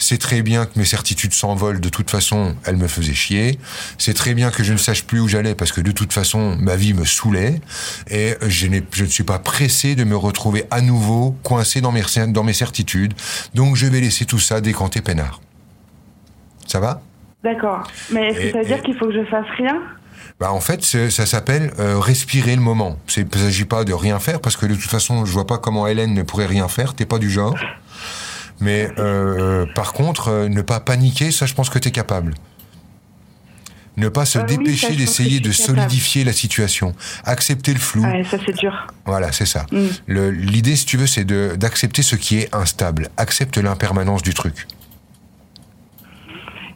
C'est 0.03 0.17
très 0.17 0.41
bien 0.41 0.65
que 0.65 0.79
mes 0.79 0.85
certitudes 0.85 1.31
s'envolent. 1.31 1.79
De 1.79 1.89
toute 1.89 2.09
façon, 2.09 2.55
elles 2.65 2.75
me 2.75 2.87
faisaient 2.87 3.13
chier. 3.13 3.59
C'est 3.99 4.15
très 4.15 4.33
bien 4.33 4.49
que 4.49 4.63
je 4.63 4.73
ne 4.73 4.79
sache 4.79 5.03
plus 5.03 5.19
où 5.19 5.27
j'allais 5.27 5.53
parce 5.53 5.71
que 5.71 5.79
de 5.79 5.91
toute 5.91 6.11
façon, 6.11 6.57
ma 6.59 6.75
vie 6.75 6.95
me 6.95 7.05
saoulait. 7.05 7.61
Et 8.09 8.33
je, 8.41 8.65
ne 8.65 8.81
suis 9.07 9.23
pas 9.23 9.37
pressé 9.37 9.93
de 9.93 10.03
me 10.03 10.15
retrouver 10.17 10.63
à 10.71 10.81
nouveau 10.81 11.35
coincé 11.43 11.81
dans 11.81 11.91
mes, 11.91 12.01
cer- 12.01 12.31
dans 12.31 12.43
mes 12.43 12.53
certitudes. 12.53 13.13
Donc, 13.53 13.75
je 13.75 13.85
vais 13.85 14.01
laisser 14.01 14.25
tout 14.25 14.39
ça 14.39 14.59
décanter 14.59 15.01
peinard. 15.01 15.39
Ça 16.65 16.79
va? 16.79 17.03
D'accord. 17.43 17.83
Mais 18.11 18.29
est-ce 18.29 18.39
que 18.39 18.51
ça 18.53 18.57
veut 18.57 18.63
et- 18.63 18.67
dire 18.67 18.81
qu'il 18.81 18.95
faut 18.97 19.05
que 19.05 19.13
je 19.13 19.25
fasse 19.25 19.45
rien? 19.59 19.79
Bah 20.41 20.51
en 20.51 20.59
fait, 20.59 20.83
ça 20.83 21.25
s'appelle 21.27 21.71
euh, 21.77 21.99
respirer 21.99 22.55
le 22.55 22.63
moment. 22.63 22.97
Il 23.15 23.27
ne 23.31 23.37
s'agit 23.37 23.65
pas 23.65 23.83
de 23.83 23.93
rien 23.93 24.19
faire 24.19 24.41
parce 24.41 24.57
que 24.57 24.65
de 24.65 24.73
toute 24.73 24.89
façon, 24.89 25.23
je 25.23 25.31
vois 25.31 25.45
pas 25.45 25.59
comment 25.59 25.85
Hélène 25.85 26.15
ne 26.15 26.23
pourrait 26.23 26.47
rien 26.47 26.67
faire. 26.67 26.95
T'es 26.95 27.05
pas 27.05 27.19
du 27.19 27.29
genre. 27.29 27.55
Mais 28.59 28.89
euh, 28.97 29.67
par 29.75 29.93
contre, 29.93 30.29
euh, 30.29 30.49
ne 30.49 30.63
pas 30.63 30.79
paniquer, 30.79 31.29
ça, 31.31 31.45
je 31.45 31.53
pense 31.53 31.69
que 31.69 31.77
tu 31.77 31.89
es 31.89 31.91
capable. 31.91 32.33
Ne 33.97 34.09
pas 34.09 34.25
se 34.25 34.39
Euh, 34.39 34.43
oui, 34.49 34.57
dépêcher 34.57 34.95
d'essayer 34.95 35.39
de 35.41 35.51
capable. 35.51 35.77
solidifier 35.77 36.23
la 36.23 36.33
situation. 36.33 36.95
Accepter 37.23 37.73
le 37.75 37.79
flou. 37.79 38.03
Ouais, 38.03 38.23
ça 38.23 38.37
c'est 38.43 38.57
dur. 38.57 38.73
Voilà, 39.05 39.31
c'est 39.31 39.45
ça. 39.45 39.67
Mm. 39.71 39.87
L'idée, 40.31 40.75
si 40.75 40.85
tu 40.87 40.97
veux, 40.97 41.05
c'est 41.07 41.23
de- 41.23 41.53
d'accepter 41.55 42.01
ce 42.01 42.15
qui 42.15 42.39
est 42.39 42.49
instable. 42.55 43.09
Accepte 43.17 43.57
l'impermanence 43.59 44.23
du 44.23 44.33
truc. 44.33 44.65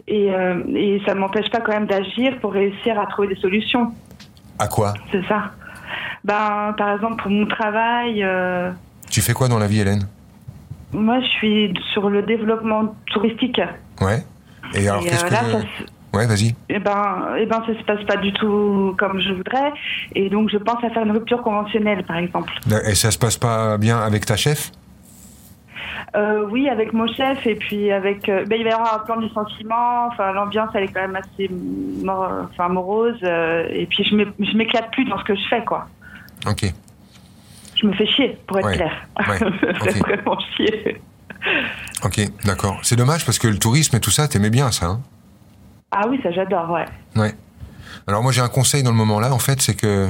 Et, 0.08 0.32
euh, 0.34 0.62
et 0.76 1.02
ça 1.06 1.14
ne 1.16 1.20
m'empêche 1.20 1.50
pas 1.50 1.62
quand 1.62 1.72
même 1.74 1.88
d'agir 1.88 2.38
pour 2.40 2.54
réussir 2.54 3.00
à 3.00 3.08
trouver 3.08 3.30
des 3.30 3.42
solutions. 3.42 3.92
À 4.60 4.68
quoi? 4.68 4.94
C'est 5.12 5.26
ça. 5.28 5.52
Ben, 6.24 6.74
par 6.78 6.94
exemple, 6.96 7.22
pour 7.22 7.32
mon 7.32 7.46
travail, 7.48 8.24
euh, 8.24 8.72
Tu 9.10 9.22
fais 9.22 9.34
quoi 9.34 9.48
dans 9.48 9.60
la 9.60 9.68
vie, 9.68 9.80
Hélène? 9.80 10.08
moi 10.94 11.20
je 11.20 11.26
suis 11.26 11.74
sur 11.92 12.10
le 12.10 12.22
développement 12.22 12.96
touristique. 13.08 13.60
Ouais. 14.00 14.24
Et 14.74 14.88
alors, 14.88 15.04
qu'est-ce 15.04 15.26
euh, 15.26 15.28
que... 15.28 15.34
là, 15.34 15.42
ça, 15.52 15.62
se- 15.62 16.18
Ouais, 16.18 16.26
vas-y. 16.28 16.56
eh 16.70 16.80
ben, 16.80 17.28
eh 17.38 17.46
ben, 17.46 17.62
ça 17.68 17.78
se 17.78 17.84
passe 17.84 18.02
pas 18.06 18.16
du 18.16 18.32
tout 18.32 18.96
comme 18.98 19.20
je 19.20 19.34
voudrais. 19.34 19.74
Et 20.14 20.30
donc, 20.30 20.50
je 20.50 20.58
pense 20.58 20.82
à 20.84 20.90
faire 20.90 21.04
une 21.04 21.12
rupture 21.12 21.42
conventionnelle, 21.44 22.04
par 22.06 22.16
exemple. 22.18 22.54
Et 22.88 22.96
ça 22.96 23.12
se 23.12 23.18
passe 23.18 23.38
pas 23.38 23.78
bien 23.78 24.00
avec 24.00 24.26
ta 24.26 24.38
chef? 24.38 24.72
Euh, 26.16 26.48
oui, 26.50 26.70
avec 26.70 26.94
mon 26.94 27.08
chef 27.08 27.46
et 27.46 27.56
puis 27.56 27.92
avec. 27.92 28.30
euh, 28.30 28.46
ben, 28.46 28.58
il 28.58 28.64
va 28.64 28.70
y 28.70 28.74
avoir 28.74 28.96
un 28.96 29.00
plan 29.00 29.18
de 29.18 29.24
licenciement. 29.26 30.08
Enfin, 30.08 30.32
l'ambiance, 30.32 30.70
elle 30.74 30.84
est 30.84 30.88
quand 30.94 31.02
même 31.02 31.16
assez 31.18 31.50
mor- 32.04 32.48
enfin, 32.52 32.70
morose. 32.70 33.18
euh, 33.24 33.68
et 33.70 33.86
puis, 33.86 34.04
je 34.04 34.16
m'é- 34.16 34.28
je 34.40 34.56
m'éclate 34.56 34.92
plus 34.92 35.06
dans 35.06 35.18
ce 35.20 35.24
que 35.24 35.36
je 35.36 35.48
fais, 35.50 35.64
quoi. 35.66 35.88
Ok. 36.48 36.72
Je 37.76 37.88
me 37.88 37.94
fais 37.94 38.06
chier, 38.08 38.38
pour 38.48 38.60
être 38.60 38.66
Ouais, 38.68 38.76
clair. 38.76 39.08
ouais, 39.28 39.38
je 39.40 39.46
me 39.46 39.74
fais 39.92 40.00
ok. 40.00 40.08
vraiment 40.08 40.40
chier. 40.56 41.02
Ok, 42.04 42.22
d'accord. 42.46 42.80
C'est 42.84 42.96
dommage 42.96 43.26
parce 43.26 43.38
que 43.38 43.48
le 43.48 43.58
tourisme 43.60 43.96
et 43.98 44.00
tout 44.00 44.12
ça, 44.12 44.28
t'aimais 44.28 44.50
bien 44.50 44.72
ça. 44.72 44.86
Hein? 44.88 45.02
Ah 45.92 46.08
oui, 46.10 46.20
ça 46.24 46.32
j'adore, 46.32 46.70
ouais. 46.72 46.86
ouais. 47.18 47.34
Alors 48.08 48.22
moi 48.24 48.32
j'ai 48.32 48.42
un 48.42 48.48
conseil 48.50 48.84
dans 48.84 48.92
le 48.92 48.98
moment 48.98 49.20
là, 49.20 49.34
en 49.34 49.40
fait, 49.40 49.62
c'est 49.62 49.76
que 49.76 50.10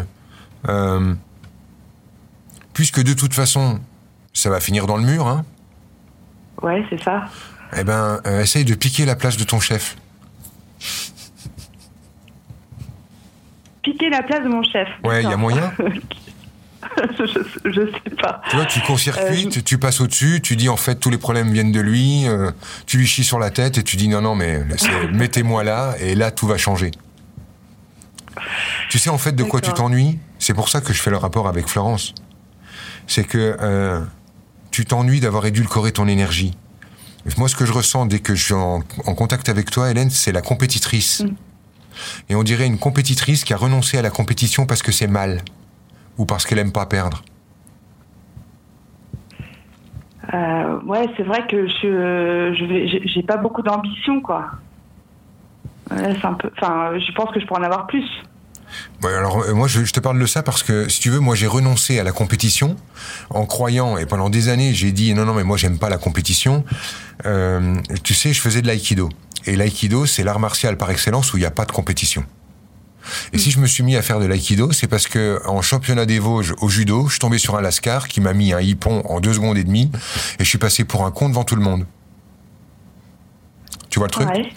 puisque 2.74 3.02
de 3.04 3.14
toute 3.14 3.34
façon 3.34 3.80
ça 4.34 4.50
va 4.50 4.60
finir 4.60 4.86
dans 4.88 4.98
le 4.98 5.04
mur, 5.04 5.28
hein, 5.28 5.46
Ouais, 6.66 6.84
c'est 6.90 7.02
ça. 7.04 7.26
eh 7.78 7.84
ben 7.84 8.20
euh, 8.26 8.42
essaye 8.42 8.66
de 8.66 8.74
piquer 8.76 9.06
la 9.06 9.16
place 9.16 9.38
de 9.38 9.44
ton 9.44 9.60
chef. 9.60 9.96
Piquer 13.84 14.10
la 14.10 14.24
place 14.24 14.44
de 14.44 14.50
mon 14.50 14.64
chef. 14.64 14.88
Ouais, 15.04 15.24
il 15.24 15.30
y 15.30 15.34
a 15.34 15.38
moyen. 15.38 15.72
je, 17.20 17.26
je 17.66 17.82
sais 17.92 18.16
pas. 18.16 18.42
Tu 18.50 18.56
vois, 18.56 18.66
tu 18.66 18.80
court-circuites, 18.82 19.58
Euh, 19.58 19.62
tu 19.64 19.78
passes 19.78 20.00
au-dessus, 20.02 20.40
tu 20.42 20.56
dis 20.56 20.70
en 20.70 20.78
fait 20.78 20.96
tous 20.96 21.10
les 21.10 21.18
problèmes 21.18 21.52
viennent 21.52 21.72
de 21.72 21.80
lui, 21.82 22.28
euh, 22.28 22.52
tu 22.86 22.98
lui 22.98 23.06
chies 23.08 23.24
sur 23.24 23.38
la 23.40 23.50
tête 23.50 23.78
et 23.78 23.84
tu 23.84 23.96
dis 23.98 24.08
non 24.08 24.22
non 24.22 24.34
mais 24.36 24.64
mettez-moi 25.12 25.64
là 25.64 25.96
et 26.00 26.16
là 26.16 26.32
tout 26.32 26.48
va 26.48 26.58
changer. 26.58 26.92
Tu 28.90 28.98
sais 29.00 29.10
en 29.10 29.18
fait 29.18 29.34
de 29.34 29.44
quoi 29.44 29.62
tu 29.62 29.74
t'ennuies? 29.74 30.20
C'est 30.40 30.54
pour 30.54 30.70
ça 30.70 30.82
que 30.82 30.94
je 30.94 31.02
fais 31.02 31.10
le 31.12 31.18
rapport 31.18 31.48
avec 31.48 31.68
Florence. 31.68 32.14
C'est 33.08 33.24
que 33.24 33.58
euh, 33.60 34.00
tu 34.76 34.84
t'ennuies 34.84 35.22
d'avoir 35.22 35.46
édulcoré 35.46 35.94
ton 35.94 36.06
énergie. 36.06 36.54
Moi, 37.38 37.48
ce 37.48 37.56
que 37.56 37.66
je 37.66 37.72
ressens 37.72 38.08
dès 38.08 38.20
que 38.20 38.36
je 38.36 38.44
suis 38.44 38.54
en, 38.54 38.82
en 39.06 39.16
contact 39.16 39.48
avec 39.48 39.72
toi, 39.72 39.90
Hélène, 39.90 40.10
c'est 40.10 40.34
la 40.34 40.42
compétitrice. 40.42 41.22
Mm. 41.24 41.30
Et 42.28 42.36
on 42.36 42.44
dirait 42.44 42.68
une 42.68 42.78
compétitrice 42.78 43.46
qui 43.46 43.54
a 43.54 43.58
renoncé 43.58 43.98
à 43.98 44.02
la 44.02 44.10
compétition 44.10 44.66
parce 44.66 44.84
que 44.84 44.92
c'est 44.92 45.08
mal 45.08 45.44
ou 46.18 46.26
parce 46.26 46.46
qu'elle 46.46 46.60
aime 46.60 46.74
pas 46.74 46.86
perdre. 46.88 47.24
Euh, 50.34 50.82
ouais, 50.82 51.08
c'est 51.16 51.24
vrai 51.24 51.48
que 51.48 51.68
je, 51.68 52.54
je 52.60 52.66
j'ai- 52.68 53.08
j'ai 53.08 53.24
pas 53.24 53.38
beaucoup 53.38 53.62
d'ambition, 53.62 54.20
quoi. 54.20 54.52
Ouais, 55.90 56.18
un 56.22 56.34
peu. 56.34 56.52
Enfin, 56.58 57.00
je 57.00 57.12
pense 57.14 57.32
que 57.32 57.40
je 57.40 57.46
pourrais 57.46 57.62
en 57.62 57.64
avoir 57.64 57.88
plus. 57.88 58.04
Ouais, 59.04 59.14
alors 59.14 59.44
euh, 59.44 59.54
moi 59.54 59.68
je, 59.68 59.84
je 59.84 59.94
te 59.94 60.00
parle 60.00 60.20
de 60.20 60.26
ça 60.26 60.44
parce 60.44 60.64
que 60.64 60.90
si 60.90 61.00
tu 61.00 61.10
veux 61.10 61.20
moi 61.20 61.36
j'ai 61.36 61.48
renoncé 61.48 62.00
à 62.00 62.04
la 62.04 62.12
compétition 62.12 62.76
en 63.30 63.46
croyant 63.46 63.98
et 63.98 64.06
pendant 64.06 64.30
des 64.30 64.50
années 64.50 64.74
j'ai 64.74 64.92
dit 64.92 65.14
non 65.14 65.26
non 65.26 65.34
mais 65.34 65.44
moi 65.44 65.58
j'aime 65.58 65.78
pas 65.78 65.90
la 65.90 65.98
compétition. 65.98 66.64
Euh, 67.26 67.76
tu 68.04 68.14
sais 68.14 68.34
je 68.34 68.42
faisais 68.42 68.62
de 68.62 68.68
l'aïkido. 68.68 69.10
Et 69.46 69.56
l'aïkido 69.56 70.06
c'est 70.06 70.24
l'art 70.24 70.40
martial 70.40 70.78
par 70.78 70.90
excellence 70.92 71.34
où 71.34 71.38
il 71.38 71.42
n'y 71.42 71.46
a 71.46 71.52
pas 71.52 71.66
de 71.66 71.72
compétition. 71.72 72.26
Et 73.34 73.38
si 73.38 73.52
je 73.52 73.60
me 73.60 73.68
suis 73.68 73.84
mis 73.84 73.96
à 73.96 74.02
faire 74.02 74.20
de 74.20 74.26
l'aïkido 74.26 74.72
c'est 74.72 74.88
parce 74.88 75.08
que 75.08 75.40
en 75.46 75.62
championnat 75.62 76.06
des 76.06 76.20
Vosges 76.20 76.56
au 76.60 76.70
judo 76.70 77.06
je 77.06 77.12
suis 77.12 77.20
tombé 77.20 77.38
sur 77.38 77.56
un 77.56 77.62
lascar 77.62 78.08
qui 78.08 78.20
m'a 78.20 78.34
mis 78.34 78.54
un 78.54 78.62
hippon 78.62 79.04
en 79.06 79.20
deux 79.20 79.34
secondes 79.34 79.58
et 79.58 79.64
demie 79.64 79.92
et 80.40 80.44
je 80.44 80.50
suis 80.50 80.58
passé 80.58 80.84
pour 80.84 81.06
un 81.06 81.12
con 81.12 81.30
devant 81.30 81.44
tout 81.44 81.56
le 81.56 81.62
monde 81.62 81.86
tu 83.96 84.00
vois 84.00 84.08
le 84.08 84.12
truc 84.12 84.28
Ouais. 84.28 84.50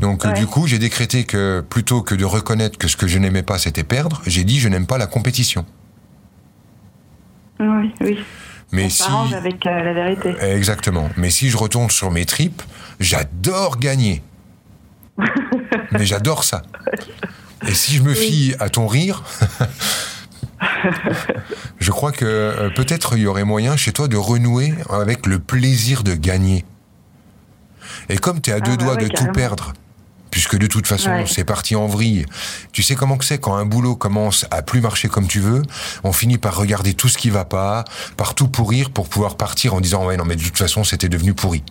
donc 0.00 0.26
euh, 0.26 0.28
Ouais. 0.28 0.34
du 0.38 0.46
coup, 0.46 0.66
j'ai 0.66 0.78
décrété 0.78 1.24
que 1.24 1.64
plutôt 1.66 2.02
que 2.02 2.14
de 2.14 2.26
reconnaître 2.26 2.76
que 2.76 2.88
ce 2.88 2.96
que 2.98 3.06
je 3.06 3.18
n'aimais 3.18 3.42
pas 3.42 3.56
c'était 3.58 3.84
perdre, 3.84 4.20
j'ai 4.26 4.44
dit 4.44 4.60
je 4.60 4.68
n'aime 4.68 4.86
pas 4.86 4.98
la 4.98 5.06
compétition. 5.06 5.64
Oui, 7.58 7.90
oui. 8.02 8.18
Mais 8.70 8.90
Ça 8.90 9.06
si 9.28 9.34
avec 9.34 9.64
euh, 9.66 9.82
la 9.82 9.94
vérité. 9.94 10.34
exactement. 10.42 11.08
Mais 11.16 11.30
si 11.30 11.48
je 11.48 11.56
retourne 11.56 11.88
sur 11.88 12.10
mes 12.10 12.26
tripes, 12.26 12.60
j'adore 13.00 13.78
gagner. 13.78 14.22
Mais 15.92 16.04
j'adore 16.04 16.44
ça. 16.44 16.60
Et 17.66 17.72
si 17.72 17.94
je 17.94 18.02
me 18.02 18.12
fie 18.12 18.54
à 18.60 18.68
ton 18.68 18.86
rire, 18.86 19.22
je 21.78 21.90
crois 21.90 22.12
que 22.12 22.26
euh, 22.26 22.68
peut-être 22.76 23.16
il 23.16 23.22
y 23.22 23.26
aurait 23.26 23.44
moyen 23.44 23.74
chez 23.78 23.92
toi 23.92 24.06
de 24.06 24.18
renouer 24.18 24.74
avec 24.90 25.24
le 25.24 25.38
plaisir 25.38 26.02
de 26.02 26.14
gagner. 26.14 26.66
Et 28.12 28.18
comme 28.18 28.40
tu 28.40 28.50
es 28.50 28.52
à 28.52 28.60
deux 28.60 28.72
Ah 28.72 28.76
bah 28.76 28.84
doigts 28.84 28.94
ouais, 28.96 29.08
de 29.08 29.08
tout 29.08 29.26
perdre, 29.32 29.72
puisque 30.30 30.56
de 30.58 30.66
toute 30.66 30.86
façon 30.86 31.10
Ouais. 31.10 31.24
c'est 31.26 31.44
parti 31.44 31.74
en 31.76 31.86
vrille, 31.86 32.26
tu 32.72 32.82
sais 32.82 32.94
comment 32.94 33.16
que 33.16 33.24
c'est 33.24 33.38
quand 33.38 33.54
un 33.56 33.64
boulot 33.64 33.96
commence 33.96 34.46
à 34.50 34.62
plus 34.62 34.80
marcher 34.80 35.08
comme 35.08 35.26
tu 35.26 35.40
veux, 35.40 35.62
on 36.04 36.12
finit 36.12 36.38
par 36.38 36.56
regarder 36.56 36.94
tout 36.94 37.08
ce 37.08 37.16
qui 37.18 37.30
va 37.30 37.44
pas, 37.44 37.84
par 38.16 38.34
tout 38.34 38.48
pourrir 38.48 38.90
pour 38.90 39.08
pouvoir 39.08 39.36
partir 39.36 39.74
en 39.74 39.80
disant 39.80 40.06
ouais 40.06 40.16
non 40.16 40.24
mais 40.24 40.36
de 40.36 40.42
toute 40.42 40.58
façon 40.58 40.84
c'était 40.84 41.08
devenu 41.08 41.34
pourri. 41.34 41.62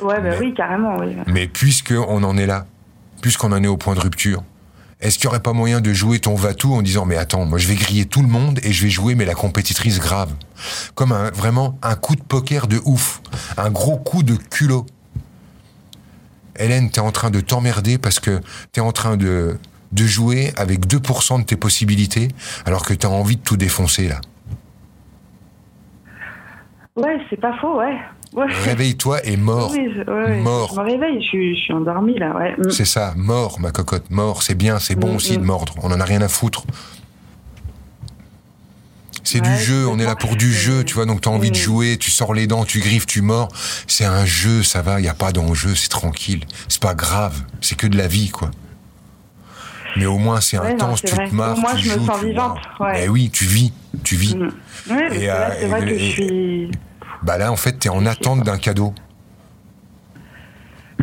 Ouais, 0.00 0.16
bah 0.20 0.30
Mais- 0.30 0.38
oui, 0.38 0.54
carrément, 0.54 0.96
oui. 0.98 1.16
Mais 1.26 1.46
puisque 1.48 1.92
on 1.96 2.22
en 2.22 2.36
est 2.36 2.46
là, 2.46 2.66
puisqu'on 3.22 3.52
en 3.52 3.62
est 3.62 3.66
au 3.68 3.76
point 3.76 3.94
de 3.94 4.00
rupture, 4.00 4.42
est-ce 5.00 5.18
qu'il 5.18 5.28
n'y 5.28 5.32
aurait 5.32 5.42
pas 5.42 5.52
moyen 5.52 5.80
de 5.80 5.92
jouer 5.92 6.20
ton 6.20 6.34
va-tout 6.34 6.72
en 6.72 6.82
disant 6.82 7.04
mais 7.04 7.16
attends, 7.16 7.44
moi 7.44 7.58
je 7.58 7.68
vais 7.68 7.74
griller 7.74 8.06
tout 8.06 8.22
le 8.22 8.28
monde 8.28 8.58
et 8.62 8.72
je 8.72 8.82
vais 8.82 8.90
jouer 8.90 9.14
mais 9.14 9.24
la 9.26 9.34
compétitrice 9.34 10.00
grave. 10.00 10.32
Comme 10.94 11.12
un, 11.12 11.30
vraiment 11.30 11.78
un 11.82 11.96
coup 11.96 12.16
de 12.16 12.22
poker 12.22 12.66
de 12.66 12.80
ouf. 12.84 13.20
Un 13.58 13.70
gros 13.70 13.98
coup 13.98 14.22
de 14.22 14.36
culot. 14.36 14.86
Hélène, 16.58 16.90
t'es 16.90 17.00
en 17.00 17.12
train 17.12 17.30
de 17.30 17.40
t'emmerder 17.40 17.98
parce 17.98 18.20
que 18.20 18.40
t'es 18.72 18.80
en 18.80 18.92
train 18.92 19.18
de, 19.18 19.58
de 19.92 20.04
jouer 20.04 20.54
avec 20.56 20.86
2% 20.86 21.40
de 21.40 21.44
tes 21.44 21.56
possibilités 21.56 22.28
alors 22.64 22.84
que 22.84 22.94
t'as 22.94 23.08
envie 23.08 23.36
de 23.36 23.42
tout 23.42 23.58
défoncer 23.58 24.08
là. 24.08 24.20
Ouais, 26.96 27.18
c'est 27.28 27.38
pas 27.38 27.54
faux, 27.60 27.76
ouais. 27.76 27.98
Ouais. 28.36 28.46
Réveille-toi 28.64 29.24
et 29.26 29.36
mort. 29.36 29.70
Oui, 29.72 29.88
je, 29.94 30.10
ouais. 30.10 30.36
Mort. 30.40 30.70
Je 30.74 30.80
me 30.80 30.84
réveille, 30.84 31.20
je 31.22 31.26
suis, 31.26 31.56
je 31.56 31.60
suis 31.62 31.72
endormie 31.72 32.18
là, 32.18 32.36
ouais. 32.36 32.54
Mm. 32.58 32.70
C'est 32.70 32.84
ça, 32.84 33.14
mort, 33.16 33.58
ma 33.60 33.70
cocotte, 33.72 34.10
mort. 34.10 34.42
C'est 34.42 34.54
bien, 34.54 34.78
c'est 34.78 34.94
bon 34.94 35.12
Mm, 35.12 35.16
aussi 35.16 35.36
de 35.36 35.42
mm. 35.42 35.46
mordre. 35.46 35.74
On 35.82 35.90
en 35.90 36.00
a 36.00 36.04
rien 36.04 36.22
à 36.22 36.28
foutre. 36.28 36.64
C'est 39.24 39.40
du 39.40 39.56
jeu, 39.56 39.82
je 39.82 39.86
on 39.88 39.98
est 39.98 40.04
là 40.04 40.14
pour 40.14 40.36
du 40.36 40.52
jeu, 40.52 40.84
tu 40.84 40.94
vois, 40.94 41.04
donc 41.04 41.22
t'as 41.22 41.30
envie 41.30 41.50
de 41.50 41.56
jouer, 41.56 41.96
tu 41.98 42.12
sors 42.12 42.32
les 42.32 42.46
dents, 42.46 42.64
tu 42.64 42.78
griffes, 42.78 43.06
tu 43.06 43.22
mords. 43.22 43.48
C'est 43.88 44.04
un 44.04 44.24
jeu, 44.24 44.62
ça 44.62 44.82
va, 44.82 45.00
y 45.00 45.08
a 45.08 45.14
pas 45.14 45.32
d'enjeu, 45.32 45.74
c'est 45.74 45.88
tranquille. 45.88 46.44
C'est 46.68 46.80
pas 46.80 46.94
grave, 46.94 47.42
c'est 47.60 47.76
que 47.76 47.88
de 47.88 47.96
la 47.96 48.06
vie, 48.06 48.30
quoi. 48.30 48.52
Mais 49.96 50.06
au 50.06 50.18
moins, 50.18 50.40
c'est 50.40 50.58
non, 50.58 50.62
intense, 50.64 51.02
tu 51.02 51.12
vrai. 51.12 51.28
te 51.28 51.34
marres, 51.34 51.58
moins, 51.58 51.74
tu 51.74 51.88
je 51.88 51.98
me 51.98 52.06
sens 52.06 52.20
tu 52.20 52.26
vivante, 52.26 52.58
ouais. 52.78 53.02
Eh 53.04 53.08
oui, 53.08 53.30
tu 53.32 53.46
vis, 53.46 53.72
tu 54.04 54.14
vis. 54.14 54.36
Ouais, 54.88 55.16
Et, 55.16 55.26
là, 55.26 55.50
euh, 55.50 55.54
c'est 55.58 55.66
vrai 55.66 55.82
et- 55.82 55.84
que 55.86 55.90
et- 55.90 55.98
je 55.98 56.04
suis. 56.12 56.70
Bah 57.26 57.38
là, 57.38 57.50
en 57.50 57.56
fait, 57.56 57.72
t'es 57.72 57.88
en 57.88 58.06
attente 58.06 58.44
d'un 58.44 58.56
cadeau. 58.56 58.94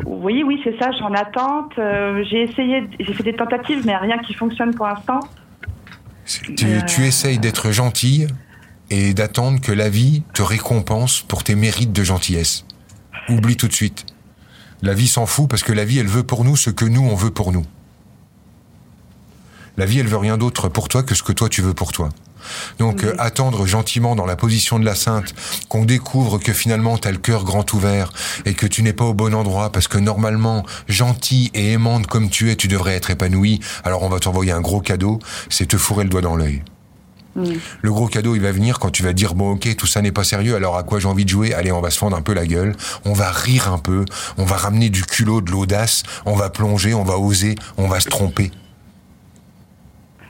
Oui, 0.05 0.41
oui, 0.45 0.57
c'est 0.63 0.77
ça, 0.79 0.89
je 0.91 0.95
suis 0.95 1.03
en 1.05 1.13
attente. 1.13 1.73
euh, 1.77 2.23
j'ai 2.29 2.43
essayé, 2.43 2.87
j'ai 2.97 3.13
fait 3.13 3.23
des 3.23 3.35
tentatives, 3.35 3.85
mais 3.85 3.95
rien 3.97 4.17
qui 4.19 4.33
fonctionne 4.33 4.73
pour 4.73 4.87
l'instant. 4.87 5.19
C'est- 6.25 6.55
Tu, 6.55 6.65
Euh. 6.65 6.81
tu 6.83 7.03
essayes 7.05 7.39
d'être 7.39 7.71
gentille 7.71 8.27
et 8.89 9.13
d'attendre 9.13 9.59
que 9.59 9.73
la 9.73 9.89
vie 9.89 10.23
te 10.33 10.41
récompense 10.41 11.21
pour 11.21 11.43
tes 11.43 11.55
mérites 11.55 11.91
de 11.91 12.03
gentillesse. 12.05 12.65
Oublie 13.27 13.57
tout 13.57 13.67
de 13.67 13.73
suite. 13.73 14.05
La 14.81 14.93
vie 14.93 15.07
s'en 15.07 15.25
fout 15.25 15.49
parce 15.49 15.63
que 15.63 15.73
la 15.73 15.83
vie, 15.83 15.99
elle 15.99 16.07
veut 16.07 16.23
pour 16.23 16.45
nous 16.45 16.55
ce 16.55 16.69
que 16.69 16.85
nous, 16.85 17.01
on 17.01 17.15
veut 17.15 17.31
pour 17.31 17.51
nous. 17.51 17.65
La 19.75 19.85
vie, 19.85 19.99
elle 19.99 20.07
veut 20.07 20.17
rien 20.17 20.37
d'autre 20.37 20.69
pour 20.69 20.87
toi 20.87 21.03
que 21.03 21.15
ce 21.15 21.23
que 21.23 21.33
toi, 21.33 21.49
tu 21.49 21.61
veux 21.61 21.73
pour 21.73 21.91
toi. 21.91 22.09
Donc, 22.79 23.03
euh, 23.03 23.15
attendre 23.19 23.65
gentiment 23.65 24.15
dans 24.15 24.25
la 24.25 24.35
position 24.35 24.79
de 24.79 24.85
la 24.85 24.95
sainte, 24.95 25.33
qu'on 25.69 25.85
découvre 25.85 26.37
que 26.37 26.53
finalement, 26.53 26.97
t'as 26.97 27.11
le 27.11 27.17
cœur 27.17 27.43
grand 27.43 27.71
ouvert 27.73 28.11
et 28.45 28.53
que 28.53 28.65
tu 28.65 28.83
n'es 28.83 28.93
pas 28.93 29.05
au 29.05 29.13
bon 29.13 29.33
endroit 29.33 29.71
parce 29.71 29.87
que 29.87 29.97
normalement, 29.97 30.65
gentil 30.87 31.51
et 31.53 31.71
aimante 31.71 32.07
comme 32.07 32.29
tu 32.29 32.51
es, 32.51 32.55
tu 32.55 32.67
devrais 32.67 32.95
être 32.95 33.09
épanoui. 33.11 33.59
Alors, 33.83 34.03
on 34.03 34.09
va 34.09 34.19
t'envoyer 34.19 34.51
un 34.51 34.61
gros 34.61 34.81
cadeau, 34.81 35.19
c'est 35.49 35.67
te 35.67 35.77
fourrer 35.77 36.03
le 36.03 36.09
doigt 36.09 36.21
dans 36.21 36.35
l'œil. 36.35 36.63
Le 37.81 37.91
gros 37.91 38.07
cadeau, 38.07 38.35
il 38.35 38.41
va 38.41 38.51
venir 38.51 38.79
quand 38.79 38.91
tu 38.91 39.01
vas 39.01 39.13
dire 39.13 39.33
bon 39.33 39.53
ok 39.53 39.75
tout 39.75 39.87
ça 39.87 40.01
n'est 40.01 40.11
pas 40.11 40.23
sérieux 40.23 40.55
alors 40.55 40.77
à 40.77 40.83
quoi 40.83 40.99
j'ai 40.99 41.07
envie 41.07 41.25
de 41.25 41.29
jouer? 41.29 41.53
Allez 41.53 41.71
on 41.71 41.81
va 41.81 41.89
se 41.89 41.97
fendre 41.97 42.15
un 42.15 42.21
peu 42.21 42.33
la 42.33 42.45
gueule 42.45 42.75
on 43.05 43.13
va 43.13 43.31
rire 43.31 43.71
un 43.71 43.79
peu 43.79 44.05
on 44.37 44.45
va 44.45 44.55
ramener 44.55 44.89
du 44.89 45.03
culot 45.03 45.41
de 45.41 45.49
l'audace 45.49 46.03
on 46.25 46.35
va 46.35 46.51
plonger 46.51 46.93
on 46.93 47.03
va 47.03 47.17
oser 47.17 47.55
on 47.77 47.87
va 47.87 47.99
se 47.99 48.09
tromper 48.09 48.51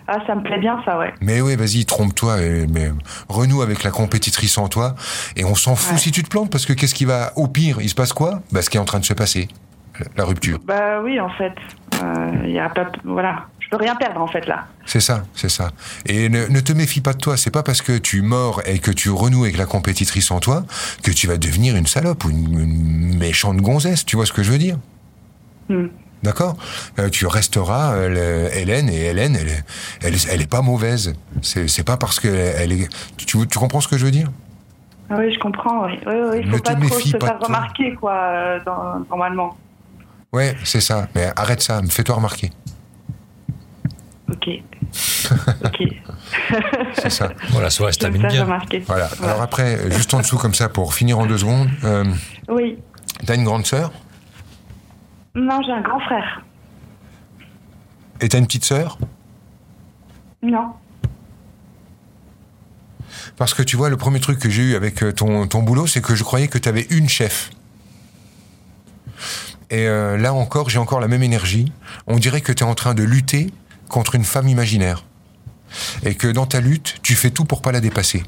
Ah, 0.08 0.18
ça 0.28 0.36
me 0.36 0.44
plaît 0.44 0.60
bien, 0.60 0.82
ça, 0.86 0.98
ouais. 1.00 1.14
mais 1.22 1.40
oui 1.42 1.56
vas-y 1.56 1.86
trompe-toi 1.86 2.42
et- 2.42 2.68
mais 2.68 2.92
renoue 3.30 3.62
avec 3.62 3.84
la 3.84 3.92
compétitrice 3.92 4.58
en 4.58 4.68
toi 4.68 4.96
et 5.38 5.46
on 5.46 5.56
s'en 5.56 5.76
fout 5.76 5.94
Ouais. 5.94 5.98
si 6.00 6.12
tu 6.12 6.24
te 6.24 6.30
plantes 6.30 6.50
parce 6.52 6.66
que 6.66 6.74
qu'est-ce 6.74 6.94
qui 6.96 7.06
va 7.06 7.32
au 7.38 7.48
pire 7.48 7.78
il 7.82 7.90
se 7.90 7.96
passe 7.96 8.12
quoi? 8.14 8.42
Bah 8.52 8.62
ce 8.62 8.70
qui 8.70 8.78
est 8.78 8.82
en 8.82 8.86
train 8.86 9.00
de 9.00 9.06
se 9.06 9.14
passer 9.14 9.48
la 10.18 10.26
rupture 10.26 10.60
Bah 10.66 11.02
oui, 11.04 11.20
en 11.20 11.30
fait. 11.30 11.54
Il 12.44 12.50
y 12.52 12.60
a 12.60 12.68
pas. 12.70 12.92
Voilà. 13.06 13.46
Je 13.60 13.70
peux 13.70 13.78
rien 13.78 13.96
perdre, 13.96 14.20
en 14.20 14.28
fait, 14.28 14.46
là. 14.48 14.66
C'est 14.86 15.00
ça, 15.00 15.24
c'est 15.36 15.50
ça. 15.50 15.70
Et 16.06 16.28
ne, 16.28 16.48
ne 16.48 16.60
te 16.60 16.74
méfie 16.74 17.00
pas 17.00 17.14
de 17.14 17.20
toi. 17.20 17.38
C'est 17.38 17.52
pas 17.52 17.64
parce 17.64 17.82
que 17.82 17.98
tu 17.98 18.22
mords 18.24 18.62
et 18.66 18.80
que 18.80 18.92
tu 18.92 19.10
renoues 19.12 19.44
avec 19.44 19.56
la 19.58 19.66
compétitrice 19.66 20.32
en 20.32 20.40
toi 20.40 20.64
que 21.04 21.12
tu 21.12 21.28
vas 21.28 21.38
devenir 21.38 21.76
une 21.78 21.86
salope 21.88 22.26
ou 22.26 22.30
une, 22.32 22.60
une 22.60 23.18
méchante 23.18 23.58
gonzesse. 23.58 24.04
Tu 24.04 24.16
vois 24.18 24.26
ce 24.26 24.34
que 24.34 24.44
je 24.44 24.52
veux 24.52 24.58
dire? 24.58 24.78
Mm. 25.70 25.86
D'accord 26.24 26.56
Euh, 27.00 27.10
Tu 27.10 27.28
resteras 27.28 27.94
euh, 27.94 28.10
le- 28.48 28.58
Hélène 28.58 28.90
et 28.90 29.02
Hélène, 29.06 29.36
elle, 29.40 29.50
est- 29.50 29.64
elle, 30.02 30.14
est- 30.16 30.28
elle 30.32 30.42
est 30.42 30.50
pas 30.50 30.62
mauvaise. 30.62 31.14
C'est 31.42 31.84
pas 31.86 31.98
parce 31.98 32.20
que 32.20 32.28
elle 32.30 32.72
est. 32.72 32.88
Tu, 33.18 33.26
tu 33.48 33.60
comprends 33.60 33.82
ce 33.82 33.88
que 33.88 33.98
je 33.98 34.06
veux 34.06 34.12
dire? 34.12 34.30
Ah 35.10 35.16
oui, 35.20 35.34
je 35.34 35.40
comprends, 35.40 35.86
oui. 35.86 36.00
Oui, 36.08 36.14
oui, 36.32 36.38
il 36.42 36.48
Ne 36.48 36.52
faut 36.54 36.60
te 36.60 36.64
pas 36.72 36.76
trop 36.76 37.00
se 37.00 37.18
pas 37.18 37.28
faire 37.28 37.40
remarquer, 37.40 37.94
quoi, 37.96 38.14
euh, 38.14 38.60
dans- 38.66 39.00
normalement. 39.10 39.58
Ouais, 40.32 40.56
c'est 40.64 40.82
ça. 40.82 41.08
Mais 41.14 41.30
arrête 41.36 41.62
ça. 41.62 41.82
Fais-toi 41.90 42.16
remarquer. 42.16 42.52
Ok. 44.32 44.50
ok. 45.66 45.84
C'est 46.96 47.10
ça. 47.12 47.30
Voilà, 47.50 47.70
soirée 47.70 47.92
se 47.92 47.98
Je 47.98 48.00
termine 48.02 48.28
bien. 48.28 48.44
remarquer. 48.44 48.80
Voilà. 48.88 49.10
Alors 49.22 49.42
après, 49.42 49.92
juste 49.92 50.14
en 50.14 50.20
dessous 50.20 50.38
comme 50.38 50.54
ça 50.54 50.70
pour 50.70 50.94
finir 50.94 51.20
en 51.20 51.26
deux 51.26 51.38
secondes. 51.38 51.70
Euh, 51.84 52.06
Oui. 52.50 52.78
T'as 53.26 53.36
une 53.36 53.44
grande 53.44 53.66
sœur? 53.66 53.92
Non, 55.36 55.62
j'ai 55.66 55.72
un 55.72 55.82
grand 55.82 56.00
frère. 56.00 56.44
et 58.22 58.30
t'as 58.30 58.38
une 58.38 58.46
petite 58.46 58.66
sœur? 58.66 58.98
Non. 60.42 60.74
Parce 63.38 63.54
que 63.54 63.64
tu 63.64 63.76
vois, 63.76 63.90
le 63.90 63.98
premier 63.98 64.20
truc 64.20 64.40
que 64.40 64.50
j'ai 64.50 64.62
eu 64.62 64.76
avec 64.76 65.02
euh, 65.04 65.12
ton, 65.12 65.48
ton 65.48 65.64
boulot, 65.64 65.88
c'est 65.88 66.02
que 66.02 66.16
je 66.16 66.24
croyais 66.24 66.48
que 66.48 66.58
tu 66.58 66.70
avais 66.70 66.86
une 66.90 67.10
chef. 67.10 67.50
Et 69.70 69.88
euh, 69.88 70.18
là 70.18 70.34
encore, 70.34 70.70
j'ai 70.70 70.80
encore 70.80 71.00
la 71.00 71.08
même 71.08 71.24
énergie. 71.24 71.72
On 72.06 72.18
dirait 72.18 72.42
que 72.42 72.52
tu 72.52 72.64
es 72.64 72.68
en 72.68 72.76
train 72.76 72.94
de 72.94 73.04
lutter 73.04 73.52
contre 73.90 74.16
une 74.16 74.24
femme 74.24 74.48
imaginaire. 74.48 75.04
Et 76.04 76.16
que 76.16 76.28
dans 76.28 76.46
ta 76.46 76.62
lutte, 76.62 76.98
tu 77.02 77.16
fais 77.16 77.32
tout 77.32 77.46
pour 77.46 77.62
pas 77.62 77.72
la 77.72 77.80
dépasser. 77.82 78.24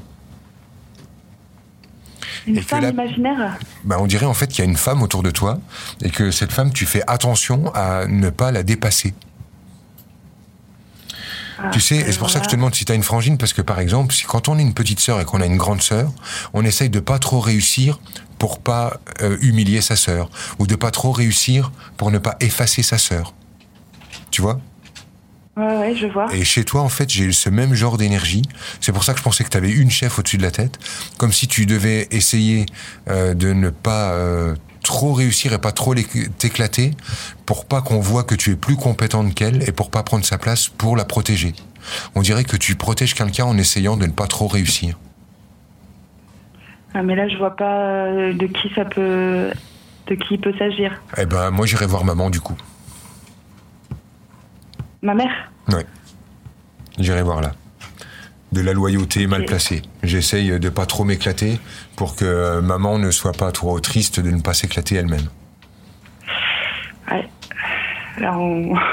Une 2.46 2.56
Et 2.58 2.60
que 2.60 2.66
femme 2.66 2.82
la- 2.82 2.90
imaginaire 2.90 3.58
Bah, 3.84 3.96
on 4.00 4.06
dirait 4.06 4.26
en 4.26 4.34
fait 4.34 4.46
qu'il 4.46 4.64
y 4.64 4.66
a 4.66 4.70
une 4.70 4.76
femme 4.76 5.02
autour 5.02 5.22
de 5.22 5.30
toi 5.30 5.58
et 6.02 6.10
que 6.10 6.30
cette 6.30 6.52
femme, 6.52 6.72
tu 6.72 6.86
fais 6.86 7.02
attention 7.06 7.72
à 7.74 8.06
ne 8.06 8.30
pas 8.30 8.52
la 8.52 8.62
dépasser. 8.62 9.14
Ah, 11.58 11.70
Tu 11.72 11.80
sais, 11.80 11.96
et 11.96 12.12
c'est 12.12 12.18
pour 12.18 12.30
ça 12.30 12.38
que 12.40 12.44
je 12.44 12.50
te 12.50 12.56
demande 12.56 12.74
si 12.74 12.84
tu 12.84 12.92
as 12.92 12.94
une 12.94 13.02
frangine, 13.02 13.38
parce 13.38 13.52
que 13.52 13.62
par 13.62 13.80
exemple, 13.80 14.14
si 14.14 14.24
quand 14.24 14.48
on 14.48 14.58
est 14.58 14.62
une 14.62 14.74
petite 14.74 15.00
sœur 15.00 15.20
et 15.20 15.24
qu'on 15.24 15.40
a 15.40 15.46
une 15.46 15.56
grande 15.56 15.80
sœur, 15.82 16.12
on 16.52 16.64
essaye 16.64 16.90
de 16.90 17.00
pas 17.00 17.18
trop 17.18 17.40
réussir 17.40 17.98
pour 18.38 18.58
pas 18.60 19.00
euh, 19.22 19.38
humilier 19.40 19.80
sa 19.80 19.96
sœur, 19.96 20.28
ou 20.58 20.66
de 20.66 20.76
pas 20.76 20.90
trop 20.90 21.12
réussir 21.12 21.72
pour 21.96 22.10
ne 22.10 22.18
pas 22.18 22.36
effacer 22.40 22.82
sa 22.82 22.98
sœur. 22.98 23.32
Tu 24.30 24.42
vois? 24.42 24.60
Ouais, 25.56 25.78
ouais, 25.78 25.94
je 25.94 26.06
vois. 26.06 26.26
Et 26.34 26.44
chez 26.44 26.64
toi, 26.64 26.82
en 26.82 26.90
fait, 26.90 27.08
j'ai 27.08 27.32
ce 27.32 27.48
même 27.48 27.74
genre 27.74 27.96
d'énergie. 27.96 28.42
C'est 28.80 28.92
pour 28.92 29.04
ça 29.04 29.12
que 29.12 29.18
je 29.18 29.24
pensais 29.24 29.42
que 29.42 29.48
tu 29.48 29.56
avais 29.56 29.70
une 29.70 29.90
chef 29.90 30.18
au-dessus 30.18 30.36
de 30.36 30.42
la 30.42 30.50
tête, 30.50 30.78
comme 31.16 31.32
si 31.32 31.48
tu 31.48 31.64
devais 31.64 32.08
essayer 32.10 32.66
euh, 33.08 33.32
de 33.32 33.54
ne 33.54 33.70
pas 33.70 34.10
euh, 34.10 34.54
trop 34.82 35.14
réussir 35.14 35.54
et 35.54 35.58
pas 35.58 35.72
trop 35.72 35.94
t'éclater, 35.94 36.90
pour 37.46 37.64
pas 37.64 37.80
qu'on 37.80 38.00
voit 38.00 38.22
que 38.22 38.34
tu 38.34 38.50
es 38.52 38.56
plus 38.56 38.76
compétente 38.76 39.34
qu'elle 39.34 39.66
et 39.66 39.72
pour 39.72 39.90
pas 39.90 40.02
prendre 40.02 40.26
sa 40.26 40.36
place 40.36 40.68
pour 40.68 40.94
la 40.94 41.06
protéger. 41.06 41.54
On 42.14 42.20
dirait 42.20 42.44
que 42.44 42.56
tu 42.56 42.74
protèges 42.74 43.14
quelqu'un 43.14 43.46
en 43.46 43.56
essayant 43.56 43.96
de 43.96 44.04
ne 44.04 44.12
pas 44.12 44.26
trop 44.26 44.48
réussir. 44.48 44.98
Ah, 46.92 47.02
mais 47.02 47.14
là, 47.14 47.28
je 47.28 47.36
vois 47.36 47.56
pas 47.56 48.06
euh, 48.06 48.32
de 48.34 48.46
qui 48.46 48.70
ça 48.74 48.84
peut. 48.84 49.50
de 50.06 50.14
qui 50.14 50.36
peut 50.36 50.52
s'agir. 50.58 51.00
Eh 51.16 51.24
ben, 51.24 51.50
moi, 51.50 51.64
j'irai 51.64 51.86
voir 51.86 52.04
maman 52.04 52.28
du 52.28 52.40
coup. 52.40 52.56
Ma 55.06 55.14
mère 55.14 55.52
Ouais. 55.68 55.86
J'irai 56.98 57.22
voir 57.22 57.40
là. 57.40 57.52
De 58.50 58.60
la 58.60 58.72
loyauté 58.72 59.28
mal 59.28 59.44
placée. 59.44 59.82
J'essaye 60.02 60.58
de 60.58 60.68
pas 60.68 60.84
trop 60.84 61.04
m'éclater 61.04 61.60
pour 61.94 62.16
que 62.16 62.24
euh, 62.24 62.60
maman 62.60 62.98
ne 62.98 63.12
soit 63.12 63.30
pas 63.32 63.52
trop 63.52 63.78
triste 63.78 64.18
de 64.18 64.30
ne 64.32 64.40
pas 64.40 64.52
s'éclater 64.52 64.96
elle-même. 64.96 65.28
Ouais. 67.10 67.28
Là, 68.18 68.36
on. 68.36 68.74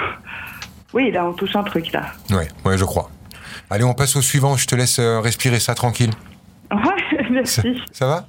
Oui, 0.93 1.09
là, 1.09 1.25
on 1.25 1.33
touche 1.33 1.55
un 1.55 1.63
truc, 1.63 1.91
là. 1.91 2.11
Ouais, 2.29 2.47
ouais, 2.65 2.77
je 2.77 2.85
crois. 2.85 3.09
Allez, 3.71 3.83
on 3.83 3.95
passe 3.95 4.15
au 4.15 4.21
suivant. 4.21 4.55
Je 4.57 4.67
te 4.67 4.75
laisse 4.75 4.99
euh, 4.99 5.19
respirer 5.19 5.59
ça 5.59 5.73
tranquille. 5.73 6.11
Ouais, 6.71 7.29
merci. 7.31 7.81
Ça 7.91 8.05
va? 8.05 8.27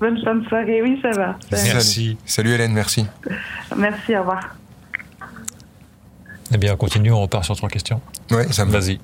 Bonne 0.00 0.22
fin 0.22 0.34
de 0.34 0.46
soirée. 0.48 0.82
Oui, 0.82 0.98
ça 1.00 1.10
va. 1.10 1.38
Merci. 1.50 2.04
Salut. 2.04 2.16
Salut 2.26 2.50
Hélène, 2.50 2.72
merci. 2.72 3.06
Merci, 3.76 4.14
au 4.16 4.20
revoir. 4.20 4.54
Eh 6.54 6.58
bien, 6.58 6.74
on 6.74 6.76
continue, 6.76 7.10
on 7.10 7.22
repart 7.22 7.44
sur 7.44 7.56
trois 7.56 7.68
questions. 7.70 8.00
Ouais, 8.30 8.52
ça 8.52 8.64
me 8.64 8.72
va. 8.72 8.80
Vas-y. 8.80 9.00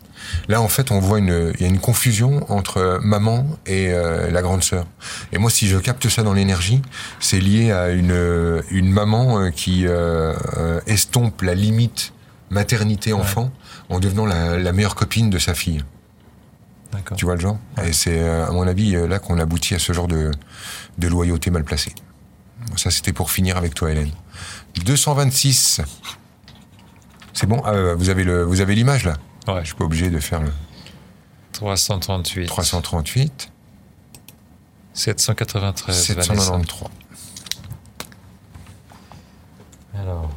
Là, 0.48 0.60
en 0.60 0.68
fait, 0.68 0.90
on 0.90 1.00
voit 1.00 1.18
une, 1.18 1.52
il 1.54 1.60
y 1.62 1.64
a 1.64 1.68
une 1.68 1.78
confusion 1.78 2.44
entre 2.52 3.00
maman 3.02 3.46
et 3.66 3.88
euh, 3.90 4.30
la 4.30 4.42
grande 4.42 4.62
sœur. 4.62 4.86
Et 5.32 5.38
moi, 5.38 5.50
si 5.50 5.66
je 5.66 5.78
capte 5.78 6.08
ça 6.08 6.22
dans 6.22 6.34
l'énergie, 6.34 6.82
c'est 7.20 7.40
lié 7.40 7.72
à 7.72 7.88
une, 7.90 8.62
une 8.70 8.90
maman 8.90 9.40
euh, 9.40 9.50
qui 9.50 9.84
euh, 9.86 10.34
estompe 10.86 11.40
la 11.42 11.54
limite 11.54 12.12
maternité-enfant 12.50 13.50
en 13.88 13.98
devenant 13.98 14.26
la, 14.26 14.58
la 14.58 14.72
meilleure 14.72 14.94
copine 14.94 15.30
de 15.30 15.38
sa 15.38 15.54
fille. 15.54 15.82
D'accord. 16.92 17.16
Tu 17.16 17.24
vois 17.24 17.34
le 17.34 17.40
genre? 17.40 17.58
Et 17.84 17.92
c'est, 17.92 18.26
à 18.28 18.50
mon 18.50 18.66
avis, 18.66 18.92
là 19.08 19.18
qu'on 19.18 19.38
aboutit 19.38 19.74
à 19.74 19.78
ce 19.78 19.92
genre 19.92 20.08
de, 20.08 20.30
de 20.98 21.08
loyauté 21.08 21.50
mal 21.50 21.64
placée. 21.64 21.94
Ça, 22.76 22.90
c'était 22.90 23.12
pour 23.12 23.30
finir 23.30 23.56
avec 23.56 23.74
toi, 23.74 23.90
Hélène. 23.90 24.10
226. 24.84 25.82
C'est 27.38 27.46
bon 27.46 27.62
Ah, 27.64 27.94
Vous 27.94 28.08
avez 28.08 28.24
le, 28.24 28.42
vous 28.42 28.60
avez 28.60 28.74
l'image 28.74 29.04
là? 29.04 29.14
Ouais. 29.46 29.60
Je 29.60 29.66
suis 29.66 29.76
pas 29.76 29.84
obligé 29.84 30.10
de 30.10 30.18
faire 30.18 30.40
le 30.40 30.50
338. 31.52 32.46
338, 32.48 33.52
793. 34.92 35.86
Vanessa. 35.86 36.34
793. 36.34 36.88
Alors. 39.94 40.28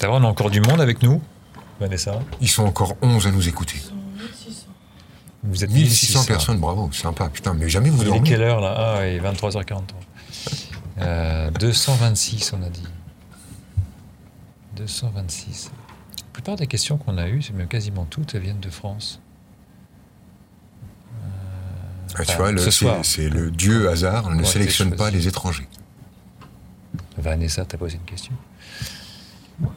D'abord, 0.00 0.16
on 0.16 0.24
a 0.24 0.26
encore 0.26 0.48
du 0.48 0.62
monde 0.62 0.80
avec 0.80 1.02
nous, 1.02 1.20
Vanessa. 1.80 2.18
Ils 2.40 2.48
sont 2.48 2.64
encore 2.64 2.96
11 3.02 3.26
à 3.26 3.30
nous 3.30 3.46
écouter. 3.46 3.76
1600. 4.16 4.66
Vous 5.42 5.64
êtes 5.64 5.70
1600 5.70 6.24
personnes, 6.24 6.58
bravo, 6.60 6.90
sympa. 6.92 7.28
Putain, 7.28 7.52
mais 7.52 7.68
jamais 7.68 7.90
vous 7.90 8.00
Il 8.00 8.06
est 8.06 8.10
dormez. 8.10 8.26
quelle 8.26 8.40
heure 8.42 8.62
là? 8.62 8.74
Ah, 8.74 9.00
oui, 9.02 9.18
23h43. 9.20 9.82
Euh, 11.00 11.50
226, 11.50 12.54
on 12.54 12.62
a 12.62 12.70
dit. 12.70 12.82
226. 14.76 15.70
La 16.18 16.24
plupart 16.32 16.56
des 16.56 16.66
questions 16.66 16.96
qu'on 16.98 17.16
a 17.18 17.28
eues, 17.28 17.42
c'est 17.42 17.52
même 17.52 17.68
quasiment 17.68 18.04
toutes, 18.04 18.34
elles 18.34 18.42
viennent 18.42 18.60
de 18.60 18.70
France. 18.70 19.20
Ah, 22.16 22.24
tu 22.24 22.36
vois, 22.84 23.02
c'est 23.02 23.28
le 23.28 23.50
dieu 23.50 23.88
hasard 23.88 24.30
ne 24.30 24.44
sélectionne 24.44 24.94
pas 24.94 25.10
les 25.10 25.26
étrangers. 25.26 25.66
Vanessa, 27.18 27.64
t'as 27.64 27.76
posé 27.76 27.96
une 27.96 28.02
question? 28.04 28.32
Non, 29.60 29.70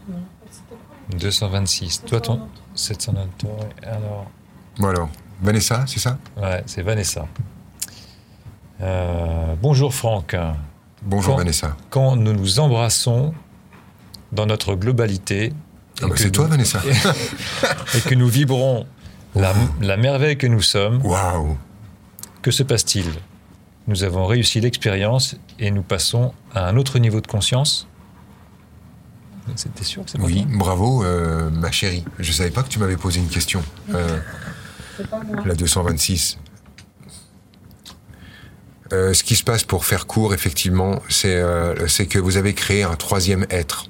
c'était 0.51 0.75
quoi 1.09 1.17
226. 1.17 2.03
Toi, 2.05 2.21
ton 2.21 2.47
793. 2.75 3.51
Alors, 3.83 4.29
Bon 4.77 4.87
alors, 4.87 5.09
Vanessa, 5.41 5.83
c'est 5.87 5.99
ça? 5.99 6.19
Ouais, 6.35 6.61
c'est 6.67 6.83
Vanessa. 6.83 7.25
Euh, 8.81 9.55
bonjour 9.59 9.93
Franck. 9.95 10.35
Bonjour 11.01 11.33
Quand- 11.33 11.37
Vanessa. 11.39 11.75
Quand 11.89 12.15
nous 12.15 12.33
nous 12.33 12.59
embrassons 12.59 13.33
dans 14.31 14.45
notre 14.45 14.75
globalité, 14.75 15.53
Ah 16.01 16.07
bah, 16.07 16.15
c'est 16.17 16.31
toi 16.31 16.47
Vanessa. 16.47 16.81
et 17.95 18.01
que 18.01 18.15
nous 18.15 18.27
vibrons 18.27 18.85
la, 19.35 19.53
la 19.81 19.97
merveille 19.97 20.37
que 20.37 20.47
nous 20.47 20.61
sommes, 20.61 21.05
Waouh 21.05 21.57
que 22.41 22.51
se 22.51 22.63
passe-t-il? 22.63 23.05
Nous 23.87 24.03
avons 24.03 24.25
réussi 24.25 24.59
l'expérience 24.61 25.35
et 25.59 25.71
nous 25.71 25.81
passons 25.81 26.33
à 26.53 26.67
un 26.67 26.77
autre 26.77 26.97
niveau 26.99 27.19
de 27.21 27.27
conscience 27.27 27.87
C'était 29.55 29.83
sûr 29.83 30.03
que 30.05 30.11
c'est 30.11 30.17
pas 30.17 30.23
Oui, 30.25 30.45
bravo 30.49 31.03
euh, 31.03 31.49
ma 31.49 31.71
chérie. 31.71 32.03
Je 32.19 32.31
savais 32.31 32.51
pas 32.51 32.63
que 32.63 32.69
tu 32.69 32.79
m'avais 32.79 32.95
posé 32.97 33.19
une 33.19 33.27
question. 33.29 33.61
Euh, 33.93 34.19
C'est 34.97 35.07
pas 35.09 35.19
moi. 35.23 35.41
la 35.45 35.55
226. 35.55 36.37
Euh, 38.93 39.13
ce 39.13 39.23
qui 39.23 39.35
se 39.35 39.43
passe 39.43 39.63
pour 39.63 39.83
faire 39.85 40.05
court, 40.07 40.33
effectivement, 40.33 41.01
c'est 41.09 41.35
euh, 41.35 41.87
c'est 41.87 42.05
que 42.05 42.19
vous 42.19 42.37
avez 42.37 42.53
créé 42.53 42.83
un 42.83 42.95
troisième 42.95 43.45
être. 43.49 43.87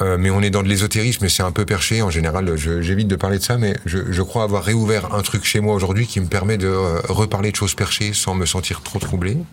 Euh, 0.00 0.16
mais 0.18 0.30
on 0.30 0.40
est 0.40 0.48
dans 0.50 0.62
de 0.62 0.68
l'ésotérisme 0.68 1.24
et 1.24 1.28
c'est 1.28 1.42
un 1.42 1.50
peu 1.52 1.66
perché. 1.66 2.00
En 2.02 2.10
général, 2.10 2.56
j'évite 2.56 3.08
de 3.08 3.16
parler 3.16 3.38
de 3.38 3.42
ça, 3.42 3.58
mais 3.58 3.76
je, 3.84 4.22
crois 4.22 4.44
avoir 4.44 4.64
réouvert 4.64 5.14
un 5.14 5.20
truc 5.22 5.44
chez 5.44 5.60
moi 5.60 5.74
aujourd'hui 5.74 6.06
qui 6.06 6.20
me 6.20 6.26
permet 6.26 6.56
de 6.56 6.68
euh, 6.68 7.00
reparler 7.08 7.50
de 7.50 7.56
choses 7.56 7.74
perchées 7.74 8.12
sans 8.14 8.34
me 8.34 8.46
sentir 8.46 8.80
trop 8.80 8.98
troublé. 8.98 9.36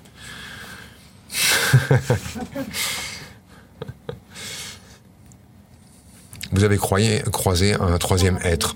Vous 6.52 6.64
avez 6.64 6.78
croyé, 6.78 7.22
croisé 7.32 7.76
un 7.76 8.00
troisième 8.00 8.40
être. 8.44 8.76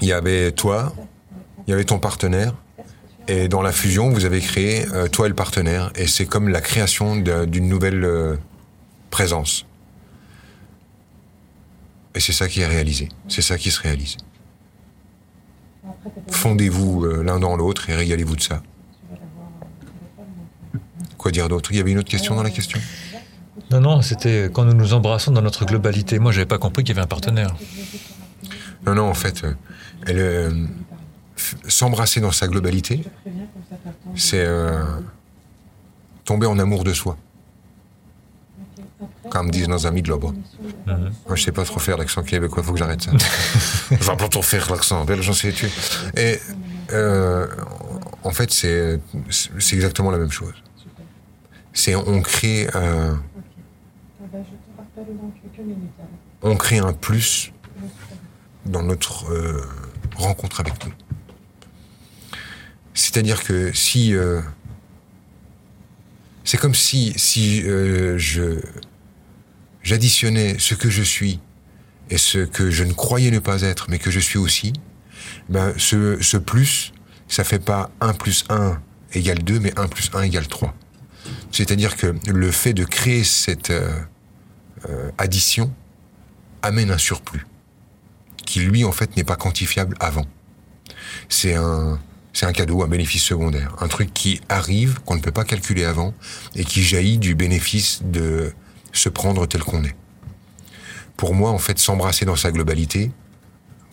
Il 0.00 0.08
y 0.08 0.12
avait 0.12 0.50
toi, 0.52 0.94
il 1.66 1.70
y 1.70 1.74
avait 1.74 1.84
ton 1.84 1.98
partenaire, 1.98 2.54
et 3.28 3.48
dans 3.48 3.60
la 3.60 3.70
fusion, 3.70 4.08
vous 4.10 4.24
avez 4.24 4.40
créé 4.40 4.86
euh, 4.92 5.06
toi 5.08 5.26
et 5.26 5.28
le 5.28 5.34
partenaire, 5.34 5.92
et 5.94 6.06
c'est 6.06 6.24
comme 6.24 6.48
la 6.48 6.62
création 6.62 7.16
d'une 7.16 7.68
nouvelle 7.68 8.38
présence. 9.10 9.66
Et 12.14 12.20
c'est 12.20 12.32
ça 12.32 12.48
qui 12.48 12.60
est 12.60 12.66
réalisé, 12.66 13.08
c'est 13.28 13.42
ça 13.42 13.58
qui 13.58 13.70
se 13.70 13.80
réalise. 13.80 14.16
Fondez-vous 16.30 17.04
euh, 17.04 17.22
l'un 17.22 17.40
dans 17.40 17.56
l'autre 17.56 17.90
et 17.90 17.94
régalez-vous 17.94 18.36
de 18.36 18.40
ça. 18.40 18.62
Quoi 21.18 21.30
dire 21.30 21.48
d'autre? 21.48 21.72
Il 21.72 21.78
y 21.78 21.80
avait 21.80 21.92
une 21.92 21.98
autre 21.98 22.10
question 22.10 22.34
dans 22.36 22.42
la 22.42 22.50
question? 22.50 22.78
Non, 23.70 23.80
non, 23.80 24.02
c'était 24.02 24.50
quand 24.52 24.64
nous 24.64 24.74
nous 24.74 24.92
embrassons 24.92 25.32
dans 25.32 25.42
notre 25.42 25.64
globalité. 25.64 26.18
Moi, 26.18 26.32
j'avais 26.32 26.46
pas 26.46 26.58
compris 26.58 26.84
qu'il 26.84 26.94
y 26.94 26.98
avait 26.98 27.04
un 27.04 27.08
partenaire. 27.08 27.54
Non, 28.86 28.94
non, 28.94 29.08
en 29.08 29.14
fait, 29.14 29.44
euh, 29.44 29.54
elle, 30.06 30.18
euh, 30.18 30.66
s'embrasser 31.66 32.20
dans 32.20 32.32
sa 32.32 32.46
globalité, 32.46 33.02
c'est 34.14 34.44
euh, 34.44 34.84
tomber 36.24 36.46
en 36.46 36.58
amour 36.58 36.84
de 36.84 36.92
soi. 36.92 37.16
Comme 39.30 39.50
disent 39.50 39.68
nos 39.68 39.86
amis 39.86 40.02
de 40.02 40.10
là-bas. 40.10 40.32
Mhm. 40.86 41.12
Moi, 41.26 41.36
je 41.36 41.42
sais 41.42 41.52
pas 41.52 41.64
trop 41.64 41.80
faire 41.80 41.96
l'accent 41.96 42.22
québécois, 42.22 42.62
faut 42.62 42.72
que 42.72 42.78
j'arrête 42.78 43.02
ça. 43.02 43.10
je 43.90 43.96
vais 43.96 44.16
pas 44.16 44.28
trop 44.28 44.42
faire 44.42 44.70
l'accent 44.70 45.04
belge, 45.04 45.24
j'en 45.24 45.32
sais 45.32 45.52
tu. 45.52 45.68
Et 46.16 46.38
euh, 46.92 47.46
en 48.22 48.30
fait, 48.30 48.50
c'est 48.50 49.00
exactement 49.72 50.10
la 50.10 50.18
même 50.18 50.30
chose. 50.30 50.54
C'est 51.72 51.94
on 51.96 52.22
crée 52.22 52.68
on 56.42 56.56
crée 56.56 56.78
un 56.78 56.92
plus 56.92 57.52
dans 58.66 58.82
notre 58.82 59.32
euh, 59.32 59.66
rencontre 60.16 60.60
avec 60.60 60.84
nous. 60.84 60.92
C'est-à-dire 62.92 63.42
que 63.42 63.72
si 63.72 64.14
euh, 64.14 64.40
c'est 66.44 66.58
comme 66.58 66.74
si 66.74 67.12
si 67.16 67.62
je 67.62 68.60
j'additionnais 69.84 70.56
ce 70.58 70.74
que 70.74 70.90
je 70.90 71.02
suis 71.02 71.38
et 72.10 72.18
ce 72.18 72.38
que 72.38 72.70
je 72.70 72.82
ne 72.82 72.92
croyais 72.92 73.30
ne 73.30 73.38
pas 73.38 73.62
être, 73.62 73.86
mais 73.88 73.98
que 73.98 74.10
je 74.10 74.18
suis 74.18 74.38
aussi, 74.38 74.72
ben 75.48 75.72
ce, 75.76 76.20
ce 76.20 76.36
plus, 76.36 76.92
ça 77.28 77.44
fait 77.44 77.60
pas 77.60 77.90
1 78.00 78.14
plus 78.14 78.44
1 78.48 78.80
égale 79.12 79.42
2, 79.42 79.60
mais 79.60 79.78
1 79.78 79.86
plus 79.88 80.10
1 80.12 80.22
égale 80.22 80.48
3. 80.48 80.74
C'est-à-dire 81.52 81.96
que 81.96 82.14
le 82.26 82.50
fait 82.50 82.74
de 82.74 82.84
créer 82.84 83.24
cette 83.24 83.70
euh, 83.70 83.92
euh, 84.88 85.10
addition 85.18 85.72
amène 86.62 86.90
un 86.90 86.98
surplus 86.98 87.46
qui 88.44 88.60
lui 88.60 88.84
en 88.84 88.92
fait 88.92 89.16
n'est 89.16 89.24
pas 89.24 89.36
quantifiable 89.36 89.96
avant. 90.00 90.26
C'est 91.28 91.54
un 91.54 91.98
c'est 92.34 92.46
un 92.46 92.52
cadeau, 92.52 92.82
un 92.82 92.88
bénéfice 92.88 93.22
secondaire, 93.22 93.76
un 93.80 93.86
truc 93.86 94.12
qui 94.12 94.40
arrive 94.48 95.00
qu'on 95.04 95.14
ne 95.14 95.20
peut 95.20 95.30
pas 95.30 95.44
calculer 95.44 95.84
avant 95.84 96.12
et 96.56 96.64
qui 96.64 96.82
jaillit 96.82 97.18
du 97.18 97.36
bénéfice 97.36 98.02
de 98.02 98.52
se 98.94 99.08
prendre 99.08 99.46
tel 99.46 99.62
qu'on 99.62 99.84
est. 99.84 99.94
Pour 101.16 101.34
moi, 101.34 101.50
en 101.50 101.58
fait, 101.58 101.78
s'embrasser 101.78 102.24
dans 102.24 102.36
sa 102.36 102.50
globalité, 102.50 103.10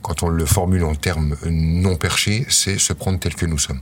quand 0.02 0.24
on 0.24 0.30
le 0.30 0.46
formule 0.46 0.84
en 0.84 0.96
termes 0.96 1.36
non 1.46 1.96
perchés, 1.96 2.46
c'est 2.50 2.80
se 2.80 2.94
prendre 2.94 3.20
tel 3.20 3.36
que 3.36 3.46
nous 3.46 3.60
sommes. 3.60 3.82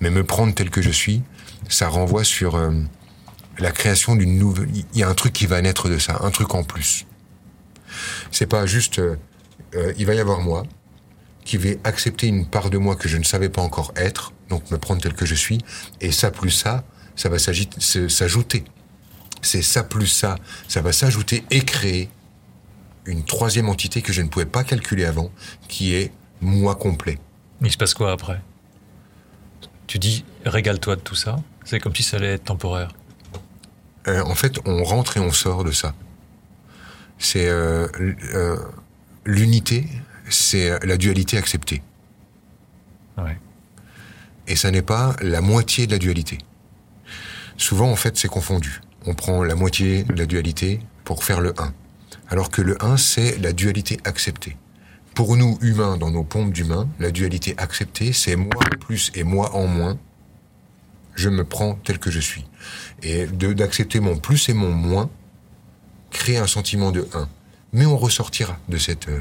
Mais 0.00 0.10
me 0.10 0.24
prendre 0.24 0.54
tel 0.54 0.70
que 0.70 0.82
je 0.82 0.90
suis, 0.90 1.22
ça 1.68 1.88
renvoie 1.88 2.24
sur 2.24 2.56
euh, 2.56 2.72
la 3.58 3.72
création 3.72 4.14
d'une 4.16 4.38
nouvelle. 4.38 4.68
Il 4.92 4.98
y 4.98 5.02
a 5.02 5.08
un 5.08 5.14
truc 5.14 5.32
qui 5.32 5.46
va 5.46 5.60
naître 5.62 5.88
de 5.88 5.98
ça, 5.98 6.18
un 6.22 6.30
truc 6.30 6.54
en 6.54 6.64
plus. 6.64 7.06
C'est 8.30 8.46
pas 8.46 8.66
juste, 8.66 8.98
euh, 8.98 9.16
euh, 9.74 9.94
il 9.96 10.06
va 10.06 10.14
y 10.14 10.20
avoir 10.20 10.40
moi 10.40 10.64
qui 11.44 11.56
vais 11.56 11.78
accepter 11.84 12.26
une 12.26 12.44
part 12.44 12.70
de 12.70 12.76
moi 12.76 12.96
que 12.96 13.08
je 13.08 13.16
ne 13.16 13.22
savais 13.22 13.48
pas 13.48 13.62
encore 13.62 13.92
être, 13.96 14.32
donc 14.50 14.70
me 14.70 14.78
prendre 14.78 15.00
tel 15.00 15.14
que 15.14 15.24
je 15.24 15.34
suis, 15.34 15.58
et 16.00 16.10
ça 16.10 16.32
plus 16.32 16.50
ça, 16.50 16.84
ça 17.14 17.28
va 17.28 17.38
s'ajouter. 17.38 18.64
C'est 19.46 19.62
ça 19.62 19.84
plus 19.84 20.08
ça, 20.08 20.34
ça 20.66 20.82
va 20.82 20.90
s'ajouter 20.90 21.44
et 21.52 21.60
créer 21.60 22.10
une 23.04 23.24
troisième 23.24 23.68
entité 23.68 24.02
que 24.02 24.12
je 24.12 24.20
ne 24.20 24.28
pouvais 24.28 24.44
pas 24.44 24.64
calculer 24.64 25.04
avant, 25.04 25.30
qui 25.68 25.94
est 25.94 26.10
moi 26.40 26.74
complet. 26.74 27.20
Il 27.62 27.70
se 27.70 27.76
passe 27.76 27.94
quoi 27.94 28.10
après? 28.10 28.42
Tu 29.86 30.00
dis, 30.00 30.24
régale-toi 30.44 30.96
de 30.96 31.00
tout 31.00 31.14
ça. 31.14 31.36
C'est 31.64 31.78
comme 31.78 31.94
si 31.94 32.02
ça 32.02 32.16
allait 32.16 32.32
être 32.32 32.46
temporaire. 32.46 32.90
Euh, 34.08 34.20
en 34.24 34.34
fait, 34.34 34.58
on 34.64 34.82
rentre 34.82 35.16
et 35.16 35.20
on 35.20 35.30
sort 35.30 35.62
de 35.62 35.70
ça. 35.70 35.94
C'est 37.16 37.48
euh, 37.48 37.86
euh, 38.34 38.56
l'unité, 39.24 39.86
c'est 40.28 40.84
la 40.84 40.96
dualité 40.96 41.38
acceptée. 41.38 41.84
Ouais. 43.16 43.38
Et 44.48 44.56
ça 44.56 44.72
n'est 44.72 44.82
pas 44.82 45.14
la 45.20 45.40
moitié 45.40 45.86
de 45.86 45.92
la 45.92 45.98
dualité. 45.98 46.38
Souvent, 47.56 47.92
en 47.92 47.96
fait, 47.96 48.16
c'est 48.16 48.26
confondu. 48.26 48.80
On 49.06 49.14
prend 49.14 49.44
la 49.44 49.54
moitié 49.54 50.02
de 50.02 50.14
la 50.14 50.26
dualité 50.26 50.80
pour 51.04 51.22
faire 51.24 51.40
le 51.40 51.54
1. 51.60 51.72
Alors 52.28 52.50
que 52.50 52.60
le 52.60 52.82
1, 52.84 52.96
c'est 52.96 53.38
la 53.38 53.52
dualité 53.52 53.98
acceptée. 54.04 54.56
Pour 55.14 55.36
nous, 55.36 55.58
humains, 55.62 55.96
dans 55.96 56.10
nos 56.10 56.24
pompes 56.24 56.52
d'humains, 56.52 56.88
la 56.98 57.10
dualité 57.10 57.54
acceptée, 57.56 58.12
c'est 58.12 58.36
moi 58.36 58.62
plus 58.80 59.12
et 59.14 59.22
moi 59.22 59.54
en 59.54 59.66
moins. 59.66 59.96
Je 61.14 61.28
me 61.28 61.44
prends 61.44 61.74
tel 61.76 61.98
que 61.98 62.10
je 62.10 62.20
suis. 62.20 62.44
Et 63.02 63.26
d'accepter 63.26 64.00
mon 64.00 64.18
plus 64.18 64.48
et 64.48 64.52
mon 64.52 64.70
moins 64.70 65.08
crée 66.10 66.36
un 66.36 66.46
sentiment 66.46 66.90
de 66.90 67.08
1. 67.14 67.28
Mais 67.72 67.86
on 67.86 67.96
ressortira 67.96 68.58
de 68.68 68.76
cette... 68.76 69.08
euh, 69.08 69.20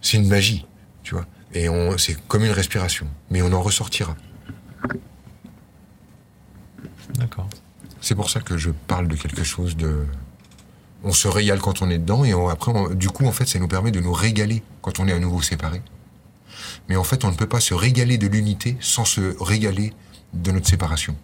c'est 0.00 0.16
une 0.16 0.28
magie, 0.28 0.66
tu 1.02 1.14
vois. 1.14 1.26
Et 1.52 1.66
c'est 1.98 2.16
comme 2.26 2.44
une 2.44 2.52
respiration. 2.52 3.06
Mais 3.30 3.42
on 3.42 3.52
en 3.52 3.60
ressortira. 3.60 4.16
Ok. 4.84 4.96
D'accord. 7.14 7.48
C'est 8.10 8.16
pour 8.16 8.28
ça 8.28 8.40
que 8.40 8.58
je 8.58 8.70
parle 8.88 9.06
de 9.06 9.14
quelque 9.14 9.44
chose 9.44 9.76
de. 9.76 10.04
On 11.04 11.12
se 11.12 11.28
régale 11.28 11.60
quand 11.60 11.80
on 11.80 11.90
est 11.90 11.98
dedans 11.98 12.24
et 12.24 12.34
on- 12.34 12.48
après, 12.48 12.72
du 12.96 13.08
coup, 13.08 13.24
en 13.24 13.30
fait, 13.30 13.46
ça 13.46 13.60
nous 13.60 13.68
permet 13.68 13.92
de 13.92 14.00
nous 14.00 14.12
régaler 14.12 14.64
quand 14.82 14.98
on 14.98 15.06
est 15.06 15.12
à 15.12 15.20
nouveau 15.20 15.40
séparés. 15.42 15.80
Mais 16.88 16.96
en 16.96 17.04
fait, 17.04 17.24
on 17.24 17.30
ne 17.30 17.36
peut 17.36 17.46
pas 17.46 17.60
se 17.60 17.72
régaler 17.72 18.18
de 18.18 18.26
l'unité 18.26 18.76
sans 18.80 19.04
se 19.04 19.36
régaler 19.40 19.92
de 20.34 20.50
notre 20.50 20.66
séparation. 20.68 21.14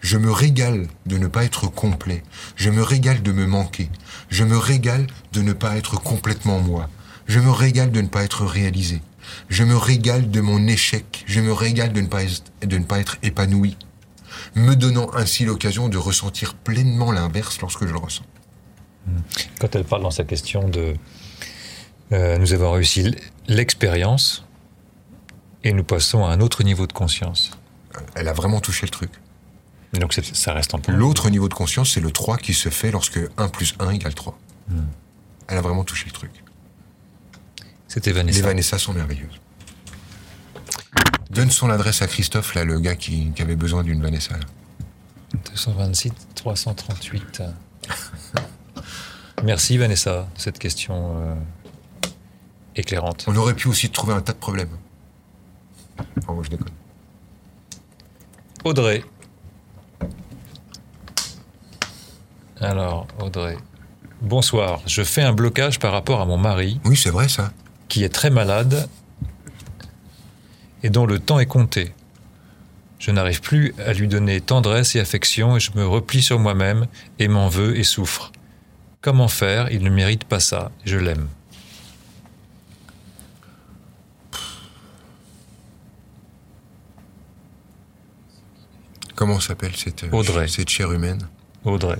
Je 0.00 0.18
me 0.18 0.30
régale 0.30 0.88
de 1.06 1.16
ne 1.16 1.26
pas 1.26 1.44
être 1.44 1.68
complet. 1.68 2.22
Je 2.54 2.68
me 2.68 2.82
régale 2.82 3.22
de 3.22 3.32
me 3.32 3.46
manquer. 3.46 3.88
Je 4.28 4.44
me 4.44 4.58
régale 4.58 5.06
de 5.32 5.40
ne 5.40 5.54
pas 5.54 5.78
être 5.78 5.98
complètement 5.98 6.60
moi. 6.60 6.90
Je 7.26 7.40
me 7.40 7.50
régale 7.50 7.92
de 7.92 8.02
ne 8.02 8.08
pas 8.08 8.24
être 8.24 8.44
réalisé. 8.44 9.00
Je 9.48 9.64
me 9.64 9.74
régale 9.78 10.30
de 10.30 10.42
mon 10.42 10.66
échec. 10.66 11.24
Je 11.26 11.40
me 11.40 11.54
régale 11.54 11.94
de 11.94 12.02
ne 12.02 12.08
pas 12.08 12.24
être, 12.24 12.42
de 12.60 12.76
ne 12.76 12.84
pas 12.84 12.98
être 13.00 13.16
épanoui. 13.22 13.78
Me 14.54 14.74
donnant 14.74 15.10
ainsi 15.14 15.44
l'occasion 15.44 15.88
de 15.88 15.98
ressentir 15.98 16.54
pleinement 16.54 17.12
l'inverse 17.12 17.60
lorsque 17.60 17.86
je 17.86 17.92
le 17.92 17.98
ressens. 17.98 18.24
Quand 19.58 19.74
elle 19.74 19.84
parle 19.84 20.02
dans 20.02 20.10
sa 20.10 20.24
question 20.24 20.68
de 20.68 20.94
euh, 22.12 22.38
nous 22.38 22.52
avons 22.52 22.72
réussi 22.72 23.14
l'expérience 23.48 24.44
et 25.64 25.72
nous 25.72 25.84
passons 25.84 26.24
à 26.24 26.30
un 26.30 26.40
autre 26.40 26.62
niveau 26.62 26.86
de 26.86 26.92
conscience. 26.92 27.50
Elle 28.14 28.28
a 28.28 28.32
vraiment 28.32 28.60
touché 28.60 28.86
le 28.86 28.90
truc. 28.90 29.10
Donc 29.92 30.14
ça 30.14 30.52
reste 30.52 30.74
en 30.74 30.78
point. 30.78 30.94
L'autre 30.94 31.30
niveau 31.30 31.48
de 31.48 31.54
conscience, 31.54 31.92
c'est 31.92 32.00
le 32.00 32.10
3 32.10 32.36
qui 32.38 32.54
se 32.54 32.68
fait 32.68 32.90
lorsque 32.90 33.20
1 33.36 33.48
plus 33.48 33.74
1 33.78 33.90
égale 33.90 34.14
3. 34.14 34.38
Hmm. 34.68 34.80
Elle 35.48 35.58
a 35.58 35.62
vraiment 35.62 35.84
touché 35.84 36.06
le 36.06 36.12
truc. 36.12 36.30
C'était 37.88 38.10
Les 38.10 38.16
Vanessa. 38.16 38.42
Vanessa 38.42 38.78
sont 38.78 38.92
merveilleuses. 38.92 39.40
Donne 41.30 41.50
son 41.50 41.68
adresse 41.70 42.00
à 42.02 42.06
Christophe, 42.06 42.54
là, 42.54 42.64
le 42.64 42.80
gars 42.80 42.96
qui, 42.96 43.30
qui 43.32 43.42
avait 43.42 43.56
besoin 43.56 43.82
d'une 43.82 44.02
Vanessa. 44.02 44.34
là. 44.34 44.44
226 45.50 46.12
338. 46.34 47.42
Merci 49.44 49.76
Vanessa 49.78 50.26
de 50.34 50.40
cette 50.40 50.58
question 50.58 51.16
euh, 51.20 51.34
éclairante. 52.76 53.24
On 53.28 53.36
aurait 53.36 53.54
pu 53.54 53.68
aussi 53.68 53.90
trouver 53.90 54.14
un 54.14 54.20
tas 54.22 54.32
de 54.32 54.38
problèmes. 54.38 54.70
Enfin, 56.18 56.32
moi, 56.32 56.42
je 56.44 56.50
déconne. 56.50 56.68
Audrey. 58.64 59.04
Alors, 62.60 63.06
Audrey. 63.20 63.56
Bonsoir. 64.22 64.80
Je 64.86 65.02
fais 65.02 65.22
un 65.22 65.32
blocage 65.32 65.78
par 65.78 65.92
rapport 65.92 66.20
à 66.20 66.24
mon 66.26 66.38
mari 66.38 66.80
Oui, 66.84 66.96
c'est 66.96 67.10
vrai, 67.10 67.28
ça. 67.28 67.52
qui 67.88 68.02
est 68.02 68.08
très 68.08 68.30
malade 68.30 68.88
et 70.82 70.90
dont 70.90 71.06
le 71.06 71.18
temps 71.18 71.38
est 71.38 71.46
compté. 71.46 71.92
Je 72.98 73.10
n'arrive 73.10 73.40
plus 73.40 73.74
à 73.84 73.92
lui 73.92 74.08
donner 74.08 74.40
tendresse 74.40 74.96
et 74.96 75.00
affection 75.00 75.56
et 75.56 75.60
je 75.60 75.70
me 75.74 75.86
replie 75.86 76.22
sur 76.22 76.38
moi-même 76.38 76.86
et 77.18 77.28
m'en 77.28 77.48
veux 77.48 77.76
et 77.76 77.84
souffre. 77.84 78.32
Comment 79.00 79.28
faire? 79.28 79.70
Il 79.70 79.84
ne 79.84 79.90
mérite 79.90 80.24
pas 80.24 80.40
ça. 80.40 80.72
Je 80.84 80.96
l'aime. 80.96 81.28
Comment 89.14 89.40
s'appelle 89.40 89.74
cette, 89.74 90.04
euh, 90.04 90.10
Audrey. 90.12 90.46
cette 90.46 90.68
chair 90.68 90.92
humaine? 90.92 91.26
Audrey. 91.64 91.98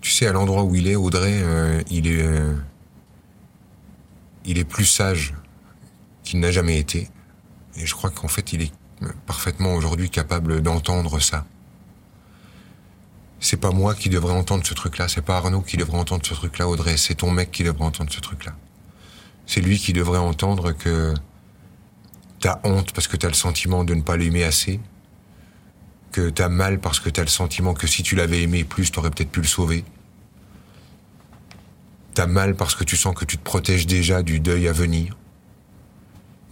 Tu 0.00 0.09
à 0.26 0.32
l'endroit 0.32 0.64
où 0.64 0.74
il 0.74 0.86
est, 0.88 0.96
Audrey, 0.96 1.40
euh, 1.42 1.82
il 1.90 2.06
est. 2.06 2.22
euh, 2.22 2.54
il 4.44 4.58
est 4.58 4.64
plus 4.64 4.86
sage 4.86 5.34
qu'il 6.22 6.40
n'a 6.40 6.50
jamais 6.50 6.78
été. 6.78 7.08
Et 7.76 7.86
je 7.86 7.94
crois 7.94 8.10
qu'en 8.10 8.28
fait, 8.28 8.52
il 8.52 8.62
est 8.62 8.72
parfaitement 9.26 9.74
aujourd'hui 9.74 10.10
capable 10.10 10.62
d'entendre 10.62 11.18
ça. 11.20 11.46
C'est 13.38 13.56
pas 13.56 13.70
moi 13.70 13.94
qui 13.94 14.08
devrais 14.10 14.34
entendre 14.34 14.66
ce 14.66 14.74
truc-là, 14.74 15.08
c'est 15.08 15.22
pas 15.22 15.38
Arnaud 15.38 15.62
qui 15.62 15.76
devrait 15.76 15.98
entendre 15.98 16.26
ce 16.26 16.34
truc-là, 16.34 16.68
Audrey, 16.68 16.96
c'est 16.98 17.14
ton 17.14 17.30
mec 17.30 17.50
qui 17.50 17.64
devrait 17.64 17.84
entendre 17.84 18.12
ce 18.12 18.20
truc-là. 18.20 18.54
C'est 19.46 19.62
lui 19.62 19.78
qui 19.78 19.92
devrait 19.92 20.18
entendre 20.18 20.72
que 20.72 21.14
t'as 22.38 22.60
honte 22.64 22.92
parce 22.92 23.08
que 23.08 23.16
t'as 23.16 23.28
le 23.28 23.34
sentiment 23.34 23.84
de 23.84 23.94
ne 23.94 24.02
pas 24.02 24.16
l'aimer 24.18 24.44
assez, 24.44 24.78
que 26.12 26.28
t'as 26.28 26.48
mal 26.48 26.80
parce 26.80 27.00
que 27.00 27.08
t'as 27.08 27.22
le 27.22 27.28
sentiment 27.28 27.72
que 27.72 27.86
si 27.86 28.02
tu 28.02 28.14
l'avais 28.14 28.42
aimé 28.42 28.64
plus, 28.64 28.90
t'aurais 28.92 29.10
peut-être 29.10 29.30
pu 29.30 29.40
le 29.40 29.46
sauver. 29.46 29.84
T'as 32.20 32.26
mal 32.26 32.54
parce 32.54 32.74
que 32.74 32.84
tu 32.84 32.98
sens 32.98 33.14
que 33.14 33.24
tu 33.24 33.38
te 33.38 33.42
protèges 33.42 33.86
déjà 33.86 34.22
du 34.22 34.40
deuil 34.40 34.68
à 34.68 34.72
venir. 34.72 35.16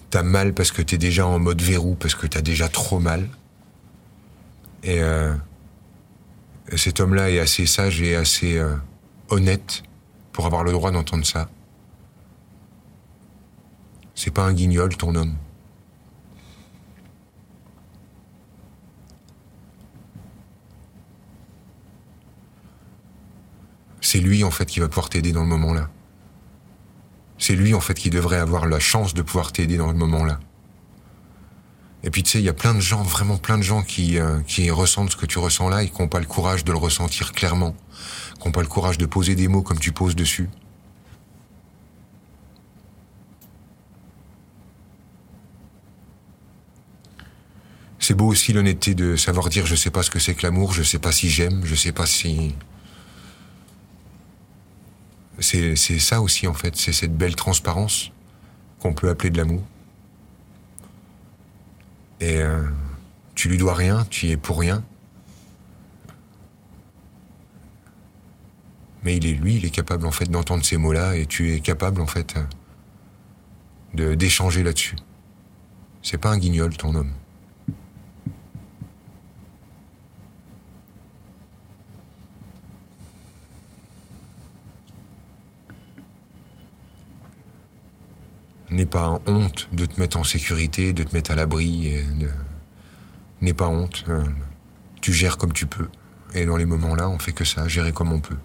T'as 0.08 0.22
mal 0.22 0.54
parce 0.54 0.72
que 0.72 0.80
t'es 0.80 0.96
déjà 0.96 1.26
en 1.26 1.38
mode 1.38 1.60
verrou, 1.60 1.94
parce 1.94 2.14
que 2.14 2.26
t'as 2.26 2.40
déjà 2.40 2.70
trop 2.70 3.00
mal. 3.00 3.28
Et 4.82 5.02
euh, 5.02 5.34
cet 6.74 7.00
homme-là 7.00 7.30
est 7.30 7.38
assez 7.38 7.66
sage 7.66 8.00
et 8.00 8.16
assez 8.16 8.56
euh, 8.56 8.76
honnête 9.28 9.82
pour 10.32 10.46
avoir 10.46 10.64
le 10.64 10.72
droit 10.72 10.90
d'entendre 10.90 11.26
ça. 11.26 11.50
C'est 14.14 14.32
pas 14.32 14.46
un 14.46 14.54
guignol, 14.54 14.96
ton 14.96 15.14
homme. 15.16 15.36
C'est 24.00 24.20
lui, 24.20 24.44
en 24.44 24.50
fait, 24.50 24.66
qui 24.66 24.80
va 24.80 24.88
pouvoir 24.88 25.08
t'aider 25.08 25.32
dans 25.32 25.42
le 25.42 25.48
moment-là. 25.48 25.90
C'est 27.38 27.54
lui, 27.54 27.74
en 27.74 27.80
fait, 27.80 27.94
qui 27.94 28.10
devrait 28.10 28.38
avoir 28.38 28.66
la 28.66 28.80
chance 28.80 29.14
de 29.14 29.22
pouvoir 29.22 29.52
t'aider 29.52 29.76
dans 29.76 29.88
le 29.88 29.98
moment-là. 29.98 30.40
Et 32.04 32.10
puis, 32.10 32.22
tu 32.22 32.30
sais, 32.30 32.38
il 32.38 32.44
y 32.44 32.48
a 32.48 32.54
plein 32.54 32.74
de 32.74 32.80
gens, 32.80 33.02
vraiment 33.02 33.38
plein 33.38 33.58
de 33.58 33.62
gens 33.62 33.82
qui, 33.82 34.18
euh, 34.18 34.40
qui 34.46 34.70
ressentent 34.70 35.10
ce 35.10 35.16
que 35.16 35.26
tu 35.26 35.38
ressens 35.38 35.68
là 35.68 35.82
et 35.82 35.88
qui 35.88 36.00
n'ont 36.00 36.08
pas 36.08 36.20
le 36.20 36.26
courage 36.26 36.64
de 36.64 36.72
le 36.72 36.78
ressentir 36.78 37.32
clairement. 37.32 37.74
Qui 38.40 38.46
n'ont 38.46 38.52
pas 38.52 38.62
le 38.62 38.68
courage 38.68 38.98
de 38.98 39.06
poser 39.06 39.34
des 39.34 39.48
mots 39.48 39.62
comme 39.62 39.78
tu 39.78 39.92
poses 39.92 40.14
dessus. 40.14 40.48
C'est 48.08 48.14
beau 48.14 48.28
aussi 48.28 48.54
l'honnêteté 48.54 48.94
de 48.94 49.16
savoir 49.16 49.50
dire 49.50 49.66
je 49.66 49.74
sais 49.74 49.90
pas 49.90 50.02
ce 50.02 50.10
que 50.10 50.18
c'est 50.18 50.34
que 50.34 50.46
l'amour, 50.46 50.72
je 50.72 50.82
sais 50.82 50.98
pas 50.98 51.12
si 51.12 51.28
j'aime, 51.28 51.62
je 51.66 51.74
sais 51.74 51.92
pas 51.92 52.06
si. 52.06 52.54
C'est 55.40 55.76
ça 55.76 56.20
aussi 56.20 56.46
en 56.46 56.54
fait, 56.54 56.76
c'est 56.76 56.92
cette 56.92 57.16
belle 57.16 57.36
transparence 57.36 58.10
qu'on 58.80 58.92
peut 58.92 59.08
appeler 59.08 59.30
de 59.30 59.38
l'amour. 59.38 59.62
Et 62.20 62.38
euh, 62.38 62.62
tu 63.34 63.48
lui 63.48 63.58
dois 63.58 63.74
rien, 63.74 64.04
tu 64.10 64.26
y 64.26 64.32
es 64.32 64.36
pour 64.36 64.58
rien. 64.58 64.82
Mais 69.04 69.16
il 69.16 69.26
est 69.26 69.34
lui, 69.34 69.56
il 69.56 69.64
est 69.64 69.70
capable 69.70 70.06
en 70.06 70.10
fait 70.10 70.26
d'entendre 70.26 70.64
ces 70.64 70.76
mots-là 70.76 71.16
et 71.16 71.26
tu 71.26 71.54
es 71.54 71.60
capable 71.60 72.00
en 72.00 72.06
fait 72.06 72.36
euh, 72.36 72.42
de 73.94 74.14
d'échanger 74.14 74.64
là-dessus. 74.64 74.96
C'est 76.02 76.18
pas 76.18 76.30
un 76.30 76.38
guignol 76.38 76.76
ton 76.76 76.94
homme. 76.94 77.12
N'aie 88.70 88.86
pas 88.86 89.20
honte 89.26 89.68
de 89.72 89.86
te 89.86 89.98
mettre 89.98 90.18
en 90.18 90.24
sécurité, 90.24 90.92
de 90.92 91.02
te 91.02 91.14
mettre 91.14 91.30
à 91.30 91.34
l'abri. 91.34 91.90
de- 92.18 92.30
N'aie 93.40 93.54
pas 93.54 93.68
honte. 93.68 94.04
euh, 94.08 94.24
Tu 95.00 95.12
gères 95.12 95.38
comme 95.38 95.52
tu 95.52 95.66
peux. 95.66 95.88
Et 96.34 96.44
dans 96.44 96.56
les 96.56 96.66
moments-là, 96.66 97.08
on 97.08 97.18
fait 97.18 97.32
que 97.32 97.44
ça, 97.44 97.68
gérer 97.68 97.92
comme 97.92 98.12
on 98.12 98.20
peut. 98.20 98.36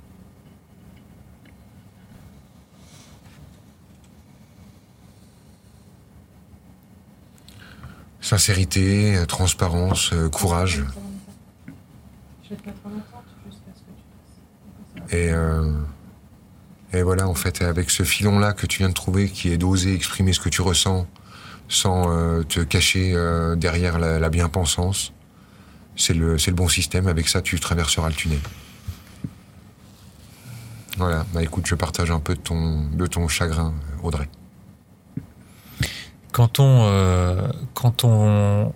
Sincérité, 8.21 9.17
euh, 9.17 9.25
transparence, 9.25 10.11
euh, 10.13 10.29
courage. 10.29 10.83
Et, 15.11 15.29
euh, 15.31 15.73
et 16.93 17.01
voilà, 17.01 17.27
en 17.27 17.33
fait, 17.33 17.61
avec 17.63 17.89
ce 17.89 18.03
filon-là 18.03 18.53
que 18.53 18.67
tu 18.67 18.79
viens 18.79 18.89
de 18.89 18.93
trouver, 18.93 19.29
qui 19.29 19.51
est 19.51 19.57
d'oser 19.57 19.95
exprimer 19.95 20.31
ce 20.31 20.39
que 20.39 20.49
tu 20.49 20.61
ressens 20.61 21.07
sans 21.67 22.11
euh, 22.11 22.43
te 22.43 22.59
cacher 22.59 23.13
euh, 23.15 23.55
derrière 23.55 23.97
la, 23.97 24.29
bien-pensance, 24.29 25.11
c'est 25.95 26.13
le, 26.13 26.37
bon 26.51 26.67
système. 26.67 27.07
Avec 27.07 27.27
ça, 27.27 27.41
tu 27.41 27.59
traverseras 27.59 28.09
le 28.09 28.15
tunnel. 28.15 28.39
Voilà, 30.97 31.25
bah 31.33 31.41
écoute, 31.41 31.65
je 31.65 31.73
partage 31.73 32.11
un 32.11 32.19
peu 32.19 32.35
de 32.35 32.39
ton, 32.39 32.87
de 32.91 33.07
ton 33.07 33.27
chagrin, 33.27 33.73
Audrey. 34.03 34.29
Quand 36.31 36.59
on, 36.59 36.83
euh, 36.83 37.47
quand 37.73 38.03
on, 38.03 38.71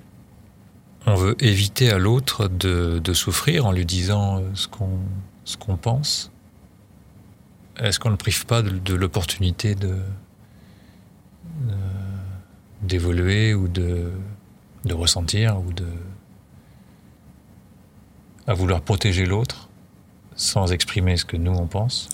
veut 1.06 1.36
éviter 1.40 1.92
à 1.92 2.00
l'autre 2.00 2.48
de, 2.48 3.14
souffrir 3.14 3.68
en 3.68 3.72
lui 3.72 3.86
disant 3.86 4.42
ce 4.56 4.68
qu'on 4.68 5.78
pense, 5.78 6.32
est-ce 7.80 8.00
qu'on 8.00 8.10
ne 8.12 8.16
prive 8.16 8.46
pas 8.46 8.62
de, 8.62 8.70
de 8.70 8.94
l'opportunité 8.96 9.76
de 9.76 9.98
d'évoluer 12.84 13.54
ou 13.56 13.68
de, 13.68 14.12
de 14.86 14.94
ressentir 14.94 15.60
ou 15.60 15.74
de 15.74 15.88
à 18.46 18.54
vouloir 18.54 18.82
protéger 18.82 19.26
l'autre 19.26 19.68
sans 20.36 20.72
exprimer 20.72 21.18
ce 21.18 21.26
que 21.26 21.36
nous 21.38 21.52
on 21.52 21.68
pense? 21.68 22.10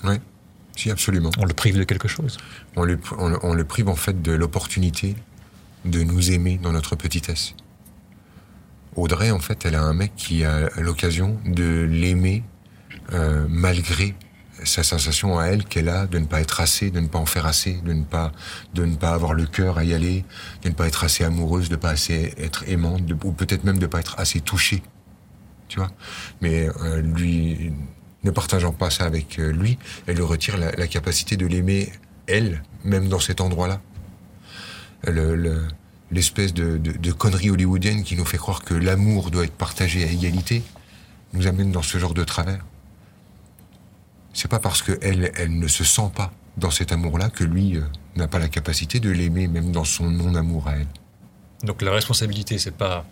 Si, 0.76 0.90
absolument. 0.90 1.30
On 1.38 1.44
le 1.44 1.52
prive 1.54 1.76
de 1.78 1.84
quelque 1.84 2.08
chose? 2.08 2.38
On 2.74 2.82
le, 2.82 2.98
on 3.18 3.28
le- 3.28 3.38
on 3.44 3.52
le 3.54 3.64
prive 3.64 3.88
en 3.88 3.94
fait 3.94 4.22
de 4.22 4.32
l'opportunité 4.32 5.14
de 5.84 6.02
nous 6.02 6.32
aimer 6.32 6.58
dans 6.60 6.72
notre 6.72 6.96
petitesse. 6.96 7.54
Audrey, 8.96 9.30
en 9.30 9.38
fait, 9.38 9.64
elle 9.66 9.74
a 9.74 9.82
un 9.82 9.92
mec 9.92 10.12
qui 10.16 10.44
a 10.44 10.70
l'occasion 10.80 11.38
de 11.44 11.82
l'aimer 11.88 12.42
euh, 13.12 13.46
malgré 13.48 14.14
sa 14.64 14.82
sensation 14.82 15.38
à 15.38 15.46
elle 15.46 15.64
qu'elle 15.64 15.88
a 15.88 16.06
de 16.06 16.18
ne 16.18 16.26
pas 16.26 16.40
être 16.40 16.60
assez, 16.60 16.90
de 16.90 17.00
ne 17.00 17.06
pas 17.08 17.18
en 17.18 17.26
faire 17.26 17.46
assez, 17.46 17.74
de 17.84 17.92
ne 17.92 18.04
pas, 18.04 18.32
de 18.74 18.84
ne 18.84 18.96
pas 18.96 19.10
avoir 19.10 19.34
le 19.34 19.46
cœur 19.46 19.78
à 19.78 19.84
y 19.84 19.94
aller, 19.94 20.24
de 20.62 20.68
ne 20.68 20.74
pas 20.74 20.86
être 20.86 21.04
assez 21.04 21.24
amoureuse, 21.24 21.68
de 21.68 21.74
ne 21.74 21.80
pas 21.80 21.90
assez 21.90 22.34
être 22.38 22.64
aimante, 22.68 23.02
ou 23.24 23.32
peut-être 23.32 23.64
même 23.64 23.76
de 23.78 23.82
ne 23.82 23.86
pas 23.86 24.00
être 24.00 24.18
assez 24.18 24.40
touchée. 24.40 24.82
Tu 25.68 25.78
vois? 25.78 25.90
Mais 26.40 26.68
euh, 26.82 27.00
lui, 27.00 27.72
ne 28.22 28.30
partageant 28.30 28.72
pas 28.72 28.90
ça 28.90 29.04
avec 29.04 29.38
euh, 29.38 29.52
lui, 29.52 29.78
elle 30.06 30.16
lui 30.16 30.22
retire 30.24 30.56
la, 30.56 30.86
capacité 30.86 31.36
de 31.36 31.46
l'aimer, 31.46 31.92
elle, 32.26 32.62
même 32.84 33.08
dans 33.08 33.20
cet 33.20 33.40
endroit-là. 33.40 33.80
Le- 35.06 35.34
le- 35.36 35.62
L'espèce 36.10 36.54
de 36.54 37.12
connerie 37.12 37.50
hollywoodienne 37.50 38.04
qui 38.04 38.14
nous 38.14 38.26
fait 38.26 38.36
croire 38.36 38.62
que 38.62 38.74
l'amour 38.74 39.30
doit 39.32 39.44
être 39.44 39.54
partagé 39.56 40.04
à 40.04 40.06
égalité 40.06 40.62
nous 41.32 41.48
amène 41.48 41.72
dans 41.72 41.82
ce 41.82 41.98
genre 41.98 42.14
de 42.14 42.22
travers. 42.22 42.64
C'est 44.34 44.48
pas 44.48 44.58
parce 44.58 44.82
qu'elle 44.82 45.32
elle 45.36 45.58
ne 45.58 45.68
se 45.68 45.82
sent 45.84 46.10
pas 46.14 46.30
dans 46.58 46.70
cet 46.70 46.92
amour-là 46.92 47.30
que 47.30 47.42
lui 47.44 47.76
euh, 47.76 47.82
n'a 48.16 48.28
pas 48.28 48.38
la 48.38 48.48
capacité 48.48 49.00
de 49.00 49.10
l'aimer, 49.10 49.46
même 49.48 49.72
dans 49.72 49.84
son 49.84 50.10
non-amour 50.10 50.68
à 50.68 50.76
elle. 50.76 50.86
Donc 51.62 51.80
la 51.82 51.92
responsabilité, 51.92 52.58
c'est 52.58 52.76
pas 52.76 53.04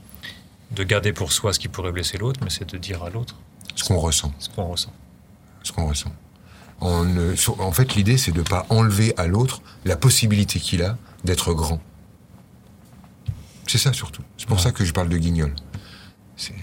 de 0.73 0.83
garder 0.85 1.13
pour 1.13 1.33
soi 1.33 1.53
ce 1.53 1.59
qui 1.59 1.69
pourrait 1.69 1.93
blesser 1.93 2.19
l'autre, 2.19 2.41
mais 2.45 2.51
c'est 2.51 2.69
de 2.69 2.77
dire 2.79 3.03
à 3.03 3.11
l'autre 3.11 3.37
Ce 3.75 3.85
qu'on 3.85 3.99
ressent. 3.99 4.33
ce 4.39 4.49
qu'on 4.51 4.67
ressent. 4.69 4.93
ce 5.63 5.73
qu'on 5.73 5.87
ressent. 5.87 6.13
En, 6.81 7.05
sur- 7.37 7.61
en 7.61 7.71
fait, 7.73 7.95
l'idée, 7.95 8.19
c'est 8.19 8.33
de 8.33 8.41
ne 8.41 8.45
pas 8.45 8.67
enlever 8.69 9.15
à 9.17 9.27
l'autre 9.29 9.63
la 9.85 9.97
possibilité 9.97 10.59
qu'il 10.59 10.83
a 10.83 10.99
d'être 11.25 11.55
grand. 11.55 11.81
C'est 13.69 13.79
ça 13.79 13.93
surtout. 13.93 14.23
C'est 14.37 14.47
pour 14.47 14.57
Ouais. 14.57 14.63
ça 14.63 14.73
que 14.73 14.85
je 14.85 14.93
parle 14.93 15.09
de 15.09 15.17
guignol. 15.19 15.55
C'est- 16.37 16.55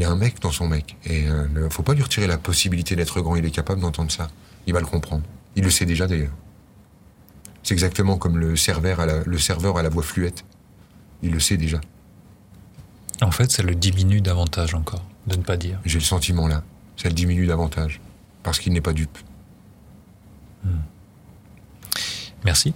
Il 0.00 0.04
y 0.04 0.06
a 0.06 0.10
un 0.10 0.16
mec 0.16 0.40
dans 0.40 0.50
son 0.50 0.66
mec. 0.66 0.96
Et 1.04 1.24
il 1.24 1.52
ne 1.52 1.68
faut 1.68 1.82
pas 1.82 1.92
lui 1.92 2.02
retirer 2.02 2.26
la 2.26 2.38
possibilité 2.38 2.96
d'être 2.96 3.20
grand. 3.20 3.36
Il 3.36 3.44
est 3.44 3.50
capable 3.50 3.82
d'entendre 3.82 4.10
ça. 4.10 4.30
Il 4.66 4.72
va 4.72 4.80
le 4.80 4.86
comprendre. 4.86 5.22
Il 5.56 5.62
le 5.62 5.68
sait 5.68 5.84
déjà 5.84 6.06
d'ailleurs. 6.06 6.32
C'est 7.62 7.74
exactement 7.74 8.16
comme 8.16 8.38
le 8.38 8.56
serveur, 8.56 9.00
à 9.00 9.04
la, 9.04 9.22
le 9.22 9.36
serveur 9.36 9.76
à 9.76 9.82
la 9.82 9.90
voix 9.90 10.02
fluette. 10.02 10.46
Il 11.22 11.32
le 11.32 11.38
sait 11.38 11.58
déjà. 11.58 11.82
En 13.20 13.30
fait, 13.30 13.50
ça 13.52 13.62
le 13.62 13.74
diminue 13.74 14.22
davantage 14.22 14.74
encore 14.74 15.04
de 15.26 15.36
ne 15.36 15.42
pas 15.42 15.58
dire. 15.58 15.78
J'ai 15.84 15.98
le 15.98 16.04
sentiment 16.04 16.48
là. 16.48 16.62
Ça 16.96 17.10
le 17.10 17.14
diminue 17.14 17.46
davantage. 17.46 18.00
Parce 18.42 18.58
qu'il 18.58 18.72
n'est 18.72 18.80
pas 18.80 18.94
dupe. 18.94 19.18
Merci. 22.42 22.72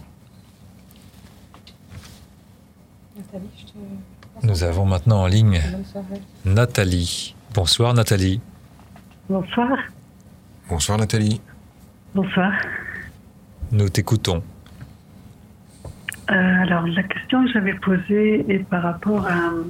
Nathalie, 3.16 3.48
je 3.56 3.64
te. 3.64 3.78
Nous 4.44 4.62
avons 4.62 4.84
maintenant 4.84 5.22
en 5.22 5.26
ligne. 5.26 5.60
Nathalie. 6.44 7.34
Bonsoir 7.54 7.94
Nathalie. 7.94 8.40
Bonsoir. 9.28 9.70
Bonsoir 10.68 10.98
Nathalie. 10.98 11.40
Bonsoir. 12.14 12.52
Nous 13.72 13.88
t'écoutons. 13.88 14.42
Euh, 16.30 16.34
alors, 16.62 16.86
la 16.86 17.02
question 17.02 17.44
que 17.44 17.52
j'avais 17.52 17.74
posée 17.74 18.44
est 18.48 18.64
par 18.64 18.82
rapport 18.82 19.26
à 19.26 19.32
un, 19.34 19.64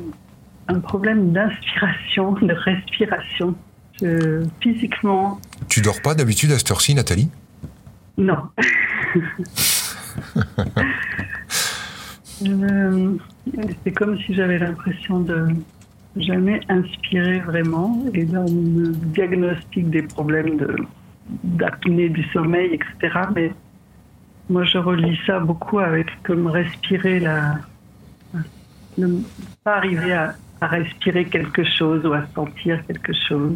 un 0.68 0.80
problème 0.80 1.32
d'inspiration, 1.32 2.32
de 2.32 2.52
respiration. 2.52 3.54
Je- 4.00 4.44
physiquement, 4.60 5.40
Tu 5.68 5.80
dors 5.82 6.00
pas 6.02 6.14
d'habitude 6.16 6.50
à 6.52 6.58
cette 6.58 6.70
heure-ci, 6.72 6.94
Nathalie? 6.94 7.30
Non. 8.18 8.38
Euh, 12.46 13.16
C'est 13.84 13.92
comme 13.92 14.18
si 14.20 14.34
j'avais 14.34 14.58
l'impression 14.58 15.20
de 15.20 15.48
jamais 16.16 16.60
inspirer 16.68 17.40
vraiment. 17.40 18.02
Et 18.14 18.24
là, 18.26 18.40
on 18.40 18.50
me 18.50 18.88
diagnostique 18.88 19.90
des 19.90 20.02
problèmes 20.02 20.58
d'apnée 21.42 22.08
du 22.08 22.22
sommeil, 22.32 22.74
etc. 22.74 23.18
Mais 23.34 23.52
moi, 24.48 24.64
je 24.64 24.78
relis 24.78 25.18
ça 25.26 25.40
beaucoup 25.40 25.78
avec 25.78 26.06
comme 26.22 26.46
respirer 26.46 27.20
la. 27.20 27.56
Ne 28.96 29.08
pas 29.64 29.76
arriver 29.78 30.12
à, 30.12 30.34
respirer 30.62 31.24
quelque 31.26 31.62
chose 31.64 32.06
ou 32.06 32.12
à 32.14 32.22
sentir 32.34 32.80
quelque 32.86 33.12
chose. 33.28 33.52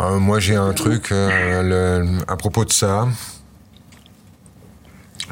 Euh, 0.00 0.18
Moi, 0.18 0.38
j'ai 0.40 0.56
un 0.56 0.72
truc 0.72 1.10
euh, 1.12 2.00
le- 2.02 2.18
à 2.28 2.36
propos 2.36 2.64
de 2.64 2.70
ça. 2.72 3.08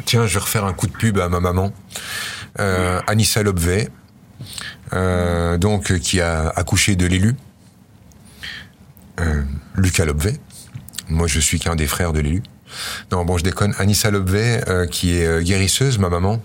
Tiens, 0.04 0.26
je 0.26 0.34
vais 0.34 0.40
refaire 0.40 0.64
un 0.64 0.72
coup 0.72 0.86
de 0.86 0.92
pub 0.92 1.18
à 1.18 1.28
ma 1.28 1.40
maman, 1.40 1.72
euh, 2.58 3.00
Anissa 3.06 3.42
Lobvet, 3.42 3.88
euh, 4.92 5.58
donc 5.58 5.90
euh, 5.90 5.98
qui 5.98 6.20
a 6.20 6.48
accouché 6.48 6.96
de 6.96 7.06
l'élu, 7.06 7.34
euh, 9.20 9.42
Lucas 9.76 10.04
Lobvet. 10.04 10.38
Moi, 11.08 11.26
je 11.26 11.40
suis 11.40 11.58
qu'un 11.58 11.76
des 11.76 11.86
frères 11.86 12.12
de 12.12 12.20
l'élu. 12.20 12.42
Non, 13.10 13.24
bon, 13.24 13.36
je 13.36 13.42
déconne. 13.44 13.74
Anissa 13.78 14.10
Lobvet, 14.10 14.62
qui 14.92 15.16
est 15.16 15.42
guérisseuse, 15.42 15.98
ma 15.98 16.08
maman. 16.08 16.40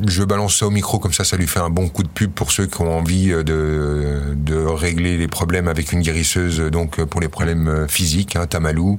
Euh, 0.00 0.04
euh, 0.04 0.08
je 0.08 0.24
balance 0.24 0.56
ça 0.56 0.66
au 0.66 0.70
micro 0.70 0.98
comme 0.98 1.12
ça, 1.12 1.24
ça 1.24 1.36
lui 1.36 1.46
fait 1.46 1.60
un 1.60 1.70
bon 1.70 1.88
coup 1.88 2.02
de 2.02 2.08
pub 2.08 2.32
pour 2.32 2.52
ceux 2.52 2.66
qui 2.66 2.80
ont 2.80 2.98
envie 2.98 3.32
euh, 3.32 3.42
de, 3.42 4.34
de 4.34 4.56
régler 4.56 5.16
les 5.16 5.28
problèmes 5.28 5.68
avec 5.68 5.92
une 5.92 6.00
guérisseuse. 6.00 6.60
Donc 6.60 6.98
euh, 6.98 7.06
pour 7.06 7.20
les 7.20 7.28
problèmes 7.28 7.68
euh, 7.68 7.88
physiques, 7.88 8.36
hein, 8.36 8.46
Tamalou, 8.46 8.98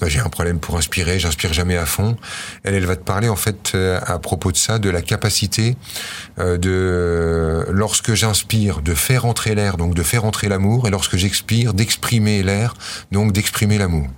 bah, 0.00 0.08
j'ai 0.08 0.20
un 0.20 0.28
problème 0.28 0.58
pour 0.58 0.76
inspirer, 0.76 1.18
j'inspire 1.18 1.52
jamais 1.52 1.76
à 1.76 1.86
fond. 1.86 2.16
Elle, 2.64 2.74
elle 2.74 2.86
va 2.86 2.96
te 2.96 3.04
parler 3.04 3.28
en 3.28 3.36
fait 3.36 3.72
euh, 3.74 4.00
à 4.04 4.18
propos 4.18 4.52
de 4.52 4.56
ça, 4.56 4.78
de 4.78 4.90
la 4.90 5.02
capacité 5.02 5.76
euh, 6.38 6.58
de 6.58 7.66
lorsque 7.70 8.14
j'inspire 8.14 8.82
de 8.82 8.94
faire 8.94 9.24
entrer 9.24 9.54
l'air, 9.54 9.76
donc 9.76 9.94
de 9.94 10.02
faire 10.02 10.24
entrer 10.24 10.48
l'amour, 10.48 10.86
et 10.88 10.90
lorsque 10.90 11.16
j'expire 11.16 11.74
d'exprimer 11.74 12.42
l'air, 12.42 12.74
donc 13.10 13.32
d'exprimer 13.32 13.78
l'amour. 13.78 14.08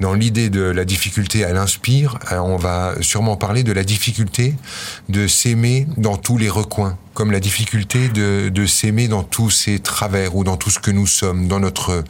Dans 0.00 0.14
l'idée 0.14 0.50
de 0.50 0.62
la 0.62 0.84
difficulté 0.84 1.44
à 1.44 1.52
l'inspire, 1.52 2.18
euh, 2.32 2.38
on 2.38 2.56
va 2.56 2.94
sûrement 3.00 3.36
parler 3.36 3.62
de 3.62 3.72
la 3.72 3.84
difficulté 3.84 4.54
de 5.08 5.26
s'aimer 5.26 5.86
dans 5.96 6.16
tous 6.16 6.38
les 6.38 6.48
recoins, 6.48 6.98
comme 7.14 7.32
la 7.32 7.40
difficulté 7.40 8.08
de, 8.08 8.66
s'aimer 8.66 9.08
dans 9.08 9.22
tous 9.22 9.50
ses 9.50 9.78
travers 9.78 10.36
ou 10.36 10.44
dans 10.44 10.56
tout 10.56 10.70
ce 10.70 10.78
que 10.78 10.90
nous 10.90 11.06
sommes, 11.06 11.48
dans 11.48 11.60
notre 11.60 12.04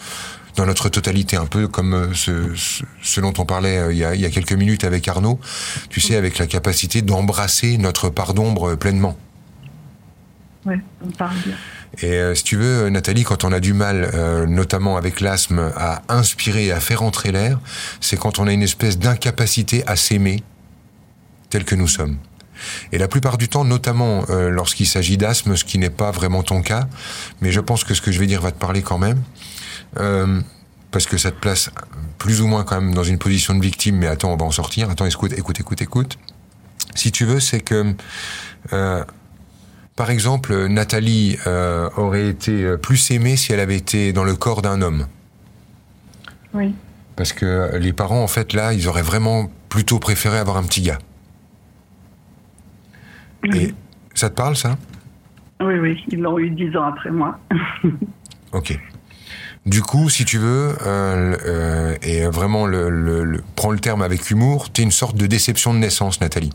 dans 0.57 0.65
notre 0.65 0.89
totalité, 0.89 1.37
un 1.37 1.45
peu 1.45 1.69
comme 1.69 1.93
euh, 1.93 2.15
ce, 2.15 2.55
ce, 3.03 3.21
dont 3.21 3.35
on 3.37 3.45
parlait 3.45 3.77
euh, 3.77 3.93
il 3.93 3.99
y, 3.99 4.05
a, 4.07 4.15
il 4.15 4.21
y 4.23 4.25
a 4.25 4.31
quelques 4.31 4.55
minutes 4.55 4.85
avec 4.85 5.07
Arnaud, 5.07 5.39
tu 5.91 6.01
sais, 6.01 6.17
avec 6.17 6.39
la 6.39 6.47
capacité 6.47 7.03
d'embrasser 7.03 7.77
notre 7.77 8.09
part 8.09 8.33
d'ombre 8.33 8.75
pleinement. 8.75 9.19
Ouais, 10.65 10.81
on 11.05 11.11
parle 11.11 11.37
bien. 11.45 11.57
Et 12.03 12.13
euh, 12.13 12.35
si 12.35 12.45
tu 12.45 12.57
veux, 12.57 12.89
Nathalie, 12.91 13.25
quand 13.25 13.45
on 13.45 13.53
a 13.53 13.61
du 13.61 13.73
mal, 13.73 14.11
euh, 14.15 14.47
notamment 14.47 14.97
avec 14.97 15.21
l'asthme, 15.21 15.73
à 15.77 16.03
inspirer 16.09 16.67
et 16.67 16.73
à 16.73 16.81
faire 16.81 17.03
entrer 17.03 17.33
l'air, 17.33 17.59
c'est 18.01 18.19
quand 18.19 18.39
on 18.39 18.47
a 18.47 18.53
une 18.53 18.63
espèce 18.63 18.99
d'incapacité 18.99 19.83
à 19.87 19.97
s'aimer 19.97 20.43
tel 21.51 21.65
que 21.65 21.75
nous 21.75 21.89
sommes. 21.89 22.19
Et 22.93 22.99
la 22.99 23.09
plupart 23.09 23.39
du 23.39 23.49
temps, 23.49 23.65
notamment 23.65 24.25
euh, 24.31 24.49
lorsqu'il 24.49 24.87
s'agit 24.87 25.17
d'asthme, 25.17 25.57
ce 25.57 25.65
qui 25.65 25.79
n'est 25.79 25.91
pas 25.91 26.11
vraiment 26.11 26.43
ton 26.43 26.63
cas, 26.63 26.89
mais 27.41 27.53
je 27.53 27.61
pense 27.61 27.85
que 27.85 27.95
ce 27.95 28.01
que 28.01 28.13
je 28.13 28.19
vais 28.19 28.27
dire 28.27 28.41
va 28.41 28.51
te 28.51 28.59
parler 28.59 28.83
quand 28.83 28.99
même, 28.99 29.23
euh, 29.99 30.41
parce 30.91 31.07
que 31.07 31.19
ça 31.19 31.31
te 31.31 31.39
place 31.39 31.71
plus 32.19 32.41
ou 32.41 32.47
moins 32.47 32.65
quand 32.65 32.81
même 32.81 32.95
dans 32.95 33.05
une 33.05 33.19
position 33.19 33.55
de 33.55 33.61
victime, 33.61 33.97
mais 33.97 34.07
attends, 34.07 34.33
on 34.33 34.37
va 34.37 34.45
en 34.45 34.51
sortir, 34.51 34.91
attends, 34.91 35.07
écoute, 35.07 35.33
écoute, 35.37 35.61
écoute, 35.61 35.83
écoute. 35.83 36.19
Si 36.95 37.13
tu 37.13 37.25
veux, 37.25 37.41
c'est 37.41 37.61
que... 37.61 37.95
Par 39.97 40.11
exemple, 40.11 40.67
Nathalie 40.69 41.39
euh, 41.47 41.89
aurait 41.97 42.29
été 42.29 42.63
euh, 42.65 42.77
plus 42.77 43.11
aimée 43.11 43.37
si 43.37 43.53
elle 43.53 43.61
avait 43.61 43.77
été 43.77 44.13
dans 44.13 44.25
le 44.25 44.35
corps 44.37 44.61
d'un 44.61 44.83
homme. 44.83 45.07
Oui. 46.53 46.75
Parce 47.17 47.33
que 47.33 47.75
les 47.79 47.95
parents, 47.95 48.23
en 48.23 48.27
fait, 48.29 48.53
là, 48.53 48.75
ils 48.75 48.89
auraient 48.89 49.01
vraiment 49.03 49.51
plutôt 49.71 49.99
préféré 49.99 50.39
avoir 50.39 50.59
un 50.59 50.65
petit 50.65 50.83
gars. 50.83 50.99
Et 53.55 53.75
ça 54.15 54.29
te 54.29 54.35
parle, 54.35 54.57
ça? 54.57 54.77
Oui, 55.63 55.79
oui, 55.79 56.05
ils 56.09 56.21
l'ont 56.21 56.39
eu 56.39 56.51
dix 56.51 56.77
ans 56.77 56.85
après 56.85 57.11
moi. 57.11 57.39
Ok. 58.53 58.79
Du 59.67 59.83
coup, 59.83 60.09
si 60.09 60.25
tu 60.25 60.39
veux, 60.39 60.77
euh, 60.87 61.37
euh, 61.45 61.97
et 62.03 62.25
vraiment, 62.27 62.67
le, 62.67 62.89
le, 62.89 63.25
le- 63.25 63.43
prends 63.57 63.71
le 63.73 63.79
terme 63.79 64.01
avec 64.03 64.31
humour, 64.31 64.71
t'es 64.73 64.83
une 64.83 64.93
sorte 64.93 65.17
de 65.17 65.27
déception 65.27 65.75
de 65.75 65.79
naissance, 65.79 66.21
Nathalie. 66.21 66.53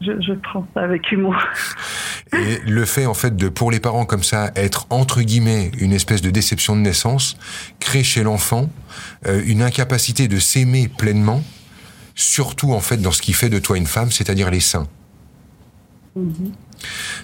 Je, 0.00 0.12
je 0.20 0.32
prends 0.32 0.66
ça 0.74 0.80
avec 0.80 1.10
humour. 1.10 1.36
Et 2.32 2.58
le 2.66 2.84
fait, 2.84 3.06
en 3.06 3.14
fait, 3.14 3.36
de, 3.36 3.48
pour 3.48 3.70
les 3.70 3.80
parents 3.80 4.04
comme 4.04 4.22
ça, 4.22 4.50
être, 4.56 4.86
entre 4.90 5.22
guillemets, 5.22 5.70
une 5.78 5.92
espèce 5.92 6.22
de 6.22 6.30
déception 6.30 6.76
de 6.76 6.80
naissance, 6.80 7.36
crée 7.80 8.04
chez 8.04 8.22
l'enfant 8.22 8.68
euh, 9.26 9.42
une 9.46 9.62
incapacité 9.62 10.28
de 10.28 10.38
s'aimer 10.38 10.88
pleinement, 10.88 11.42
surtout, 12.14 12.72
en 12.72 12.80
fait, 12.80 12.98
dans 12.98 13.12
ce 13.12 13.22
qui 13.22 13.32
fait 13.32 13.48
de 13.48 13.58
toi 13.58 13.76
une 13.76 13.86
femme, 13.86 14.10
c'est-à-dire 14.10 14.50
les 14.50 14.60
seins. 14.60 14.86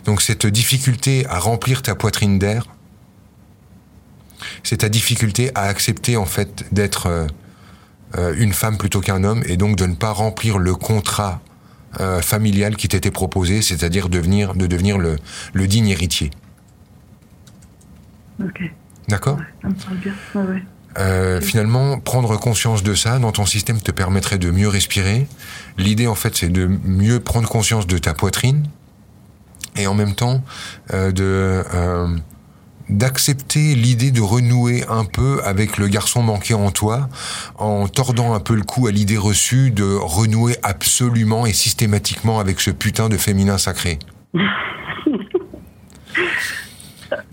Donc 0.05 0.21
cette 0.21 0.47
difficulté 0.47 1.27
à 1.27 1.39
remplir 1.39 1.83
ta 1.83 1.95
poitrine 1.95 2.39
d'air, 2.39 2.67
c'est 4.63 4.79
ta 4.79 4.89
difficulté 4.89 5.51
à 5.55 5.63
accepter 5.63 6.17
en 6.17 6.27
fait 6.27 6.67
d'être 6.73 7.07
euh, 7.07 7.27
euh, 8.17 8.35
une 8.37 8.53
femme 8.53 8.77
plutôt 8.77 9.01
qu'un 9.01 9.25
homme 9.25 9.43
et 9.47 9.57
donc 9.57 9.77
de 9.77 9.87
ne 9.87 9.95
pas 9.95 10.13
remplir 10.13 10.59
le 10.59 10.75
contrat 10.75 11.41
euh, 12.01 12.21
familial 12.21 12.77
qui 12.77 12.89
t'était 12.89 13.11
proposé, 13.11 13.63
c'est-à-dire 13.63 14.09
devenir, 14.09 14.55
de 14.55 14.67
devenir 14.67 14.99
le, 14.99 15.17
le 15.53 15.67
digne 15.67 15.89
héritier. 15.89 16.31
Ok, 18.43 18.63
D'accord 19.09 19.39
ça 19.61 19.69
me 19.69 19.75
parle 19.75 19.97
bien. 19.99 20.15
Ouais, 20.35 20.43
ouais. 20.43 20.63
Euh, 20.99 21.41
finalement, 21.41 21.99
prendre 21.99 22.37
conscience 22.39 22.83
de 22.83 22.95
ça 22.95 23.19
dans 23.19 23.33
ton 23.33 23.47
système 23.47 23.81
te 23.81 23.91
permettrait 23.91 24.39
de 24.39 24.51
mieux 24.51 24.69
respirer. 24.69 25.27
L'idée, 25.79 26.07
en 26.07 26.15
fait, 26.15 26.37
c'est 26.37 26.51
de 26.51 26.67
mieux 26.67 27.21
prendre 27.21 27.49
conscience 27.49 27.87
de 27.87 27.99
ta 27.99 28.15
poitrine 28.15 28.67
et 29.77 29.87
en 29.87 29.95
même 29.95 30.15
temps 30.15 30.43
euh, 30.93 31.13
de 31.13 31.65
d'accepter 32.97 33.75
l'idée 33.75 34.11
de 34.11 34.21
renouer 34.21 34.85
un 34.89 35.05
peu 35.05 35.41
avec 35.45 35.79
le 35.79 35.89
garçon 35.89 36.23
manqué 36.23 36.55
en 36.55 36.71
toi, 36.71 37.09
en 37.59 37.89
tordant 37.89 38.35
un 38.35 38.41
peu 38.41 38.55
le 38.55 38.63
cou 38.63 38.87
à 38.87 38.91
l'idée 38.91 39.17
reçue 39.17 39.71
de 39.71 39.85
renouer 39.85 40.57
absolument 40.63 41.47
et 41.47 41.53
systématiquement 41.53 42.41
avec 42.41 42.61
ce 42.61 42.71
putain 42.71 43.09
de 43.09 43.17
féminin 43.17 43.59
sacré. 43.59 43.99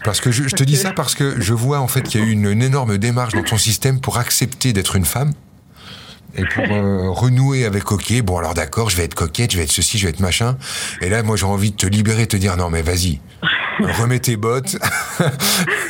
Parce 0.03 0.19
que 0.19 0.31
je, 0.31 0.47
je 0.47 0.55
te 0.55 0.63
dis 0.63 0.75
ça 0.75 0.91
parce 0.91 1.15
que 1.15 1.39
je 1.39 1.53
vois 1.53 1.79
en 1.79 1.87
fait 1.87 2.01
qu'il 2.01 2.19
y 2.19 2.23
a 2.23 2.27
eu 2.27 2.31
une, 2.31 2.49
une 2.49 2.61
énorme 2.61 2.97
démarche 2.97 3.33
dans 3.33 3.43
ton 3.43 3.57
système 3.57 4.01
pour 4.01 4.17
accepter 4.17 4.73
d'être 4.73 4.95
une 4.97 5.05
femme 5.05 5.31
et 6.35 6.43
pour 6.45 6.63
euh, 6.63 7.09
renouer 7.09 7.65
avec 7.65 7.91
ok 7.91 8.21
bon 8.21 8.37
alors 8.37 8.53
d'accord 8.53 8.89
je 8.89 8.97
vais 8.97 9.03
être 9.03 9.15
coquette 9.15 9.51
je 9.51 9.57
vais 9.57 9.63
être 9.63 9.71
ceci 9.71 9.97
je 9.97 10.05
vais 10.05 10.11
être 10.11 10.19
machin 10.19 10.57
et 11.01 11.09
là 11.09 11.23
moi 11.23 11.35
j'ai 11.35 11.45
envie 11.45 11.71
de 11.71 11.75
te 11.75 11.87
libérer 11.87 12.23
de 12.23 12.27
te 12.27 12.37
dire 12.37 12.55
non 12.55 12.69
mais 12.69 12.81
vas-y 12.81 13.19
remets 13.79 14.19
tes 14.19 14.35
bottes 14.37 14.77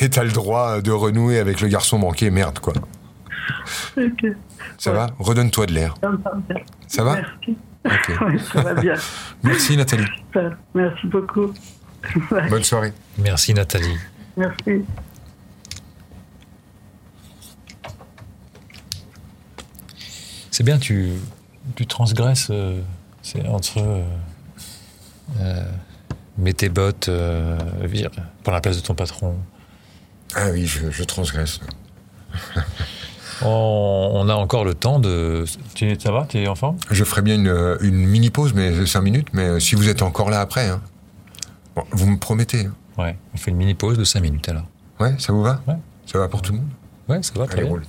et- 0.00 0.10
t'as 0.10 0.24
le 0.24 0.30
droit 0.32 0.80
de 0.80 0.90
renouer 0.90 1.38
avec 1.38 1.60
le 1.60 1.68
garçon 1.68 1.98
manqué 1.98 2.30
merde 2.30 2.58
quoi 2.58 2.74
ça 4.78 4.92
va 4.92 5.08
redonne-toi 5.18 5.66
de 5.66 5.72
l'air 5.72 5.94
ça 6.86 7.04
va 7.04 7.14
Merci. 7.14 7.56
ok 7.84 8.20
Ouais, 8.20 8.38
ça 8.52 8.60
va 8.62 8.74
bien. 8.74 8.94
merci 9.42 9.76
Nathalie 9.76 10.06
Super. 10.18 10.56
Merci 10.74 11.06
beaucoup. 11.08 11.52
Ouais, 12.30 12.48
bonne 12.48 12.64
soirée 12.64 12.92
Merci 13.18 13.54
Nathalie. 13.54 13.96
Merci. 14.36 14.84
C'est 20.50 20.64
bien, 20.64 20.78
tu, 20.78 21.10
tu 21.76 21.86
transgresses 21.86 22.48
euh, 22.50 22.80
c'est 23.22 23.46
entre 23.46 23.78
euh, 23.78 24.02
euh, 25.40 25.64
mets 26.42 26.52
tes 26.52 26.68
bottes 26.68 27.08
euh, 27.08 27.58
pour 28.42 28.52
la 28.52 28.60
place 28.60 28.76
de 28.76 28.82
ton 28.82 28.94
patron. 28.94 29.36
ah 30.34 30.48
oui 30.52 30.66
je, 30.66 30.90
je 30.90 31.04
transgresse 31.04 31.60
On, 33.44 34.10
on 34.14 34.28
a 34.28 34.34
encore 34.34 34.64
le 34.64 34.74
temps 34.74 35.00
de. 35.00 35.44
Tu, 35.74 35.96
ça 35.98 36.12
va 36.12 36.26
Tu 36.28 36.38
es 36.38 36.46
en 36.46 36.54
forme? 36.54 36.76
Je 36.90 37.02
ferai 37.02 37.22
bien 37.22 37.34
une, 37.34 37.76
une 37.80 38.06
mini 38.06 38.30
pause 38.30 38.52
mais 38.54 38.86
5 38.86 39.00
minutes 39.00 39.28
mais 39.32 39.58
si 39.58 39.74
vous 39.74 39.88
êtes 39.88 40.02
encore 40.02 40.30
là 40.30 40.40
après 40.40 40.68
hein. 40.68 40.80
Bon, 41.74 41.82
vous 41.90 42.06
me 42.06 42.18
promettez 42.18 42.66
hein. 42.66 42.74
Ouais. 42.98 43.16
On 43.34 43.38
fait 43.38 43.50
une 43.50 43.56
mini 43.56 43.74
pause 43.74 43.98
de 43.98 44.04
5 44.04 44.20
minutes 44.20 44.48
alors. 44.48 44.66
ouais 45.00 45.14
ça 45.18 45.32
vous 45.32 45.42
va? 45.42 45.60
Ouais. 45.66 45.74
ça 46.06 46.18
va 46.18 46.28
pour 46.28 46.40
tout 46.42 46.52
le 46.52 46.58
monde? 46.58 46.68
Ouais, 47.08 47.20
ça 47.22 47.32
va 47.36 47.46
très 47.46 47.54
allez 47.54 47.62
bien. 47.64 47.70
roule 47.72 47.82